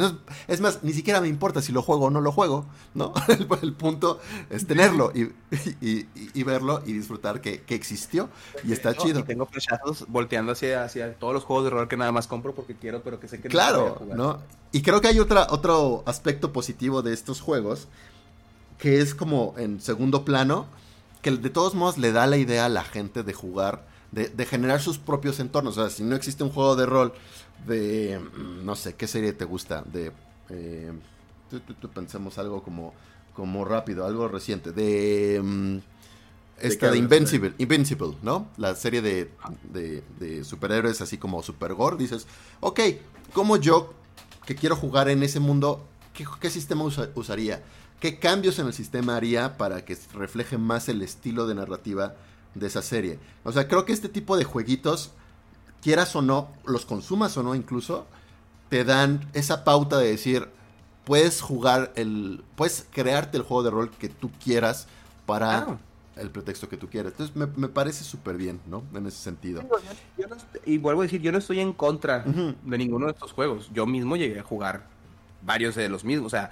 es 0.48 0.62
más, 0.62 0.84
ni 0.84 0.94
siquiera 0.94 1.20
me 1.20 1.28
importa 1.28 1.62
si 1.62 1.74
lo 1.74 1.82
juego 1.82 2.06
o 2.06 2.10
no 2.10 2.22
lo 2.22 2.32
juego, 2.32 2.66
¿no? 2.94 3.14
El, 3.62 3.74
punto 3.74 4.20
es 4.50 4.66
tenerlo 4.66 5.12
y, 5.14 6.44
verlo 6.44 6.82
y 6.86 6.94
disfrutar 6.94 7.42
que, 7.42 7.64
existió 7.68 8.30
y 8.64 8.72
está 8.72 8.96
chido. 8.96 9.20
Y 9.20 9.24
tengo 9.24 9.46
flechazos 9.46 10.06
volteando 10.08 10.54
hacia, 10.54 10.84
hacia 10.84 11.14
todos 11.16 11.34
los 11.34 11.44
juegos 11.44 11.66
de 11.66 11.72
rol 11.72 11.88
que 11.88 11.98
nada 11.98 12.12
más 12.12 12.28
compro 12.28 12.54
porque 12.56 12.76
quiero, 12.76 13.02
pero 13.02 13.20
que 13.20 13.28
sé 13.28 13.42
que 13.42 13.50
claro, 13.50 14.02
no, 14.08 14.16
¿no? 14.16 14.40
Y 14.72 14.84
creo 14.84 15.02
que 15.02 15.10
hay 15.10 15.20
otra, 15.20 15.48
otro 15.50 16.04
aspecto 16.06 16.54
positivo 16.54 17.02
de 17.02 17.14
estos 17.14 17.42
juegos, 17.42 17.90
que 18.82 18.99
es 18.99 19.14
como 19.14 19.53
en 19.58 19.80
segundo 19.80 20.26
plano, 20.26 20.66
que 21.22 21.30
de 21.30 21.52
todos 21.52 21.76
modos 21.76 21.99
le 21.99 22.12
da 22.12 22.26
la 22.26 22.38
idea 22.38 22.66
a 22.66 22.70
la 22.70 22.84
gente 22.84 23.22
de 23.22 23.32
jugar, 23.32 23.86
de, 24.12 24.45
generar 24.48 24.82
sus 24.82 24.98
propios 24.98 25.40
entornos. 25.40 25.78
O 25.78 25.82
sea, 25.82 25.95
si 25.95 26.03
no 26.03 26.16
existe 26.16 26.44
un 26.44 26.49
juego 26.49 26.76
de 26.76 26.88
rol 26.88 27.14
de, 27.68 28.20
mm, 28.20 28.66
no 28.66 28.76
sé, 28.76 28.95
¿qué 28.95 29.06
serie 29.06 29.34
te 29.34 29.45
gusta? 29.45 29.84
De, 29.84 30.12
eh, 30.49 30.91
pensemos 31.94 32.40
algo 32.40 32.64
como, 32.64 32.95
como 33.36 33.64
rápido, 33.66 34.03
algo 34.06 34.28
reciente, 34.28 34.72
de... 34.72 35.40
Mm, 35.44 35.78
esta 36.60 36.91
de 36.91 36.98
Invincible, 36.98 37.53
Invincible, 37.60 38.16
¿no? 38.22 38.48
La 38.58 38.76
serie 38.76 39.02
de, 39.02 39.32
de, 39.72 40.44
superhéroes 40.44 41.02
así 41.02 41.18
como 41.18 41.41
Super 41.41 41.74
Gore. 41.74 41.98
Dices, 41.98 42.28
ok, 42.60 42.80
como 43.34 43.58
yo 43.58 43.94
que 44.45 44.53
quiero 44.53 44.76
jugar 44.76 45.10
en 45.10 45.24
ese 45.24 45.40
mundo, 45.40 45.84
¿qué, 46.14 46.49
sistema 46.52 46.84
usaría? 47.16 47.64
¿Qué 48.02 48.19
cambios 48.19 48.60
en 48.60 48.68
el 48.68 48.73
sistema 48.73 49.15
haría 49.15 49.57
para 49.57 49.86
que 49.86 49.98
refleje 50.14 50.57
más 50.57 50.90
el 50.90 51.02
estilo 51.02 51.48
de 51.48 51.56
narrativa 51.56 52.15
de 52.56 52.68
esa 52.68 52.82
serie. 52.82 53.19
O 53.44 53.52
sea, 53.52 53.68
creo 53.68 53.86
que 53.86 53.94
este 53.94 54.10
tipo 54.10 54.38
de 54.38 54.44
jueguitos, 54.44 55.11
quieras 55.82 56.15
o 56.15 56.22
no, 56.22 56.49
los 56.65 56.86
consumas 56.86 57.36
o 57.38 57.44
no 57.44 57.56
incluso, 57.56 58.06
te 58.69 58.84
dan 58.84 59.28
esa 59.34 59.64
pauta 59.64 59.98
de 59.98 60.10
decir, 60.10 60.48
puedes 61.06 61.41
jugar 61.41 61.91
el, 61.95 62.44
puedes 62.56 62.88
crearte 62.91 63.38
el 63.38 63.44
juego 63.44 63.64
de 63.64 63.69
rol 63.72 63.90
que 63.91 64.10
tú 64.10 64.30
quieras 64.44 64.88
para 65.26 65.80
el 66.15 66.30
pretexto 66.30 66.69
que 66.69 66.78
tú 66.78 66.88
quieras. 66.88 67.14
Entonces 67.18 67.36
me, 67.36 67.68
parece 67.68 68.03
súper 68.03 68.38
bien, 68.38 68.60
¿no? 68.68 68.84
En 68.94 69.06
ese 69.06 69.18
sentido. 69.18 69.64
y 70.65 70.78
vuelvo 70.78 71.02
a 71.02 71.03
decir, 71.03 71.22
yo 71.22 71.32
no 71.32 71.38
estoy 71.38 71.60
en 71.60 71.73
contra 71.73 72.19
de 72.19 72.78
ninguno 72.78 73.07
de 73.07 73.14
estos 73.14 73.32
juegos. 73.32 73.69
Yo 73.73 73.86
mismo 73.86 74.15
llegué 74.15 74.40
a 74.40 74.44
jugar 74.44 74.86
varios 75.41 75.76
de 75.76 75.90
los 75.90 76.03
mismos. 76.03 76.28
O 76.28 76.30
sea, 76.30 76.52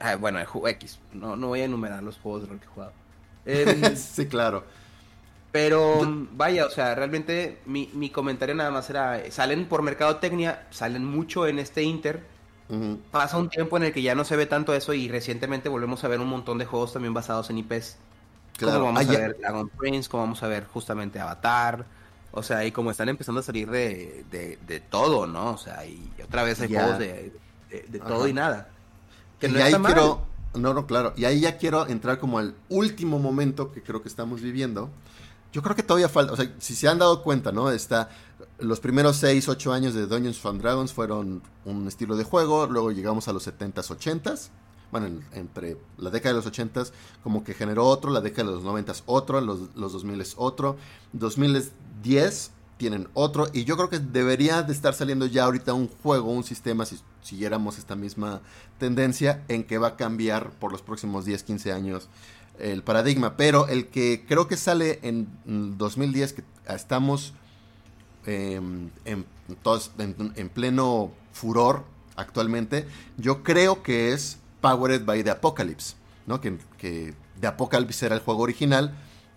ah, 0.00 0.16
bueno, 0.16 0.38
X. 0.40 0.98
No, 1.12 1.36
no 1.36 1.48
voy 1.48 1.60
a 1.60 1.64
enumerar 1.64 2.02
los 2.02 2.18
juegos 2.18 2.42
de 2.42 2.48
rol 2.48 2.58
que 2.58 2.66
he 2.66 2.68
jugado. 2.68 2.92
Em, 3.46 3.96
sí, 3.96 4.26
claro. 4.26 4.64
Pero 5.52 6.00
vaya, 6.32 6.66
o 6.66 6.70
sea, 6.70 6.94
realmente 6.94 7.60
mi, 7.64 7.88
mi 7.94 8.10
comentario 8.10 8.54
nada 8.54 8.70
más 8.70 8.90
era, 8.90 9.22
salen 9.30 9.66
por 9.66 9.80
mercadotecnia, 9.80 10.66
salen 10.70 11.06
mucho 11.06 11.46
en 11.46 11.58
este 11.58 11.82
Inter, 11.82 12.22
Pasa 13.10 13.38
un 13.38 13.48
tiempo 13.48 13.78
en 13.78 13.84
el 13.84 13.92
que 13.92 14.02
ya 14.02 14.14
no 14.14 14.24
se 14.24 14.36
ve 14.36 14.44
tanto 14.44 14.74
eso 14.74 14.92
y 14.92 15.08
recientemente 15.08 15.70
volvemos 15.70 16.04
a 16.04 16.08
ver 16.08 16.20
un 16.20 16.28
montón 16.28 16.58
de 16.58 16.66
juegos 16.66 16.92
también 16.92 17.14
basados 17.14 17.48
en 17.48 17.58
IPs. 17.58 17.96
Claro. 18.58 18.80
Como 18.80 18.92
vamos 18.92 19.08
a 19.08 19.18
ver 19.18 19.38
Dragon 19.38 19.68
Prince, 19.70 20.08
como 20.08 20.24
vamos 20.24 20.42
a 20.42 20.48
ver 20.48 20.66
justamente 20.66 21.18
Avatar. 21.18 21.86
O 22.30 22.42
sea, 22.42 22.66
y 22.66 22.72
como 22.72 22.90
están 22.90 23.08
empezando 23.08 23.40
a 23.40 23.42
salir 23.42 23.70
de, 23.70 24.24
de, 24.30 24.80
todo, 24.80 25.26
¿no? 25.26 25.52
O 25.52 25.56
sea, 25.56 25.86
y 25.86 26.10
otra 26.22 26.42
vez 26.42 26.60
hay 26.60 26.68
juegos 26.68 26.98
de, 26.98 27.32
de 27.70 27.98
todo 28.00 28.28
y 28.28 28.34
nada. 28.34 28.68
Que 29.38 29.48
no 29.48 29.62
ahí 29.62 29.72
quiero, 29.74 30.22
no, 30.54 30.74
no, 30.74 30.86
claro. 30.86 31.12
Y 31.16 31.24
ahí 31.24 31.40
ya 31.40 31.58
quiero 31.58 31.86
entrar 31.86 32.18
como 32.18 32.38
al 32.38 32.54
último 32.68 33.18
momento 33.18 33.72
que 33.72 33.82
creo 33.82 34.02
que 34.02 34.08
estamos 34.08 34.40
viviendo. 34.40 34.90
Yo 35.52 35.62
creo 35.62 35.74
que 35.74 35.82
todavía 35.82 36.08
falta, 36.08 36.32
o 36.32 36.36
sea, 36.36 36.54
si 36.58 36.74
se 36.74 36.88
han 36.88 36.98
dado 36.98 37.22
cuenta, 37.22 37.52
¿no? 37.52 37.70
Está 37.70 38.10
los 38.58 38.80
primeros 38.80 39.16
6, 39.16 39.48
8 39.48 39.72
años 39.72 39.94
de 39.94 40.06
Dungeons 40.06 40.44
and 40.44 40.60
Dragons 40.60 40.92
fueron 40.92 41.42
un 41.64 41.86
estilo 41.86 42.16
de 42.16 42.24
juego, 42.24 42.66
luego 42.66 42.90
llegamos 42.90 43.28
a 43.28 43.32
los 43.32 43.46
70s, 43.46 43.72
80s, 43.74 44.48
bueno, 44.90 45.20
entre 45.32 45.76
la 45.96 46.10
década 46.10 46.34
de 46.34 46.42
los 46.42 46.52
80s 46.52 46.92
como 47.22 47.44
que 47.44 47.54
generó 47.54 47.86
otro, 47.86 48.10
la 48.10 48.20
década 48.20 48.50
de 48.50 48.56
los 48.56 48.64
90s 48.64 49.02
otro, 49.06 49.40
los, 49.40 49.74
los 49.76 49.94
2000s 49.94 50.34
otro, 50.36 50.76
2010 51.12 52.52
tienen 52.76 53.08
otro, 53.14 53.48
y 53.52 53.64
yo 53.64 53.76
creo 53.76 53.90
que 53.90 53.98
debería 53.98 54.62
de 54.62 54.72
estar 54.72 54.94
saliendo 54.94 55.26
ya 55.26 55.44
ahorita 55.44 55.72
un 55.72 55.88
juego, 55.88 56.30
un 56.30 56.44
sistema, 56.44 56.84
si 56.84 56.98
siguiéramos 57.28 57.78
esta 57.78 57.96
misma 57.96 58.40
tendencia, 58.78 59.44
en 59.48 59.64
que 59.64 59.78
va 59.78 59.88
a 59.88 59.96
cambiar 59.96 60.50
por 60.50 60.72
los 60.72 60.82
próximos 60.82 61.24
10, 61.24 61.42
15 61.42 61.72
años 61.72 62.08
el 62.58 62.82
paradigma, 62.82 63.36
pero 63.36 63.68
el 63.68 63.86
que 63.86 64.24
creo 64.26 64.48
que 64.48 64.56
sale 64.56 64.98
en 65.02 65.28
2010, 65.46 66.32
que 66.32 66.44
estamos 66.68 67.32
Em, 68.30 68.90
en, 69.06 69.24
en, 70.36 70.48
pleno 70.50 71.12
furor 71.32 71.84
actualmente, 72.14 72.86
yo 73.16 73.42
creo 73.42 73.82
que 73.82 74.12
es 74.12 74.36
Powered 74.60 75.06
by 75.06 75.24
the 75.24 75.30
Apocalypse, 75.30 75.94
¿no? 76.26 76.38
Que, 76.38 76.58
que 76.76 77.14
The 77.40 77.46
Apocalypse 77.46 78.04
era 78.04 78.16
el 78.16 78.20
juego 78.20 78.42
original 78.42 78.94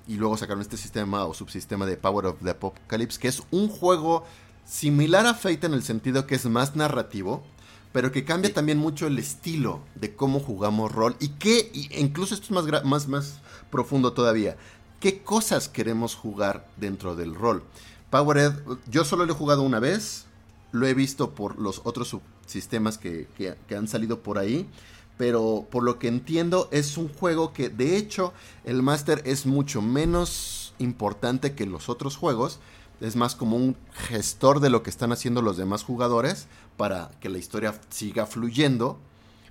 y 0.09 0.15
luego 0.15 0.35
sacaron 0.35 0.59
este 0.59 0.75
sistema 0.75 1.23
o 1.23 1.33
subsistema 1.33 1.85
de 1.85 1.95
Power 1.95 2.25
of 2.25 2.43
the 2.43 2.49
Apocalypse, 2.49 3.17
que 3.17 3.29
es 3.29 3.41
un 3.51 3.69
juego 3.69 4.25
similar 4.65 5.25
a 5.25 5.35
Fate 5.35 5.67
en 5.67 5.73
el 5.73 5.83
sentido 5.83 6.27
que 6.27 6.35
es 6.35 6.45
más 6.47 6.75
narrativo, 6.75 7.45
pero 7.91 8.11
que 8.11 8.23
cambia 8.23 8.53
también 8.53 8.77
mucho 8.77 9.07
el 9.07 9.19
estilo 9.19 9.81
de 9.95 10.15
cómo 10.15 10.39
jugamos 10.39 10.91
rol 10.91 11.15
y 11.19 11.29
que, 11.29 11.71
incluso 11.97 12.33
esto 12.33 12.45
es 12.45 12.51
más, 12.51 12.85
más, 12.85 13.07
más 13.07 13.39
profundo 13.69 14.13
todavía, 14.13 14.57
qué 14.99 15.21
cosas 15.23 15.67
queremos 15.67 16.15
jugar 16.15 16.67
dentro 16.77 17.15
del 17.15 17.35
rol. 17.35 17.63
Powered, 18.09 18.53
yo 18.89 19.03
solo 19.03 19.25
lo 19.25 19.33
he 19.33 19.35
jugado 19.35 19.63
una 19.63 19.79
vez, 19.79 20.25
lo 20.71 20.87
he 20.87 20.93
visto 20.93 21.31
por 21.31 21.59
los 21.59 21.81
otros 21.83 22.09
subsistemas 22.09 22.97
que, 22.97 23.27
que, 23.67 23.75
han 23.75 23.87
salido 23.87 24.19
por 24.19 24.37
ahí, 24.37 24.69
pero 25.17 25.67
por 25.69 25.83
lo 25.83 25.99
que 25.99 26.07
entiendo 26.07 26.69
es 26.71 26.97
un 26.97 27.09
juego 27.09 27.53
que 27.53 27.69
de 27.69 27.97
hecho 27.97 28.33
el 28.63 28.81
Master 28.83 29.21
es 29.25 29.45
mucho 29.45 29.81
menos 29.81 30.73
importante 30.77 31.55
que 31.55 31.65
los 31.65 31.89
otros 31.89 32.15
juegos, 32.15 32.59
es 33.01 33.15
más 33.15 33.35
como 33.35 33.57
un 33.57 33.75
gestor 33.93 34.59
de 34.59 34.69
lo 34.69 34.83
que 34.83 34.91
están 34.91 35.11
haciendo 35.11 35.41
los 35.41 35.57
demás 35.57 35.83
jugadores 35.83 36.47
para 36.81 37.11
que 37.19 37.29
la 37.29 37.37
historia 37.37 37.79
siga 37.89 38.25
fluyendo, 38.25 38.97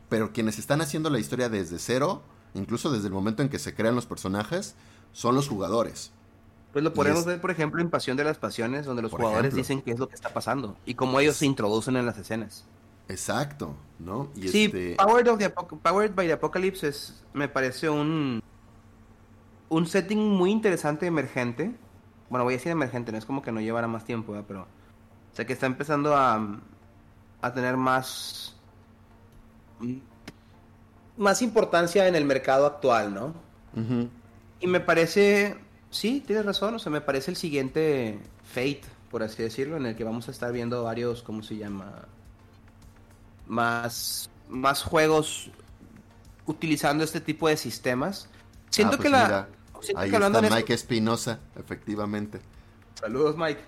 pero 0.08 0.32
quienes 0.32 0.58
están 0.58 0.80
haciendo 0.80 1.10
la 1.10 1.20
historia 1.20 1.48
desde 1.48 1.78
cero, 1.78 2.22
incluso 2.54 2.90
desde 2.90 3.06
el 3.06 3.12
momento 3.12 3.40
en 3.40 3.48
que 3.48 3.60
se 3.60 3.72
crean 3.72 3.94
los 3.94 4.04
personajes, 4.04 4.74
son 5.12 5.36
los 5.36 5.46
jugadores. 5.48 6.10
Pues 6.72 6.82
lo 6.82 6.92
podemos 6.92 7.24
ver, 7.24 7.40
por 7.40 7.52
ejemplo, 7.52 7.80
en 7.80 7.88
Pasión 7.88 8.16
de 8.16 8.24
las 8.24 8.38
Pasiones, 8.38 8.84
donde 8.84 9.02
los 9.02 9.12
jugadores 9.12 9.54
dicen 9.54 9.80
qué 9.80 9.92
es 9.92 10.00
lo 10.00 10.08
que 10.08 10.16
está 10.16 10.30
pasando 10.30 10.76
y 10.84 10.94
cómo 10.94 11.20
ellos 11.20 11.36
se 11.36 11.46
introducen 11.46 11.94
en 11.94 12.04
las 12.04 12.18
escenas. 12.18 12.64
Exacto, 13.06 13.76
¿no? 14.00 14.28
sí, 14.34 14.64
este 14.64 14.96
Powered, 14.96 16.12
by 16.12 16.26
the 16.26 16.32
Apocalypse 16.32 16.88
es, 16.88 17.22
me 17.32 17.46
parece 17.46 17.88
un, 17.88 18.42
un 19.68 19.86
setting 19.86 20.18
muy 20.18 20.50
interesante, 20.50 21.06
emergente. 21.06 21.76
Bueno, 22.28 22.42
voy 22.42 22.54
a 22.54 22.56
decir 22.56 22.72
emergente, 22.72 23.12
no 23.12 23.18
es 23.18 23.24
como 23.24 23.40
que 23.40 23.52
no 23.52 23.60
llevara 23.60 23.86
más 23.86 24.04
tiempo, 24.04 24.34
pero... 24.48 24.62
O 24.62 25.36
sea, 25.36 25.46
que 25.46 25.52
está 25.52 25.66
empezando 25.66 26.16
a, 26.16 26.58
a 27.40 27.52
tener 27.52 27.76
más... 27.76 28.54
Más 31.16 31.42
importancia 31.42 32.06
en 32.08 32.14
el 32.14 32.24
mercado 32.24 32.66
actual, 32.66 33.14
¿no? 33.14 33.34
Y 34.60 34.66
me 34.66 34.80
parece 34.80 35.56
Sí, 35.90 36.22
tienes 36.24 36.46
razón, 36.46 36.74
o 36.74 36.78
sea, 36.78 36.90
me 36.92 37.00
parece 37.00 37.32
el 37.32 37.36
siguiente 37.36 38.20
Fate, 38.44 38.82
por 39.10 39.24
así 39.24 39.42
decirlo, 39.42 39.76
en 39.76 39.86
el 39.86 39.96
que 39.96 40.04
vamos 40.04 40.28
a 40.28 40.30
estar 40.30 40.52
viendo 40.52 40.84
varios, 40.84 41.22
¿cómo 41.22 41.42
se 41.42 41.56
llama? 41.56 42.06
Más, 43.48 44.30
más 44.48 44.84
juegos 44.84 45.50
utilizando 46.46 47.02
este 47.02 47.20
tipo 47.20 47.48
de 47.48 47.56
sistemas. 47.56 48.28
Siento 48.70 48.94
ah, 48.94 48.98
pues 48.98 49.06
que 49.06 49.10
la... 49.10 49.48
ahí 49.96 50.14
está 50.14 50.42
Mike 50.42 50.74
Espinosa, 50.74 51.40
efectivamente. 51.58 52.40
Saludos, 52.94 53.36
Mike. 53.36 53.60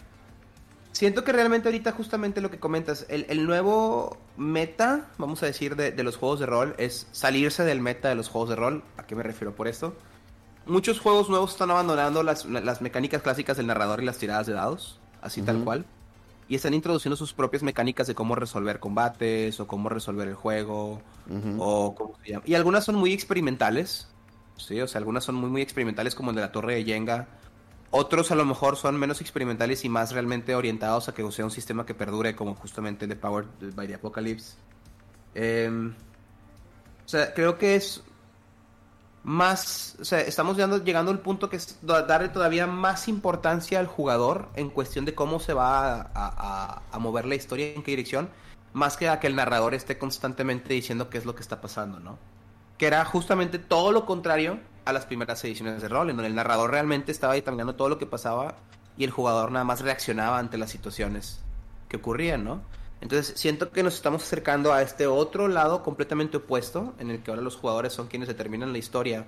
Siento 0.92 1.24
que 1.24 1.32
realmente 1.32 1.68
ahorita 1.68 1.92
justamente 1.92 2.40
lo 2.40 2.50
que 2.50 2.58
comentas, 2.58 3.06
el, 3.08 3.46
nuevo 3.46 4.18
meta, 4.36 5.08
vamos 5.18 5.42
a 5.42 5.46
decir, 5.46 5.74
de, 5.74 5.90
de, 5.90 6.02
los 6.02 6.16
juegos 6.16 6.38
de 6.40 6.46
rol 6.46 6.74
es 6.78 7.08
salirse 7.12 7.64
del 7.64 7.80
meta 7.80 8.08
de 8.08 8.14
los 8.14 8.28
juegos 8.28 8.50
de 8.50 8.56
rol. 8.56 8.84
¿A 8.98 9.06
qué 9.06 9.14
me 9.14 9.22
refiero 9.22 9.54
por 9.54 9.68
esto? 9.68 9.94
muchos 10.66 11.00
juegos 11.00 11.28
nuevos 11.28 11.52
están 11.52 11.70
abandonando 11.70 12.22
las, 12.22 12.46
mecánicas 12.80 13.22
clásicas 13.22 13.56
del 13.56 13.66
narrador 13.66 14.02
y 14.02 14.06
las 14.06 14.18
tiradas 14.18 14.46
de 14.46 14.52
dados, 14.52 14.98
así 15.20 15.42
tal 15.42 15.64
cual. 15.64 15.84
Y 16.48 16.54
están 16.56 16.74
introduciendo 16.74 17.16
sus 17.16 17.32
propias 17.32 17.62
mecánicas 17.62 18.06
de 18.06 18.14
cómo 18.14 18.34
resolver 18.34 18.78
combates 18.78 19.58
o 19.60 19.66
cómo 19.66 19.88
resolver 19.88 20.28
el 20.28 20.34
juego 20.34 21.00
o 21.58 21.94
cómo 21.94 22.14
se 22.22 22.32
llama. 22.32 22.44
Y 22.46 22.54
algunas 22.54 22.84
son 22.84 22.96
muy 22.96 23.12
experimentales, 23.12 24.08
sí, 24.56 24.80
o 24.80 24.88
sea, 24.88 24.98
algunas 24.98 25.24
son 25.24 25.36
muy 25.36 25.50
muy 25.50 25.62
experimentales 25.62 26.14
como 26.14 26.30
el 26.30 26.36
de 26.36 26.42
la 26.42 26.52
Torre 26.52 26.74
de 26.74 26.84
Jenga. 26.84 27.28
Otros 27.94 28.30
a 28.30 28.34
lo 28.34 28.46
mejor 28.46 28.76
son 28.78 28.98
menos 28.98 29.20
experimentales 29.20 29.84
y 29.84 29.90
más 29.90 30.12
realmente 30.12 30.54
orientados 30.54 31.10
a 31.10 31.14
que 31.14 31.30
sea 31.30 31.44
un 31.44 31.50
sistema 31.50 31.84
que 31.84 31.92
perdure 31.92 32.34
como 32.34 32.54
justamente 32.54 33.04
el 33.04 33.10
de 33.10 33.16
Power 33.16 33.44
by 33.74 33.86
the 33.86 33.94
Apocalypse. 33.94 34.56
Em, 35.34 35.94
o 37.04 37.08
sea, 37.08 37.34
creo 37.34 37.58
que 37.58 37.76
es 37.76 38.02
más, 39.24 39.96
o 40.00 40.06
sea, 40.06 40.20
estamos 40.20 40.56
llegando, 40.56 40.82
llegando 40.82 41.10
al 41.10 41.20
punto 41.20 41.50
que 41.50 41.56
es 41.56 41.78
darle 41.82 42.30
todavía 42.30 42.66
más 42.66 43.08
importancia 43.08 43.78
al 43.78 43.88
jugador 43.88 44.48
en 44.56 44.70
cuestión 44.70 45.04
de 45.04 45.14
cómo 45.14 45.38
se 45.38 45.52
va 45.52 46.10
a, 46.14 46.98
mover 46.98 47.26
la 47.26 47.34
historia, 47.34 47.74
en 47.74 47.82
qué 47.82 47.90
dirección, 47.90 48.30
más 48.72 48.96
que 48.96 49.10
a 49.10 49.20
que 49.20 49.26
el 49.26 49.36
narrador 49.36 49.74
esté 49.74 49.98
constantemente 49.98 50.72
diciendo 50.72 51.10
qué 51.10 51.18
es 51.18 51.26
lo 51.26 51.34
que 51.34 51.42
está 51.42 51.60
pasando, 51.60 52.00
¿no? 52.00 52.18
Que 52.78 52.86
era 52.86 53.04
justamente 53.04 53.58
todo 53.58 53.92
lo 53.92 54.06
contrario 54.06 54.60
a 54.84 54.92
las 54.92 55.06
primeras 55.06 55.42
ediciones 55.44 55.80
de 55.80 55.88
rol, 55.88 56.10
en 56.10 56.16
donde 56.16 56.28
el 56.28 56.34
narrador 56.34 56.70
realmente 56.70 57.12
estaba 57.12 57.34
determinando 57.34 57.74
todo 57.74 57.88
lo 57.88 57.98
que 57.98 58.06
pasaba 58.06 58.56
y 58.96 59.04
el 59.04 59.10
jugador 59.10 59.52
nada 59.52 59.64
más 59.64 59.80
reaccionaba 59.80 60.38
ante 60.38 60.58
las 60.58 60.70
situaciones 60.70 61.40
que 61.88 61.96
ocurrían, 61.98 62.44
¿no? 62.44 62.62
Entonces 63.00 63.38
siento 63.38 63.70
que 63.70 63.82
nos 63.82 63.94
estamos 63.94 64.22
acercando 64.22 64.72
a 64.72 64.82
este 64.82 65.06
otro 65.06 65.48
lado 65.48 65.82
completamente 65.82 66.36
opuesto, 66.36 66.94
en 66.98 67.10
el 67.10 67.22
que 67.22 67.30
ahora 67.30 67.42
los 67.42 67.56
jugadores 67.56 67.92
son 67.92 68.06
quienes 68.06 68.28
determinan 68.28 68.72
la 68.72 68.78
historia 68.78 69.26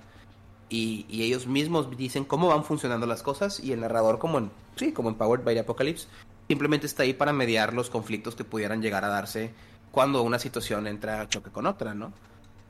y, 0.69 1.05
ellos 1.09 1.45
mismos 1.47 1.95
dicen 1.95 2.25
cómo 2.25 2.47
van 2.47 2.63
funcionando 2.63 3.05
las 3.05 3.21
cosas 3.21 3.59
y 3.59 3.71
el 3.71 3.81
narrador 3.81 4.17
como 4.17 4.37
en, 4.37 4.51
sí, 4.75 4.91
como 4.91 5.09
en 5.09 5.15
Powered 5.15 5.43
by 5.43 5.55
the 5.55 5.61
Apocalypse, 5.61 6.07
simplemente 6.47 6.85
está 6.85 7.03
ahí 7.03 7.13
para 7.13 7.33
mediar 7.33 7.73
los 7.73 7.89
conflictos 7.89 8.35
que 8.35 8.43
pudieran 8.43 8.81
llegar 8.81 9.03
a 9.03 9.09
darse 9.09 9.51
cuando 9.91 10.23
una 10.23 10.39
situación 10.39 10.87
entra 10.87 11.21
a 11.21 11.29
choque 11.29 11.51
con 11.51 11.65
otra, 11.65 11.93
¿no? 11.93 12.13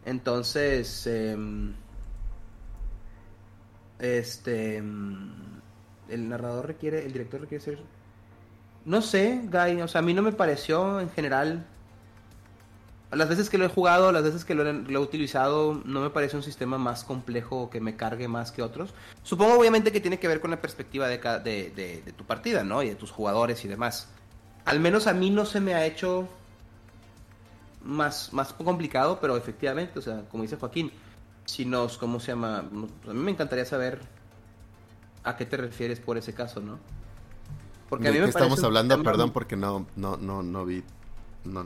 Entonces, 0.05 1.07
em, 1.07 1.73
este, 3.99 4.77
em, 4.77 5.31
el 6.09 6.29
narrador 6.29 6.67
requiere, 6.67 7.05
el 7.05 7.13
director 7.13 7.41
requiere 7.41 7.63
ser 7.63 7.79
no 8.85 9.01
sé, 9.01 9.41
Guy, 9.51 9.81
o 9.81 9.87
sea, 9.87 9.99
a 9.99 10.01
mí 10.03 10.13
no 10.13 10.21
me 10.21 10.31
pareció 10.31 10.99
en 10.99 11.09
general 11.09 11.65
las 13.11 13.29
veces 13.29 13.49
que 13.49 13.57
lo 13.57 13.65
he 13.65 13.69
jugado, 13.69 14.11
las 14.11 14.23
veces 14.23 14.45
que 14.45 14.53
lo 14.53 14.67
he, 14.67 14.97
utilizado, 14.97 15.81
no 15.85 16.01
me 16.01 16.09
parece 16.09 16.35
un 16.35 16.43
sistema 16.43 16.77
más 16.77 17.03
complejo 17.03 17.69
que 17.69 17.79
me 17.79 17.95
cargue 17.95 18.27
más 18.27 18.51
que 18.51 18.61
otros. 18.61 18.93
Supongo 19.23 19.57
obviamente 19.57 19.91
que 19.91 20.01
tiene 20.01 20.19
que 20.19 20.27
ver 20.27 20.41
con 20.41 20.51
la 20.51 20.61
perspectiva 20.61 21.07
de, 21.07 21.17
de, 21.17 21.71
de, 22.05 22.13
tu 22.13 22.25
partida, 22.25 22.63
¿no? 22.63 22.83
Y 22.83 22.89
de 22.89 22.95
tus 22.95 23.11
jugadores 23.11 23.63
y 23.63 23.67
demás. 23.67 24.09
Al 24.65 24.79
menos 24.79 25.07
a 25.07 25.13
mí 25.13 25.29
no 25.29 25.45
se 25.45 25.61
me 25.61 25.75
ha 25.75 25.85
hecho 25.85 26.27
más, 27.83 28.33
más 28.33 28.53
complicado, 28.53 29.19
pero 29.21 29.37
efectivamente, 29.37 29.97
o 29.97 30.01
sea, 30.01 30.23
como 30.29 30.43
dice 30.43 30.57
Joaquín, 30.57 30.91
si 31.45 31.65
nos, 31.65 31.97
¿cómo 31.97 32.19
se 32.19 32.27
llama? 32.27 32.59
A 32.59 33.13
mí 33.13 33.19
me 33.19 33.31
encantaría 33.31 33.65
saber 33.65 34.01
a 35.23 35.35
qué 35.35 35.45
te 35.45 35.57
refieres 35.57 35.99
por 35.99 36.17
ese 36.17 36.33
caso, 36.33 36.59
¿no? 36.59 36.79
Porque 37.89 38.07
a 38.07 38.11
mí 38.11 38.19
me 38.19 38.25
estamos 38.25 38.63
hablando? 38.63 39.01
Perdón, 39.03 39.31
porque 39.31 39.55
no, 39.55 39.85
no, 39.95 40.17
no, 40.17 40.43
no 40.43 40.65
vi 40.65 40.83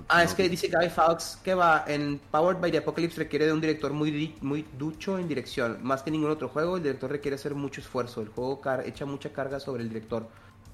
ah, 0.10 0.24
es 0.24 0.34
que 0.34 0.50
dice 0.50 0.70
Guy 0.70 0.90
Fawkes 0.90 1.40
que 1.44 1.54
va 1.54 1.86
en 1.88 2.20
Powered 2.32 2.60
by 2.60 2.72
the 2.72 2.80
Apocalypse 2.80 3.18
requiere 3.18 3.46
de 3.46 3.54
un 3.54 3.62
director 3.62 3.94
muy, 3.94 4.36
muy 4.42 4.66
ducho 4.78 5.18
en 5.18 5.28
dirección. 5.28 5.80
Más 5.84 6.04
que 6.04 6.12
ningún 6.12 6.32
otro 6.32 6.50
juego, 6.50 6.78
el 6.78 6.84
director 6.84 7.10
requiere 7.10 7.36
hacer 7.36 7.56
mucho 7.56 7.82
esfuerzo. 7.82 8.22
El 8.22 8.30
juego 8.30 8.62
echa 8.86 9.06
mucha 9.06 9.32
carga 9.32 9.60
sobre 9.60 9.84
el 9.84 9.90
director. 9.90 10.28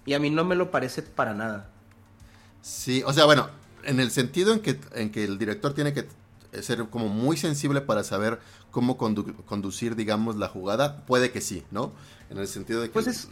Y 0.06 0.14
a 0.14 0.20
mí 0.20 0.30
no 0.30 0.44
me 0.44 0.56
lo 0.56 0.72
parece 0.72 1.02
para 1.02 1.34
nada. 1.34 1.70
Sí, 2.62 3.04
o 3.06 3.14
sea, 3.14 3.26
bueno, 3.26 3.50
en 3.84 4.00
el 4.00 4.12
sentido 4.12 4.54
en 4.54 4.60
que, 4.60 4.80
en 4.94 5.12
que 5.12 5.24
el 5.24 5.38
director 5.38 5.74
tiene 5.74 5.94
que 5.94 6.08
ser 6.64 6.86
como 6.90 7.08
muy 7.08 7.38
sensible 7.38 7.82
para 7.82 8.04
saber 8.04 8.40
cómo 8.72 8.98
conducir, 8.98 9.96
digamos, 9.96 10.36
la 10.36 10.48
jugada, 10.48 11.06
puede 11.06 11.32
que 11.32 11.42
sí, 11.42 11.64
¿no? 11.72 11.94
En 12.30 12.38
el 12.38 12.48
sentido 12.48 12.82
de 12.82 12.88
que... 12.88 12.94
Pues 12.94 13.08
es, 13.08 13.30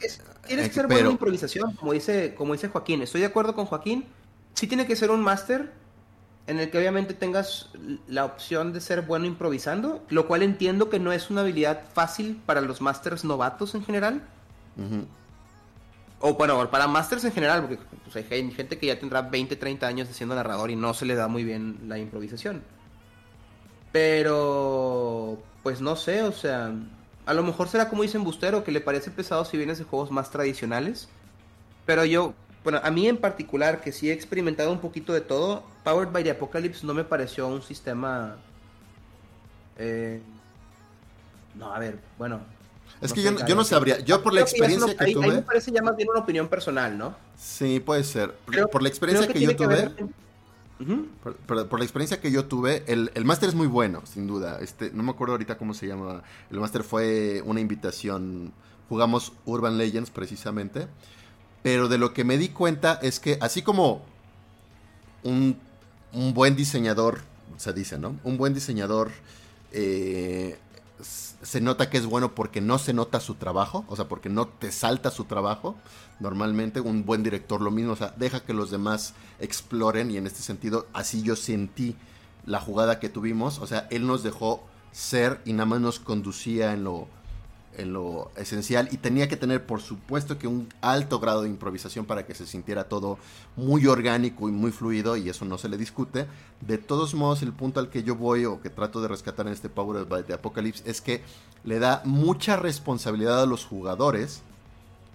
tienes 0.48 0.70
que 0.70 0.74
ser 0.74 0.88
buena 0.88 1.10
improvisación, 1.10 1.76
como 1.76 1.94
dice, 1.94 2.36
como 2.36 2.54
dice 2.54 2.70
Joaquín. 2.70 3.02
Estoy 3.02 3.22
de 3.22 3.28
acuerdo 3.28 3.56
con 3.56 3.66
Joaquín 3.66 4.06
sí 4.54 4.68
tiene 4.68 4.86
que 4.86 4.95
ser 4.95 5.12
un 5.12 5.22
máster 5.22 5.72
en 6.45 6.60
el 6.60 6.70
que 6.70 6.78
obviamente 6.78 7.14
tengas 7.14 7.70
la 8.08 8.26
opción 8.26 8.74
de 8.74 8.82
ser 8.82 9.04
bueno 9.04 9.26
improvisando, 9.26 10.04
lo 10.10 10.28
cual 10.28 10.44
entiendo 10.44 10.90
que 10.90 11.00
no 11.00 11.14
es 11.14 11.30
una 11.30 11.41
habilidad 11.41 11.84
fácil 11.94 12.41
para 12.45 12.60
los 12.60 12.82
masters 12.82 13.24
novatos 13.24 13.76
en 13.76 13.86
general. 13.86 14.28
O 16.20 16.34
bueno, 16.36 16.70
para 16.70 16.88
masters 16.88 17.24
en 17.24 17.32
general, 17.32 17.62
porque 17.62 17.80
pues, 18.12 18.32
hay 18.32 18.52
gente 18.52 18.78
que 18.78 18.88
ya 18.88 19.00
tendrá 19.00 19.22
20, 19.22 19.56
30 19.56 19.88
años 19.88 20.10
siendo 20.12 20.36
narrador 20.36 20.70
y 20.70 20.76
no 20.76 20.94
se 20.94 21.06
le 21.06 21.16
da 21.16 21.28
muy 21.28 21.44
bien 21.44 21.80
la 21.88 21.98
improvisación. 21.98 22.62
Pero, 23.94 25.38
pues 25.61 25.80
no 25.80 25.95
sé, 25.95 26.24
o 26.24 26.32
sea, 26.32 26.74
a 27.28 27.34
lo 27.34 27.44
mejor 27.44 27.70
será 27.70 27.90
como 27.90 28.02
dicen 28.02 28.24
Bustero, 28.24 28.64
que 28.64 28.72
le 28.72 28.82
parece 28.82 29.11
pesado 29.11 29.45
si 29.45 29.56
vienes 29.56 29.78
de 29.78 29.86
juegos 29.86 30.10
más 30.10 30.32
tradicionales. 30.32 31.07
Pero 31.86 32.03
yo, 32.03 32.34
bueno, 32.64 32.82
a 32.84 32.90
mí 32.90 33.07
en 33.07 33.18
particular, 33.18 33.82
que 33.82 33.91
sí 33.91 34.10
he 34.10 34.14
experimentado 34.14 34.72
un 34.72 34.80
poquito 34.80 35.14
de 35.14 35.22
todo, 35.22 35.64
Powered 35.84 36.11
by 36.11 36.24
the 36.24 36.32
Apocalypse 36.32 36.86
no 36.86 36.95
me 36.95 37.03
pareció 37.03 37.48
un 37.48 37.61
sistema... 37.61 38.38
Eh, 39.78 40.22
no, 41.53 41.72
a 41.72 41.78
ver, 41.78 41.99
bueno. 42.18 42.41
Es 42.99 43.14
que 43.14 43.22
yo, 43.22 43.32
no 43.32 43.64
sabría, 43.64 43.99
yo 43.99 44.24
por 44.24 44.34
la 44.34 44.41
experiencia 44.41 44.98
que, 44.98 45.14
tuve... 45.14 45.26
Ahí 45.26 45.32
me 45.34 45.41
parece 45.44 45.72
ya 45.72 45.84
más 45.84 45.95
bien 45.95 46.10
una 46.10 46.22
opinión 46.22 46.48
personal, 46.48 46.98
¿no? 46.98 47.15
Sí, 47.38 47.80
puede 47.80 48.03
ser. 48.03 48.34
por 48.72 48.82
la 48.82 48.90
experiencia 48.90 49.32
que, 49.32 49.40
yo 49.40 49.56
tuve... 49.56 49.91
por, 51.48 51.80
la 51.80 51.86
experiencia 51.86 52.20
que 52.20 52.32
yo 52.32 52.45
tuve, 52.45 52.84
el, 52.88 53.12
el 53.14 53.26
máster 53.26 53.50
es 53.50 53.56
muy 53.56 53.68
bueno, 53.68 54.02
sin 54.06 54.28
duda. 54.28 54.60
Este, 54.60 54.91
no 54.91 55.04
me 55.04 55.12
acuerdo 55.12 55.34
ahorita 55.34 55.58
cómo 55.58 55.74
se 55.74 55.88
llama. 55.88 56.24
El 56.52 56.60
máster 56.60 56.84
fue 56.84 57.41
una 57.45 57.60
invitación. 57.60 58.52
Jugamos 58.90 59.34
Urban 59.45 59.78
Legends 59.78 60.10
precisamente. 60.10 60.88
Pero 61.64 61.88
de 61.88 61.98
lo 61.98 62.14
que 62.14 62.26
me 62.26 62.38
di 62.38 62.50
cuenta 62.50 63.00
es 63.02 63.20
que 63.20 63.38
así 63.41 63.62
como 63.62 64.04
un, 65.24 65.58
buen 66.34 66.56
diseñador, 66.56 67.22
se 67.58 67.72
dice, 67.74 67.98
¿no? 67.98 68.18
Un 68.24 68.38
buen 68.38 68.54
diseñador 68.54 69.12
eh, 69.72 70.60
se 71.02 71.62
nota 71.62 71.90
que 71.90 71.98
es 71.98 72.06
bueno 72.06 72.36
porque 72.36 72.62
no 72.62 72.78
se 72.78 72.94
nota 72.94 73.22
su 73.22 73.36
trabajo, 73.36 73.86
o 73.88 73.95
sea, 73.95 74.08
porque 74.10 74.30
no 74.30 74.48
te 74.48 74.72
salta 74.72 75.10
su 75.10 75.24
trabajo. 75.24 75.76
Normalmente 76.24 76.80
un 76.80 77.04
buen 77.04 77.22
director 77.22 77.60
lo 77.60 77.70
mismo, 77.70 77.91
o 77.91 77.95
sea, 77.98 78.14
deja 78.16 78.40
que 78.45 78.54
los 78.54 78.72
demás 78.72 79.14
exploren 79.41 80.10
y 80.10 80.16
en 80.16 80.26
este 80.26 80.41
sentido 80.41 80.88
así 80.94 81.22
yo 81.22 81.36
sentí 81.36 81.98
la 82.45 82.62
jugada 82.62 83.02
que 83.02 83.10
tuvimos, 83.10 83.60
o 83.60 83.68
sea, 83.68 83.90
él 83.91 84.08
nos 84.08 84.24
dejó 84.24 84.64
ser 84.94 85.41
y 85.44 85.52
nada 85.52 85.66
más 85.66 85.82
nos 85.82 86.00
conducía 86.00 86.72
en 86.72 86.86
lo 86.86 87.10
en 87.76 87.91
lo 87.91 88.32
esencial 88.38 88.88
y 88.91 88.98
tenía 88.98 89.28
que 89.28 89.36
tener 89.36 89.66
por 89.66 89.82
supuesto 89.82 90.38
que 90.38 90.48
un 90.48 90.70
alto 90.80 91.20
grado 91.20 91.41
de 91.41 91.50
improvisación 91.50 92.06
para 92.06 92.26
que 92.26 92.36
se 92.36 92.45
sintiera 92.45 92.86
todo 92.86 93.18
muy 93.58 93.86
orgánico 93.88 94.48
y 94.48 94.54
muy 94.54 94.72
fluido 94.72 95.18
y 95.18 95.28
eso 95.28 95.44
no 95.44 95.58
se 95.58 95.68
le 95.68 95.76
discute. 95.76 96.28
De 96.62 96.78
todos 96.78 97.16
modos 97.16 97.41
el 97.41 97.52
punto 97.52 97.82
al 97.82 97.90
que 97.90 98.04
yo 98.04 98.16
voy 98.16 98.45
o 98.45 98.62
que 98.62 98.70
trato 98.70 99.02
de 99.02 99.10
rescatar 99.10 99.48
en 99.48 99.54
este 99.54 99.68
Power 99.68 100.06
de 100.08 100.34
Apocalypse 100.34 100.90
es 100.90 101.02
que 101.02 101.22
le 101.66 101.80
da 101.80 102.02
mucha 102.06 102.56
responsabilidad 102.56 103.41
a 103.41 103.45
los 103.45 103.66
jugadores 103.66 104.41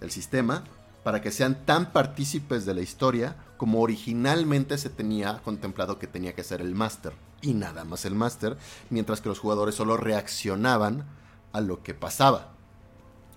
del 0.01 0.11
sistema 0.11 0.65
para 1.03 1.21
que 1.21 1.31
sean 1.31 1.65
tan 1.65 1.91
partícipes 1.91 2.65
de 2.65 2.73
la 2.73 2.81
historia 2.81 3.35
como 3.57 3.81
originalmente 3.81 4.77
se 4.77 4.89
tenía 4.89 5.41
contemplado 5.43 5.99
que 5.99 6.07
tenía 6.07 6.33
que 6.33 6.43
ser 6.43 6.61
el 6.61 6.75
máster 6.75 7.13
y 7.41 7.53
nada 7.53 7.85
más 7.85 8.05
el 8.05 8.15
máster, 8.15 8.57
mientras 8.89 9.21
que 9.21 9.29
los 9.29 9.39
jugadores 9.39 9.75
solo 9.75 9.97
reaccionaban 9.97 11.05
a 11.53 11.61
lo 11.61 11.83
que 11.83 11.93
pasaba. 11.93 12.53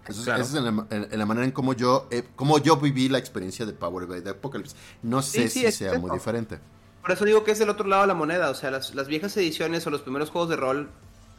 Eso, 0.08 0.34
es 0.34 0.54
en 0.54 0.64
la, 0.64 1.26
manera 1.26 1.44
en 1.44 1.52
cómo 1.52 1.74
yo, 1.74 2.08
eh, 2.10 2.26
yo 2.64 2.76
viví 2.76 3.08
la 3.08 3.18
experiencia 3.18 3.64
de 3.64 3.72
Power 3.72 4.06
by 4.06 4.22
the 4.22 4.30
Apocalypse. 4.30 4.74
No 5.02 5.22
sé 5.22 5.48
si 5.48 5.70
sea 5.70 5.98
muy 5.98 6.10
diferente. 6.10 6.58
Por 7.02 7.12
eso 7.12 7.24
digo 7.24 7.44
que 7.44 7.52
es 7.52 7.60
el 7.60 7.70
otro 7.70 7.86
lado 7.86 8.02
de 8.02 8.08
la 8.08 8.14
moneda. 8.14 8.50
O 8.50 8.54
sea, 8.54 8.72
las, 8.72 8.94
las, 8.96 9.06
viejas 9.06 9.36
ediciones 9.36 9.86
o 9.86 9.90
los 9.90 10.02
primeros 10.02 10.30
juegos 10.30 10.50
de 10.50 10.56
rol, 10.56 10.90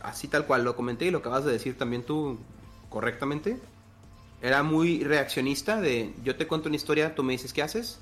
así 0.02 0.30
tal 0.30 0.46
cual 0.46 0.64
lo 0.64 0.78
comenté 0.78 1.06
y 1.06 1.12
lo 1.12 1.18
acabas 1.20 1.44
de 1.44 1.52
decir 1.52 1.78
también 1.78 2.04
tú 2.04 2.40
correctamente, 2.90 3.60
era 4.44 4.62
muy 4.62 5.04
reaccionista 5.06 5.80
de 5.80 6.14
yo 6.24 6.36
te 6.36 6.46
cuento 6.48 6.68
una 6.68 6.76
historia, 6.76 7.16
tú 7.16 7.24
me 7.24 7.32
dices 7.32 7.54
qué 7.54 7.64
haces. 7.64 7.98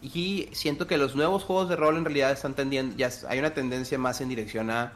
Y 0.00 0.48
siento 0.52 0.88
que 0.88 0.96
los 0.96 1.14
nuevos 1.14 1.44
juegos 1.44 1.68
de 1.68 1.76
rol 1.76 1.96
en 1.98 2.04
realidad 2.04 2.32
están 2.32 2.54
tendiendo, 2.54 2.96
ya 2.96 3.10
hay 3.28 3.38
una 3.38 3.54
tendencia 3.54 3.98
más 3.98 4.20
en 4.20 4.30
dirección 4.30 4.70
a 4.70 4.94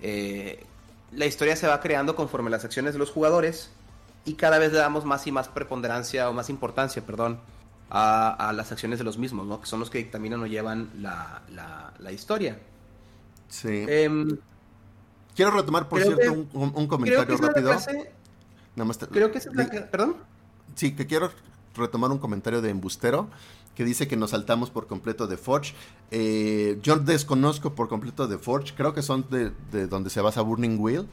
eh, 0.00 0.64
la 1.12 1.26
historia 1.26 1.54
se 1.54 1.66
va 1.66 1.80
creando 1.80 2.16
conforme 2.16 2.50
las 2.50 2.64
acciones 2.64 2.94
de 2.94 2.98
los 2.98 3.10
jugadores 3.10 3.70
y 4.24 4.34
cada 4.34 4.58
vez 4.58 4.72
le 4.72 4.78
damos 4.78 5.04
más 5.04 5.26
y 5.26 5.32
más 5.32 5.48
preponderancia 5.48 6.28
o 6.30 6.32
más 6.32 6.48
importancia, 6.50 7.04
perdón, 7.04 7.40
a, 7.90 8.52
las 8.54 8.72
acciones 8.72 8.98
de 8.98 9.04
los 9.04 9.18
mismos, 9.18 9.46
¿no? 9.46 9.60
Que 9.60 9.66
son 9.66 9.80
los 9.80 9.90
que 9.90 9.98
dictaminan 9.98 10.42
o 10.42 10.46
llevan 10.46 10.90
la, 10.98 11.42
la, 11.98 12.12
historia. 12.12 12.58
Sí. 13.48 13.84
Em, 13.86 14.38
quiero 15.36 15.50
retomar, 15.50 15.88
por 15.88 16.02
cierto, 16.02 16.46
un, 16.52 16.86
comentario 16.86 17.36
rápido. 17.36 17.76
creo 19.10 19.30
que 19.30 19.38
es 19.38 19.46
la, 19.54 19.66
¿Perdón? 19.90 20.16
Sí, 20.78 20.94
que 20.94 21.08
quiero 21.08 21.32
retomar 21.74 22.12
un 22.12 22.18
comentario 22.18 22.62
de 22.62 22.70
Embustero 22.70 23.28
que 23.74 23.84
dice 23.84 24.06
que 24.06 24.16
nos 24.16 24.30
saltamos 24.30 24.70
por 24.70 24.86
completo 24.86 25.26
de 25.26 25.36
Forge. 25.36 25.74
Eh, 26.12 26.78
yo 26.84 26.96
desconozco 26.98 27.74
por 27.74 27.88
completo 27.88 28.28
de 28.28 28.38
Forge, 28.38 28.74
creo 28.76 28.94
que 28.94 29.02
son 29.02 29.26
de, 29.28 29.86
donde 29.88 30.08
se 30.08 30.20
basa 30.20 30.40
Burning 30.40 30.78
Wheel, 30.78 31.08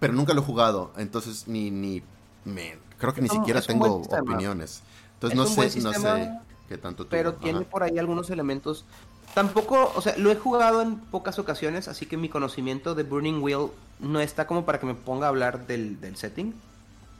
pero 0.00 0.14
nunca 0.14 0.32
lo 0.32 0.40
he 0.40 0.44
jugado, 0.44 0.92
entonces 0.96 1.46
ni, 1.46 1.70
ni 1.70 2.02
me, 2.46 2.78
creo 2.98 3.12
que 3.12 3.20
ni 3.20 3.28
siquiera 3.28 3.60
tengo 3.60 3.96
opiniones. 3.96 4.82
Entonces 5.14 5.36
no 5.36 5.44
sé, 5.44 5.80
no 5.82 5.92
sé 5.92 6.30
qué 6.70 6.78
tanto 6.78 7.06
Pero 7.06 7.34
tiene 7.34 7.60
por 7.62 7.82
ahí 7.82 7.98
algunos 7.98 8.30
elementos. 8.30 8.86
Tampoco, 9.34 9.92
o 9.94 10.00
sea, 10.00 10.16
lo 10.16 10.30
he 10.30 10.36
jugado 10.36 10.80
en 10.80 10.96
pocas 10.96 11.38
ocasiones, 11.38 11.86
así 11.86 12.06
que 12.06 12.16
mi 12.16 12.30
conocimiento 12.30 12.94
de 12.94 13.02
Burning 13.02 13.42
Wheel 13.42 13.68
no 14.00 14.20
está 14.20 14.46
como 14.46 14.64
para 14.64 14.80
que 14.80 14.86
me 14.86 14.94
ponga 14.94 15.26
a 15.26 15.28
hablar 15.28 15.66
del, 15.66 16.00
del 16.00 16.16
setting, 16.16 16.54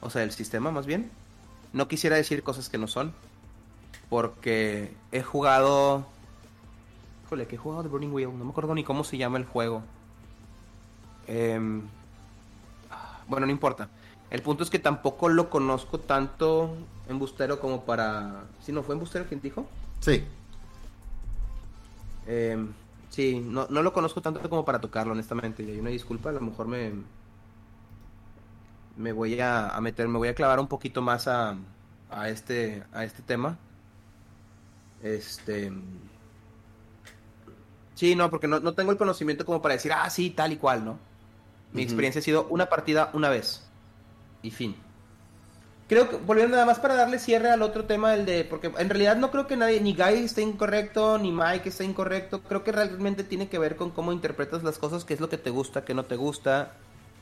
o 0.01 0.09
sea, 0.09 0.21
del 0.21 0.31
sistema 0.31 0.71
más 0.71 0.87
bien. 0.87 1.11
No 1.73 1.87
quisiera 1.87 2.15
decir 2.15 2.43
cosas 2.43 2.69
que 2.69 2.77
no 2.77 2.87
son. 2.87 3.13
Porque 4.09 4.93
he 5.11 5.21
jugado. 5.21 6.05
Híjole, 7.25 7.47
que 7.47 7.55
he 7.55 7.57
jugado 7.57 7.83
de 7.83 7.89
Burning 7.89 8.11
Wheel. 8.11 8.37
No 8.37 8.45
me 8.45 8.51
acuerdo 8.51 8.75
ni 8.75 8.83
cómo 8.83 9.03
se 9.03 9.17
llama 9.17 9.37
el 9.37 9.45
juego. 9.45 9.83
Em, 11.27 11.81
bueno, 13.27 13.45
no 13.45 13.51
importa. 13.51 13.89
El 14.29 14.41
punto 14.41 14.63
es 14.63 14.69
que 14.69 14.79
tampoco 14.79 15.29
lo 15.29 15.49
conozco 15.49 15.99
tanto 15.99 16.75
en 17.07 17.19
Bustero 17.19 17.59
como 17.59 17.85
para. 17.85 18.45
¿Si 18.61 18.71
no 18.71 18.83
fue 18.83 18.95
en 18.95 18.99
Bustero 18.99 19.25
quien 19.25 19.41
dijo? 19.41 19.67
Sí. 19.99 20.23
Em, 22.25 22.73
sí, 23.09 23.39
no, 23.39 23.67
no, 23.69 23.81
lo 23.81 23.93
conozco 23.93 24.21
tanto 24.21 24.47
como 24.49 24.65
para 24.65 24.81
tocarlo, 24.81 25.13
honestamente. 25.13 25.63
Y 25.63 25.71
hay 25.71 25.79
una 25.79 25.89
disculpa, 25.89 26.29
a 26.29 26.33
lo 26.33 26.41
mejor 26.41 26.67
me. 26.67 26.91
Me 28.95 29.11
voy 29.11 29.39
a, 29.39 29.69
a 29.69 29.81
meter, 29.81 30.07
me 30.07 30.17
voy 30.17 30.27
a 30.29 30.35
clavar 30.35 30.59
un 30.59 30.67
poquito 30.67 31.01
más 31.01 31.27
a, 31.27 31.57
a, 32.09 32.29
este, 32.29 32.83
a 32.93 33.03
este 33.05 33.21
tema. 33.23 33.57
Este. 35.01 35.71
Sí, 37.95 38.15
no, 38.15 38.29
porque 38.29 38.47
no, 38.47 38.73
tengo 38.73 38.91
el 38.91 38.97
conocimiento 38.97 39.45
como 39.45 39.61
para 39.61 39.75
decir, 39.75 39.91
ah, 39.93 40.09
sí, 40.09 40.29
tal 40.31 40.51
y 40.53 40.57
cual, 40.57 40.83
¿no? 40.85 40.99
Mi 41.73 41.83
experiencia 41.83 42.19
ha 42.19 42.23
sido 42.23 42.47
una 42.49 42.67
partida 42.69 43.09
una 43.13 43.29
vez. 43.29 43.69
Y 44.41 44.51
fin. 44.51 44.75
creo 45.87 46.09
que, 46.09 46.17
volviendo 46.17 46.55
nada 46.55 46.65
más 46.65 46.79
para 46.79 46.95
darle 46.95 47.19
cierre 47.19 47.51
al 47.51 47.61
otro 47.61 47.85
tema, 47.85 48.13
el 48.15 48.25
de, 48.25 48.45
porque 48.45 48.67
en 48.77 48.89
realidad 48.89 49.15
no 49.17 49.31
creo 49.31 49.47
que 49.47 49.57
nadie, 49.57 49.79
ni 49.81 49.93
Guy 49.95 50.23
esté 50.25 50.41
incorrecto, 50.41 51.17
ni 51.19 51.31
Mike 51.31 51.69
esté 51.69 51.85
incorrecto, 51.85 52.43
creo 52.43 52.63
que 52.63 52.71
realmente 52.71 53.23
tiene 53.23 53.49
que 53.49 53.59
ver 53.59 53.75
con 53.75 53.91
cómo 53.91 54.11
interpretas 54.11 54.63
las 54.63 54.77
cosas, 54.79 55.05
qué 55.05 55.13
es 55.13 55.19
lo 55.19 55.29
que 55.29 55.37
te 55.37 55.49
gusta, 55.51 55.85
qué 55.85 55.93
no 55.93 56.05
te 56.05 56.15
gusta. 56.15 56.73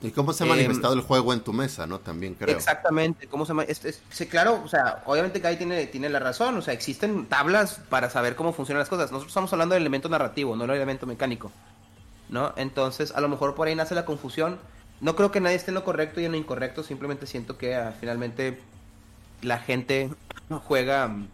Y 0.01 0.11
cómo 0.11 0.33
se 0.33 0.43
ha 0.43 0.47
Em, 0.47 0.49
manifestado 0.49 0.93
el 0.93 1.01
juego 1.01 1.33
en 1.33 1.41
tu 1.41 1.53
mesa, 1.53 1.85
¿no? 1.87 1.99
También 1.99 2.35
creo. 2.35 2.57
Exactamente, 2.57 3.27
cómo 3.27 3.45
se 3.45 3.53
es, 3.67 3.85
es- 3.85 4.01
sí, 4.09 4.27
claro, 4.27 4.61
o 4.63 4.67
sea, 4.67 5.03
obviamente 5.05 5.39
Guy 5.39 5.57
tiene, 5.57 5.85
tiene 5.87 6.09
la 6.09 6.19
razón, 6.19 6.57
o 6.57 6.61
sea, 6.61 6.73
existen 6.73 7.27
tablas 7.27 7.79
para 7.89 8.09
saber 8.09 8.35
cómo 8.35 8.51
funcionan 8.51 8.79
las 8.79 8.89
cosas. 8.89 9.11
Nosotros 9.11 9.29
estamos 9.31 9.53
hablando 9.53 9.73
del 9.75 9.83
elemento 9.83 10.09
narrativo, 10.09 10.55
no 10.55 10.63
del 10.65 10.75
elemento 10.77 11.05
mecánico, 11.05 11.51
¿no? 12.29 12.53
Entonces, 12.57 13.11
a 13.13 13.21
lo 13.21 13.29
mejor 13.29 13.55
por 13.55 13.67
ahí 13.67 13.75
nace 13.75 13.95
la 13.95 14.05
confusión. 14.05 14.59
No 15.01 15.15
creo 15.15 15.31
que 15.31 15.41
nadie 15.41 15.57
esté 15.57 15.71
en 15.71 15.75
lo 15.75 15.83
correcto 15.85 16.21
y 16.21 16.25
en 16.25 16.31
lo 16.33 16.37
incorrecto, 16.37 16.83
simplemente 16.83 17.27
siento 17.27 17.57
que 17.57 17.75
ah, 17.75 17.95
finalmente 17.99 18.59
la 19.41 19.59
gente 19.59 20.11
juega 20.67 21.07
mm, 21.09 21.29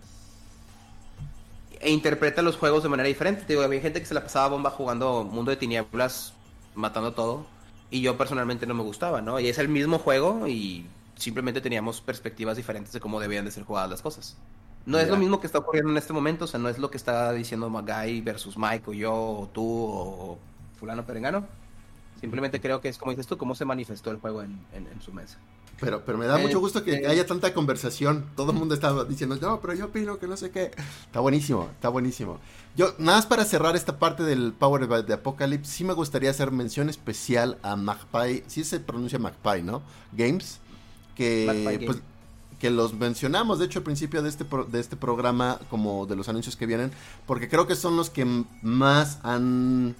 e 1.79 1.91
interpreta 1.91 2.41
los 2.41 2.57
juegos 2.57 2.83
de 2.83 2.89
manera 2.89 3.07
diferente. 3.07 3.41
Te 3.43 3.53
Digo, 3.53 3.63
había 3.63 3.81
gente 3.81 3.99
que 3.99 4.05
se 4.05 4.13
la 4.13 4.23
pasaba 4.23 4.47
bomba 4.49 4.71
jugando 4.71 5.23
Mundo 5.23 5.51
de 5.51 5.57
Tinieblas, 5.57 6.33
matando 6.75 7.13
todo, 7.13 7.45
y 7.89 8.01
yo 8.01 8.17
personalmente 8.17 8.65
no 8.67 8.73
me 8.73 8.83
gustaba, 8.83 9.21
¿no? 9.21 9.39
Y 9.39 9.47
es 9.47 9.57
el 9.59 9.69
mismo 9.69 9.99
juego 9.99 10.47
y 10.47 10.85
simplemente 11.15 11.61
teníamos 11.61 12.01
perspectivas 12.01 12.57
diferentes 12.57 12.93
de 12.93 12.99
cómo 12.99 13.19
debían 13.19 13.45
de 13.45 13.51
ser 13.51 13.63
jugadas 13.63 13.89
las 13.89 14.01
cosas. 14.01 14.37
No 14.85 14.99
es 14.99 15.09
lo 15.09 15.17
mismo 15.17 15.39
que 15.41 15.47
está 15.47 15.59
ocurriendo 15.59 15.91
en 15.91 15.97
este 15.97 16.13
momento, 16.13 16.45
o 16.45 16.47
sea, 16.47 16.59
no 16.59 16.69
es 16.69 16.77
lo 16.79 16.89
que 16.89 16.97
está 16.97 17.33
diciendo 17.33 17.69
Magai 17.69 18.21
versus 18.21 18.57
Mike 18.57 18.83
o 18.89 18.93
yo 18.93 19.13
o 19.13 19.49
tú 19.53 19.63
o 19.65 20.39
fulano 20.79 21.05
perengano. 21.05 21.45
Simplemente 22.19 22.59
creo 22.61 22.81
que 22.81 22.89
es 22.89 22.97
como 22.97 23.11
dices 23.11 23.27
tú, 23.27 23.37
cómo 23.37 23.53
se 23.55 23.65
manifestó 23.65 24.11
el 24.11 24.17
juego 24.17 24.41
en, 24.43 24.59
en- 24.73 24.87
en 24.87 25.01
su 25.01 25.13
mesa. 25.13 25.37
Pero, 25.79 26.03
pero 26.03 26.17
me 26.17 26.25
da 26.25 26.39
Eh, 26.39 26.43
mucho 26.43 26.59
gusto 26.59 26.83
que 26.83 26.93
eh. 26.95 27.07
haya 27.07 27.25
tanta 27.25 27.53
conversación. 27.53 28.25
Todo 28.35 28.51
el 28.51 28.57
mundo 28.57 28.73
estaba 28.73 29.03
diciendo, 29.05 29.37
no, 29.39 29.61
pero 29.61 29.73
yo 29.75 29.85
opino 29.85 30.17
que 30.17 30.27
no 30.27 30.35
sé 30.35 30.49
qué. 30.49 30.71
Está 31.05 31.19
buenísimo, 31.19 31.69
está 31.73 31.89
buenísimo. 31.89 32.39
Yo, 32.75 32.93
nada 32.97 33.17
más 33.19 33.25
para 33.25 33.45
cerrar 33.45 33.75
esta 33.75 33.99
parte 33.99 34.23
del 34.23 34.53
Power 34.53 35.05
the 35.05 35.13
Apocalypse, 35.13 35.71
sí 35.71 35.83
me 35.83 35.93
gustaría 35.93 36.29
hacer 36.31 36.51
mención 36.51 36.89
especial 36.89 37.57
a 37.63 37.75
Magpie, 37.75 38.43
sí 38.47 38.63
se 38.63 38.79
pronuncia 38.79 39.19
Magpie, 39.19 39.63
¿no? 39.63 39.81
Games, 40.13 40.59
que 41.15 41.81
pues, 41.85 41.99
que 42.59 42.71
los 42.71 42.93
mencionamos, 42.95 43.59
de 43.59 43.65
hecho, 43.65 43.79
al 43.79 43.83
principio 43.83 44.23
de 44.23 44.29
este, 44.29 44.43
pro- 44.43 44.65
de 44.65 44.79
este 44.79 44.95
programa, 44.95 45.59
como 45.69 46.07
de 46.07 46.15
los 46.15 46.27
anuncios 46.27 46.55
que 46.55 46.65
vienen, 46.65 46.91
porque 47.27 47.49
creo 47.49 47.67
que 47.67 47.75
son 47.75 47.95
los 47.95 48.09
que 48.09 48.25
más 48.63 49.19
han 49.21 49.95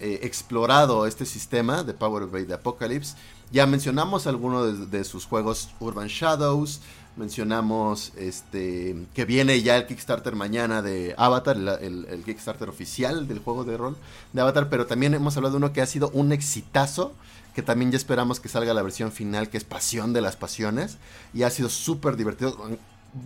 eh, 0.00 0.20
explorado 0.22 1.06
este 1.06 1.26
sistema 1.26 1.82
de 1.82 1.92
Power 1.92 2.26
by 2.26 2.46
the 2.46 2.54
Apocalypse. 2.54 3.14
Ya 3.50 3.66
mencionamos 3.66 4.26
algunos 4.26 4.90
de, 4.90 5.04
sus 5.04 5.24
juegos 5.24 5.70
Urban 5.80 6.08
Shadows, 6.08 6.80
mencionamos 7.16 8.12
este 8.16 9.06
que 9.14 9.24
viene 9.24 9.62
ya 9.62 9.76
el 9.78 9.86
Kickstarter 9.86 10.36
mañana 10.36 10.82
de 10.82 11.14
Avatar, 11.16 11.56
el, 11.56 11.68
el- 11.68 12.06
el 12.10 12.24
Kickstarter 12.24 12.68
oficial 12.68 13.26
del 13.26 13.38
juego 13.38 13.64
de 13.64 13.76
rol 13.76 13.96
de 14.34 14.40
Avatar, 14.42 14.68
pero 14.68 14.86
también 14.86 15.14
hemos 15.14 15.36
hablado 15.36 15.52
de 15.52 15.56
uno 15.64 15.72
que 15.72 15.80
ha 15.80 15.86
sido 15.86 16.10
un 16.10 16.32
exitazo, 16.32 17.14
que 17.54 17.62
también 17.62 17.90
ya 17.90 17.96
esperamos 17.96 18.38
que 18.38 18.48
salga 18.50 18.74
la 18.74 18.82
versión 18.82 19.10
final, 19.12 19.48
que 19.48 19.56
es 19.56 19.64
Pasión 19.64 20.12
de 20.12 20.20
las 20.20 20.36
Pasiones, 20.36 20.98
y 21.32 21.42
ha 21.42 21.50
sido 21.50 21.70
súper 21.70 22.16
divertido. 22.16 22.56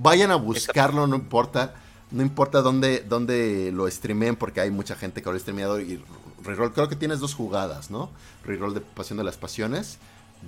Vayan 0.01 0.31
a 0.31 0.36
buscarlo, 0.36 1.07
no 1.09 1.16
importa, 1.16 1.74
no 2.12 2.22
importa 2.22 2.62
dónde, 2.62 3.01
dónde 3.01 3.72
lo 3.72 3.90
streamen, 3.90 4.36
porque 4.36 4.60
hay 4.60 4.70
mucha 4.70 4.94
gente 4.94 5.22
que 5.22 5.30
lo 5.30 5.36
ha 5.36 5.39
streameado 5.39 5.80
y 5.80 6.02
reroll, 6.43 6.72
creo 6.72 6.89
que 6.89 6.97
tienes 6.97 7.20
dos 7.20 7.34
jugadas, 7.34 7.90
¿no? 7.90 8.10
Reroll 8.44 8.74
de 8.74 8.80
Pasión 8.80 9.16
de 9.18 9.24
las 9.24 9.36
Pasiones, 9.36 9.98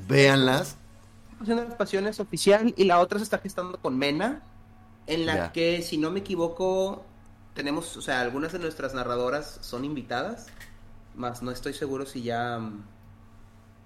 véanlas, 0.07 0.77
Pasión 1.39 1.59
de 1.59 1.65
las 1.65 1.75
Pasiones 1.75 2.21
oficial 2.21 2.75
y 2.77 2.85
la 2.85 3.01
otra 3.01 3.19
se 3.19 3.25
está 3.25 3.39
gestando 3.39 3.79
con 3.79 3.99
Mena, 3.99 4.43
en 5.07 5.27
la 5.27 5.53
que, 5.53 5.83
si 5.83 5.99
no 5.99 6.11
me 6.11 6.21
equivoco, 6.21 7.05
tenemos, 7.55 7.97
o 7.97 8.03
sea, 8.03 8.21
algunas 8.21 8.53
de 8.53 8.59
nuestras 8.59 8.95
narradoras 8.95 9.59
son 9.61 9.85
invitadas, 9.85 10.47
más 11.15 11.43
no 11.43 11.51
estoy 11.51 11.75
seguro 11.75 12.07
si 12.07 12.23
ya 12.23 12.59
mm, 12.59 12.85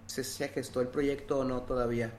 se, 0.06 0.24
se 0.24 0.48
gestó 0.48 0.80
el 0.80 0.88
proyecto 0.88 1.40
o 1.40 1.44
no 1.44 1.62
todavía. 1.62 2.12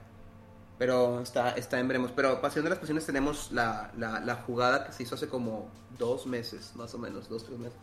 Pero 0.80 1.20
está, 1.20 1.50
está 1.50 1.78
en 1.78 1.86
veremos. 1.88 2.10
Pero 2.16 2.40
Pasión 2.40 2.64
de 2.64 2.70
las 2.70 2.78
Pasiones 2.80 3.04
tenemos 3.06 3.52
la, 3.52 3.92
la, 3.98 4.18
la 4.20 4.34
jugada 4.36 4.86
que 4.86 4.92
se 4.92 5.02
hizo 5.04 5.14
hace 5.14 5.28
como 5.28 5.68
dos 5.98 6.26
meses, 6.26 6.72
más 6.74 6.94
o 6.94 6.98
menos, 6.98 7.28
dos, 7.28 7.44
tres 7.44 7.58
meses. 7.58 7.78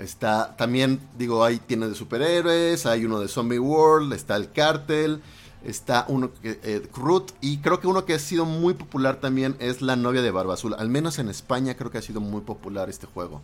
Está 0.00 0.56
también, 0.56 1.00
digo, 1.16 1.44
hay 1.44 1.58
tiene 1.58 1.86
de 1.88 1.94
superhéroes, 1.94 2.86
hay 2.86 3.04
uno 3.04 3.20
de 3.20 3.28
Zombie 3.28 3.60
World, 3.60 4.12
está 4.14 4.34
el 4.36 4.50
Cartel, 4.50 5.22
está 5.64 6.06
uno 6.08 6.30
que 6.42 6.58
eh, 6.64 6.88
Crut 6.92 7.30
y 7.40 7.58
creo 7.58 7.78
que 7.78 7.86
uno 7.86 8.04
que 8.04 8.14
ha 8.14 8.18
sido 8.18 8.44
muy 8.44 8.74
popular 8.74 9.20
también 9.20 9.54
es 9.60 9.80
La 9.80 9.94
novia 9.94 10.22
de 10.22 10.30
Barba 10.32 10.54
Azul. 10.54 10.74
Al 10.76 10.88
menos 10.88 11.18
en 11.20 11.28
España 11.28 11.76
creo 11.76 11.90
que 11.92 11.98
ha 11.98 12.02
sido 12.02 12.20
muy 12.20 12.40
popular 12.40 12.90
este 12.90 13.06
juego. 13.06 13.42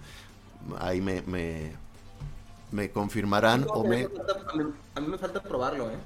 Ahí 0.80 1.00
me 1.00 1.22
me, 1.22 1.72
me 2.72 2.90
confirmarán 2.90 3.66
o 3.72 3.84
me 3.84 4.08
me 4.08 4.08
falta, 4.08 4.32
a 4.52 4.56
mí- 4.56 4.72
a 4.96 5.00
mí 5.00 5.06
me 5.06 5.18
falta 5.18 5.42
probarlo, 5.42 5.90
¿eh? 5.90 5.98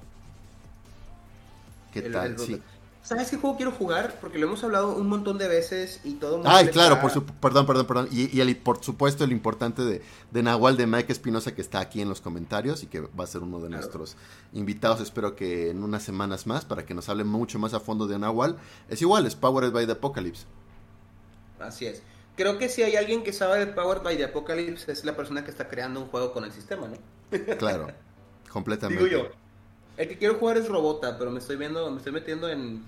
Qué 1.92 2.00
El- 2.00 2.12
tal, 2.12 2.26
el 2.32 2.38
sí. 2.38 2.52
Rocket. 2.54 2.66
¿Sabes 3.04 3.30
qué 3.30 3.36
juego 3.36 3.56
quiero 3.56 3.72
jugar? 3.72 4.16
Porque 4.20 4.38
lo 4.38 4.46
hemos 4.46 4.62
hablado 4.62 4.94
un 4.94 5.08
montón 5.08 5.36
de 5.36 5.48
veces 5.48 6.00
y 6.04 6.12
todo 6.14 6.36
mundo 6.36 6.48
Ay, 6.48 6.68
claro, 6.68 6.90
está- 6.94 7.02
por 7.02 7.10
su, 7.10 7.24
perdón, 7.26 7.66
perdón, 7.66 7.84
perdón. 7.84 8.08
Y, 8.12 8.36
y 8.36 8.40
el- 8.40 8.56
por 8.56 8.80
supuesto 8.84 9.24
el 9.24 9.32
importante 9.32 9.82
de, 9.82 10.02
de 10.30 10.42
Nahual 10.44 10.76
de 10.76 10.86
Mike 10.86 11.12
Espinosa 11.12 11.52
que 11.52 11.62
está 11.62 11.80
aquí 11.80 12.00
en 12.00 12.08
los 12.08 12.20
comentarios 12.20 12.84
y 12.84 12.86
que 12.86 13.00
va 13.00 13.24
a 13.24 13.26
ser 13.26 13.42
uno 13.42 13.58
de 13.58 13.66
Claro. 13.66 13.80
nuestros 13.82 14.16
invitados, 14.52 15.00
espero 15.00 15.34
que 15.34 15.70
en 15.70 15.82
unas 15.82 16.04
semanas 16.04 16.46
más, 16.46 16.64
para 16.64 16.86
que 16.86 16.94
nos 16.94 17.08
hable 17.08 17.24
mucho 17.24 17.58
más 17.58 17.74
a 17.74 17.80
fondo 17.80 18.06
de 18.06 18.20
Nahual. 18.20 18.56
Es 18.88 19.02
igual, 19.02 19.26
es 19.26 19.34
Powered 19.34 19.72
by 19.72 19.84
the 19.86 19.92
Apocalypse. 19.92 20.44
Así 21.58 21.86
es. 21.86 22.02
Creo 22.36 22.56
que 22.56 22.68
si 22.68 22.84
hay 22.84 22.94
alguien 22.94 23.24
que 23.24 23.32
sabe 23.32 23.58
de 23.58 23.66
Powered 23.66 24.02
by 24.02 24.16
the 24.16 24.24
Apocalypse 24.26 24.90
es 24.90 25.04
la 25.04 25.16
persona 25.16 25.44
que 25.44 25.50
está 25.50 25.66
creando 25.68 26.00
un 26.00 26.06
juego 26.06 26.32
con 26.32 26.44
el 26.44 26.52
sistema, 26.52 26.86
¿no? 26.86 26.96
Claro, 27.58 27.88
completamente. 28.52 29.04
Digo 29.04 29.24
yo. 29.24 29.41
El 30.02 30.08
que 30.08 30.18
quiero 30.18 30.34
jugar 30.34 30.56
es 30.56 30.68
Robota, 30.68 31.16
pero 31.16 31.30
me 31.30 31.38
estoy 31.38 31.54
viendo, 31.56 31.88
me 31.90 31.98
estoy 31.98 32.12
metiendo 32.12 32.48
en, 32.48 32.82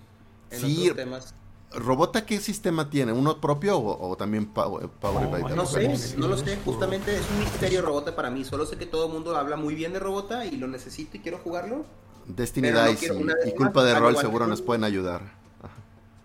en 0.51 0.61
Sí. 0.61 0.81
otros 0.83 0.97
temas. 0.97 1.35
¿Robota 1.71 2.27
qué 2.27 2.41
sistema 2.41 2.91
tiene? 2.91 3.13
¿Uno 3.13 3.41
propio 3.41 3.79
o, 3.79 4.11
o 4.11 4.17
también 4.17 4.47
Power- 4.53 4.89
by 5.01 5.45
the 5.49 5.55
No 5.55 5.65
sé, 5.65 6.17
no 6.17 6.27
lo 6.27 6.37
sé, 6.37 6.59
justamente 6.65 7.17
es 7.17 7.23
un 7.31 7.39
misterio 7.39 7.83
Robota 7.83 8.17
para 8.17 8.31
mí. 8.31 8.45
Solo 8.45 8.67
sé 8.67 8.77
que 8.77 8.87
todo 8.87 9.07
el 9.07 9.13
mundo 9.13 9.37
habla 9.37 9.55
muy 9.57 9.77
bien 9.77 9.93
de 9.93 10.01
Robota 10.01 10.45
y 10.45 10.57
lo 10.57 10.67
necesito 10.67 11.17
y 11.17 11.21
quiero 11.21 11.39
jugarlo. 11.39 11.85
Destiny 12.27 12.71
no 12.73 12.85
Dice 12.89 13.13
y- 13.47 13.53
Culpa 13.53 13.85
de 13.85 13.95
Rol 13.95 14.15
que 14.17 14.21
seguro 14.23 14.47
nos 14.49 14.61
pueden 14.61 14.83
ayudar. 14.83 15.21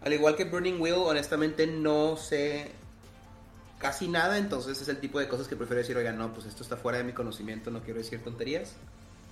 Al 0.01 0.11
igual 0.13 0.35
que 0.35 0.45
Burning 0.45 0.79
Wheel, 0.81 0.95
honestamente 0.97 1.67
no 1.67 2.17
sé 2.17 2.71
casi 3.77 4.07
nada, 4.07 4.39
entonces 4.39 4.81
es 4.81 4.87
el 4.87 4.99
tipo 4.99 5.19
de 5.19 5.27
cosas 5.27 5.47
que 5.47 5.55
prefiero 5.55 5.79
decir, 5.81 5.95
oiga, 5.97 6.13
no, 6.13 6.33
pues 6.33 6.45
esto 6.47 6.63
está 6.63 6.77
fuera 6.77 6.97
de 6.97 7.03
mi 7.03 7.13
conocimiento, 7.13 7.69
no 7.69 7.81
quiero 7.81 7.99
decir 7.99 8.23
tonterías. 8.23 8.73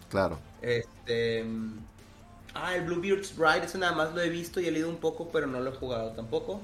Claro. 0.09 0.39
Este. 0.61 1.45
Ah, 2.53 2.75
el 2.75 2.85
Bluebeard's 2.85 3.35
Bride, 3.35 3.65
ese 3.65 3.77
nada 3.77 3.93
más 3.93 4.13
lo 4.13 4.21
he 4.21 4.29
visto 4.29 4.59
y 4.59 4.67
he 4.67 4.71
leído 4.71 4.89
un 4.89 4.97
poco, 4.97 5.29
pero 5.31 5.45
no 5.47 5.59
lo 5.59 5.69
he 5.71 5.75
jugado 5.75 6.11
tampoco. 6.13 6.61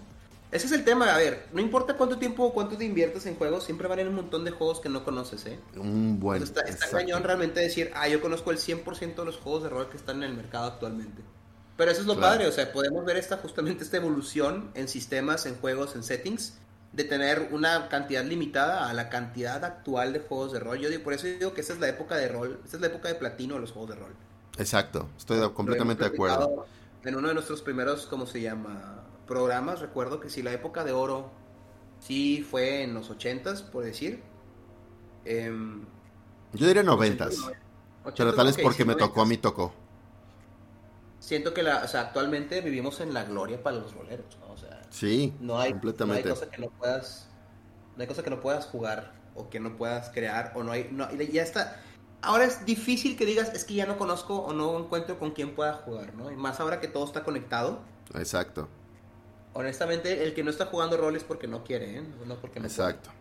Ese 0.52 0.68
es 0.68 0.72
el 0.72 0.84
tema, 0.84 1.14
a 1.14 1.18
ver, 1.18 1.48
no 1.52 1.62
importa 1.62 1.96
cuánto 1.98 2.18
tiempo 2.20 2.44
o 2.44 2.54
cuánto 2.54 2.78
te 2.78 2.86
inviertes 2.86 3.26
en 3.26 3.36
juegos, 3.36 3.64
siempre 3.64 3.88
van 3.88 3.98
a 3.98 4.02
haber 4.02 4.10
un 4.10 4.16
montón 4.16 4.46
de 4.46 4.52
juegos 4.52 4.80
que 4.80 4.90
no 4.90 5.04
conoces, 5.04 5.46
¿eh? 5.48 5.60
Un 5.76 6.20
buen. 6.20 6.44
Entonces 6.44 6.76
está, 6.76 6.86
está 6.86 6.98
cañón 6.98 7.24
realmente 7.24 7.60
decir, 7.60 7.92
ah, 7.96 8.08
yo 8.08 8.22
conozco 8.22 8.52
el 8.52 8.60
100% 8.60 9.16
de 9.16 9.26
los 9.26 9.38
juegos 9.38 9.64
de 9.64 9.70
rol 9.70 9.90
que 9.90 9.98
están 9.98 10.18
en 10.18 10.30
el 10.30 10.36
mercado 10.36 10.68
actualmente. 10.68 11.24
Pero 11.76 11.90
eso 11.92 12.02
es 12.02 12.08
lo 12.08 12.16
Claro. 12.16 12.34
padre, 12.34 12.48
o 12.48 12.52
sea, 12.52 12.72
podemos 12.72 13.04
ver 13.04 13.18
esta 13.18 13.38
justamente 13.38 13.84
esta 13.84 13.98
evolución 13.98 14.70
en 14.76 14.88
sistemas, 14.88 15.48
en 15.48 15.56
juegos, 15.56 15.96
en 15.96 16.04
settings, 16.04 16.54
de 16.94 17.04
tener 17.06 17.50
una 17.52 17.90
cantidad 17.90 18.24
limitada 18.26 18.90
a 18.90 18.94
la 18.94 19.10
cantidad 19.10 19.64
actual 19.66 20.14
de 20.14 20.22
juegos 20.22 20.54
de 20.54 20.60
rol. 20.62 20.80
Yo 20.80 20.90
digo, 20.90 21.04
por 21.04 21.14
eso 21.14 21.28
digo 21.28 21.54
que 21.54 21.62
esta 21.62 21.74
es 21.74 21.80
la 21.80 21.90
época 21.90 22.16
de 22.18 22.30
rol, 22.30 22.62
esta 22.64 22.78
es 22.78 22.82
la 22.82 22.88
época 22.88 23.10
de 23.10 23.16
platino 23.16 23.56
de 23.56 23.62
los 23.62 23.72
juegos 23.74 23.90
de 23.92 23.96
rol. 23.98 24.16
Exacto, 24.58 25.14
estoy 25.18 25.52
completamente 25.54 26.04
de 26.04 26.10
acuerdo. 26.10 26.56
En 27.04 27.16
uno 27.16 27.28
de 27.28 27.34
nuestros 27.34 27.62
primeros, 27.62 28.06
¿cómo 28.08 28.26
se 28.26 28.42
llama? 28.42 29.04
Programas, 29.28 29.80
recuerdo 29.82 30.20
que 30.20 30.30
si 30.30 30.42
la 30.42 30.54
época 30.54 30.84
de 30.84 30.92
oro 30.94 31.32
sí 32.00 32.42
fue 32.50 32.84
en 32.84 32.94
los 32.94 33.10
80s, 33.10 33.64
por 33.64 33.84
decir. 33.86 34.24
em, 35.26 35.86
Yo 36.54 36.68
diría 36.68 36.84
noventas. 36.84 37.54
80s, 38.04 38.18
Pero 38.18 38.34
tal 38.36 38.48
vez 38.48 38.58
ok, 38.58 38.60
porque 38.60 38.86
me 38.86 38.96
tocó, 38.96 39.22
a 39.22 39.26
90s. 39.26 39.28
mí 39.28 39.38
tocó. 39.38 39.74
Siento 41.20 41.54
que 41.54 41.64
la, 41.64 41.84
o 41.84 41.88
sea, 41.88 42.02
actualmente 42.02 42.62
vivimos 42.62 43.00
en 43.00 43.14
la 43.14 43.24
gloria 43.24 43.62
para 43.64 43.78
los 43.78 43.94
roleros, 43.96 44.38
Sí, 44.94 45.34
no 45.40 45.54
hay, 45.58 45.58
no 45.58 45.60
hay 45.60 45.72
completamente. 45.72 46.30
cosa 46.30 46.50
que 46.52 46.62
no 46.62 46.70
puedas, 46.70 47.28
no 47.96 48.02
hay 48.02 48.08
cosa 48.08 48.22
que 48.22 48.30
no 48.30 48.40
puedas 48.40 48.68
jugar 48.68 49.12
o 49.34 49.50
que 49.50 49.60
no 49.60 49.76
puedas 49.76 50.12
crear 50.12 50.54
o 50.56 50.62
no 50.62 50.72
hay, 50.72 50.88
no, 50.92 51.12
ya 51.12 51.42
está. 51.42 51.82
Ahora 52.22 52.46
es 52.46 52.64
difícil 52.64 53.18
que 53.18 53.26
digas, 53.26 53.52
es 53.56 53.66
que 53.66 53.74
ya 53.74 53.88
no 53.88 53.98
conozco 53.98 54.38
o 54.38 54.54
no 54.54 54.78
encuentro 54.78 55.18
con 55.18 55.32
quién 55.32 55.56
pueda 55.56 55.74
jugar, 55.74 56.14
¿no? 56.14 56.32
Y 56.32 56.36
más 56.36 56.60
ahora 56.60 56.80
que 56.80 56.88
todo 56.88 57.06
está 57.06 57.24
conectado. 57.24 57.82
Exacto, 58.14 58.70
Honestamente, 59.56 60.24
el 60.24 60.34
que 60.34 60.44
no 60.44 60.50
está 60.50 60.66
jugando 60.68 60.98
rol 60.98 61.16
es 61.16 61.24
porque 61.24 61.48
no 61.48 61.64
quiere, 61.64 61.98
¿eh? 61.98 62.04
No 62.26 62.36
porque 62.36 62.60
no 62.60 62.66
exacto. 62.66 63.12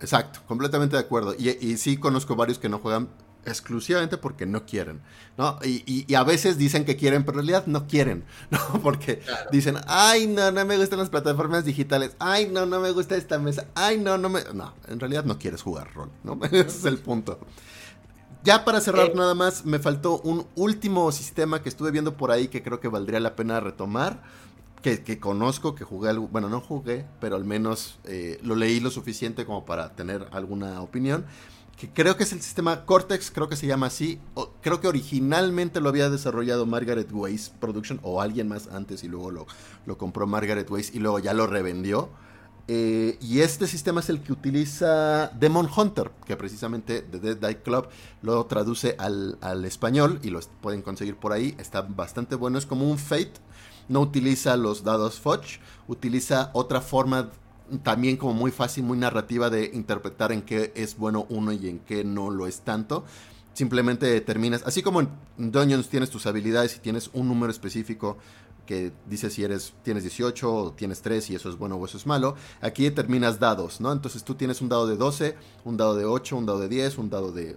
Exacto, 0.00 0.40
completamente 0.46 0.96
de 0.96 1.02
acuerdo. 1.02 1.34
Y, 1.38 1.50
y 1.50 1.76
sí 1.76 1.96
conozco 1.96 2.34
varios 2.36 2.58
que 2.58 2.68
no 2.68 2.78
juegan 2.78 3.08
exclusivamente 3.44 4.16
porque 4.18 4.46
no 4.46 4.66
quieren, 4.66 5.00
¿no? 5.36 5.58
Y, 5.64 6.12
a 6.14 6.24
veces 6.24 6.58
dicen 6.58 6.84
que 6.84 6.96
quieren, 6.96 7.24
pero 7.24 7.40
en 7.40 7.46
realidad 7.46 7.66
no 7.66 7.86
quieren, 7.86 8.24
¿no? 8.50 8.58
Porque 8.82 9.20
dicen, 9.50 9.76
ay, 9.86 10.26
no, 10.26 10.50
no 10.50 10.64
me 10.64 10.76
gustan 10.76 10.98
las 10.98 11.10
plataformas 11.10 11.64
digitales, 11.64 12.12
ay, 12.18 12.48
no, 12.48 12.66
no 12.66 12.80
me 12.80 12.90
gusta 12.90 13.16
esta 13.16 13.38
mesa, 13.38 13.66
ay, 13.74 13.98
no, 13.98 14.18
no 14.18 14.28
me... 14.28 14.42
No, 14.54 14.74
en 14.88 15.00
realidad 15.00 15.24
no 15.24 15.38
quieres 15.38 15.62
jugar 15.62 15.92
rol, 15.94 16.10
¿no? 16.24 16.38
Ese 16.44 16.60
es 16.60 16.84
el 16.84 16.98
punto. 16.98 17.38
Ya 18.42 18.64
para 18.64 18.80
cerrar 18.80 19.08
eh. 19.08 19.12
nada 19.14 19.34
más, 19.34 19.66
me 19.66 19.78
faltó 19.78 20.20
un 20.20 20.46
último 20.54 21.12
sistema 21.12 21.62
que 21.62 21.68
estuve 21.68 21.90
viendo 21.90 22.16
por 22.16 22.30
ahí 22.30 22.48
que 22.48 22.62
creo 22.62 22.80
que 22.80 22.88
valdría 22.88 23.20
la 23.20 23.36
pena 23.36 23.60
retomar. 23.60 24.22
Que, 24.82 25.20
conozco, 25.20 25.74
que 25.74 25.84
jugué, 25.84 26.10
bueno, 26.14 26.48
no 26.48 26.62
jugué, 26.62 27.04
pero 27.20 27.36
al 27.36 27.44
menos 27.44 27.98
eh, 28.04 28.40
lo 28.42 28.54
leí 28.54 28.80
lo 28.80 28.90
suficiente 28.90 29.44
como 29.44 29.66
para 29.66 29.90
tener 29.90 30.26
alguna 30.32 30.80
opinión. 30.80 31.26
Que 31.80 31.88
creo 31.88 32.14
que 32.18 32.24
es 32.24 32.32
el 32.34 32.42
sistema 32.42 32.84
Cortex, 32.84 33.30
creo 33.30 33.48
que 33.48 33.56
se 33.56 33.66
llama 33.66 33.86
así. 33.86 34.20
creo 34.60 34.82
que 34.82 34.86
originalmente 34.86 35.80
lo 35.80 35.88
había 35.88 36.10
desarrollado 36.10 36.66
Margaret 36.66 37.08
Weiss 37.10 37.48
Production 37.58 37.98
o 38.02 38.20
alguien 38.20 38.48
más 38.48 38.66
antes 38.66 39.02
y 39.02 39.08
luego 39.08 39.30
lo, 39.30 39.96
compró 39.96 40.26
Margaret 40.26 40.70
Weiss 40.70 40.94
y 40.94 40.98
luego 40.98 41.20
ya 41.20 41.32
lo 41.32 41.46
revendió. 41.46 42.10
Eh, 42.68 43.16
y 43.22 43.40
este 43.40 43.66
sistema 43.66 44.00
es 44.00 44.10
el 44.10 44.20
que 44.20 44.30
utiliza 44.30 45.28
Demon 45.28 45.70
Hunter, 45.74 46.10
que 46.26 46.36
precisamente 46.36 47.00
The 47.00 47.18
Dead 47.18 47.36
Die 47.38 47.62
Club 47.62 47.88
lo 48.20 48.44
traduce 48.44 48.94
al, 48.98 49.38
español 49.64 50.20
y 50.22 50.28
lo 50.28 50.40
pueden 50.60 50.82
conseguir 50.82 51.16
por 51.16 51.32
ahí. 51.32 51.54
Está 51.56 51.80
bastante 51.80 52.34
bueno, 52.34 52.58
es 52.58 52.66
como 52.66 52.90
un 52.90 52.98
Fate. 52.98 53.32
No 53.88 54.00
utiliza 54.00 54.54
los 54.58 54.84
dados 54.84 55.18
Fudge, 55.18 55.60
utiliza 55.88 56.50
otra 56.52 56.82
forma 56.82 57.30
también 57.78 58.16
como 58.16 58.34
muy 58.34 58.50
fácil, 58.50 58.84
muy 58.84 58.98
narrativa 58.98 59.50
de 59.50 59.70
interpretar 59.72 60.32
en 60.32 60.42
qué 60.42 60.72
es 60.74 60.96
bueno 60.96 61.26
uno 61.28 61.52
y 61.52 61.68
en 61.68 61.78
qué 61.80 62.04
no 62.04 62.30
lo 62.30 62.46
es 62.46 62.60
tanto. 62.60 63.04
Simplemente 63.52 64.06
determinas, 64.06 64.62
así 64.64 64.82
como 64.82 65.00
en 65.00 65.08
Dungeons 65.36 65.88
tienes 65.88 66.10
tus 66.10 66.26
habilidades 66.26 66.76
y 66.76 66.80
tienes 66.80 67.10
un 67.12 67.28
número 67.28 67.50
específico 67.50 68.16
que 68.66 68.92
dice 69.06 69.30
si 69.30 69.42
eres, 69.42 69.74
tienes 69.82 70.04
18 70.04 70.54
o 70.54 70.72
tienes 70.72 71.02
3 71.02 71.30
y 71.30 71.34
eso 71.34 71.48
es 71.48 71.56
bueno 71.56 71.74
o 71.74 71.84
eso 71.84 71.96
es 71.96 72.06
malo. 72.06 72.36
Aquí 72.60 72.84
determinas 72.84 73.40
dados, 73.40 73.80
¿no? 73.80 73.90
Entonces 73.90 74.22
tú 74.22 74.36
tienes 74.36 74.60
un 74.60 74.68
dado 74.68 74.86
de 74.86 74.96
12, 74.96 75.36
un 75.64 75.76
dado 75.76 75.96
de 75.96 76.04
8, 76.04 76.36
un 76.36 76.46
dado 76.46 76.60
de 76.60 76.68
10, 76.68 76.98
un 76.98 77.10
dado 77.10 77.32
de, 77.32 77.56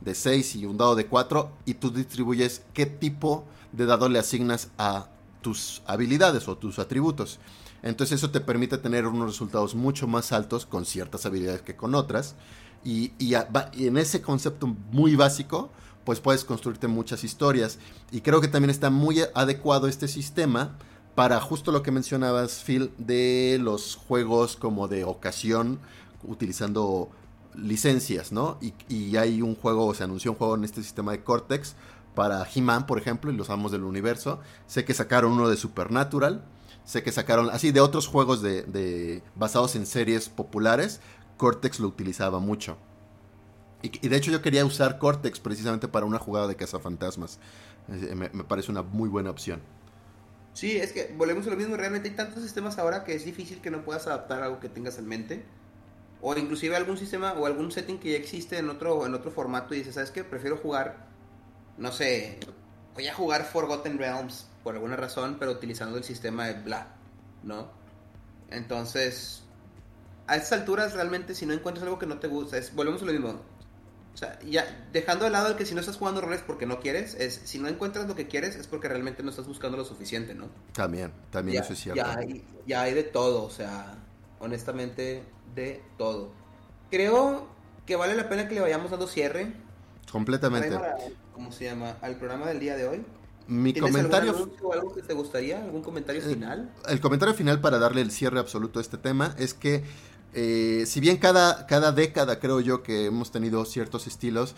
de 0.00 0.14
6 0.14 0.56
y 0.56 0.66
un 0.66 0.78
dado 0.78 0.94
de 0.94 1.06
4 1.06 1.50
y 1.66 1.74
tú 1.74 1.90
distribuyes 1.90 2.62
qué 2.74 2.86
tipo 2.86 3.44
de 3.72 3.86
dado 3.86 4.08
le 4.08 4.20
asignas 4.20 4.70
a 4.78 5.08
tus 5.40 5.82
habilidades 5.86 6.46
o 6.46 6.56
tus 6.56 6.78
atributos. 6.78 7.40
Entonces 7.82 8.18
eso 8.18 8.30
te 8.30 8.40
permite 8.40 8.78
tener 8.78 9.06
unos 9.06 9.26
resultados 9.26 9.74
mucho 9.74 10.06
más 10.06 10.32
altos 10.32 10.66
con 10.66 10.84
ciertas 10.86 11.26
habilidades 11.26 11.62
que 11.62 11.76
con 11.76 11.94
otras. 11.94 12.36
Y, 12.84 13.12
en 13.74 13.96
ese 13.96 14.22
concepto 14.22 14.66
muy 14.90 15.14
básico, 15.14 15.70
pues 16.04 16.20
puedes 16.20 16.44
construirte 16.44 16.88
muchas 16.88 17.24
historias. 17.24 17.78
Y 18.10 18.20
creo 18.20 18.40
que 18.40 18.48
también 18.48 18.70
está 18.70 18.90
muy 18.90 19.20
adecuado 19.34 19.86
este 19.86 20.08
sistema 20.08 20.76
para 21.14 21.40
justo 21.40 21.72
lo 21.72 21.82
que 21.82 21.90
mencionabas, 21.90 22.62
Phil, 22.64 22.92
de 22.98 23.58
los 23.60 23.96
juegos 23.96 24.56
como 24.56 24.88
de 24.88 25.04
ocasión, 25.04 25.78
utilizando 26.24 27.10
licencias, 27.54 28.32
¿no? 28.32 28.58
Y, 28.88 29.16
hay 29.16 29.42
un 29.42 29.54
juego, 29.54 29.92
se 29.94 30.04
anunció 30.04 30.32
un 30.32 30.38
juego 30.38 30.54
en 30.54 30.64
este 30.64 30.82
sistema 30.82 31.12
de 31.12 31.22
Cortex 31.22 31.74
para 32.14 32.46
He-Man, 32.52 32.86
por 32.86 32.98
ejemplo, 32.98 33.30
y 33.30 33.36
los 33.36 33.50
amos 33.50 33.72
del 33.72 33.84
universo. 33.84 34.40
Sé 34.66 34.84
que 34.84 34.94
sacaron 34.94 35.32
uno 35.32 35.48
de 35.48 35.56
Supernatural. 35.56 36.44
Sé 36.84 37.02
que 37.02 37.12
sacaron, 37.12 37.50
así, 37.50 37.70
de 37.72 37.80
otros 37.80 38.06
juegos 38.06 38.42
de 38.42 39.22
basados 39.34 39.76
en 39.76 39.86
series 39.86 40.28
populares. 40.28 41.00
Cortex 41.36 41.80
lo 41.80 41.88
utilizaba 41.88 42.38
mucho. 42.38 42.76
Y, 43.82 44.08
de 44.08 44.16
hecho 44.16 44.30
yo 44.30 44.42
quería 44.42 44.64
usar 44.64 44.98
Cortex 44.98 45.40
precisamente 45.40 45.88
para 45.88 46.06
una 46.06 46.18
jugada 46.18 46.46
de 46.46 46.56
cazafantasmas. 46.56 47.38
Me, 47.88 48.28
me 48.28 48.44
parece 48.44 48.70
una 48.70 48.82
muy 48.82 49.08
buena 49.08 49.30
opción. 49.30 49.60
Sí, 50.54 50.76
es 50.76 50.92
que 50.92 51.12
volvemos 51.16 51.46
a 51.46 51.50
lo 51.50 51.56
mismo. 51.56 51.76
Realmente 51.76 52.08
hay 52.08 52.14
tantos 52.14 52.42
sistemas 52.42 52.78
ahora 52.78 53.02
que 53.04 53.14
es 53.14 53.24
difícil 53.24 53.60
que 53.60 53.70
no 53.70 53.84
puedas 53.84 54.06
adaptar 54.06 54.42
algo 54.42 54.60
que 54.60 54.68
tengas 54.68 54.98
en 54.98 55.08
mente. 55.08 55.44
O 56.20 56.36
inclusive 56.36 56.76
algún 56.76 56.96
sistema 56.96 57.32
o 57.32 57.46
algún 57.46 57.72
setting 57.72 57.98
que 57.98 58.12
ya 58.12 58.18
existe 58.18 58.58
en 58.58 58.70
otro, 58.70 59.04
en 59.04 59.14
otro 59.14 59.32
formato 59.32 59.74
y 59.74 59.78
dices, 59.78 59.96
¿sabes 59.96 60.12
qué? 60.12 60.22
Prefiero 60.22 60.56
jugar, 60.56 61.08
no 61.76 61.90
sé, 61.90 62.38
voy 62.94 63.08
a 63.08 63.14
jugar 63.14 63.44
Forgotten 63.44 63.98
Realms 63.98 64.46
por 64.62 64.74
alguna 64.74 64.96
razón, 64.96 65.36
pero 65.38 65.52
utilizando 65.52 65.96
el 65.98 66.04
sistema 66.04 66.46
de 66.46 66.54
bla, 66.62 66.94
¿no? 67.42 67.70
Entonces, 68.50 69.42
a 70.26 70.36
estas 70.36 70.60
alturas 70.60 70.94
realmente 70.94 71.34
si 71.34 71.46
no 71.46 71.52
encuentras 71.52 71.84
algo 71.84 71.98
que 71.98 72.06
no 72.06 72.18
te 72.18 72.28
gusta, 72.28 72.58
es, 72.58 72.74
volvemos 72.74 73.02
a 73.02 73.06
lo 73.06 73.12
mismo 73.12 73.40
o 74.14 74.16
sea, 74.16 74.38
ya 74.40 74.66
dejando 74.92 75.24
de 75.24 75.30
lado 75.30 75.48
el 75.48 75.56
que 75.56 75.64
si 75.64 75.74
no 75.74 75.80
estás 75.80 75.96
jugando 75.96 76.20
roles 76.20 76.42
porque 76.46 76.66
no 76.66 76.80
quieres, 76.80 77.14
es 77.14 77.40
si 77.44 77.58
no 77.58 77.68
encuentras 77.68 78.06
lo 78.06 78.14
que 78.14 78.28
quieres 78.28 78.56
es 78.56 78.66
porque 78.66 78.88
realmente 78.88 79.22
no 79.22 79.30
estás 79.30 79.46
buscando 79.46 79.78
lo 79.78 79.84
suficiente, 79.84 80.34
¿no? 80.34 80.48
También, 80.74 81.12
también 81.30 81.62
eso 81.62 81.72
es 81.72 81.80
cierto. 81.80 82.02
Ya 82.02 82.18
hay, 82.18 82.44
ya 82.66 82.82
hay 82.82 82.94
de 82.94 83.04
todo, 83.04 83.44
o 83.44 83.50
sea, 83.50 83.94
honestamente, 84.38 85.22
de 85.54 85.82
todo. 85.96 86.30
Creo 86.90 87.48
que 87.86 87.96
vale 87.96 88.14
la 88.14 88.28
pena 88.28 88.48
que 88.48 88.54
le 88.54 88.60
vayamos 88.60 88.90
dando 88.90 89.06
cierre. 89.06 89.54
Completamente. 90.10 90.78
¿Cómo 91.32 91.50
se 91.50 91.64
llama? 91.64 91.96
Al 92.02 92.16
programa 92.16 92.48
del 92.48 92.60
día 92.60 92.76
de 92.76 92.86
hoy. 92.86 93.04
Mi 93.46 93.72
comentario. 93.74 94.30
Algún 94.30 94.52
algo 94.72 94.94
que 94.94 95.02
te 95.02 95.14
gustaría? 95.14 95.62
¿Algún 95.62 95.82
comentario 95.82 96.22
eh, 96.22 96.34
final? 96.34 96.72
el 96.88 97.00
comentario 97.00 97.34
final 97.34 97.60
para 97.60 97.78
darle 97.78 98.00
el 98.00 98.10
cierre 98.10 98.38
absoluto 98.38 98.78
a 98.78 98.82
este 98.82 98.98
tema 98.98 99.34
es 99.38 99.54
que 99.54 99.84
eh, 100.34 100.84
si 100.86 101.00
bien 101.00 101.18
cada, 101.18 101.66
cada 101.66 101.92
década 101.92 102.40
creo 102.40 102.60
yo 102.60 102.82
que 102.82 103.06
hemos 103.06 103.30
tenido 103.30 103.64
ciertos 103.64 104.06
estilos, 104.06 104.54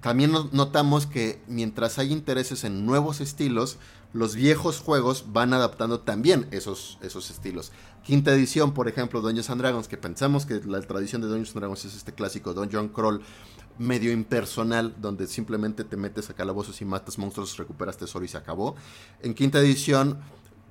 también 0.00 0.32
notamos 0.52 1.06
que 1.06 1.40
mientras 1.46 1.98
hay 1.98 2.12
intereses 2.12 2.64
en 2.64 2.84
nuevos 2.84 3.20
estilos, 3.20 3.78
los 4.12 4.34
viejos 4.34 4.80
juegos 4.80 5.26
van 5.32 5.54
adaptando 5.54 6.00
también 6.00 6.48
esos, 6.50 6.98
esos 7.02 7.30
estilos. 7.30 7.72
Quinta 8.04 8.32
edición, 8.32 8.74
por 8.74 8.88
ejemplo, 8.88 9.20
Dungeons 9.20 9.50
and 9.50 9.60
Dragons, 9.60 9.88
que 9.88 9.96
pensamos 9.96 10.44
que 10.44 10.60
la 10.66 10.80
tradición 10.82 11.22
de 11.22 11.28
Dungeons 11.28 11.50
and 11.50 11.60
Dragons 11.60 11.84
es 11.84 11.94
este 11.94 12.12
clásico 12.12 12.52
Dungeon 12.52 12.88
Crawl 12.88 13.22
medio 13.78 14.12
impersonal, 14.12 14.94
donde 15.00 15.26
simplemente 15.26 15.84
te 15.84 15.96
metes 15.96 16.30
a 16.30 16.34
calabozos 16.34 16.80
y 16.80 16.84
matas 16.84 17.18
monstruos, 17.18 17.56
recuperas 17.56 17.96
tesoro 17.96 18.24
y 18.24 18.28
se 18.28 18.36
acabó. 18.36 18.76
En 19.22 19.34
quinta 19.34 19.58
edición, 19.60 20.18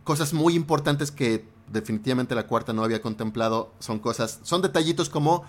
cosas 0.03 0.33
muy 0.33 0.55
importantes 0.55 1.11
que 1.11 1.45
definitivamente 1.71 2.35
la 2.35 2.47
cuarta 2.47 2.73
no 2.73 2.83
había 2.83 3.01
contemplado 3.01 3.71
son 3.79 3.99
cosas, 3.99 4.39
son 4.43 4.61
detallitos 4.61 5.09
como 5.09 5.43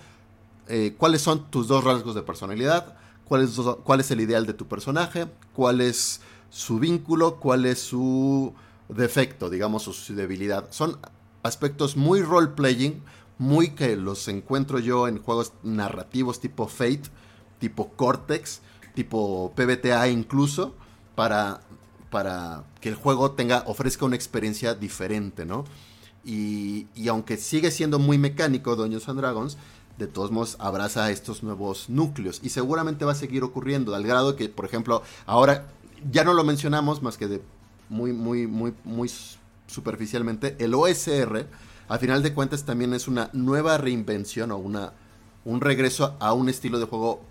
eh, 0.67 0.95
cuáles 0.97 1.21
son 1.21 1.49
tus 1.49 1.67
dos 1.67 1.83
rasgos 1.83 2.15
de 2.15 2.21
personalidad, 2.21 2.95
cuál 3.25 3.43
es, 3.43 3.59
cuál 3.83 3.99
es 3.99 4.11
el 4.11 4.21
ideal 4.21 4.45
de 4.45 4.53
tu 4.53 4.67
personaje, 4.67 5.27
cuál 5.53 5.81
es 5.81 6.21
su 6.49 6.79
vínculo, 6.79 7.39
cuál 7.39 7.65
es 7.65 7.79
su 7.79 8.53
defecto, 8.87 9.49
digamos, 9.49 9.87
o 9.87 9.93
su 9.93 10.15
debilidad. 10.15 10.71
Son 10.71 10.97
aspectos 11.41 11.97
muy 11.97 12.21
role-playing, 12.21 13.01
muy 13.37 13.71
que 13.71 13.95
los 13.95 14.27
encuentro 14.27 14.79
yo 14.79 15.07
en 15.07 15.21
juegos 15.21 15.53
narrativos 15.63 16.39
tipo 16.39 16.67
Fate, 16.67 17.09
tipo 17.63 17.93
Cortex, 17.95 18.59
tipo 18.93 19.53
PBTA 19.55 20.09
incluso, 20.09 20.75
para, 21.15 21.61
para 22.09 22.65
que 22.81 22.89
el 22.89 22.95
juego 22.95 23.31
tenga, 23.31 23.63
ofrezca 23.67 24.03
una 24.03 24.17
experiencia 24.17 24.75
diferente, 24.75 25.45
¿no? 25.45 25.63
Y, 26.25 26.87
aunque 27.07 27.37
sigue 27.37 27.71
siendo 27.71 27.99
muy 27.99 28.17
mecánico 28.17 28.75
Dungeons 28.75 29.07
and 29.07 29.19
Dragons, 29.21 29.57
de 29.97 30.07
todos 30.07 30.31
modos 30.31 30.57
abraza 30.59 31.09
estos 31.09 31.41
nuevos 31.41 31.87
núcleos. 31.87 32.41
Y 32.43 32.49
seguramente 32.49 33.05
va 33.05 33.13
a 33.13 33.15
seguir 33.15 33.43
ocurriendo, 33.43 33.95
al 33.95 34.03
grado 34.03 34.35
que, 34.35 34.49
por 34.49 34.65
ejemplo, 34.65 35.01
ahora 35.25 35.69
ya 36.11 36.25
no 36.25 36.33
lo 36.33 36.43
mencionamos 36.43 37.01
más 37.01 37.17
que 37.17 37.29
de 37.29 37.41
muy, 37.87 38.11
muy, 38.11 38.45
muy, 38.45 38.73
muy 38.83 39.09
superficialmente, 39.67 40.57
el 40.59 40.73
OSR, 40.73 41.47
a 41.87 41.97
final 41.97 42.23
de 42.23 42.33
cuentas, 42.33 42.65
también 42.65 42.93
es 42.93 43.07
una 43.07 43.29
nueva 43.31 43.77
reinvención 43.77 44.51
o 44.51 44.57
una, 44.57 44.91
un 45.45 45.61
regreso 45.61 46.17
a 46.19 46.33
un 46.33 46.49
estilo 46.49 46.77
de 46.77 46.87
juego 46.87 47.21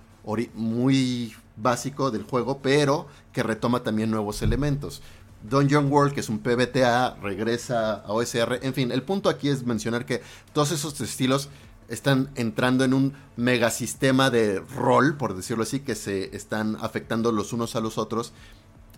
muy 0.54 1.34
básico 1.56 2.10
del 2.10 2.22
juego, 2.22 2.60
pero 2.62 3.06
que 3.32 3.42
retoma 3.42 3.82
también 3.82 4.10
nuevos 4.10 4.42
elementos. 4.42 5.02
Dungeon 5.48 5.90
World, 5.90 6.14
que 6.14 6.20
es 6.20 6.28
un 6.28 6.38
PBTA, 6.38 7.16
regresa 7.22 7.94
a 7.94 8.12
OSR. 8.12 8.60
En 8.62 8.74
fin, 8.74 8.92
el 8.92 9.02
punto 9.02 9.28
aquí 9.28 9.48
es 9.48 9.66
mencionar 9.66 10.06
que 10.06 10.22
todos 10.52 10.70
esos 10.70 11.00
estilos 11.00 11.48
están 11.88 12.30
entrando 12.36 12.84
en 12.84 12.94
un 12.94 13.14
megasistema 13.36 14.30
de 14.30 14.60
rol, 14.60 15.16
por 15.16 15.34
decirlo 15.34 15.64
así, 15.64 15.80
que 15.80 15.94
se 15.94 16.34
están 16.34 16.76
afectando 16.80 17.32
los 17.32 17.52
unos 17.52 17.76
a 17.76 17.80
los 17.80 17.98
otros 17.98 18.32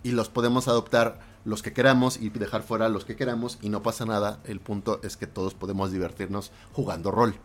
y 0.03 0.11
los 0.11 0.29
podemos 0.29 0.67
adoptar 0.67 1.19
los 1.45 1.61
que 1.61 1.73
queramos 1.73 2.17
y 2.17 2.29
dejar 2.29 2.63
fuera 2.63 2.89
los 2.89 3.05
que 3.05 3.15
queramos 3.15 3.57
y 3.61 3.69
no 3.69 3.81
pasa 3.83 4.05
nada. 4.05 4.39
El 4.45 4.59
punto 4.59 4.99
es 5.03 5.17
que 5.17 5.27
todos 5.27 5.53
podemos 5.55 5.91
divertirnos 5.91 6.51
jugando 6.73 7.11
rol. 7.11 7.35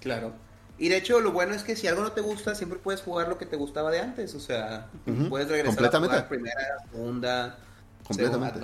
Claro. 0.00 0.32
Y 0.76 0.88
de 0.88 0.96
hecho, 0.96 1.20
lo 1.20 1.32
bueno 1.32 1.54
es 1.54 1.62
que 1.62 1.76
si 1.76 1.86
algo 1.86 2.02
no 2.02 2.12
te 2.12 2.20
gusta, 2.20 2.54
siempre 2.54 2.78
puedes 2.78 3.00
jugar 3.00 3.28
lo 3.28 3.38
que 3.38 3.46
te 3.46 3.56
gustaba 3.56 3.90
de 3.90 4.00
antes. 4.00 4.34
O 4.34 4.40
sea, 4.40 4.88
puedes 5.28 5.48
regresar 5.48 5.84
a 5.84 5.98
jugar 6.00 6.28
primera, 6.28 6.78
segunda, 6.90 7.58
Completamente. 8.06 8.60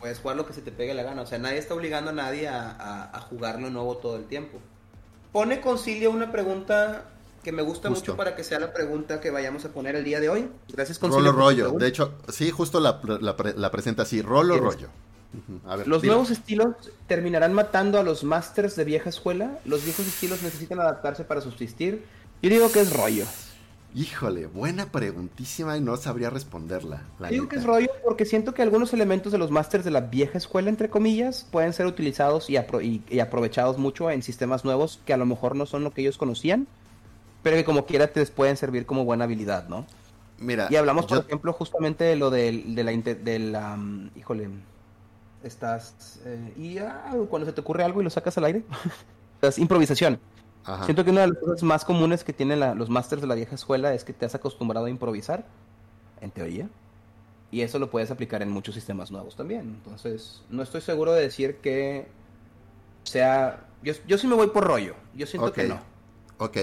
puedes 0.00 0.18
jugar 0.18 0.36
lo 0.36 0.46
que 0.46 0.52
se 0.52 0.60
te 0.60 0.72
pegue 0.72 0.94
la 0.94 1.02
gana. 1.02 1.22
O 1.22 1.26
sea, 1.26 1.38
nadie 1.38 1.58
está 1.58 1.74
obligando 1.74 2.10
a 2.10 2.14
nadie 2.14 2.48
a, 2.48 3.10
a, 3.12 3.20
jugar 3.20 3.60
lo 3.60 3.70
nuevo 3.70 3.96
todo 3.98 4.16
el 4.16 4.24
tiempo. 4.24 4.58
Pone 5.30 5.60
Concilio 5.60 6.10
una 6.10 6.32
pregunta 6.32 7.04
que 7.42 7.52
me 7.52 7.62
gusta 7.62 7.90
mucho 7.90 8.16
para 8.16 8.36
que 8.36 8.44
sea 8.44 8.58
la 8.58 8.72
pregunta 8.72 9.20
que 9.20 9.30
vayamos 9.30 9.64
a 9.64 9.70
poner 9.70 9.96
el 9.96 10.04
día 10.04 10.20
de 10.20 10.28
hoy. 10.28 10.50
Gracias, 10.68 11.00
Rolo 11.00 11.32
Rollo. 11.32 11.72
De 11.72 11.86
hecho, 11.86 12.14
sí, 12.28 12.50
justo 12.50 12.80
la, 12.80 13.00
presenta 13.70 14.02
así, 14.02 14.20
Rolo 14.20 14.58
Rollo. 14.58 14.88
Los 15.86 16.04
nuevos 16.04 16.30
estilos 16.30 16.74
terminarán 17.06 17.52
matando 17.52 17.98
a 17.98 18.02
los 18.02 18.24
masters 18.24 18.76
de 18.76 18.84
vieja 18.84 19.08
escuela. 19.08 19.58
Los 19.64 19.84
viejos 19.84 20.06
estilos 20.06 20.42
necesitan 20.42 20.80
adaptarse 20.80 21.24
para 21.24 21.40
subsistir. 21.40 22.04
Yo 22.42 22.50
digo 22.50 22.70
que 22.70 22.80
es 22.80 22.92
rollo. 22.94 23.24
Híjole, 23.94 24.46
buena 24.46 24.86
preguntísima 24.90 25.76
y 25.76 25.82
no 25.82 25.96
sabría 25.98 26.30
responderla. 26.30 27.02
digo 27.28 27.48
que 27.48 27.56
es 27.56 27.64
rollo 27.64 27.90
porque 28.02 28.24
siento 28.24 28.54
que 28.54 28.62
algunos 28.62 28.94
elementos 28.94 29.32
de 29.32 29.38
los 29.38 29.50
masters 29.50 29.84
de 29.84 29.90
la 29.90 30.00
vieja 30.00 30.38
escuela, 30.38 30.70
entre 30.70 30.88
comillas, 30.88 31.46
pueden 31.50 31.74
ser 31.74 31.86
utilizados 31.86 32.48
y, 32.48 32.56
y 33.10 33.20
aprovechados 33.20 33.76
mucho 33.76 34.10
en 34.10 34.22
sistemas 34.22 34.64
nuevos 34.64 35.00
que 35.04 35.12
a 35.12 35.18
lo 35.18 35.26
mejor 35.26 35.56
no 35.56 35.66
son 35.66 35.84
lo 35.84 35.92
que 35.92 36.00
ellos 36.00 36.16
conocían 36.16 36.66
pero 37.42 37.56
que 37.56 37.64
como 37.64 37.86
quiera 37.86 38.08
te 38.08 38.24
pueden 38.26 38.56
servir 38.56 38.86
como 38.86 39.04
buena 39.04 39.24
habilidad, 39.24 39.68
¿no? 39.68 39.86
Mira. 40.38 40.68
Y 40.70 40.76
hablamos, 40.76 41.06
por 41.06 41.18
ejemplo, 41.18 41.52
justamente 41.52 42.04
de 42.04 42.16
lo 42.16 42.30
de, 42.30 42.64
de 42.66 42.84
la, 42.84 42.92
de 42.92 43.38
la 43.38 43.74
um, 43.74 44.10
híjole, 44.16 44.48
estás, 45.44 46.20
eh, 46.24 46.52
y 46.56 46.78
ah, 46.78 47.14
cuando 47.28 47.46
se 47.46 47.52
te 47.52 47.60
ocurre 47.60 47.84
algo 47.84 48.00
y 48.00 48.04
lo 48.04 48.10
sacas 48.10 48.36
al 48.38 48.44
aire, 48.44 48.64
es 49.42 49.58
improvisación. 49.58 50.18
Siento 50.84 51.04
que 51.04 51.10
una 51.10 51.22
de 51.22 51.28
las 51.28 51.38
cosas 51.38 51.62
más 51.64 51.84
comunes 51.84 52.22
que 52.22 52.32
tienen 52.32 52.60
los 52.78 52.88
masters 52.88 53.20
de 53.20 53.26
la 53.26 53.34
vieja 53.34 53.56
escuela 53.56 53.94
es 53.94 54.04
que 54.04 54.12
te 54.12 54.24
has 54.24 54.34
acostumbrado 54.36 54.86
a 54.86 54.90
improvisar, 54.90 55.44
en 56.20 56.30
teoría, 56.30 56.68
y 57.50 57.62
eso 57.62 57.80
lo 57.80 57.90
puedes 57.90 58.12
aplicar 58.12 58.42
en 58.42 58.50
muchos 58.50 58.76
sistemas 58.76 59.10
nuevos 59.10 59.34
también. 59.34 59.62
Entonces, 59.62 60.42
no 60.50 60.62
estoy 60.62 60.80
seguro 60.80 61.12
de 61.12 61.22
decir 61.22 61.56
que 61.56 62.06
sea... 63.02 63.66
Yo, 63.82 63.94
yo 64.06 64.18
sí 64.18 64.28
me 64.28 64.36
voy 64.36 64.48
por 64.48 64.64
rollo, 64.64 64.94
yo 65.14 65.26
siento 65.26 65.52
que 65.52 65.64
no. 65.64 65.80
Ok, 66.38 66.56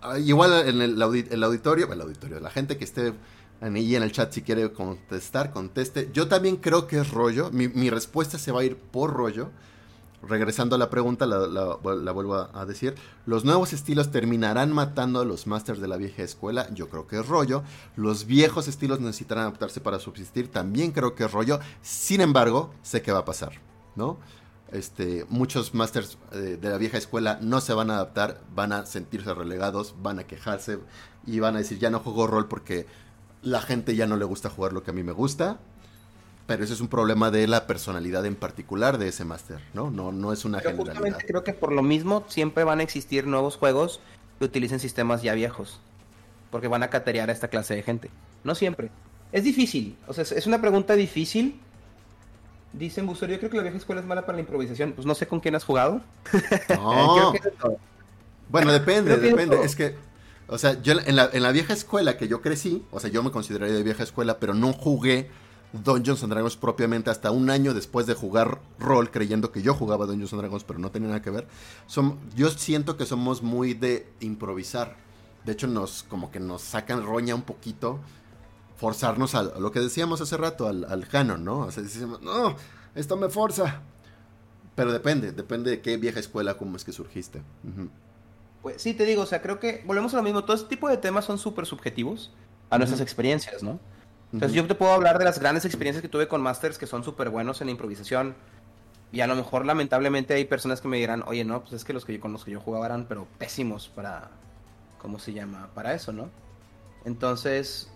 ah, 0.00 0.18
igual 0.18 0.68
en 0.68 0.80
el, 0.80 1.00
auditorio, 1.00 1.92
el 1.92 2.00
auditorio, 2.00 2.40
la 2.40 2.50
gente 2.50 2.78
que 2.78 2.84
esté 2.84 3.12
ahí 3.60 3.96
en 3.96 4.02
el 4.02 4.12
chat 4.12 4.32
si 4.32 4.42
quiere 4.42 4.72
contestar, 4.72 5.50
conteste. 5.52 6.10
Yo 6.12 6.28
también 6.28 6.56
creo 6.56 6.86
que 6.86 6.98
es 6.98 7.10
rollo, 7.10 7.50
mi, 7.50 7.90
respuesta 7.90 8.38
se 8.38 8.52
va 8.52 8.60
a 8.60 8.64
ir 8.64 8.76
por 8.76 9.12
rollo. 9.12 9.50
Regresando 10.20 10.74
a 10.74 10.78
la 10.80 10.90
pregunta, 10.90 11.26
la, 11.26 11.76
vuelvo 11.76 12.34
a, 12.34 12.66
decir. 12.66 12.96
Los 13.24 13.44
nuevos 13.44 13.72
estilos 13.72 14.10
terminarán 14.10 14.72
matando 14.72 15.20
a 15.20 15.24
los 15.24 15.46
masters 15.46 15.80
de 15.80 15.86
la 15.86 15.96
vieja 15.96 16.24
escuela. 16.24 16.68
Yo 16.74 16.88
creo 16.88 17.06
que 17.06 17.20
es 17.20 17.28
rollo. 17.28 17.62
Los 17.94 18.26
viejos 18.26 18.66
estilos 18.66 18.98
necesitarán 18.98 19.44
adaptarse 19.44 19.80
para 19.80 20.00
subsistir. 20.00 20.50
También 20.50 20.90
creo 20.90 21.14
que 21.14 21.24
es 21.24 21.30
rollo. 21.30 21.60
Sin 21.82 22.20
embargo, 22.20 22.74
sé 22.82 23.00
que 23.00 23.12
va 23.12 23.20
a 23.20 23.24
pasar, 23.24 23.52
¿no? 23.94 24.18
Este, 24.72 25.24
muchos 25.30 25.72
masters 25.72 26.18
eh, 26.32 26.58
de 26.60 26.68
la 26.68 26.76
vieja 26.78 26.98
escuela 26.98 27.38
no 27.40 27.60
se 27.60 27.72
van 27.72 27.90
a 27.90 27.94
adaptar, 27.94 28.42
van 28.54 28.72
a 28.72 28.86
sentirse 28.86 29.32
relegados, 29.32 29.94
van 30.02 30.18
a 30.18 30.24
quejarse 30.24 30.80
y 31.26 31.40
van 31.40 31.54
a 31.54 31.58
decir 31.58 31.78
ya 31.78 31.88
no 31.88 32.00
juego 32.00 32.26
rol 32.26 32.48
porque 32.48 32.86
la 33.42 33.60
gente 33.60 33.96
ya 33.96 34.06
no 34.06 34.16
le 34.16 34.24
gusta 34.24 34.50
jugar 34.50 34.72
lo 34.72 34.82
que 34.82 34.90
a 34.90 34.94
mí 34.94 35.02
me 35.02 35.12
gusta. 35.12 35.58
Pero 36.46 36.64
ese 36.64 36.72
es 36.72 36.80
un 36.80 36.88
problema 36.88 37.30
de 37.30 37.46
la 37.46 37.66
personalidad 37.66 38.24
en 38.24 38.34
particular 38.34 38.96
de 38.96 39.08
ese 39.08 39.26
máster, 39.26 39.60
¿no? 39.74 39.90
No, 39.90 40.12
no 40.12 40.32
es 40.32 40.46
una 40.46 40.60
generalidad. 40.60 41.18
creo 41.26 41.44
que 41.44 41.52
por 41.52 41.72
lo 41.72 41.82
mismo 41.82 42.24
siempre 42.28 42.64
van 42.64 42.80
a 42.80 42.82
existir 42.82 43.26
nuevos 43.26 43.56
juegos 43.56 44.00
que 44.38 44.46
utilicen 44.46 44.80
sistemas 44.80 45.22
ya 45.22 45.34
viejos. 45.34 45.78
Porque 46.50 46.68
van 46.68 46.82
a 46.82 46.88
caterear 46.88 47.28
a 47.28 47.32
esta 47.32 47.48
clase 47.48 47.74
de 47.74 47.82
gente. 47.82 48.10
No 48.44 48.54
siempre. 48.54 48.90
Es 49.30 49.44
difícil. 49.44 49.98
O 50.06 50.14
sea, 50.14 50.24
es 50.24 50.46
una 50.46 50.58
pregunta 50.58 50.94
difícil 50.94 51.60
Dicen 52.72 53.06
Busor, 53.06 53.30
yo 53.30 53.38
creo 53.38 53.50
que 53.50 53.56
la 53.56 53.62
vieja 53.62 53.78
escuela 53.78 54.00
es 54.00 54.06
mala 54.06 54.22
para 54.22 54.36
la 54.36 54.40
improvisación. 54.40 54.92
Pues 54.92 55.06
no 55.06 55.14
sé 55.14 55.26
con 55.26 55.40
quién 55.40 55.54
has 55.54 55.64
jugado. 55.64 56.02
No. 56.68 57.32
bueno, 58.48 58.72
depende, 58.72 59.16
depende. 59.16 59.62
Es 59.62 59.74
que, 59.74 59.96
o 60.48 60.58
sea, 60.58 60.80
yo 60.82 60.94
en 60.94 61.16
la, 61.16 61.28
en 61.32 61.42
la, 61.42 61.52
vieja 61.52 61.72
escuela 61.72 62.16
que 62.16 62.26
yo 62.26 62.40
crecí, 62.40 62.82
o 62.90 63.00
sea, 63.00 63.10
yo 63.10 63.22
me 63.22 63.30
consideraría 63.30 63.76
de 63.76 63.82
vieja 63.82 64.02
escuela, 64.02 64.38
pero 64.38 64.54
no 64.54 64.72
jugué 64.72 65.30
Dungeons 65.72 66.22
and 66.22 66.32
Dragons 66.32 66.56
propiamente 66.56 67.10
hasta 67.10 67.30
un 67.30 67.50
año 67.50 67.74
después 67.74 68.06
de 68.06 68.14
jugar 68.14 68.60
rol, 68.78 69.10
creyendo 69.10 69.52
que 69.52 69.62
yo 69.62 69.74
jugaba 69.74 70.06
Dungeons 70.06 70.32
and 70.32 70.40
Dragons, 70.40 70.64
pero 70.64 70.78
no 70.78 70.90
tenía 70.90 71.08
nada 71.08 71.22
que 71.22 71.30
ver. 71.30 71.46
Son, 71.86 72.18
yo 72.34 72.50
siento 72.50 72.96
que 72.96 73.04
somos 73.04 73.42
muy 73.42 73.74
de 73.74 74.10
improvisar. 74.20 74.96
De 75.44 75.52
hecho, 75.52 75.66
nos 75.66 76.02
como 76.02 76.30
que 76.30 76.40
nos 76.40 76.62
sacan 76.62 77.04
roña 77.04 77.34
un 77.34 77.42
poquito 77.42 78.00
forzarnos 78.76 79.34
a, 79.34 79.42
lo 79.42 79.70
que 79.70 79.80
decíamos 79.80 80.20
hace 80.20 80.36
rato, 80.36 80.66
al, 80.66 80.84
al 80.84 81.06
canon, 81.08 81.44
¿no? 81.44 81.60
O 81.60 81.70
sea, 81.70 81.82
decimos, 81.82 82.22
no, 82.22 82.56
esto 82.94 83.16
me 83.16 83.28
forza. 83.28 83.82
Pero 84.74 84.92
depende, 84.92 85.32
depende 85.32 85.70
de 85.70 85.80
qué 85.80 85.96
vieja 85.96 86.20
escuela, 86.20 86.56
cómo 86.56 86.76
es 86.76 86.84
que 86.84 86.92
surgiste. 86.92 87.42
Pues 88.62 88.82
sí, 88.82 88.94
te 88.94 89.04
digo, 89.04 89.22
o 89.22 89.26
sea, 89.26 89.40
creo 89.40 89.60
que 89.60 89.82
volvemos 89.86 90.12
a 90.14 90.16
lo 90.16 90.22
mismo. 90.22 90.44
Todo 90.44 90.56
este 90.56 90.68
tipo 90.68 90.88
de 90.88 90.96
temas 90.96 91.24
son 91.24 91.38
súper 91.38 91.66
subjetivos 91.66 92.32
a 92.70 92.78
nuestras 92.78 93.00
experiencias, 93.00 93.62
¿no? 93.62 93.78
Entonces 94.32 94.54
yo 94.54 94.66
te 94.66 94.74
puedo 94.74 94.92
hablar 94.92 95.18
de 95.18 95.24
las 95.24 95.38
grandes 95.38 95.64
experiencias 95.64 96.02
que 96.02 96.08
tuve 96.08 96.28
con 96.28 96.42
masters 96.42 96.76
que 96.76 96.86
son 96.86 97.02
súper 97.02 97.30
buenos 97.30 97.60
en 97.60 97.68
la 97.68 97.70
improvisación. 97.70 98.34
Y 99.10 99.20
a 99.22 99.26
lo 99.26 99.34
mejor, 99.34 99.64
lamentablemente, 99.64 100.34
hay 100.34 100.44
personas 100.44 100.82
que 100.82 100.88
me 100.88 100.98
dirán, 100.98 101.24
oye, 101.26 101.44
no, 101.44 101.62
pues 101.62 101.72
es 101.72 101.84
que 101.84 101.94
los 101.94 102.04
que 102.04 102.12
yo 102.12 102.20
conozco 102.20 102.46
que 102.46 102.52
yo 102.52 102.60
jugaba 102.60 102.86
eran, 102.86 103.06
pero 103.06 103.26
pésimos 103.38 103.88
para, 103.88 104.30
¿cómo 105.00 105.18
se 105.18 105.32
llama? 105.32 105.70
Para 105.74 105.94
eso, 105.94 106.12
¿no? 106.12 106.28
Entonces, 107.06 107.90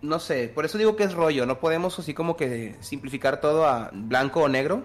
no 0.00 0.18
sé, 0.18 0.48
por 0.48 0.64
eso 0.64 0.78
digo 0.78 0.96
que 0.96 1.04
es 1.04 1.12
rollo, 1.12 1.44
no 1.44 1.60
podemos 1.60 1.98
así 1.98 2.14
como 2.14 2.36
que 2.36 2.76
simplificar 2.80 3.40
todo 3.40 3.66
a 3.66 3.90
blanco 3.92 4.40
o 4.40 4.48
negro. 4.48 4.84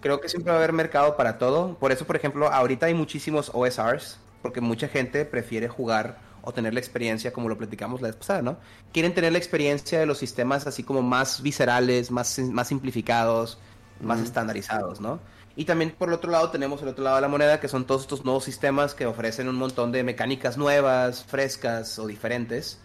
Creo 0.00 0.20
que 0.20 0.28
siempre 0.28 0.52
va 0.52 0.58
a 0.58 0.62
haber 0.62 0.72
mercado 0.72 1.16
para 1.16 1.36
todo. 1.38 1.74
Por 1.78 1.90
eso, 1.90 2.06
por 2.06 2.14
ejemplo, 2.14 2.48
ahorita 2.48 2.86
hay 2.86 2.94
muchísimos 2.94 3.50
OSRs, 3.52 4.20
porque 4.40 4.60
mucha 4.60 4.86
gente 4.86 5.24
prefiere 5.24 5.68
jugar 5.68 6.18
o 6.42 6.52
tener 6.52 6.72
la 6.72 6.80
experiencia 6.80 7.32
como 7.32 7.48
lo 7.48 7.58
platicamos 7.58 8.00
la 8.00 8.08
vez 8.08 8.16
pasada, 8.16 8.42
¿no? 8.42 8.56
Quieren 8.92 9.14
tener 9.14 9.32
la 9.32 9.38
experiencia 9.38 9.98
de 9.98 10.06
los 10.06 10.18
sistemas 10.18 10.66
así 10.66 10.84
como 10.84 11.02
más 11.02 11.42
viscerales, 11.42 12.10
más, 12.10 12.38
más 12.38 12.68
simplificados, 12.68 13.58
más 14.00 14.20
estandarizados, 14.20 15.00
¿no? 15.00 15.18
Y 15.56 15.64
también 15.64 15.90
por 15.90 16.08
el 16.08 16.14
otro 16.14 16.30
lado 16.30 16.50
tenemos 16.50 16.80
el 16.82 16.88
otro 16.88 17.02
lado 17.02 17.16
de 17.16 17.22
la 17.22 17.28
moneda, 17.28 17.58
que 17.58 17.66
son 17.66 17.84
todos 17.84 18.02
estos 18.02 18.24
nuevos 18.24 18.44
sistemas 18.44 18.94
que 18.94 19.06
ofrecen 19.06 19.48
un 19.48 19.56
montón 19.56 19.90
de 19.90 20.04
mecánicas 20.04 20.56
nuevas, 20.56 21.24
frescas 21.24 21.98
o 21.98 22.06
diferentes 22.06 22.78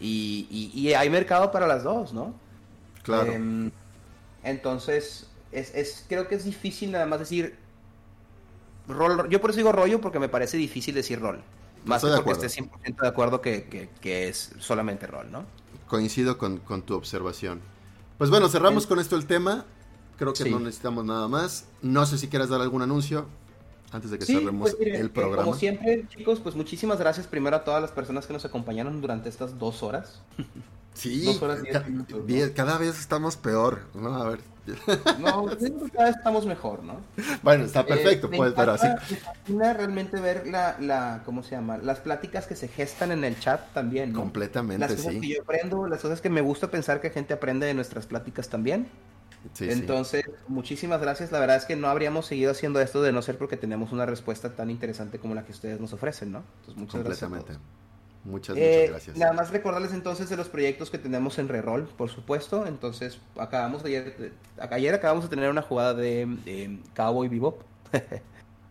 y, 0.00 0.92
hay 0.96 1.10
mercado 1.10 1.50
para 1.50 1.66
las 1.66 1.82
dos, 1.82 2.12
¿no? 2.12 2.34
Claro. 3.02 3.32
Em, 3.32 3.70
entonces, 4.42 5.29
es, 5.52 6.04
creo 6.08 6.28
que 6.28 6.34
es 6.34 6.44
difícil 6.44 6.92
nada 6.92 7.06
más 7.06 7.18
decir 7.18 7.56
rol. 8.88 9.28
Yo 9.28 9.40
por 9.40 9.50
eso 9.50 9.58
digo 9.58 9.72
rollo 9.72 10.00
porque 10.00 10.18
me 10.18 10.28
parece 10.28 10.56
difícil 10.56 10.94
decir 10.94 11.20
rol. 11.20 11.42
Más 11.84 12.02
que 12.02 12.10
porque 12.22 12.46
esté 12.46 12.62
100% 12.62 13.00
de 13.00 13.08
acuerdo 13.08 13.40
que, 13.40 13.88
es 14.02 14.52
solamente 14.58 15.06
rol, 15.06 15.30
¿no? 15.32 15.44
Coincido 15.88 16.38
con, 16.38 16.60
tu 16.82 16.94
observación. 16.94 17.60
Pues 18.18 18.30
bueno, 18.30 18.48
cerramos 18.48 18.86
con 18.86 18.98
esto 18.98 19.16
el 19.16 19.26
tema. 19.26 19.64
Creo 20.18 20.34
que 20.34 20.50
no 20.50 20.60
necesitamos 20.60 21.04
nada 21.04 21.26
más. 21.28 21.64
No 21.80 22.04
sé 22.04 22.18
si 22.18 22.28
quieras 22.28 22.50
dar 22.50 22.60
algún 22.60 22.82
anuncio 22.82 23.26
antes 23.90 24.10
de 24.10 24.18
que 24.18 24.26
cerremos 24.26 24.74
pues, 24.74 24.88
el 24.94 25.10
programa. 25.10 25.44
Como 25.44 25.56
siempre, 25.56 26.06
chicos, 26.08 26.38
pues 26.40 26.54
muchísimas 26.54 26.98
gracias 26.98 27.26
primero 27.26 27.56
a 27.56 27.64
todas 27.64 27.80
las 27.80 27.90
personas 27.90 28.26
que 28.26 28.34
nos 28.34 28.44
acompañaron 28.44 29.00
durante 29.00 29.28
estas 29.28 29.58
dos 29.58 29.82
horas. 29.82 30.20
Sí, 30.92 31.38
cada 32.54 32.76
vez 32.76 32.98
estamos 32.98 33.36
peor, 33.36 33.82
¿no? 33.94 34.12
A 34.16 34.28
ver. 34.28 34.40
No, 35.18 35.46
cada 35.92 36.04
vez 36.06 36.16
estamos 36.16 36.46
mejor, 36.46 36.82
¿no? 36.82 36.96
Bueno, 37.42 37.64
está 37.64 37.84
perfecto, 37.84 38.28
eh, 38.28 38.36
pues, 38.36 38.52
pero 38.54 38.72
así. 38.72 38.86
Me 39.48 39.72
realmente 39.72 40.20
ver 40.20 40.46
la, 40.46 40.76
la, 40.80 41.22
¿cómo 41.24 41.42
se 41.42 41.52
llama? 41.52 41.78
Las 41.78 42.00
pláticas 42.00 42.46
que 42.46 42.56
se 42.56 42.68
gestan 42.68 43.12
en 43.12 43.24
el 43.24 43.38
chat 43.38 43.72
también, 43.72 44.12
¿no? 44.12 44.20
Completamente, 44.20 44.80
las 44.80 44.94
cosas 44.94 45.14
que 45.20 45.28
yo 45.28 45.42
aprendo, 45.42 45.86
las 45.86 46.00
cosas 46.00 46.20
que 46.20 46.30
me 46.30 46.40
gusta 46.40 46.70
pensar 46.70 47.00
que 47.00 47.10
gente 47.10 47.34
aprende 47.34 47.66
de 47.66 47.74
nuestras 47.74 48.06
pláticas 48.06 48.48
también. 48.48 48.88
Entonces, 49.58 50.24
muchísimas 50.48 51.00
gracias. 51.00 51.32
La 51.32 51.40
verdad 51.40 51.56
es 51.56 51.64
que 51.64 51.76
no 51.76 51.88
habríamos 51.88 52.26
seguido 52.26 52.50
haciendo 52.50 52.80
esto 52.80 53.02
de 53.02 53.12
no 53.12 53.22
ser 53.22 53.38
porque 53.38 53.56
tenemos 53.56 53.92
una 53.92 54.04
respuesta 54.04 54.54
tan 54.54 54.70
interesante 54.70 55.18
como 55.18 55.34
la 55.34 55.44
que 55.44 55.52
ustedes 55.52 55.80
nos 55.80 55.92
ofrecen, 55.92 56.32
¿no? 56.32 56.42
Entonces, 56.60 56.76
muchas 56.76 57.04
gracias. 57.04 57.30
Muchas, 58.24 58.56
eh, 58.56 58.60
muchas 58.60 58.90
gracias. 58.90 59.16
Nada 59.16 59.32
más 59.32 59.50
recordarles 59.50 59.92
entonces 59.92 60.28
de 60.28 60.36
los 60.36 60.48
proyectos 60.48 60.90
que 60.90 60.98
tenemos 60.98 61.38
en 61.38 61.48
Reroll, 61.48 61.84
por 61.84 62.10
supuesto. 62.10 62.66
Entonces, 62.66 63.18
acabamos 63.38 63.84
ayer, 63.84 64.32
ayer 64.70 64.94
acabamos 64.94 65.24
de 65.24 65.30
tener 65.30 65.50
una 65.50 65.62
jugada 65.62 65.94
de, 65.94 66.78
Cowboy 66.94 67.28
Bebop. 67.28 67.62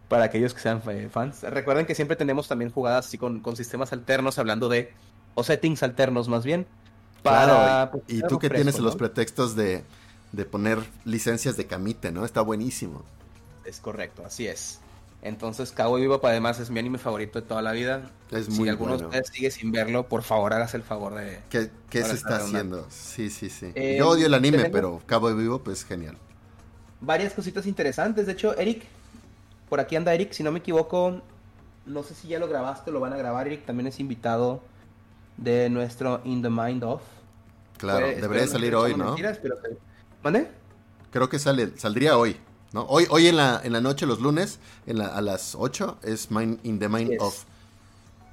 para 0.08 0.26
aquellos 0.26 0.56
que 0.56 0.60
sean 0.60 0.82
fans. 1.12 1.44
Recuerden 1.44 1.86
que 1.86 1.94
siempre 1.94 2.18
tenemos 2.18 2.48
también 2.48 2.72
jugadas 2.72 3.06
así 3.06 3.20
con, 3.20 3.42
con 3.42 3.56
sistemas 3.56 3.94
alternos, 3.94 4.40
hablando 4.40 4.68
de, 4.68 4.92
o 5.36 5.44
settings 5.44 5.84
alternos 5.84 6.28
más 6.28 6.44
bien. 6.44 6.66
Para, 7.22 7.92
pues, 7.92 8.04
y, 8.08 8.22
tú 8.24 8.40
que 8.40 8.50
tienes 8.50 8.80
los 8.80 8.96
pretextos 8.96 9.56
de, 9.56 9.84
de 10.32 10.46
poner 10.46 10.80
licencias 11.06 11.58
de 11.58 11.68
camite, 11.68 12.12
¿no? 12.12 12.26
Está 12.26 12.42
buenísimo. 12.42 13.04
Es 13.66 13.80
correcto, 13.80 14.26
así 14.26 14.48
es. 14.48 14.80
Entonces, 15.22 15.72
Cowboy 15.74 16.02
Vivo 16.02 16.20
además 16.24 16.60
es 16.60 16.70
mi 16.70 16.80
anime 16.80 16.98
favorito 16.98 17.42
de 17.42 17.48
toda 17.48 17.62
la 17.62 17.74
vida. 17.74 18.10
Es 18.32 18.48
muy 18.50 18.64
Si 18.66 18.70
alguno 18.70 18.98
de 18.98 19.06
ustedes 19.06 19.28
sigue 19.28 19.52
sin 19.52 19.72
verlo, 19.72 20.08
por 20.08 20.24
favor, 20.24 20.54
hágase 20.54 20.78
el 20.78 20.84
favor 20.84 21.16
de... 21.16 21.40
¿Qué, 21.50 21.70
qué 21.90 22.04
se 22.04 22.14
está 22.14 22.38
haciendo? 22.38 22.86
Sí, 22.90 23.30
sí, 23.30 23.50
sí. 23.50 23.72
Eh, 23.76 23.98
Yo 24.00 24.08
odio 24.10 24.28
el 24.28 24.34
anime, 24.34 24.70
pero 24.70 25.02
Cowboy 25.08 25.34
Vivo, 25.34 25.60
pues 25.60 25.84
genial. 25.84 26.16
Varias 27.02 27.34
cositas 27.34 27.66
interesantes. 27.66 28.28
De 28.28 28.32
hecho, 28.32 28.58
Eric, 28.58 28.84
por 29.68 29.80
aquí 29.82 29.98
anda 29.98 30.14
Eric, 30.14 30.32
si 30.32 30.42
no 30.42 30.52
me 30.54 30.60
equivoco, 30.60 31.22
no 31.86 32.04
sé 32.04 32.16
si 32.16 32.30
ya 32.30 32.40
lo 32.40 32.48
grabaste, 32.48 32.92
lo 32.92 33.02
van 33.02 33.12
a 33.14 33.18
grabar, 33.18 33.48
Eric, 33.48 33.66
también 33.66 33.88
es 33.88 34.00
invitado 34.00 34.62
de 35.36 35.70
nuestro 35.70 36.22
In 36.24 36.42
the 36.42 36.50
Mind 36.50 36.84
of. 36.84 37.02
Claro, 37.78 38.08
debería 38.08 38.48
salir 38.48 38.76
hoy, 38.76 38.96
¿no? 38.96 39.06
mentiras, 39.08 39.38
pero- 39.42 39.56
¿Mande? 40.24 40.50
Creo 41.12 41.30
que 41.30 41.40
sale, 41.40 41.78
saldría 41.78 42.18
hoy, 42.18 42.38
¿no? 42.74 42.84
Hoy, 42.84 43.08
hoy 43.10 43.28
en 43.28 43.38
la, 43.38 43.62
en 43.64 43.74
la 43.74 43.82
noche, 43.82 44.06
los 44.06 44.20
lunes, 44.20 44.60
en 44.86 45.00
la- 45.00 45.08
a 45.08 45.22
las 45.22 45.56
8, 45.56 45.98
es 46.04 46.30
Mind, 46.32 46.60
In 46.64 46.80
the 46.80 46.88
Mind 46.90 47.12
Yes. 47.12 47.22
of. 47.22 47.44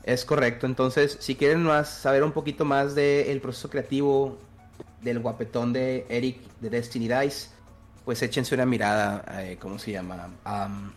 Es 0.04 0.24
correcto, 0.24 0.66
entonces 0.66 1.16
si 1.20 1.34
quieren 1.34 1.62
más 1.64 1.88
saber 1.88 2.22
un 2.22 2.30
poquito 2.32 2.64
más 2.64 2.94
del 2.94 3.40
proceso 3.40 3.68
creativo 3.68 4.38
del 5.02 5.18
guapetón 5.18 5.72
de 5.72 6.06
Eric 6.08 6.40
de 6.60 6.70
Destiny 6.70 7.08
Dice, 7.08 7.48
pues 8.04 8.22
échense 8.22 8.54
una 8.54 8.66
mirada, 8.66 9.24
eh, 9.42 9.56
¿cómo 9.60 9.78
se 9.80 9.90
llama? 9.92 10.28
Am, 10.44 10.92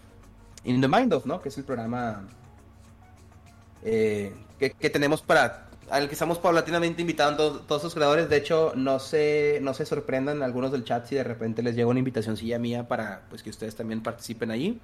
In 0.63 0.79
the 0.81 0.87
Mind 0.87 1.13
of, 1.13 1.25
¿no? 1.25 1.41
Que 1.41 1.49
es 1.49 1.57
el 1.57 1.63
programa 1.63 2.21
eh, 3.83 4.33
que, 4.59 4.71
que 4.71 4.89
tenemos 4.89 5.21
para 5.21 5.68
al 5.91 6.07
que 6.07 6.13
estamos 6.13 6.37
paulatinamente 6.37 7.01
invitando 7.01 7.61
todos 7.61 7.83
los 7.83 7.93
creadores. 7.93 8.29
De 8.29 8.37
hecho, 8.37 8.73
no 8.75 8.99
se, 8.99 9.59
no 9.61 9.73
se 9.73 9.85
sorprendan 9.85 10.43
algunos 10.43 10.71
del 10.71 10.83
chat 10.83 11.05
si 11.05 11.15
de 11.15 11.23
repente 11.23 11.63
les 11.63 11.75
llega 11.75 11.87
una 11.87 11.99
invitacióncilla 11.99 12.59
mía 12.59 12.87
para 12.87 13.23
pues 13.29 13.43
que 13.43 13.49
ustedes 13.49 13.75
también 13.75 14.01
participen 14.01 14.51
allí. 14.51 14.79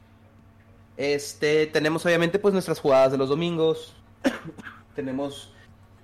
Este, 0.97 1.67
tenemos 1.67 2.05
obviamente 2.05 2.39
pues 2.39 2.53
nuestras 2.53 2.79
jugadas 2.79 3.11
de 3.11 3.17
los 3.17 3.29
domingos. 3.29 3.95
tenemos, 4.95 5.53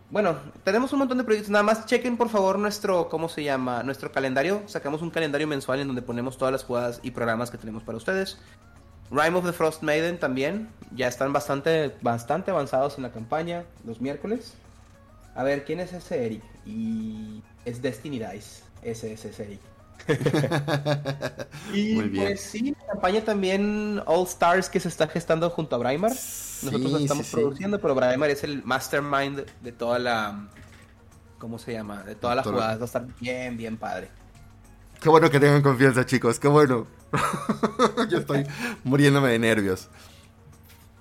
bueno, 0.09 0.37
tenemos 0.63 0.91
un 0.93 0.99
montón 0.99 1.17
de 1.17 1.23
proyectos. 1.23 1.49
Nada 1.49 1.63
más 1.63 1.85
chequen 1.85 2.17
por 2.17 2.29
favor 2.29 2.59
nuestro, 2.59 3.09
¿cómo 3.09 3.29
se 3.29 3.43
llama? 3.43 3.83
Nuestro 3.83 4.11
calendario. 4.11 4.63
Sacamos 4.67 5.01
un 5.01 5.09
calendario 5.09 5.47
mensual 5.47 5.79
en 5.79 5.87
donde 5.87 6.01
ponemos 6.01 6.37
todas 6.37 6.51
las 6.51 6.63
jugadas 6.63 6.99
y 7.03 7.11
programas 7.11 7.51
que 7.51 7.57
tenemos 7.57 7.83
para 7.83 7.97
ustedes. 7.97 8.37
Rime 9.09 9.37
of 9.37 9.45
the 9.45 9.53
Frost 9.53 9.83
Maiden 9.83 10.19
también. 10.19 10.69
Ya 10.95 11.07
están 11.07 11.33
bastante, 11.33 11.95
bastante 12.01 12.51
avanzados 12.51 12.97
en 12.97 13.03
la 13.03 13.11
campaña 13.11 13.65
los 13.85 13.99
miércoles. 13.99 14.55
A 15.35 15.43
ver, 15.43 15.63
¿quién 15.65 15.79
es 15.79 15.93
ese 15.93 16.25
Eric? 16.25 16.43
Y 16.65 17.41
es 17.65 17.81
Destiny 17.81 18.19
Dice. 18.19 18.63
Ese 18.81 19.13
es 19.13 19.25
ese 19.25 19.43
Eric. 19.43 19.59
y 21.73 21.93
Muy 21.93 22.09
bien. 22.09 22.25
pues 22.25 22.41
sí, 22.41 22.75
la 22.79 22.93
campaña 22.93 23.21
también 23.23 24.01
All 24.05 24.25
Stars 24.25 24.69
que 24.69 24.79
se 24.79 24.87
está 24.87 25.07
gestando 25.07 25.49
junto 25.49 25.75
a 25.75 25.79
Braimar. 25.79 26.11
Nosotros 26.11 26.91
la 26.91 26.97
Sí, 26.97 27.03
estamos 27.03 27.25
sí, 27.25 27.31
sí. 27.31 27.37
produciendo, 27.37 27.79
pero 27.79 27.95
Braimar 27.95 28.29
es 28.29 28.43
el 28.43 28.63
mastermind 28.63 29.45
de 29.61 29.71
toda 29.71 29.99
la... 29.99 30.47
¿Cómo 31.37 31.57
se 31.59 31.73
llama? 31.73 32.03
De 32.03 32.15
toda 32.15 32.35
la 32.35 32.43
Toda- 32.43 32.53
jugada. 32.55 32.75
Va 32.77 32.81
a 32.81 32.85
estar 32.85 33.07
bien, 33.19 33.57
bien 33.57 33.77
padre. 33.77 34.09
Qué 34.99 35.09
bueno 35.09 35.29
que 35.31 35.39
tengan 35.39 35.61
confianza, 35.63 36.05
chicos, 36.05 36.39
qué 36.39 36.47
bueno. 36.47 36.85
Yo 38.09 38.19
estoy 38.19 38.45
muriéndome 38.83 39.29
de 39.29 39.39
nervios. 39.39 39.89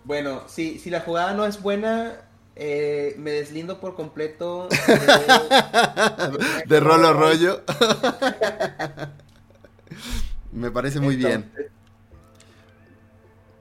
Bueno, 0.05 0.43
si, 0.49 0.79
si 0.79 0.89
la 0.89 1.01
jugada 1.01 1.35
no 1.35 1.45
es 1.45 1.61
buena, 1.61 2.23
eh, 2.57 3.15
me 3.19 3.31
deslindo 3.31 3.81
por 3.81 3.95
completo. 3.95 4.69
de- 4.69 6.39
De 6.67 6.81
rolo 6.81 7.13
rollo. 7.15 7.63
Me 10.53 10.71
parece 10.71 11.01
muy 11.01 11.17
bien. 11.17 11.51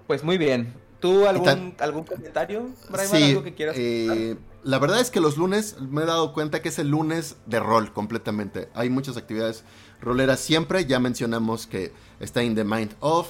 Pues 0.07 0.23
muy 0.23 0.37
bien. 0.37 0.73
¿Tú 0.99 1.27
algún, 1.27 1.45
tan- 1.45 1.75
algún 1.79 2.03
comentario, 2.03 2.69
Brian? 2.89 3.07
Sí, 3.07 3.23
¿Algo 3.23 3.43
que 3.43 3.53
quieras 3.53 3.75
eh, 3.77 4.35
la 4.63 4.79
verdad 4.79 4.99
es 4.99 5.11
que 5.11 5.21
los 5.21 5.37
lunes 5.37 5.77
me 5.79 6.01
he 6.01 6.05
dado 6.05 6.33
cuenta 6.33 6.61
que 6.61 6.69
es 6.69 6.79
el 6.79 6.89
lunes 6.89 7.37
de 7.45 7.59
rol 7.61 7.93
completamente. 7.93 8.69
Hay 8.73 8.89
muchas 8.89 9.15
actividades 9.15 9.63
roleras 10.01 10.39
siempre. 10.41 10.85
Ya 10.85 10.99
mencionamos 10.99 11.67
que 11.67 11.93
está 12.19 12.43
In 12.43 12.55
the 12.55 12.65
Mind 12.65 12.95
of, 12.99 13.29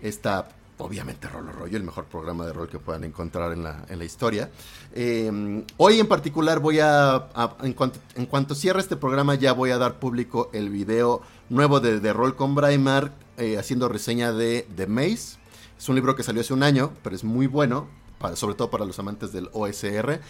está 0.00 0.48
obviamente 0.80 1.28
Rolo 1.28 1.52
Rollo, 1.52 1.76
el 1.76 1.84
mejor 1.84 2.04
programa 2.06 2.44
de 2.46 2.52
rol 2.52 2.68
que 2.68 2.78
puedan 2.78 3.04
encontrar 3.04 3.52
en 3.52 3.62
la, 3.62 3.84
en 3.88 3.98
la 3.98 4.04
historia. 4.04 4.50
Eh, 4.94 5.64
hoy 5.76 6.00
en 6.00 6.06
particular 6.06 6.58
voy 6.60 6.80
a, 6.80 7.14
a- 7.14 7.56
en, 7.62 7.72
cuanto, 7.72 7.98
en 8.16 8.26
cuanto 8.26 8.54
cierre 8.54 8.80
este 8.80 8.96
programa 8.96 9.34
ya 9.34 9.52
voy 9.52 9.70
a 9.70 9.78
dar 9.78 9.98
público 9.98 10.50
el 10.52 10.70
video 10.70 11.22
nuevo 11.48 11.80
de, 11.80 12.00
de 12.00 12.12
Rol 12.12 12.36
con 12.36 12.54
Braimar 12.54 13.12
eh, 13.36 13.58
haciendo 13.58 13.88
reseña 13.88 14.32
de 14.32 14.66
The 14.76 14.86
Maze. 14.86 15.38
Es 15.78 15.88
un 15.88 15.94
libro 15.94 16.14
que 16.16 16.22
salió 16.22 16.40
hace 16.42 16.52
un 16.52 16.62
año, 16.62 16.92
pero 17.02 17.14
es 17.16 17.24
muy 17.24 17.46
bueno, 17.46 17.88
para- 18.18 18.36
sobre 18.36 18.54
todo 18.54 18.70
para 18.70 18.84
los 18.84 18.98
amantes 18.98 19.32
del 19.32 19.48
OSR. 19.52 20.20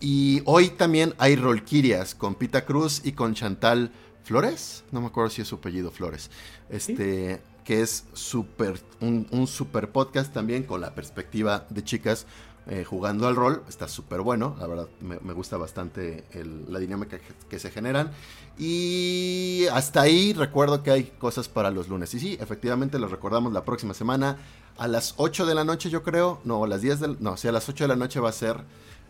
Y 0.00 0.42
hoy 0.46 0.68
también 0.70 1.14
hay 1.18 1.36
Rolquirias 1.36 2.14
con 2.14 2.34
Pita 2.34 2.64
Cruz 2.64 3.02
y 3.04 3.12
con 3.12 3.34
Chantal 3.34 3.92
Flores. 4.24 4.84
No 4.92 5.00
me 5.00 5.08
acuerdo 5.08 5.30
si 5.30 5.42
es 5.42 5.48
su 5.48 5.56
apellido 5.56 5.90
Flores. 5.90 6.30
Este, 6.70 7.42
que 7.70 7.82
es 7.82 8.04
super, 8.14 8.82
un, 9.00 9.46
super 9.46 9.92
podcast 9.92 10.34
también 10.34 10.64
con 10.64 10.80
la 10.80 10.92
perspectiva 10.92 11.66
de 11.70 11.84
chicas 11.84 12.26
eh, 12.66 12.82
jugando 12.82 13.28
al 13.28 13.36
rol. 13.36 13.62
Está 13.68 13.86
súper 13.86 14.22
bueno, 14.22 14.56
la 14.58 14.66
verdad 14.66 14.88
me, 15.00 15.32
gusta 15.34 15.56
bastante 15.56 16.24
la 16.68 16.80
dinámica 16.80 17.20
que, 17.48 17.58
se 17.60 17.70
generan. 17.70 18.10
Y 18.58 19.66
hasta 19.72 20.00
ahí 20.00 20.32
recuerdo 20.32 20.82
que 20.82 20.90
hay 20.90 21.04
cosas 21.16 21.48
para 21.48 21.70
los 21.70 21.86
lunes. 21.86 22.12
Y 22.14 22.18
sí, 22.18 22.36
efectivamente 22.40 22.98
los 22.98 23.12
recordamos 23.12 23.52
la 23.52 23.64
próxima 23.64 23.94
semana 23.94 24.38
a 24.76 24.88
las 24.88 25.14
8 25.18 25.46
de 25.46 25.54
la 25.54 25.62
noche 25.62 25.90
yo 25.90 26.02
creo. 26.02 26.40
No, 26.42 26.64
a 26.64 26.66
las 26.66 26.82
10 26.82 26.98
del... 26.98 27.16
No, 27.20 27.36
sí, 27.36 27.46
a 27.46 27.52
las 27.52 27.68
8 27.68 27.84
de 27.84 27.88
la 27.88 27.94
noche 27.94 28.18
va 28.18 28.30
a 28.30 28.32
ser 28.32 28.64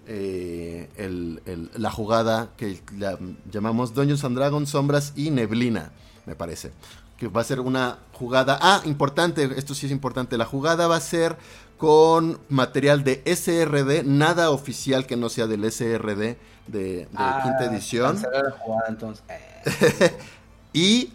eh, 0.06 0.90
el- 0.96 1.70
la 1.78 1.90
jugada 1.90 2.50
que 2.58 2.78
la 2.98 3.18
llamamos 3.50 3.94
Dungeons 3.94 4.22
and 4.22 4.36
Dragons, 4.36 4.68
Sombras 4.68 5.14
y 5.16 5.30
Neblina, 5.30 5.92
me 6.26 6.36
parece. 6.36 6.72
Que 7.20 7.28
va 7.28 7.42
a 7.42 7.44
ser 7.44 7.60
una 7.60 7.98
jugada... 8.12 8.58
Ah, 8.60 8.80
importante, 8.86 9.48
esto 9.56 9.74
sí 9.74 9.86
es 9.86 9.92
importante. 9.92 10.36
La 10.36 10.46
jugada 10.46 10.88
va 10.88 10.96
a 10.96 11.00
ser 11.00 11.36
con 11.78 12.40
material 12.48 13.04
de 13.04 13.22
SRD, 13.24 14.02
nada 14.04 14.50
oficial 14.50 15.06
que 15.06 15.16
no 15.16 15.28
sea 15.28 15.46
del 15.46 15.70
SRD 15.70 16.16
de, 16.16 16.36
de 16.66 17.08
Ah, 17.14 17.40
quinta 17.44 17.64
edición. 17.72 18.20
la 18.32 18.50
jugada, 18.50 18.86
entonces. 18.88 19.22
Eh, 19.28 20.16
y 20.72 21.12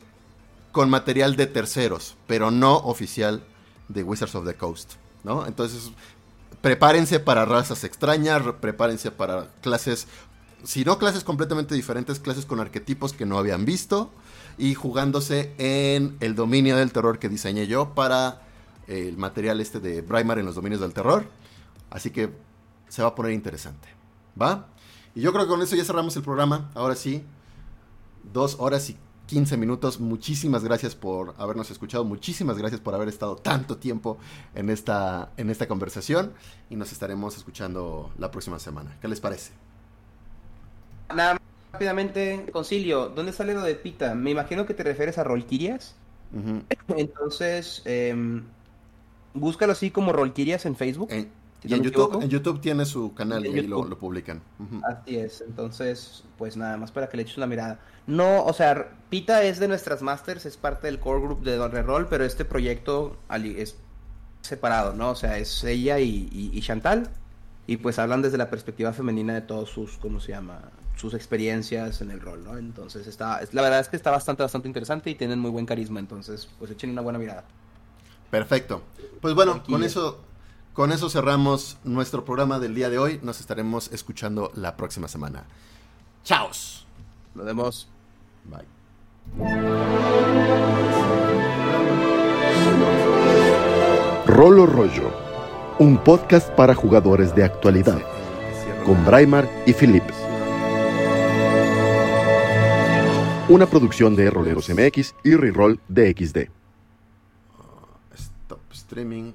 con 0.71 0.89
material 0.89 1.35
de 1.35 1.47
terceros, 1.47 2.15
pero 2.27 2.51
no 2.51 2.75
oficial 2.77 3.43
de 3.87 4.03
Wizards 4.03 4.35
of 4.35 4.45
the 4.45 4.55
Coast, 4.55 4.93
¿no? 5.23 5.45
Entonces, 5.47 5.91
prepárense 6.61 7.19
para 7.19 7.45
razas 7.45 7.83
extrañas, 7.83 8.43
re- 8.43 8.53
prepárense 8.53 9.11
para 9.11 9.47
clases, 9.61 10.07
si 10.63 10.83
no 10.83 10.97
clases 10.97 11.23
completamente 11.23 11.75
diferentes, 11.75 12.19
clases 12.19 12.45
con 12.45 12.59
arquetipos 12.59 13.13
que 13.13 13.25
no 13.25 13.37
habían 13.37 13.65
visto 13.65 14.11
y 14.57 14.73
jugándose 14.73 15.53
en 15.57 16.17
el 16.19 16.35
dominio 16.35 16.77
del 16.77 16.91
terror 16.91 17.19
que 17.19 17.29
diseñé 17.29 17.67
yo 17.67 17.93
para 17.93 18.41
eh, 18.87 19.07
el 19.09 19.17
material 19.17 19.59
este 19.61 19.79
de 19.79 20.01
Braimar 20.01 20.39
en 20.39 20.45
los 20.45 20.55
dominios 20.55 20.81
del 20.81 20.93
terror. 20.93 21.25
Así 21.89 22.11
que 22.11 22.31
se 22.87 23.01
va 23.01 23.09
a 23.09 23.15
poner 23.15 23.31
interesante, 23.31 23.87
¿va? 24.39 24.67
Y 25.13 25.21
yo 25.21 25.31
creo 25.31 25.45
que 25.45 25.49
con 25.49 25.61
eso 25.61 25.75
ya 25.75 25.85
cerramos 25.85 26.15
el 26.15 26.23
programa. 26.23 26.69
Ahora 26.75 26.95
sí, 26.95 27.23
dos 28.33 28.57
horas 28.59 28.89
y 28.89 28.97
15 29.27 29.57
minutos. 29.57 29.99
Muchísimas 29.99 30.63
gracias 30.63 30.95
por 30.95 31.35
habernos 31.37 31.71
escuchado. 31.71 32.03
Muchísimas 32.03 32.57
gracias 32.57 32.81
por 32.81 32.93
haber 32.93 33.07
estado 33.07 33.35
tanto 33.35 33.77
tiempo 33.77 34.17
en 34.53 34.69
esta, 34.69 35.31
en 35.37 35.49
esta 35.49 35.67
conversación. 35.67 36.33
Y 36.69 36.75
nos 36.75 36.91
estaremos 36.91 37.37
escuchando 37.37 38.11
la 38.17 38.31
próxima 38.31 38.59
semana. 38.59 38.97
¿Qué 39.01 39.07
les 39.07 39.19
parece? 39.19 39.51
Rápidamente, 41.75 42.45
Concilio, 42.51 43.09
¿dónde 43.09 43.33
sale 43.33 43.53
lo 43.53 43.61
de 43.61 43.75
Pita? 43.75 44.15
Me 44.15 44.31
imagino 44.31 44.65
que 44.65 44.73
te 44.73 44.83
refieres 44.83 45.17
a 45.17 45.23
Rolquirias. 45.23 45.95
Entonces, 46.97 47.81
em, 47.85 48.43
búscalo 49.33 49.73
así 49.73 49.91
como 49.91 50.11
Rolquirias 50.13 50.65
en 50.65 50.75
Facebook. 50.75 51.09
En, 51.11 51.29
Si 51.61 51.67
y 51.67 51.71
no 51.71 51.77
en 51.77 51.81
me 51.81 51.85
YouTube, 51.89 52.21
en 52.23 52.29
YouTube 52.29 52.61
tiene 52.61 52.85
su 52.85 53.13
canal 53.13 53.45
y 53.45 53.49
ahí 53.49 53.67
lo, 53.67 53.87
publican. 53.97 54.41
Así 54.83 55.17
es, 55.17 55.41
entonces, 55.41 56.23
pues 56.37 56.55
nada 56.57 56.77
más 56.77 56.91
para 56.91 57.07
que 57.09 57.17
le 57.17 57.23
eches 57.23 57.37
una 57.37 57.47
mirada. 57.47 57.79
No, 58.07 58.43
o 58.43 58.53
sea, 58.53 58.91
Pita 59.09 59.43
es 59.43 59.59
de 59.59 59.67
nuestras 59.67 60.01
masters, 60.01 60.45
es 60.45 60.57
parte 60.57 60.87
del 60.87 60.99
core 60.99 61.21
group 61.21 61.43
de 61.43 61.55
Don 61.55 61.71
Reroll, 61.71 62.07
pero 62.07 62.23
este 62.23 62.45
proyecto 62.45 63.17
es 63.57 63.77
separado, 64.41 64.93
¿no? 64.93 65.09
O 65.11 65.15
sea, 65.15 65.37
es 65.39 65.63
ella 65.63 65.99
y, 65.99 66.29
y- 66.31 66.51
y 66.53 66.61
Chantal, 66.61 67.09
y 67.67 67.77
pues 67.77 67.97
hablan 67.97 68.21
desde 68.21 68.37
la 68.37 68.49
perspectiva 68.49 68.93
femenina 68.93 69.33
de 69.33 69.41
todos 69.41 69.69
sus, 69.71 69.97
¿cómo 69.97 70.19
se 70.19 70.33
llama? 70.33 70.61
Sus 70.95 71.13
experiencias 71.13 72.01
en 72.01 72.09
el 72.11 72.21
rol, 72.21 72.43
¿no? 72.43 72.57
Entonces, 72.57 73.05
está, 73.07 73.39
es- 73.41 73.53
la 73.53 73.61
verdad 73.61 73.79
es 73.81 73.89
que 73.89 73.95
está 73.97 74.11
bastante, 74.11 74.43
bastante 74.43 74.67
interesante 74.67 75.09
y 75.09 75.15
tienen 75.15 75.39
muy 75.39 75.51
buen 75.51 75.65
carisma, 75.65 75.99
entonces, 75.99 76.47
pues 76.57 76.71
echen 76.71 76.89
una 76.91 77.01
buena 77.01 77.19
mirada. 77.19 77.43
Perfecto. 78.31 78.81
Pues 79.21 79.33
bueno, 79.35 79.61
con 79.63 79.83
eso, 79.83 80.19
con 80.73 80.91
eso 80.91 81.09
cerramos 81.09 81.77
nuestro 81.83 82.25
programa 82.25 82.59
del 82.59 82.73
día 82.75 82.89
de 82.89 82.97
hoy. 82.97 83.19
Nos 83.23 83.39
estaremos 83.39 83.91
escuchando 83.91 84.51
la 84.55 84.75
próxima 84.77 85.07
semana. 85.07 85.43
Chaos. 86.23 86.85
Nos 87.35 87.45
vemos. 87.45 87.87
Bye. 88.45 88.65
Rolo 94.25 94.65
Rollo, 94.65 95.11
un 95.79 95.97
podcast 95.97 96.49
para 96.51 96.73
jugadores 96.73 97.35
de 97.35 97.43
actualidad, 97.43 97.99
con 98.85 99.03
Braimar 99.05 99.47
y 99.65 99.73
Philip. 99.73 100.03
Una 103.47 103.67
producción 103.67 104.15
de 104.15 104.31
Roleros 104.31 104.69
MX 104.69 105.13
y 105.23 105.35
Reroll 105.35 105.79
DXD. 105.87 106.49
Stop 108.15 108.71
streaming. 108.71 109.33